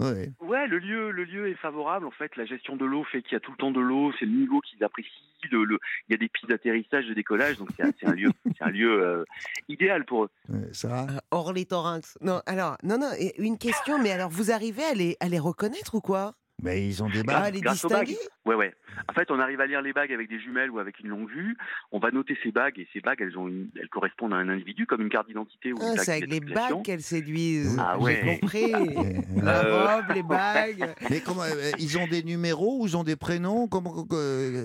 Ouais. 0.00 0.32
ouais. 0.40 0.66
le 0.66 0.78
lieu, 0.78 1.10
le 1.10 1.24
lieu 1.24 1.48
est 1.50 1.56
favorable. 1.56 2.06
En 2.06 2.10
fait, 2.10 2.34
la 2.36 2.46
gestion 2.46 2.74
de 2.76 2.86
l'eau 2.86 3.04
fait 3.04 3.20
qu'il 3.20 3.32
y 3.32 3.36
a 3.36 3.40
tout 3.40 3.50
le 3.50 3.58
temps 3.58 3.70
de 3.70 3.80
l'eau. 3.80 4.12
C'est 4.18 4.24
le 4.24 4.32
niveau 4.32 4.60
qu'ils 4.60 4.82
apprécient. 4.82 5.12
Le, 5.50 5.64
le, 5.64 5.78
il 6.08 6.12
y 6.12 6.14
a 6.14 6.18
des 6.18 6.28
pistes 6.28 6.48
d'atterrissage, 6.48 7.06
de 7.06 7.14
décollage. 7.14 7.58
Donc 7.58 7.68
c'est 7.76 8.06
un 8.06 8.12
lieu, 8.12 8.28
c'est 8.58 8.62
un 8.62 8.70
lieu 8.70 9.02
euh, 9.02 9.24
idéal 9.68 10.04
pour 10.04 10.24
eux. 10.24 10.30
ça. 10.72 11.04
Euh, 11.04 11.18
hors 11.30 11.52
les 11.52 11.66
thorax. 11.66 12.18
Non, 12.20 12.40
alors, 12.46 12.76
non, 12.82 12.98
non. 12.98 13.10
Une 13.38 13.58
question. 13.58 13.98
Mais 13.98 14.10
alors, 14.10 14.30
vous 14.30 14.50
arrivez 14.50 14.84
à 14.84 14.94
les, 14.94 15.16
à 15.20 15.28
les 15.28 15.38
reconnaître 15.38 15.94
ou 15.94 16.00
quoi? 16.00 16.34
Mais 16.62 16.86
ils 16.86 17.02
ont 17.02 17.08
des 17.08 17.22
bagues. 17.22 17.42
Ah, 17.44 17.50
les 17.50 17.60
distinguer 17.60 18.16
Ouais, 18.46 18.54
ouais. 18.54 18.74
En 19.08 19.12
fait, 19.12 19.30
on 19.30 19.38
arrive 19.38 19.60
à 19.60 19.66
lire 19.66 19.82
les 19.82 19.92
bagues 19.92 20.12
avec 20.12 20.28
des 20.28 20.40
jumelles 20.40 20.70
ou 20.70 20.78
avec 20.78 20.98
une 21.00 21.08
longue 21.08 21.28
vue. 21.28 21.56
On 21.92 21.98
va 21.98 22.10
noter 22.10 22.36
ces 22.42 22.50
bagues 22.50 22.78
et 22.78 22.88
ces 22.92 23.00
bagues, 23.00 23.20
elles, 23.20 23.36
ont 23.38 23.48
elles 23.48 23.88
correspondent 23.88 24.32
à 24.32 24.36
un 24.36 24.48
individu 24.48 24.86
comme 24.86 25.02
une 25.02 25.10
carte 25.10 25.28
d'identité 25.28 25.72
ou 25.72 25.78
ah, 25.80 25.98
C'est 25.98 26.12
avec 26.12 26.30
les 26.30 26.40
bagues 26.40 26.82
qu'elles 26.82 27.02
séduisent. 27.02 27.76
Ah 27.78 27.98
ouais. 27.98 28.20
J'ai 28.24 28.38
compris. 28.38 28.72
La 29.42 29.64
euh. 29.64 29.96
robe, 29.96 30.14
les 30.14 30.22
bagues. 30.22 30.94
Mais 31.10 31.20
comment 31.20 31.42
euh, 31.42 31.70
Ils 31.78 31.98
ont 31.98 32.06
des 32.06 32.22
numéros 32.22 32.82
ou 32.82 32.86
ils 32.86 32.96
ont 32.96 33.04
des 33.04 33.16
prénoms? 33.16 33.68
Comment 33.68 34.06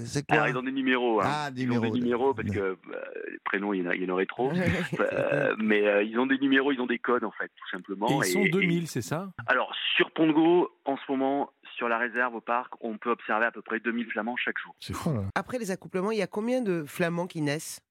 C'est 0.06 0.26
quoi? 0.26 0.38
Alors, 0.38 0.48
ils 0.48 0.58
ont 0.58 0.64
des 0.64 0.72
numéros. 0.72 1.22
Hein. 1.22 1.26
Ah, 1.28 1.52
des 1.52 1.64
ils 1.64 1.68
numéros. 1.68 1.86
Ont 1.86 1.94
des 1.94 2.00
numéros 2.00 2.34
parce 2.34 2.50
que 2.50 2.78
bah, 2.90 2.98
les 3.30 3.40
prénoms, 3.44 3.74
il 3.74 3.84
y, 3.84 3.88
en, 3.88 3.92
a, 3.92 3.96
il 3.96 4.04
y 4.04 4.06
en 4.06 4.14
aurait 4.14 4.26
trop. 4.26 4.52
Euh, 5.00 5.56
mais 5.60 6.06
ils 6.08 6.18
ont 6.20 6.26
des 6.26 6.38
numéros, 6.38 6.72
ils 6.72 6.80
ont 6.80 6.86
des 6.86 7.00
codes 7.00 7.24
en 7.24 7.32
fait, 7.32 7.48
tout 7.48 7.70
simplement. 7.70 8.08
Et 8.10 8.28
ils 8.28 8.32
sont 8.32 8.46
2000, 8.46 8.88
c'est 8.88 9.02
ça? 9.02 9.32
Alors 9.48 9.74
sur 9.96 10.12
Pont 10.12 10.28
de 10.28 10.32
Go, 10.32 10.70
en 10.86 10.98
ce 10.98 11.12
moment, 11.12 11.52
sur 11.76 11.90
la 11.90 11.98
réserve 11.98 12.36
au 12.36 12.42
parc, 12.42 12.74
on 12.82 12.98
peut 12.98 13.12
observer 13.12 13.46
à 13.46 13.52
peu 13.52 13.62
près 13.62 13.80
2000 13.80 14.12
flamands 14.12 14.38
chaque 14.38 14.58
jour. 14.60 14.76
C'est 14.80 14.94
fou, 14.94 15.14
là. 15.14 15.22
Après 15.36 15.58
les 15.58 15.72
accouplements, 15.72 16.12
il 16.12 16.18
y 16.18 16.24
a 16.24 16.28
combien 16.28 16.62
de 16.62 16.84
flamands 16.86 17.28
qui 17.28 17.42
naissent? 17.42 17.82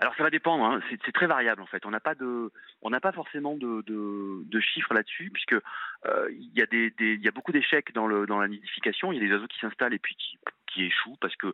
Alors 0.00 0.14
ça 0.16 0.24
va 0.24 0.30
dépendre, 0.30 0.64
hein. 0.64 0.80
c'est 0.88 1.12
très 1.12 1.26
variable 1.26 1.62
en 1.62 1.66
fait. 1.66 1.86
On 1.86 1.90
n'a 1.90 2.00
pas 2.00 2.16
de, 2.16 2.50
on 2.82 2.90
n'a 2.90 3.00
pas 3.00 3.12
forcément 3.12 3.56
de, 3.56 3.82
de, 3.86 4.60
chiffres 4.60 4.92
là-dessus 4.92 5.30
puisque 5.32 5.52
euh, 5.52 6.28
il 6.32 6.50
y 6.54 6.62
a 6.62 6.66
des, 6.66 6.92
il 6.98 7.22
y 7.22 7.28
a 7.28 7.30
beaucoup 7.30 7.52
d'échecs 7.52 7.92
dans 7.94 8.08
le 8.08 8.26
dans 8.26 8.40
la 8.40 8.48
nidification. 8.48 9.12
Il 9.12 9.22
y 9.22 9.24
a 9.24 9.28
des 9.28 9.32
oiseaux 9.32 9.46
qui 9.46 9.58
s'installent 9.60 9.94
et 9.94 10.00
puis 10.00 10.16
qui, 10.16 10.38
qui 10.66 10.84
échouent 10.84 11.16
parce 11.20 11.36
que 11.36 11.52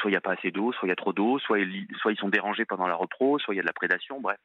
soit 0.00 0.10
il 0.10 0.10
n'y 0.10 0.16
a 0.16 0.20
pas 0.20 0.32
assez 0.32 0.50
d'eau, 0.50 0.72
soit 0.72 0.86
il 0.86 0.90
y 0.90 0.92
a 0.92 0.96
trop 0.96 1.14
d'eau, 1.14 1.38
soit, 1.38 1.58
soit 1.98 2.12
ils 2.12 2.18
sont 2.18 2.28
dérangés 2.28 2.66
pendant 2.66 2.86
la 2.86 2.94
repro, 2.94 3.38
soit 3.38 3.54
il 3.54 3.56
y 3.56 3.60
a 3.60 3.62
de 3.62 3.66
la 3.66 3.72
prédation, 3.72 4.20
bref. 4.20 4.38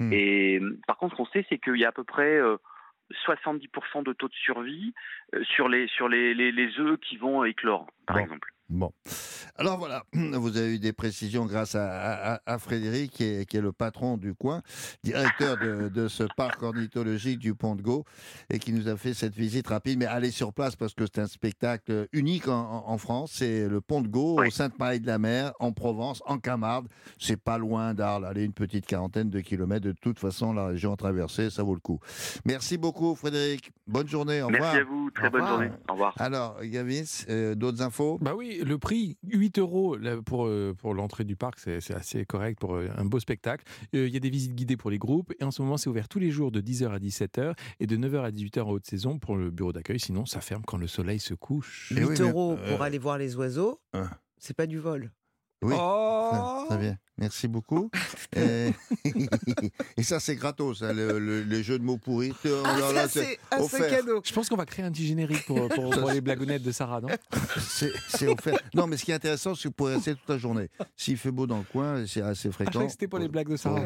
Hmm. 0.00 0.12
Et 0.12 0.60
par 0.88 0.96
contre, 0.96 1.14
ce 1.14 1.18
qu'on 1.18 1.26
sait, 1.26 1.46
c'est 1.48 1.58
qu'il 1.58 1.76
y 1.76 1.84
a 1.84 1.88
à 1.88 1.92
peu 1.92 2.04
près 2.04 2.40
70% 3.26 4.04
de 4.04 4.12
taux 4.12 4.28
de 4.28 4.34
survie 4.34 4.94
sur 5.42 5.68
les 5.68 5.86
sur 5.88 6.08
les, 6.08 6.34
les, 6.34 6.52
les 6.52 6.78
œufs 6.78 6.98
qui 7.00 7.16
vont 7.16 7.44
éclore, 7.44 7.86
par 8.06 8.18
exemple. 8.18 8.52
Bon. 8.68 8.92
Alors 9.56 9.78
voilà, 9.78 10.04
vous 10.12 10.56
avez 10.58 10.74
eu 10.74 10.78
des 10.78 10.92
précisions 10.92 11.46
grâce 11.46 11.74
à, 11.74 12.58
Frédéric, 12.58 13.12
qui 13.12 13.24
est, 13.24 13.54
le 13.54 13.72
patron 13.72 14.16
du 14.18 14.34
coin, 14.34 14.62
directeur 15.02 15.56
de, 15.56 16.08
ce 16.08 16.24
parc 16.36 16.62
ornithologique 16.62 17.38
du 17.38 17.54
Pont 17.54 17.74
de 17.74 17.82
Gau, 17.82 18.04
et 18.50 18.58
qui 18.58 18.72
nous 18.72 18.88
a 18.88 18.96
fait 18.96 19.14
cette 19.14 19.34
visite 19.34 19.66
rapide. 19.68 19.98
Mais 19.98 20.04
allez 20.04 20.30
sur 20.30 20.52
place 20.52 20.76
parce 20.76 20.94
que 20.94 21.04
c'est 21.06 21.20
un 21.20 21.26
spectacle 21.26 22.08
unique 22.12 22.46
en, 22.48 22.98
France. 22.98 23.32
C'est 23.36 23.68
le 23.68 23.80
Pont 23.80 24.02
de 24.02 24.08
Gau, 24.08 24.38
au 24.38 24.50
Sainte-Marie-de-la-Mer, 24.50 25.52
en 25.60 25.72
Provence, 25.72 26.22
en 26.26 26.38
Camargue. 26.38 26.86
C'est 27.18 27.40
pas 27.40 27.58
loin 27.58 27.94
d'Arles. 27.94 28.26
Allez, 28.26 28.44
une 28.44 28.52
petite 28.52 28.86
quarantaine 28.86 29.30
de 29.30 29.40
kilomètres. 29.40 29.86
De 29.86 29.92
toute 29.92 30.18
façon, 30.18 30.52
la 30.52 30.66
région 30.66 30.94
traversée, 30.94 31.48
ça 31.50 31.62
vaut 31.62 31.74
le 31.74 31.80
coup. 31.80 32.00
Merci 32.44 32.76
beaucoup, 32.76 33.14
Frédéric. 33.14 33.72
Bonne 33.86 34.08
journée. 34.08 34.42
Au 34.42 34.48
revoir. 34.48 34.62
Merci 34.62 34.80
à 34.80 34.84
vous. 34.84 35.10
Très 35.10 35.30
bonne 35.30 35.46
journée. 35.46 35.70
Au 35.88 35.92
revoir. 35.92 36.14
Alors, 36.18 36.58
Gavin, 36.62 37.02
euh, 37.30 37.54
d'autres 37.54 37.82
infos? 37.82 38.18
Bah 38.20 38.34
oui, 38.36 38.57
le 38.64 38.78
prix, 38.78 39.16
8 39.24 39.58
euros 39.58 39.96
pour, 40.24 40.46
euh, 40.46 40.74
pour 40.76 40.94
l'entrée 40.94 41.24
du 41.24 41.36
parc, 41.36 41.58
c'est 41.58 41.94
assez 41.94 42.24
correct 42.24 42.58
pour 42.58 42.74
euh, 42.74 42.88
un 42.96 43.04
beau 43.04 43.20
spectacle. 43.20 43.64
Euh, 43.94 44.06
il 44.06 44.14
y 44.14 44.16
a 44.16 44.20
des 44.20 44.30
visites 44.30 44.54
guidées 44.54 44.76
pour 44.76 44.90
les 44.90 44.98
groupes 44.98 45.32
et 45.40 45.44
en 45.44 45.50
ce 45.50 45.62
moment, 45.62 45.76
c'est 45.76 45.88
ouvert 45.88 46.08
tous 46.08 46.18
les 46.18 46.30
jours 46.30 46.50
de 46.50 46.60
10h 46.60 46.90
à 46.90 46.98
17h 46.98 47.54
et 47.80 47.86
de 47.86 47.96
9h 47.96 48.22
à 48.22 48.30
18h 48.30 48.62
en 48.62 48.70
haute 48.70 48.86
saison 48.86 49.18
pour 49.18 49.36
le 49.36 49.50
bureau 49.50 49.72
d'accueil. 49.72 50.00
Sinon, 50.00 50.26
ça 50.26 50.40
ferme 50.40 50.62
quand 50.66 50.78
le 50.78 50.86
soleil 50.86 51.18
se 51.18 51.34
couche. 51.34 51.92
8 51.94 52.20
euros 52.20 52.56
pour 52.68 52.82
aller 52.82 52.98
voir 52.98 53.18
les 53.18 53.36
oiseaux, 53.36 53.80
hein. 53.92 54.10
c'est 54.38 54.56
pas 54.56 54.66
du 54.66 54.78
vol. 54.78 55.10
Oui, 55.62 55.74
oh 55.76 56.64
très 56.68 56.78
bien. 56.78 56.96
Merci 57.18 57.48
beaucoup. 57.48 57.90
et... 58.36 58.72
ça, 60.02 60.20
c'est 60.20 60.36
gratos, 60.36 60.82
hein, 60.82 60.92
le, 60.92 61.62
jeu 61.62 61.78
de 61.78 61.84
mots 61.84 61.96
pourris. 61.96 62.32
Ah, 62.64 63.08
c'est 63.08 63.38
cadeau. 63.90 64.20
Je 64.24 64.32
pense 64.32 64.48
qu'on 64.48 64.56
va 64.56 64.66
créer 64.66 64.84
un 64.84 64.92
petit 64.92 65.06
générique 65.06 65.44
pour, 65.46 66.10
les 66.12 66.20
blagounettes 66.20 66.62
de 66.62 66.70
Sarah, 66.70 67.00
non? 67.00 67.08
C'est 68.08 68.28
offert. 68.28 68.58
Non, 68.74 68.86
mais 68.86 68.96
ce 68.96 69.04
qui 69.04 69.10
est 69.10 69.14
intéressant, 69.14 69.54
c'est 69.54 69.64
que 69.64 69.68
vous 69.68 69.72
pourrez 69.72 69.94
rester 69.94 70.14
toute 70.14 70.28
la 70.28 70.38
journée. 70.38 70.68
S'il 70.96 71.16
fait 71.16 71.30
beau 71.30 71.46
dans 71.46 71.58
le 71.58 71.64
coin, 71.64 72.04
c'est 72.06 72.22
assez 72.22 72.50
fréquent. 72.50 72.82
Ah, 72.84 72.88
c'était 72.88 73.08
pour 73.08 73.18
les 73.18 73.28
blagues 73.28 73.48
de 73.48 73.56
Sarah. 73.56 73.80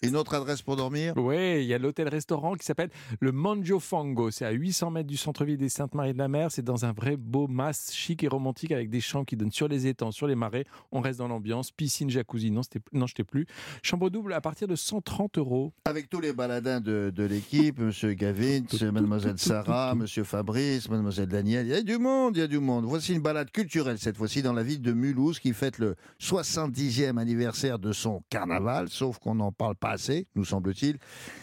Une 0.00 0.14
autre 0.14 0.34
adresse 0.34 0.62
pour 0.62 0.76
dormir? 0.76 1.12
Oui, 1.16 1.56
il 1.60 1.64
y 1.64 1.74
a 1.74 1.78
l'hôtel-restaurant 1.78 2.54
qui 2.54 2.64
s'appelle 2.64 2.90
le 3.18 3.32
Manjo 3.32 3.80
Fango. 3.80 4.30
C'est 4.30 4.44
à 4.44 4.52
800 4.52 4.92
mètres 4.92 5.08
du 5.08 5.16
centre-ville 5.16 5.56
des 5.56 5.68
Saintes-Maries-de-la-Mer. 5.68 6.52
C'est 6.52 6.62
dans 6.62 6.84
un 6.84 6.92
vrai 6.92 7.16
beau 7.16 7.48
mas 7.48 7.92
chic 7.92 8.22
et 8.22 8.28
romantique 8.28 8.70
avec 8.70 8.90
des 8.90 9.00
champs 9.00 9.24
qui 9.24 9.36
donnent 9.36 9.50
sur 9.50 9.66
les 9.66 9.88
étangs, 9.88 10.12
sur 10.12 10.28
les 10.28 10.36
marais. 10.36 10.66
On 10.92 11.00
reste 11.00 11.18
dans 11.18 11.26
l'ambiance 11.26 11.72
piscine, 11.72 12.10
jacuzzi, 12.10 12.52
non, 12.52 12.60
non 12.92 13.06
je 13.08 13.14
t'ai 13.14 13.24
plus. 13.24 13.46
Chambre 13.82 14.08
double 14.08 14.34
à 14.34 14.40
partir 14.40 14.68
de 14.68 14.76
130 14.76 15.38
euros. 15.38 15.72
Avec 15.84 16.08
tous 16.08 16.20
les 16.20 16.32
baladins 16.32 16.80
de, 16.80 17.12
l'équipe, 17.28 17.80
Monsieur 17.80 18.12
Gavin, 18.12 18.62
Mademoiselle 18.92 19.38
Sarah, 19.38 19.96
Monsieur 19.96 20.22
Fabrice, 20.22 20.88
Mademoiselle 20.88 21.28
Daniel, 21.28 21.66
il 21.66 21.70
y 21.70 21.74
a 21.74 21.82
du 21.82 21.98
monde, 21.98 22.36
il 22.36 22.40
y 22.40 22.42
a 22.42 22.46
du 22.46 22.60
monde. 22.60 22.84
Voici 22.84 23.14
une 23.14 23.22
balade 23.22 23.50
culturelle 23.50 23.98
cette 23.98 24.16
fois-ci 24.16 24.42
dans 24.42 24.52
la 24.52 24.62
ville 24.62 24.80
de 24.80 24.92
Mulhouse 24.92 25.40
qui 25.40 25.52
fête 25.52 25.78
le 25.78 25.96
70e 26.20 27.18
anniversaire 27.18 27.80
de 27.80 27.90
son 27.90 28.22
carnaval, 28.30 28.88
sauf 28.90 29.18
qu'on 29.18 29.34
n'en 29.34 29.50
parle 29.50 29.74
pas 29.74 29.87
assez, 29.90 30.26
nous 30.34 30.44
semble-t-il. 30.44 30.98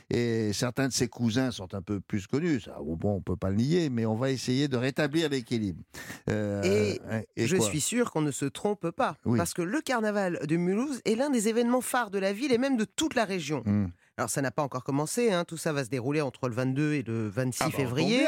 Et 0.10 0.54
certains 0.54 0.88
de 0.88 0.93
ses 0.93 1.08
cousins 1.08 1.52
sont 1.52 1.74
un 1.74 1.82
peu 1.82 2.00
plus 2.00 2.28
connus, 2.28 2.62
ça, 2.62 2.78
bon, 2.82 3.16
on 3.16 3.22
peut 3.22 3.36
pas 3.36 3.50
le 3.50 3.58
nier, 3.58 3.89
mais 3.89 4.06
on 4.06 4.16
va 4.16 4.32
essayer 4.32 4.68
de 4.68 4.78
rétablir 4.78 5.30
l'équilibre. 5.30 5.82
Euh, 6.30 6.96
et, 7.36 7.48
je 7.48 7.58
suis 7.58 7.82
sûr 7.82 8.12
qu'on 8.12 8.22
ne 8.22 8.32
se 8.32 8.46
trompe 8.46 8.91
pas, 8.91 9.18
parce 9.38 9.54
que 9.54 9.62
le 9.62 9.82
carnaval 9.82 10.39
de 10.48 10.58
Mulhouse 10.58 11.02
est 11.06 11.16
l'un 11.16 11.30
des 11.30 11.48
événements 11.48 11.82
phares 11.82 12.12
de 12.12 12.20
la 12.20 12.34
ville 12.34 12.52
et 12.52 12.58
même 12.58 12.78
de 12.78 12.86
toute 12.86 13.16
la 13.16 13.26
région. 13.26 13.64
Hmm. 13.66 13.88
Alors 14.18 14.30
ça 14.30 14.41
n'a 14.41 14.52
pas 14.52 14.64
encore 14.64 14.84
commencé, 14.84 15.32
hein. 15.32 15.43
tout 15.43 15.58
ça 15.58 15.74
va 15.74 15.84
se 15.84 15.89
dérouler 15.89 16.22
entre 16.22 16.48
le 16.48 16.56
22 16.56 16.93
et 16.93 17.04
le 17.04 17.28
26 17.28 17.64
ah 17.64 17.66
bah, 17.66 17.72
février 17.76 18.26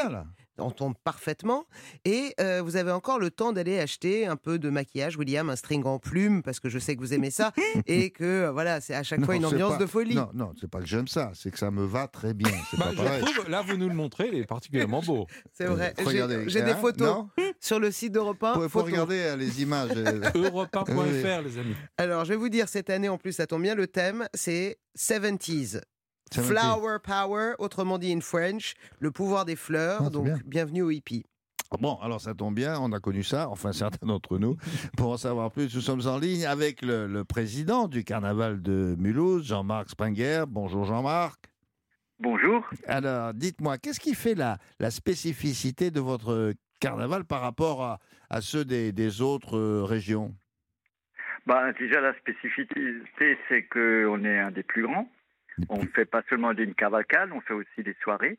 tombe 0.70 0.94
parfaitement. 1.04 1.64
Et 2.04 2.34
euh, 2.40 2.62
vous 2.62 2.76
avez 2.76 2.92
encore 2.92 3.18
le 3.18 3.30
temps 3.30 3.52
d'aller 3.52 3.78
acheter 3.78 4.26
un 4.26 4.36
peu 4.36 4.58
de 4.58 4.70
maquillage, 4.70 5.16
William, 5.16 5.48
un 5.50 5.56
string 5.56 5.84
en 5.84 5.98
plume, 5.98 6.42
parce 6.42 6.60
que 6.60 6.68
je 6.68 6.78
sais 6.78 6.96
que 6.96 7.00
vous 7.00 7.14
aimez 7.14 7.30
ça, 7.30 7.52
et 7.86 8.10
que 8.10 8.24
euh, 8.24 8.52
voilà, 8.52 8.80
c'est 8.80 8.94
à 8.94 9.02
chaque 9.02 9.24
fois 9.24 9.36
une 9.36 9.46
ambiance 9.46 9.78
de 9.78 9.86
folie. 9.86 10.14
Non, 10.14 10.30
non, 10.34 10.52
c'est 10.60 10.70
pas 10.70 10.80
que 10.80 10.86
j'aime 10.86 11.08
ça, 11.08 11.30
c'est 11.34 11.50
que 11.50 11.58
ça 11.58 11.70
me 11.70 11.84
va 11.84 12.08
très 12.08 12.34
bien. 12.34 12.50
Bah, 12.76 12.90
là, 13.48 13.62
vous 13.62 13.76
nous 13.76 13.88
le 13.88 13.94
montrez, 13.94 14.28
il 14.32 14.38
est 14.38 14.46
particulièrement 14.46 15.00
beau. 15.00 15.26
C'est 15.52 15.66
vrai. 15.66 15.94
J'ai 16.46 16.62
des 16.62 16.74
photos 16.74 17.26
sur 17.60 17.80
le 17.80 17.90
site 17.90 18.12
d'Europe 18.12 18.42
1. 18.42 18.62
Il 18.62 18.68
faut 18.68 18.82
regarder 18.82 19.18
euh, 19.18 19.36
les 19.36 19.62
images. 19.62 19.90
Europe1.fr, 20.34 21.42
les 21.42 21.58
amis. 21.58 21.74
Alors, 21.96 22.24
je 22.24 22.30
vais 22.30 22.36
vous 22.36 22.48
dire, 22.48 22.68
cette 22.68 22.90
année, 22.90 23.08
en 23.08 23.18
plus, 23.18 23.32
ça 23.32 23.46
tombe 23.46 23.62
bien, 23.62 23.74
le 23.74 23.86
thème, 23.86 24.28
c'est 24.34 24.78
70s. 24.96 25.80
Flower 26.34 26.98
Power, 27.02 27.54
autrement 27.58 27.98
dit 27.98 28.12
in 28.12 28.20
French, 28.20 28.74
le 29.00 29.10
pouvoir 29.10 29.44
des 29.44 29.56
fleurs. 29.56 30.02
Ah, 30.06 30.10
donc, 30.10 30.28
bienvenue 30.44 30.82
au 30.82 30.90
hippie. 30.90 31.24
Bon, 31.80 31.96
alors 32.02 32.20
ça 32.20 32.34
tombe 32.34 32.54
bien, 32.54 32.78
on 32.80 32.92
a 32.92 33.00
connu 33.00 33.22
ça, 33.22 33.48
enfin 33.50 33.72
certains 33.72 34.06
d'entre 34.06 34.38
nous. 34.38 34.56
Pour 34.96 35.10
en 35.10 35.16
savoir 35.18 35.50
plus, 35.50 35.74
nous 35.74 35.82
sommes 35.82 36.06
en 36.06 36.18
ligne 36.18 36.46
avec 36.46 36.80
le, 36.82 37.22
président 37.24 37.88
du 37.88 38.04
carnaval 38.04 38.62
de 38.62 38.96
Mulhouse, 38.98 39.46
Jean-Marc 39.46 39.90
Springer. 39.90 40.44
Bonjour 40.48 40.84
Jean-Marc. 40.84 41.38
Bonjour. 42.18 42.68
Alors, 42.86 43.34
dites-moi, 43.34 43.76
qu'est-ce 43.78 44.00
qui 44.00 44.14
fait 44.14 44.34
la, 44.34 44.56
la, 44.80 44.90
spécificité 44.90 45.90
de 45.90 46.00
votre 46.00 46.54
carnaval 46.80 47.24
par 47.24 47.42
rapport 47.42 47.84
à, 47.84 47.98
à 48.30 48.40
ceux 48.40 48.64
des, 48.64 48.90
des 48.92 49.20
autres 49.20 49.56
euh, 49.56 49.84
régions? 49.84 50.34
Bah, 51.46 51.72
Déjà, 51.78 52.00
la 52.00 52.14
spécificité, 52.14 53.02
c'est 53.48 53.62
qu'on 53.64 54.24
est 54.24 54.38
un 54.38 54.50
des 54.50 54.62
plus 54.62 54.82
grands. 54.82 55.08
On 55.68 55.80
fait 55.86 56.04
pas 56.04 56.22
seulement 56.28 56.54
des 56.54 56.72
cavalcades, 56.74 57.30
on 57.32 57.40
fait 57.40 57.54
aussi 57.54 57.82
des 57.82 57.96
soirées. 58.02 58.38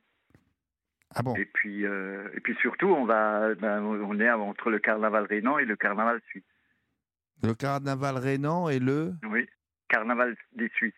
Ah 1.15 1.23
bon? 1.23 1.35
Et 1.35 1.45
puis, 1.45 1.85
euh, 1.85 2.29
et 2.35 2.39
puis 2.39 2.55
surtout, 2.61 2.87
on 2.87 3.05
va, 3.05 3.55
ben, 3.55 3.81
on 3.81 4.19
est 4.19 4.29
entre 4.29 4.69
le 4.69 4.79
carnaval 4.79 5.25
rhénan 5.25 5.57
et 5.57 5.65
le 5.65 5.75
carnaval 5.75 6.21
suisse. 6.29 6.43
Le 7.41 7.53
carnaval 7.53 8.17
rhénan 8.17 8.69
et 8.69 8.79
le 8.79 9.13
Oui, 9.23 9.47
carnaval 9.87 10.35
des 10.53 10.69
Suisses. 10.75 10.93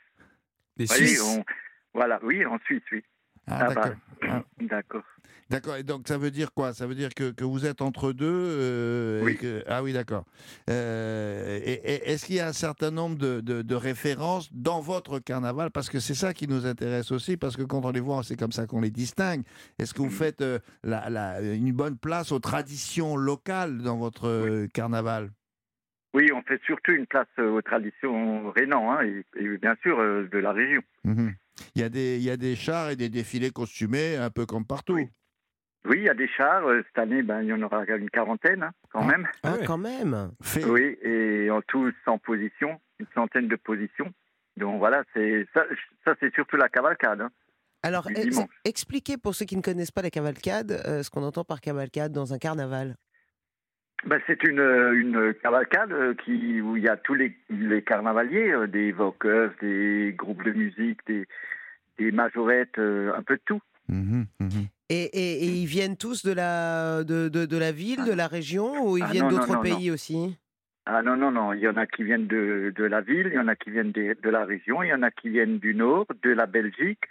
Des 0.75 0.87
Suisses 0.87 1.23
Voilà, 1.93 2.19
oui, 2.23 2.45
en 2.45 2.59
Suisse, 2.59 2.83
oui. 2.91 3.03
Ah, 3.47 3.67
ah 3.69 3.73
bah, 3.73 3.95
ah. 4.23 4.43
d'accord. 4.59 5.03
D'accord. 5.51 5.75
Et 5.75 5.83
donc 5.83 6.07
ça 6.07 6.17
veut 6.17 6.31
dire 6.31 6.53
quoi? 6.53 6.73
Ça 6.73 6.87
veut 6.87 6.95
dire 6.95 7.13
que, 7.13 7.31
que, 7.31 7.43
vous 7.43 7.65
êtes 7.65 7.81
entre 7.81 8.13
deux 8.13 8.25
euh, 8.31 9.21
oui. 9.21 9.37
Ah 9.67 9.83
oui, 9.83 9.91
d'accord. 9.91 10.23
Euh, 10.69 11.59
et, 11.61 12.09
est-ce 12.09 12.25
qu'il 12.25 12.35
y 12.35 12.39
a 12.39 12.47
un 12.47 12.53
certain 12.53 12.89
nombre 12.89 13.17
de, 13.17 13.41
de, 13.41 13.75
références 13.75 14.49
dans 14.53 14.79
votre 14.79 15.19
carnaval? 15.19 15.69
Parce 15.69 15.89
que 15.89 15.99
c'est 15.99 16.13
ça 16.13 16.33
qui 16.33 16.47
nous 16.47 16.65
intéresse 16.65 17.11
aussi, 17.11 17.35
parce 17.35 17.57
que 17.57 17.63
quand 17.63 17.83
on 17.83 17.91
les 17.91 17.99
voit, 17.99 18.23
c'est 18.23 18.37
comme 18.39 18.53
ça 18.53 18.65
qu'on 18.65 18.79
les 18.79 18.91
distingue. 18.91 19.43
Est-ce 19.77 19.93
que 19.93 20.01
vous 20.01 20.09
faites 20.09 20.41
euh, 20.41 20.59
la, 20.83 21.09
la, 21.09 21.41
une 21.41 21.73
bonne 21.73 21.97
place 21.97 22.31
aux 22.31 22.39
traditions 22.39 23.17
locales 23.17 23.79
dans 23.79 23.97
votre 23.97 24.67
carnaval? 24.67 25.31
Oui, 26.13 26.29
on 26.33 26.41
fait 26.43 26.61
surtout 26.65 26.93
une 26.93 27.07
place 27.07 27.27
aux 27.37 27.61
traditions 27.61 28.51
rhénan, 28.51 28.91
hein, 28.91 28.99
et, 29.03 29.57
bien 29.57 29.75
sûr 29.81 29.97
de 29.97 30.37
la 30.37 30.53
région. 30.53 30.81
Mmh 31.03 31.29
il 31.75 31.81
y, 31.81 31.85
a 31.85 31.89
des, 31.89 32.17
il 32.17 32.23
y 32.23 32.29
a 32.29 32.37
des 32.37 32.55
chars 32.55 32.89
et 32.89 32.95
des 32.95 33.09
défilés 33.09 33.51
costumés 33.51 34.15
un 34.15 34.29
peu 34.29 34.45
comme 34.45 34.65
partout. 34.65 34.93
Oui, 34.93 35.09
il 35.89 36.03
y 36.03 36.09
a 36.09 36.13
des 36.13 36.27
chars. 36.27 36.65
Euh, 36.67 36.83
cette 36.87 36.99
année, 36.99 37.23
ben, 37.23 37.41
il 37.41 37.47
y 37.47 37.53
en 37.53 37.61
aura 37.61 37.83
une 37.85 38.09
quarantaine, 38.09 38.63
hein, 38.63 38.71
quand 38.91 39.01
ah. 39.01 39.07
même. 39.07 39.27
Ah, 39.43 39.57
quand 39.65 39.77
même 39.77 40.31
Oui, 40.67 40.97
et 41.01 41.49
en 41.49 41.61
tout, 41.61 41.91
100 42.05 42.19
positions, 42.19 42.79
une 42.99 43.07
centaine 43.13 43.47
de 43.47 43.55
positions. 43.55 44.11
Donc 44.57 44.79
voilà, 44.79 45.03
c'est 45.13 45.47
ça, 45.53 45.63
ça 46.05 46.15
c'est 46.19 46.33
surtout 46.33 46.57
la 46.57 46.69
cavalcade. 46.69 47.21
Hein, 47.21 47.31
Alors, 47.83 48.07
expliquez 48.65 49.17
pour 49.17 49.33
ceux 49.33 49.45
qui 49.45 49.57
ne 49.57 49.61
connaissent 49.61 49.91
pas 49.91 50.01
la 50.01 50.09
cavalcade, 50.09 50.71
euh, 50.85 51.03
ce 51.03 51.09
qu'on 51.09 51.23
entend 51.23 51.43
par 51.43 51.61
cavalcade 51.61 52.11
dans 52.11 52.33
un 52.33 52.37
carnaval. 52.37 52.95
Ben, 54.05 54.19
c'est 54.27 54.43
une, 54.43 54.59
une 54.59 55.33
cavalcade 55.41 55.91
euh, 55.91 56.15
qui, 56.15 56.59
où 56.59 56.75
il 56.75 56.83
y 56.83 56.89
a 56.89 56.97
tous 56.97 57.13
les, 57.13 57.37
les 57.49 57.83
carnavaliers, 57.83 58.53
des 58.67 58.91
voqueurs, 58.91 59.51
des 59.61 60.13
groupes 60.17 60.43
de 60.43 60.51
musique, 60.51 60.99
des, 61.07 61.27
des 61.97 62.11
majorettes, 62.11 62.77
un 62.77 63.23
peu 63.23 63.35
de 63.35 63.41
tout. 63.45 63.61
Mmh 63.87 64.23
mmh 64.39 64.47
et, 64.91 65.45
ils 65.45 65.65
viennent 65.65 65.97
tous 65.97 66.25
de 66.25 66.33
la, 66.33 67.03
de, 67.03 67.29
de, 67.29 67.57
la 67.57 67.71
ville, 67.71 68.03
de 68.03 68.13
la 68.13 68.27
région, 68.27 68.85
ou 68.85 68.97
ils 68.97 69.03
ah 69.03 69.11
viennent 69.11 69.29
d'autres 69.29 69.61
pays 69.61 69.91
aussi? 69.91 70.37
Ah 70.85 71.01
non, 71.01 71.15
non, 71.15 71.31
non. 71.31 71.53
Il 71.53 71.59
y 71.59 71.67
en 71.67 71.77
a 71.77 71.85
qui 71.85 72.03
viennent 72.03 72.27
de, 72.27 72.73
de 72.75 72.83
la 72.83 73.01
ville, 73.01 73.27
il 73.27 73.35
y 73.35 73.39
en 73.39 73.47
a 73.47 73.55
qui 73.55 73.69
viennent 73.69 73.91
de, 73.91 74.17
de 74.21 74.29
la 74.29 74.45
région, 74.45 74.83
il 74.83 74.89
y 74.89 74.93
en 74.93 75.03
a 75.03 75.11
qui 75.11 75.29
viennent 75.29 75.59
du 75.59 75.75
nord, 75.75 76.07
de 76.23 76.31
la 76.31 76.45
Belgique, 76.45 77.03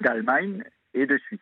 d'Allemagne 0.00 0.64
et 0.94 1.06
de 1.06 1.18
Suisse. 1.18 1.40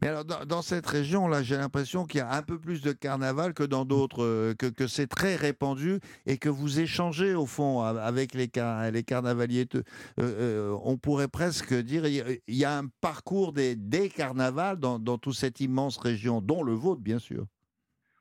Mais 0.00 0.08
alors, 0.08 0.24
dans, 0.24 0.62
cette 0.62 0.86
région-là, 0.86 1.42
j'ai 1.42 1.56
l'impression 1.56 2.04
qu'il 2.04 2.18
y 2.18 2.22
a 2.22 2.32
un 2.32 2.42
peu 2.42 2.58
plus 2.58 2.82
de 2.82 2.92
carnaval 2.92 3.54
que 3.54 3.62
dans 3.62 3.84
d'autres, 3.84 4.24
euh, 4.24 4.54
que, 4.54 4.66
que 4.66 4.86
c'est 4.86 5.06
très 5.06 5.36
répandu 5.36 6.00
et 6.26 6.38
que 6.38 6.48
vous 6.48 6.80
échangez, 6.80 7.34
au 7.34 7.46
fond, 7.46 7.82
avec 7.82 8.34
les, 8.34 8.50
les 8.92 9.02
carnavaliers. 9.02 9.66
Euh, 9.74 9.82
euh, 10.18 10.76
on 10.82 10.96
pourrait 10.96 11.28
presque 11.28 11.74
dire 11.74 12.06
il 12.06 12.40
y 12.48 12.64
a 12.64 12.78
un 12.78 12.86
parcours 13.00 13.52
des, 13.52 13.76
des 13.76 14.08
carnavals 14.08 14.78
dans, 14.78 14.98
dans 14.98 15.18
toute 15.18 15.34
cette 15.34 15.60
immense 15.60 15.98
région, 15.98 16.40
dont 16.40 16.62
le 16.62 16.72
vôtre, 16.72 17.00
bien 17.00 17.18
sûr. 17.18 17.46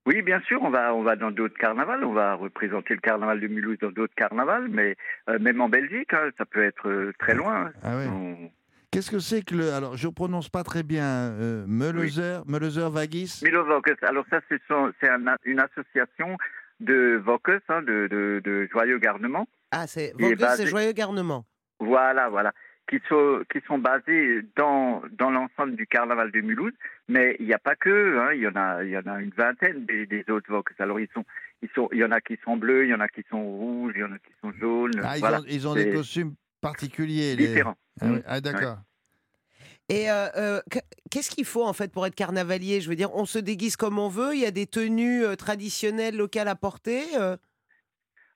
Oui, 0.07 0.21
bien 0.23 0.39
sûr, 0.41 0.61
on 0.63 0.71
va, 0.71 0.95
on 0.95 1.03
va 1.03 1.15
dans 1.15 1.29
d'autres 1.29 1.57
carnavals, 1.57 2.03
on 2.03 2.13
va 2.13 2.33
représenter 2.33 2.95
le 2.95 3.01
carnaval 3.01 3.39
de 3.39 3.47
Mulhouse 3.47 3.77
dans 3.79 3.91
d'autres 3.91 4.15
carnavals, 4.15 4.67
mais 4.67 4.95
euh, 5.29 5.37
même 5.37 5.61
en 5.61 5.69
Belgique, 5.69 6.11
hein, 6.13 6.31
ça 6.39 6.45
peut 6.45 6.63
être 6.63 6.89
euh, 6.89 7.13
très 7.19 7.35
loin. 7.35 7.67
Hein. 7.67 7.71
Ah 7.83 7.97
Qu'est-ce 8.91 9.09
que 9.09 9.19
c'est 9.19 9.41
que 9.41 9.55
le. 9.55 9.73
Alors, 9.73 9.95
je 9.95 10.07
ne 10.07 10.11
prononce 10.11 10.49
pas 10.49 10.63
très 10.63 10.83
bien. 10.83 11.05
Euh, 11.05 11.65
Meulezer, 11.65 12.43
oui. 12.45 12.91
Vagis? 12.91 13.41
Alors, 14.01 14.25
ça, 14.29 14.41
c'est 14.49 14.59
une 15.45 15.59
association 15.59 16.37
de 16.81 17.21
Vocus, 17.23 17.61
hein, 17.69 17.81
de, 17.83 18.07
de, 18.11 18.41
de, 18.43 18.67
Joyeux 18.71 18.99
Garnement. 18.99 19.47
Ah, 19.71 19.87
c'est 19.87 20.13
Vocus, 20.19 20.45
c'est 20.57 20.67
Joyeux 20.67 20.91
Garnement. 20.91 21.45
Voilà, 21.79 22.29
voilà 22.29 22.53
qui 22.89 22.99
sont, 23.07 23.43
qui 23.49 23.59
sont 23.65 23.77
basés 23.77 24.41
dans, 24.57 25.01
dans 25.17 25.31
l'ensemble 25.31 25.75
du 25.77 25.87
carnaval 25.87 26.29
de 26.31 26.41
Mulhouse, 26.41 26.73
mais 27.07 27.37
il 27.39 27.45
n'y 27.45 27.53
a 27.53 27.59
pas 27.59 27.75
que, 27.75 28.17
hein, 28.19 28.33
il, 28.33 28.41
y 28.41 28.47
en 28.47 28.55
a, 28.55 28.83
il 28.83 28.89
y 28.89 28.97
en 28.97 29.07
a 29.07 29.21
une 29.21 29.31
vingtaine 29.31 29.85
des, 29.85 30.05
des 30.05 30.25
autres 30.29 30.51
Vox. 30.51 30.73
Alors 30.79 30.99
ils 30.99 31.07
sont, 31.13 31.23
ils 31.61 31.69
sont, 31.73 31.87
il 31.93 31.99
y 31.99 32.03
en 32.03 32.11
a 32.11 32.19
qui 32.19 32.37
sont 32.43 32.57
bleus, 32.57 32.85
il 32.85 32.89
y 32.89 32.93
en 32.93 32.99
a 32.99 33.07
qui 33.07 33.23
sont 33.29 33.41
rouges, 33.41 33.93
il 33.95 34.01
y 34.01 34.03
en 34.03 34.11
a 34.11 34.17
qui 34.17 34.33
sont 34.41 34.51
jaunes. 34.59 34.91
Ah, 35.03 35.17
ils, 35.17 35.25
ont, 35.25 35.43
ils 35.47 35.67
ont 35.69 35.75
des 35.75 35.91
costumes 35.91 36.33
particuliers. 36.61 37.35
Différents. 37.35 37.75
Ah, 37.99 38.07
ah, 38.25 38.41
d'accord. 38.41 38.77
Et 39.89 40.09
euh, 40.09 40.27
euh, 40.37 40.61
qu'est-ce 41.09 41.29
qu'il 41.29 41.43
faut 41.43 41.65
en 41.65 41.73
fait 41.73 41.91
pour 41.91 42.05
être 42.05 42.15
carnavalier? 42.15 42.79
Je 42.79 42.89
veux 42.89 42.95
dire, 42.95 43.13
on 43.13 43.25
se 43.25 43.39
déguise 43.39 43.75
comme 43.75 43.99
on 43.99 44.07
veut. 44.07 44.33
Il 44.33 44.39
y 44.39 44.45
a 44.45 44.51
des 44.51 44.67
tenues 44.67 45.25
euh, 45.25 45.35
traditionnelles 45.35 46.15
locales 46.15 46.47
à 46.47 46.55
porter. 46.55 47.03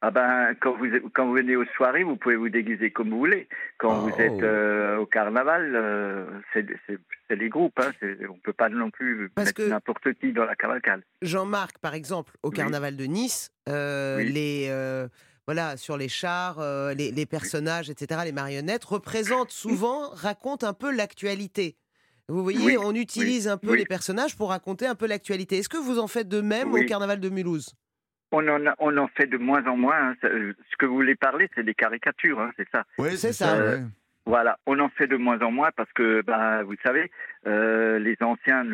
Ah 0.08 0.12
ben, 0.12 0.54
quand 0.62 0.78
vous, 0.78 0.86
quand 1.14 1.26
vous 1.26 1.34
venez 1.34 1.56
aux 1.56 1.66
soirées, 1.76 2.04
vous 2.04 2.16
pouvez 2.16 2.36
vous 2.36 2.50
déguiser 2.50 2.92
comme 2.92 3.10
vous 3.10 3.18
voulez. 3.18 3.48
Quand 3.80 4.02
vous 4.02 4.22
êtes 4.22 4.34
oh. 4.36 4.44
euh, 4.44 4.98
au 4.98 5.08
carnaval, 5.08 5.72
euh, 5.74 6.28
c'est 6.54 7.36
les 7.36 7.50
groupes. 7.50 7.80
Hein, 7.80 7.92
on 8.04 8.36
ne 8.36 8.40
peut 8.44 8.54
pas 8.54 8.70
non 8.70 8.92
plus 8.92 9.32
mettre 9.36 9.64
n'importe 9.64 10.14
qui 10.20 10.32
dans 10.32 10.46
la 10.46 10.56
cavalcade. 10.56 11.02
Jean-Marc, 11.24 11.80
par 11.80 11.96
exemple, 11.96 12.34
au 12.44 12.52
carnaval 12.52 12.98
de 12.98 13.06
Nice, 13.06 13.50
euh, 13.68 14.22
les, 14.22 14.70
voilà, 15.48 15.78
sur 15.78 15.98
les 15.98 16.10
chars, 16.10 16.60
les, 16.96 17.26
personnages, 17.26 17.90
etc., 17.90 18.22
les 18.26 18.32
marionnettes, 18.32 18.84
représentent 18.84 19.52
souvent, 19.52 20.10
racontent 20.10 20.68
un 20.68 20.74
peu 20.74 20.96
l'actualité. 20.96 21.78
Vous 22.28 22.42
voyez, 22.42 22.78
on 22.78 22.94
utilise 22.96 23.48
un 23.48 23.58
peu 23.58 23.76
les 23.76 23.86
personnages 23.86 24.36
pour 24.36 24.50
raconter 24.50 24.88
un 24.88 24.96
peu 24.96 25.06
l'actualité. 25.06 25.58
Est-ce 25.58 25.70
que 25.70 25.78
vous 25.78 26.00
en 26.00 26.08
faites 26.08 26.28
de 26.28 26.42
même 26.42 26.74
au 26.74 26.84
carnaval 26.86 27.20
de 27.20 27.30
Mulhouse? 27.30 27.76
On 28.32 28.48
en, 28.48 28.60
on 28.80 28.98
en 28.98 29.08
fait 29.10 29.28
de 29.28 29.38
moins 29.38 29.66
en 29.68 29.78
moins. 29.78 30.10
Hein. 30.10 30.16
Euh, 30.24 30.54
ce 30.72 30.76
que 30.78 30.86
vous 30.86 30.96
voulez 30.96 31.16
parler, 31.16 31.48
c'est 31.56 31.64
des 31.64 31.76
caricatures, 31.76 32.40
hein, 32.40 32.52
c'est 32.58 32.68
ça? 32.72 32.84
Oui, 32.98 33.16
c'est 33.16 33.32
ça. 33.32 33.56
Euh, 33.56 33.80
voilà, 34.26 34.58
on 34.66 34.80
en 34.80 34.90
fait 34.90 35.08
de 35.08 35.18
moins 35.18 35.40
en 35.42 35.52
moins 35.52 35.70
parce 35.76 35.92
que, 35.94 36.22
bah, 36.22 36.64
vous 36.64 36.76
savez, 36.84 37.12
euh, 37.46 38.00
les 38.00 38.18
anciens 38.22 38.66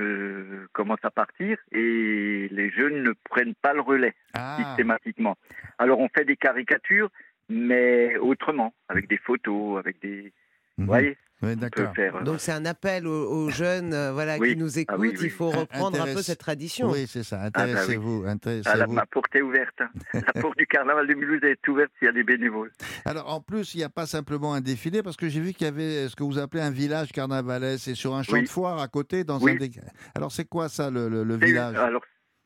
commencent 0.71 1.03
à 1.03 1.11
partir 1.11 1.57
et 1.73 2.47
les 2.49 2.69
jeunes 2.71 3.03
ne 3.03 3.11
prennent 3.29 3.55
pas 3.55 3.73
le 3.73 3.81
relais 3.81 4.15
ah. 4.33 4.57
systématiquement. 4.57 5.37
Alors 5.77 5.99
on 5.99 6.07
fait 6.07 6.23
des 6.23 6.37
caricatures, 6.37 7.09
mais 7.49 8.17
autrement, 8.17 8.73
avec 8.87 9.09
des 9.09 9.17
photos, 9.17 9.77
avec 9.77 9.99
des... 10.01 10.31
Vous 10.77 10.85
mhm. 10.85 11.15
Voyez 11.41 11.55
d'accord. 11.55 11.93
Euh, 11.97 12.21
Donc 12.23 12.39
c'est 12.39 12.51
un 12.51 12.65
appel 12.65 13.07
aux, 13.07 13.49
jeunes 13.49 13.93
euh, 13.93 14.11
voilà, 14.11 14.37
qui 14.39 14.55
nous 14.55 14.77
ah 14.77 14.81
écoutent. 14.81 15.21
Il 15.21 15.29
faut 15.29 15.49
reprendre 15.49 16.01
un 16.01 16.13
peu 16.13 16.21
cette 16.21 16.39
tradition. 16.39 16.89
Oui, 16.91 17.05
c'est 17.07 17.23
ça. 17.23 17.39
Ah, 17.41 17.49
bah 17.49 17.63
intéressez-vous. 17.63 18.25
Ah, 18.65 18.75
la, 18.75 19.05
porte 19.05 19.35
est 19.35 19.41
ouverte. 19.41 19.81
la 20.13 20.41
porte 20.41 20.57
du 20.57 20.67
carnaval 20.67 21.07
de 21.07 21.13
Mulhouse 21.13 21.43
est 21.43 21.67
ouverte 21.67 21.91
s'il 21.97 22.05
y 22.05 22.09
a 22.09 22.13
des 22.13 22.23
bénévoles. 22.23 22.71
Alors 23.05 23.33
en 23.33 23.41
plus, 23.41 23.73
il 23.73 23.77
n'y 23.77 23.83
a 23.83 23.89
pas 23.89 24.05
simplement 24.05 24.53
un 24.53 24.61
défilé, 24.61 25.03
parce 25.03 25.17
que 25.17 25.29
j'ai 25.29 25.39
vu 25.39 25.53
qu'il 25.53 25.65
y 25.65 25.69
avait 25.69 26.07
ce 26.07 26.15
que 26.15 26.23
vous 26.23 26.39
appelez 26.39 26.61
un 26.61 26.71
village 26.71 27.11
carnavalais. 27.11 27.77
C'est 27.77 27.95
sur 27.95 28.15
un 28.15 28.23
champ 28.23 28.41
de 28.41 28.47
foire 28.47 28.79
à 28.79 28.87
côté. 28.87 29.23
dans 29.23 29.45
un 29.45 29.57
Alors 30.15 30.31
c'est 30.31 30.45
quoi 30.45 30.69
ça, 30.69 30.89
le, 30.89 31.35
village? 31.37 31.75
Alors 31.75 32.03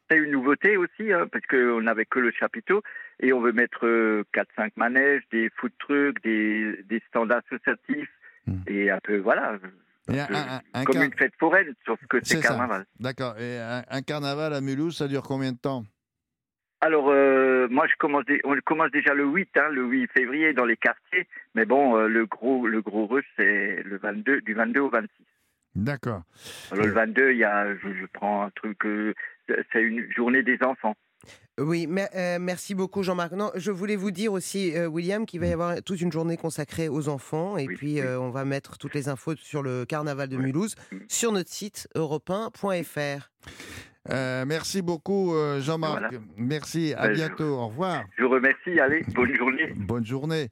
c'est 0.10 0.18
une 0.18 0.32
nouveauté 0.32 0.78
aussi, 0.78 1.12
hein, 1.12 1.28
parce 1.32 1.46
qu'on 1.48 1.82
n'avait 1.82 2.06
que 2.06 2.20
le 2.20 2.32
chapiteau 2.32 2.82
et 3.20 3.34
on 3.34 3.42
veut 3.42 3.54
mettre 3.54 3.86
4-5 3.86 3.86
euh, 3.86 4.70
manèges, 4.76 5.24
des 5.32 5.50
food 5.58 5.72
trucks, 5.80 6.22
des, 6.24 6.84
des 6.84 7.02
stands 7.08 7.30
associatifs, 7.30 8.10
Hmm. 8.48 8.60
Et 8.68 8.92
un 8.92 9.00
peu, 9.04 9.18
voilà. 9.18 9.58
comme 10.86 11.02
une 11.02 11.14
fête 11.14 11.34
foraine, 11.40 11.74
sauf 11.86 12.00
que 12.08 12.18
c'est 12.24 12.42
carnaval. 12.42 12.86
D'accord. 13.00 13.38
Et 13.40 13.58
un, 13.60 14.02
carnaval 14.02 14.54
à 14.54 14.62
Mulhouse, 14.62 14.98
ça 14.98 15.08
dure 15.08 15.24
combien 15.24 15.52
de 15.52 15.58
temps? 15.58 15.84
Alors, 16.82 17.10
euh, 17.10 17.68
moi, 17.70 17.88
je 17.88 17.96
commence, 17.98 18.26
on 18.44 18.56
commence 18.64 18.92
déjà 18.92 19.14
le 19.14 19.26
8, 19.26 19.50
hein, 19.58 19.70
le 19.72 19.86
8 19.86 20.08
février 20.12 20.54
dans 20.54 20.66
les 20.66 20.78
quartiers. 20.78 21.28
Mais 21.56 21.66
bon, 21.66 21.98
euh, 21.98 22.08
le 22.08 22.26
gros, 22.26 22.68
le 22.68 22.82
gros 22.82 23.08
rush, 23.08 23.26
c'est 23.38 23.82
le 23.84 23.98
22, 23.98 24.42
du 24.42 24.54
22 24.54 24.82
au 24.82 24.90
26. 24.90 25.10
D'accord. 25.76 26.22
Alors, 26.72 26.86
le 26.86 26.92
22, 26.92 27.32
il 27.32 27.38
y 27.38 27.44
a, 27.44 27.76
je, 27.76 28.06
prends 28.14 28.44
un 28.44 28.50
truc, 28.52 28.86
euh, 28.86 29.14
c'est 29.72 29.82
une 29.82 30.12
journée 30.12 30.44
des 30.44 30.62
enfants. 30.62 30.96
Oui, 31.58 31.88
euh, 32.16 32.38
merci 32.40 32.76
beaucoup 32.76 33.02
Jean-Marc. 33.02 33.32
je 33.56 33.72
voulais 33.72 33.96
vous 33.96 34.12
dire 34.12 34.34
aussi, 34.34 34.76
euh, 34.76 34.88
William, 34.88 35.26
qu'il 35.26 35.40
va 35.40 35.48
y 35.48 35.54
avoir 35.54 35.82
toute 35.84 36.02
une 36.02 36.12
journée 36.12 36.36
consacrée 36.36 36.90
aux 36.90 37.08
enfants. 37.08 37.56
Et 37.56 37.66
puis, 37.66 38.02
euh, 38.02 38.20
on 38.20 38.30
va 38.30 38.44
mettre 38.44 38.78
toutes 38.78 38.94
les 38.94 39.08
infos 39.08 39.36
sur 39.38 39.64
le 39.64 39.86
carnaval 39.86 40.28
de 40.28 40.36
Mulhouse 40.36 40.76
sur 41.08 41.32
notre 41.32 41.50
site 41.50 41.88
europe 41.96 42.30
euh, 44.12 44.46
merci 44.46 44.82
beaucoup, 44.82 45.34
euh, 45.34 45.62
Jean-Marc. 45.62 46.16
Merci, 46.38 46.94
à 46.96 47.08
ben, 47.08 47.14
bientôt. 47.14 47.44
au 47.44 47.68
revoir. 47.68 48.04
Je 48.18 48.24
vous 48.24 48.30
remercie. 48.30 48.80
Allez, 48.80 49.04
bonne 49.14 49.36
journée. 49.36 49.74
Bonne 49.76 50.06
journée. 50.06 50.50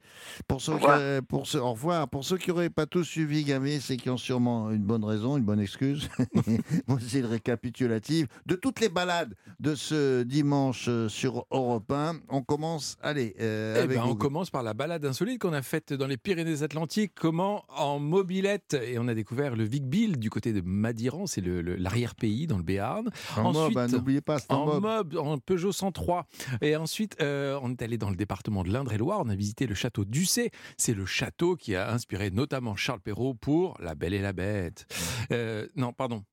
Pour 0.48 0.60
ceux 0.60 0.72
au 0.72 0.76
revoir. 0.76 0.98
Qui, 0.98 1.26
pour 1.26 1.46
au 1.54 1.70
revoir. 1.72 2.08
Pour 2.08 2.24
ceux 2.24 2.36
qui 2.36 2.50
n'auraient 2.50 2.70
pas 2.70 2.86
tous 2.86 3.04
suivi 3.04 3.44
Gamé, 3.44 3.78
c'est 3.80 3.96
qui 3.96 4.10
ont 4.10 4.16
sûrement 4.16 4.70
une 4.70 4.82
bonne 4.82 5.04
raison, 5.04 5.36
une 5.36 5.44
bonne 5.44 5.60
excuse. 5.60 6.08
Voici 6.88 7.20
le 7.20 7.28
récapitulatif 7.28 8.26
de 8.46 8.56
toutes 8.56 8.80
les 8.80 8.88
balades 8.88 9.34
de 9.60 9.74
ce 9.74 10.22
dimanche 10.22 10.86
euh, 10.88 11.08
sur 11.08 11.46
Europe 11.52 11.90
1. 11.90 12.14
On 12.30 12.42
commence, 12.42 12.96
allez. 13.02 13.34
Eh 13.38 13.86
ben, 13.86 14.00
on 14.04 14.16
commence 14.16 14.50
par 14.50 14.62
la 14.62 14.74
balade 14.74 15.04
insolite 15.04 15.40
qu'on 15.40 15.52
a 15.52 15.62
faite 15.62 15.92
dans 15.92 16.06
les 16.06 16.16
Pyrénées-Atlantiques. 16.16 17.12
Comment 17.14 17.64
En 17.68 18.00
mobilette? 18.00 18.76
Et 18.84 18.98
on 18.98 19.06
a 19.06 19.14
découvert 19.14 19.54
le 19.54 19.64
Vic 19.64 19.84
Bill 19.84 20.18
du 20.18 20.30
côté 20.30 20.52
de 20.52 20.60
Madiran, 20.60 21.26
c'est 21.26 21.42
l'arrière-pays 21.44 22.46
dans 22.46 22.56
le 22.56 22.62
Béarn. 22.64 23.10
En 23.44 23.50
ensuite, 23.50 23.76
mob, 23.76 23.78
hein, 23.78 23.86
n'oubliez 23.88 24.20
pas, 24.20 24.38
en 24.48 24.80
mob. 24.80 25.16
en 25.16 25.38
Peugeot 25.38 25.72
103. 25.72 26.26
Et 26.60 26.76
ensuite, 26.76 27.16
euh, 27.20 27.58
on 27.62 27.70
est 27.70 27.82
allé 27.82 27.98
dans 27.98 28.10
le 28.10 28.16
département 28.16 28.64
de 28.64 28.72
l'Indre-et-Loire. 28.72 29.20
On 29.24 29.28
a 29.28 29.34
visité 29.34 29.66
le 29.66 29.74
château 29.74 30.04
d'Ussé. 30.04 30.50
C'est 30.76 30.94
le 30.94 31.06
château 31.06 31.56
qui 31.56 31.74
a 31.74 31.92
inspiré 31.92 32.30
notamment 32.30 32.76
Charles 32.76 33.00
Perrault 33.00 33.34
pour 33.34 33.76
La 33.80 33.94
Belle 33.94 34.14
et 34.14 34.22
la 34.22 34.32
Bête. 34.32 34.86
Euh, 35.32 35.66
non, 35.76 35.92
pardon, 35.92 36.24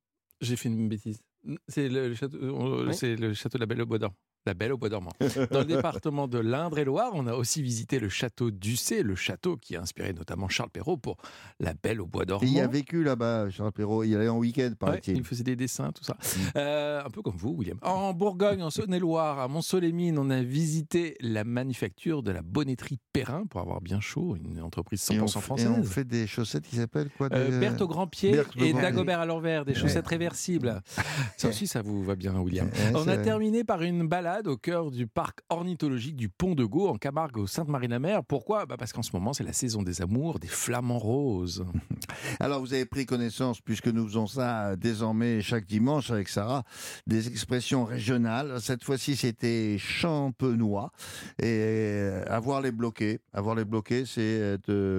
j'ai 0.42 0.56
fait 0.56 0.70
une 0.70 0.90
bêtise. 0.90 1.22
C'est 1.68 1.90
le, 1.90 2.14
château, 2.14 2.38
euh, 2.38 2.92
c'est 2.92 3.16
le 3.16 3.34
château 3.34 3.58
de 3.58 3.62
la 3.62 3.66
Belle 3.66 3.82
au 3.82 3.86
Bois 3.86 4.00
d'Or. 4.00 4.14
La 4.48 4.56
Belle 4.56 4.74
au 4.74 4.78
Bois 4.78 4.90
dormant. 4.90 5.12
Dans 5.52 5.60
le 5.60 5.66
département 5.66 6.28
de 6.28 6.40
l'Indre-et-Loire, 6.40 7.12
on 7.14 7.28
a 7.28 7.34
aussi 7.34 7.62
visité 7.62 8.00
le 8.00 8.10
château 8.10 8.50
d'Ussé, 8.50 9.04
le 9.04 9.14
château 9.14 9.56
qui 9.56 9.76
a 9.76 9.82
inspiré 9.82 10.14
notamment 10.14 10.50
Charles 10.50 10.72
Perrault 10.72 10.98
pour 10.98 11.18
La 11.60 11.74
Belle 11.76 12.02
au 12.02 12.08
Bois 12.08 12.26
dormant. 12.26 12.48
Il 12.48 12.54
y 12.54 12.60
a 12.60 12.66
vécu 12.66 13.04
là-bas, 13.04 13.52
Charles 13.52 13.72
Perrault. 13.72 14.04
Il 14.04 14.16
allait 14.16 14.30
en 14.30 14.40
week-end, 14.40 14.72
paraît-il. 14.80 15.18
il 15.18 15.24
faisait 15.24 15.44
des 15.44 15.56
dessins, 15.56 15.92
tout 15.92 16.04
ça. 16.04 16.14
Mm. 16.14 16.40
Euh, 16.56 17.04
un 17.06 17.10
peu 17.12 17.22
comme 17.22 17.36
vous, 17.38 17.52
William. 17.52 17.78
En 17.84 18.14
Bourgogne, 18.14 18.64
en 18.64 18.72
Saône-et-Loire, 18.72 19.40
à 19.40 19.48
Mont-Solémine, 19.48 20.18
on 20.18 20.32
a 20.32 20.42
visité 20.42 21.18
la 21.20 21.44
manufacture 21.44 22.24
de 22.24 22.32
la 22.32 22.42
bonneterie 22.42 22.98
Perrin 23.14 23.46
pour 23.46 23.62
avoir 23.62 23.80
bien 23.80 24.00
chaud, 24.00 24.36
une 24.36 24.60
entreprise 24.62 25.04
100% 25.04 25.40
française. 25.40 25.68
Et 25.68 25.70
on 25.70 25.84
fait 25.84 26.06
des 26.06 26.26
chaussettes 26.26 26.66
qui 26.66 26.78
s'appellent 26.78 27.12
quoi 27.16 27.30
euh, 27.32 27.60
Berthe 27.60 27.82
au 27.82 27.88
grand 27.88 28.08
pied 28.08 28.36
et 28.58 28.74
Dagobert 28.74 29.20
à 29.20 29.28
l'envers, 29.28 29.66
des 29.66 29.76
chaussettes 29.76 30.08
réversibles. 30.08 30.82
Ça 31.38 31.50
aussi, 31.50 31.68
ça 31.68 31.84
vous 31.84 32.04
va 32.04 32.16
bien, 32.16 32.34
William. 32.40 32.70
on 32.96 33.08
a 33.08 33.18
terminé 33.18 33.64
par 33.64 33.84
une 33.84 34.08
balade 34.08 34.31
au 34.46 34.58
cœur 34.58 34.92
du 34.92 35.08
parc 35.08 35.40
ornithologique 35.50 36.16
du 36.16 36.30
Pont 36.30 36.56
de 36.56 36.64
Gau 36.64 36.88
en 36.88 36.96
Camargue 36.96 37.38
au 37.38 37.48
Sainte-Marie-la-Mer. 37.48 38.24
Pourquoi? 38.24 38.66
Bah 38.66 38.76
Parce 38.78 38.94
qu'en 38.94 39.02
ce 39.02 39.12
moment, 39.14 39.34
c'est 39.34 39.44
la 39.44 39.54
saison 39.54 39.84
des 39.84 40.02
amours, 40.02 40.40
des 40.40 40.48
flamants 40.48 40.98
roses. 40.98 41.66
Alors, 42.40 42.60
vous 42.62 42.74
avez 42.74 42.86
pris 42.86 43.06
connaissance, 43.06 43.62
puisque 43.62 43.88
nous 43.88 44.06
faisons 44.08 44.28
ça 44.28 44.76
désormais 44.76 45.42
chaque 45.42 45.66
dimanche 45.66 46.12
avec 46.12 46.30
Sarah, 46.30 46.64
des 47.08 47.28
expressions 47.28 47.84
régionales. 47.84 48.62
Cette 48.62 48.84
fois-ci, 48.84 49.16
c'était 49.16 49.78
champenois. 49.78 50.92
Et 51.40 51.46
euh, 51.46 52.24
avoir 52.28 52.62
les 52.62 52.72
bloqués. 52.72 53.20
Avoir 53.34 53.56
les 53.56 53.66
bloqués, 53.66 54.06
c'est 54.06 54.58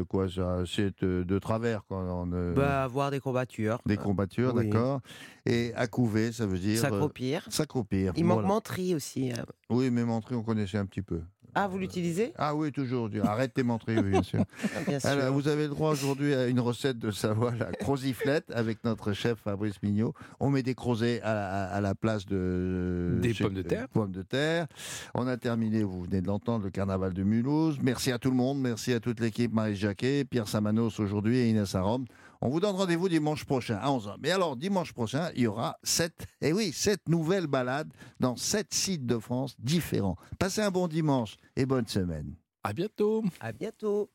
quoi 0.09 0.29
ça? 0.29 0.63
C'est 0.67 1.03
de 1.03 1.39
travers. 1.39 1.83
Quand 1.89 2.03
on, 2.03 2.53
bah, 2.53 2.85
avoir 2.85 3.11
des 3.11 3.21
combattures. 3.21 3.79
Des 3.87 3.97
combattures, 3.97 4.55
d'accord. 4.55 5.01
Et 5.45 5.73
accouver, 5.75 6.33
ça 6.33 6.47
veut 6.47 6.59
dire. 6.59 6.79
S'accroupir. 6.79 7.45
Euh, 7.47 7.51
s'accroupir. 7.51 8.13
Il 8.17 8.25
manque 8.25 8.45
menterie 8.45 8.95
aussi. 8.95 9.22
Euh. 9.31 9.43
Oui, 9.71 9.91
mais 9.91 10.05
menterie, 10.05 10.35
on 10.35 10.43
connaissait 10.43 10.79
un 10.79 10.87
petit 10.87 11.03
peu. 11.03 11.21
Ah, 11.55 11.69
vous 11.69 11.77
l'utilisez? 11.77 12.33
Ah 12.39 12.55
oui, 12.55 12.73
toujours. 12.73 13.11
Arrête 13.25 13.53
tes 13.53 13.63
menteries, 13.63 14.03
bien 14.03 14.23
sûr. 14.23 14.45
Ah, 15.05 15.09
Alors, 15.09 15.35
vous 15.35 15.49
avez 15.49 15.65
le 15.65 15.69
droit 15.69 15.91
aujourd'hui 15.91 16.35
à 16.35 16.47
une 16.47 16.61
recette 16.61 16.99
de 16.99 17.11
Savoie, 17.11 17.53
la 17.55 17.67
croziflette, 17.73 18.51
avec 18.53 18.83
notre 18.85 19.13
chef 19.13 19.39
Fabrice 19.39 19.83
Mignot. 19.83 20.15
On 20.41 20.49
met 20.49 20.63
des 20.63 20.75
crozets 20.75 21.21
à, 21.23 21.79
la 21.83 21.95
place 21.95 22.25
de... 22.25 23.19
Des 23.21 23.35
pommes 23.35 23.53
de 23.53 23.63
terre. 23.63 23.89
Pommes 23.89 24.13
de 24.13 24.23
terre. 24.23 24.67
On 25.15 25.27
a 25.27 25.37
terminé, 25.37 25.83
vous 25.83 26.03
venez 26.05 26.23
de 26.23 26.27
l'entendre, 26.27 26.65
le 26.65 26.71
carnaval 26.71 27.13
de 27.13 27.23
Mulhouse. 27.23 27.79
Merci 27.83 28.13
à 28.13 28.19
tout 28.19 28.31
le 28.31 28.37
monde. 28.37 28.59
Merci 28.61 28.95
à 28.95 29.01
toute 29.01 29.21
l'équipe, 29.21 29.53
Marie 29.53 29.77
Jacquet, 29.77 30.25
Pierre 30.25 30.49
Samanos 30.49 30.99
aujourd'hui 31.01 31.39
et 31.39 31.51
Inès 31.51 31.75
Arom. 31.75 32.07
On 32.45 32.49
vous 32.49 32.59
donne 32.59 32.75
rendez-vous 32.75 33.09
dimanche 33.09 33.45
prochain 33.45 33.77
à 33.77 33.89
11h. 33.89 34.17
Mais 34.19 34.33
alors, 34.33 34.57
dimanche 34.57 34.93
prochain, 34.93 35.31
il 35.37 35.43
y 35.43 35.47
aura 35.47 35.79
sept, 35.85 36.27
et 36.41 36.49
eh 36.49 36.53
oui, 36.53 36.73
sept 36.73 37.09
nouvelles 37.09 37.47
balades 37.47 37.93
dans 38.19 38.35
sept 38.35 38.75
sites 38.75 39.07
de 39.07 39.17
France 39.17 39.55
différents. 39.61 40.17
Passez 40.41 40.61
un 40.61 40.73
bon 40.73 40.89
dimanche 40.89 41.37
et 41.55 41.67
bonne 41.67 41.87
semaine. 41.87 42.35
À 42.65 42.73
bientôt. 42.73 43.23
À 43.39 43.53
bientôt. 43.53 44.11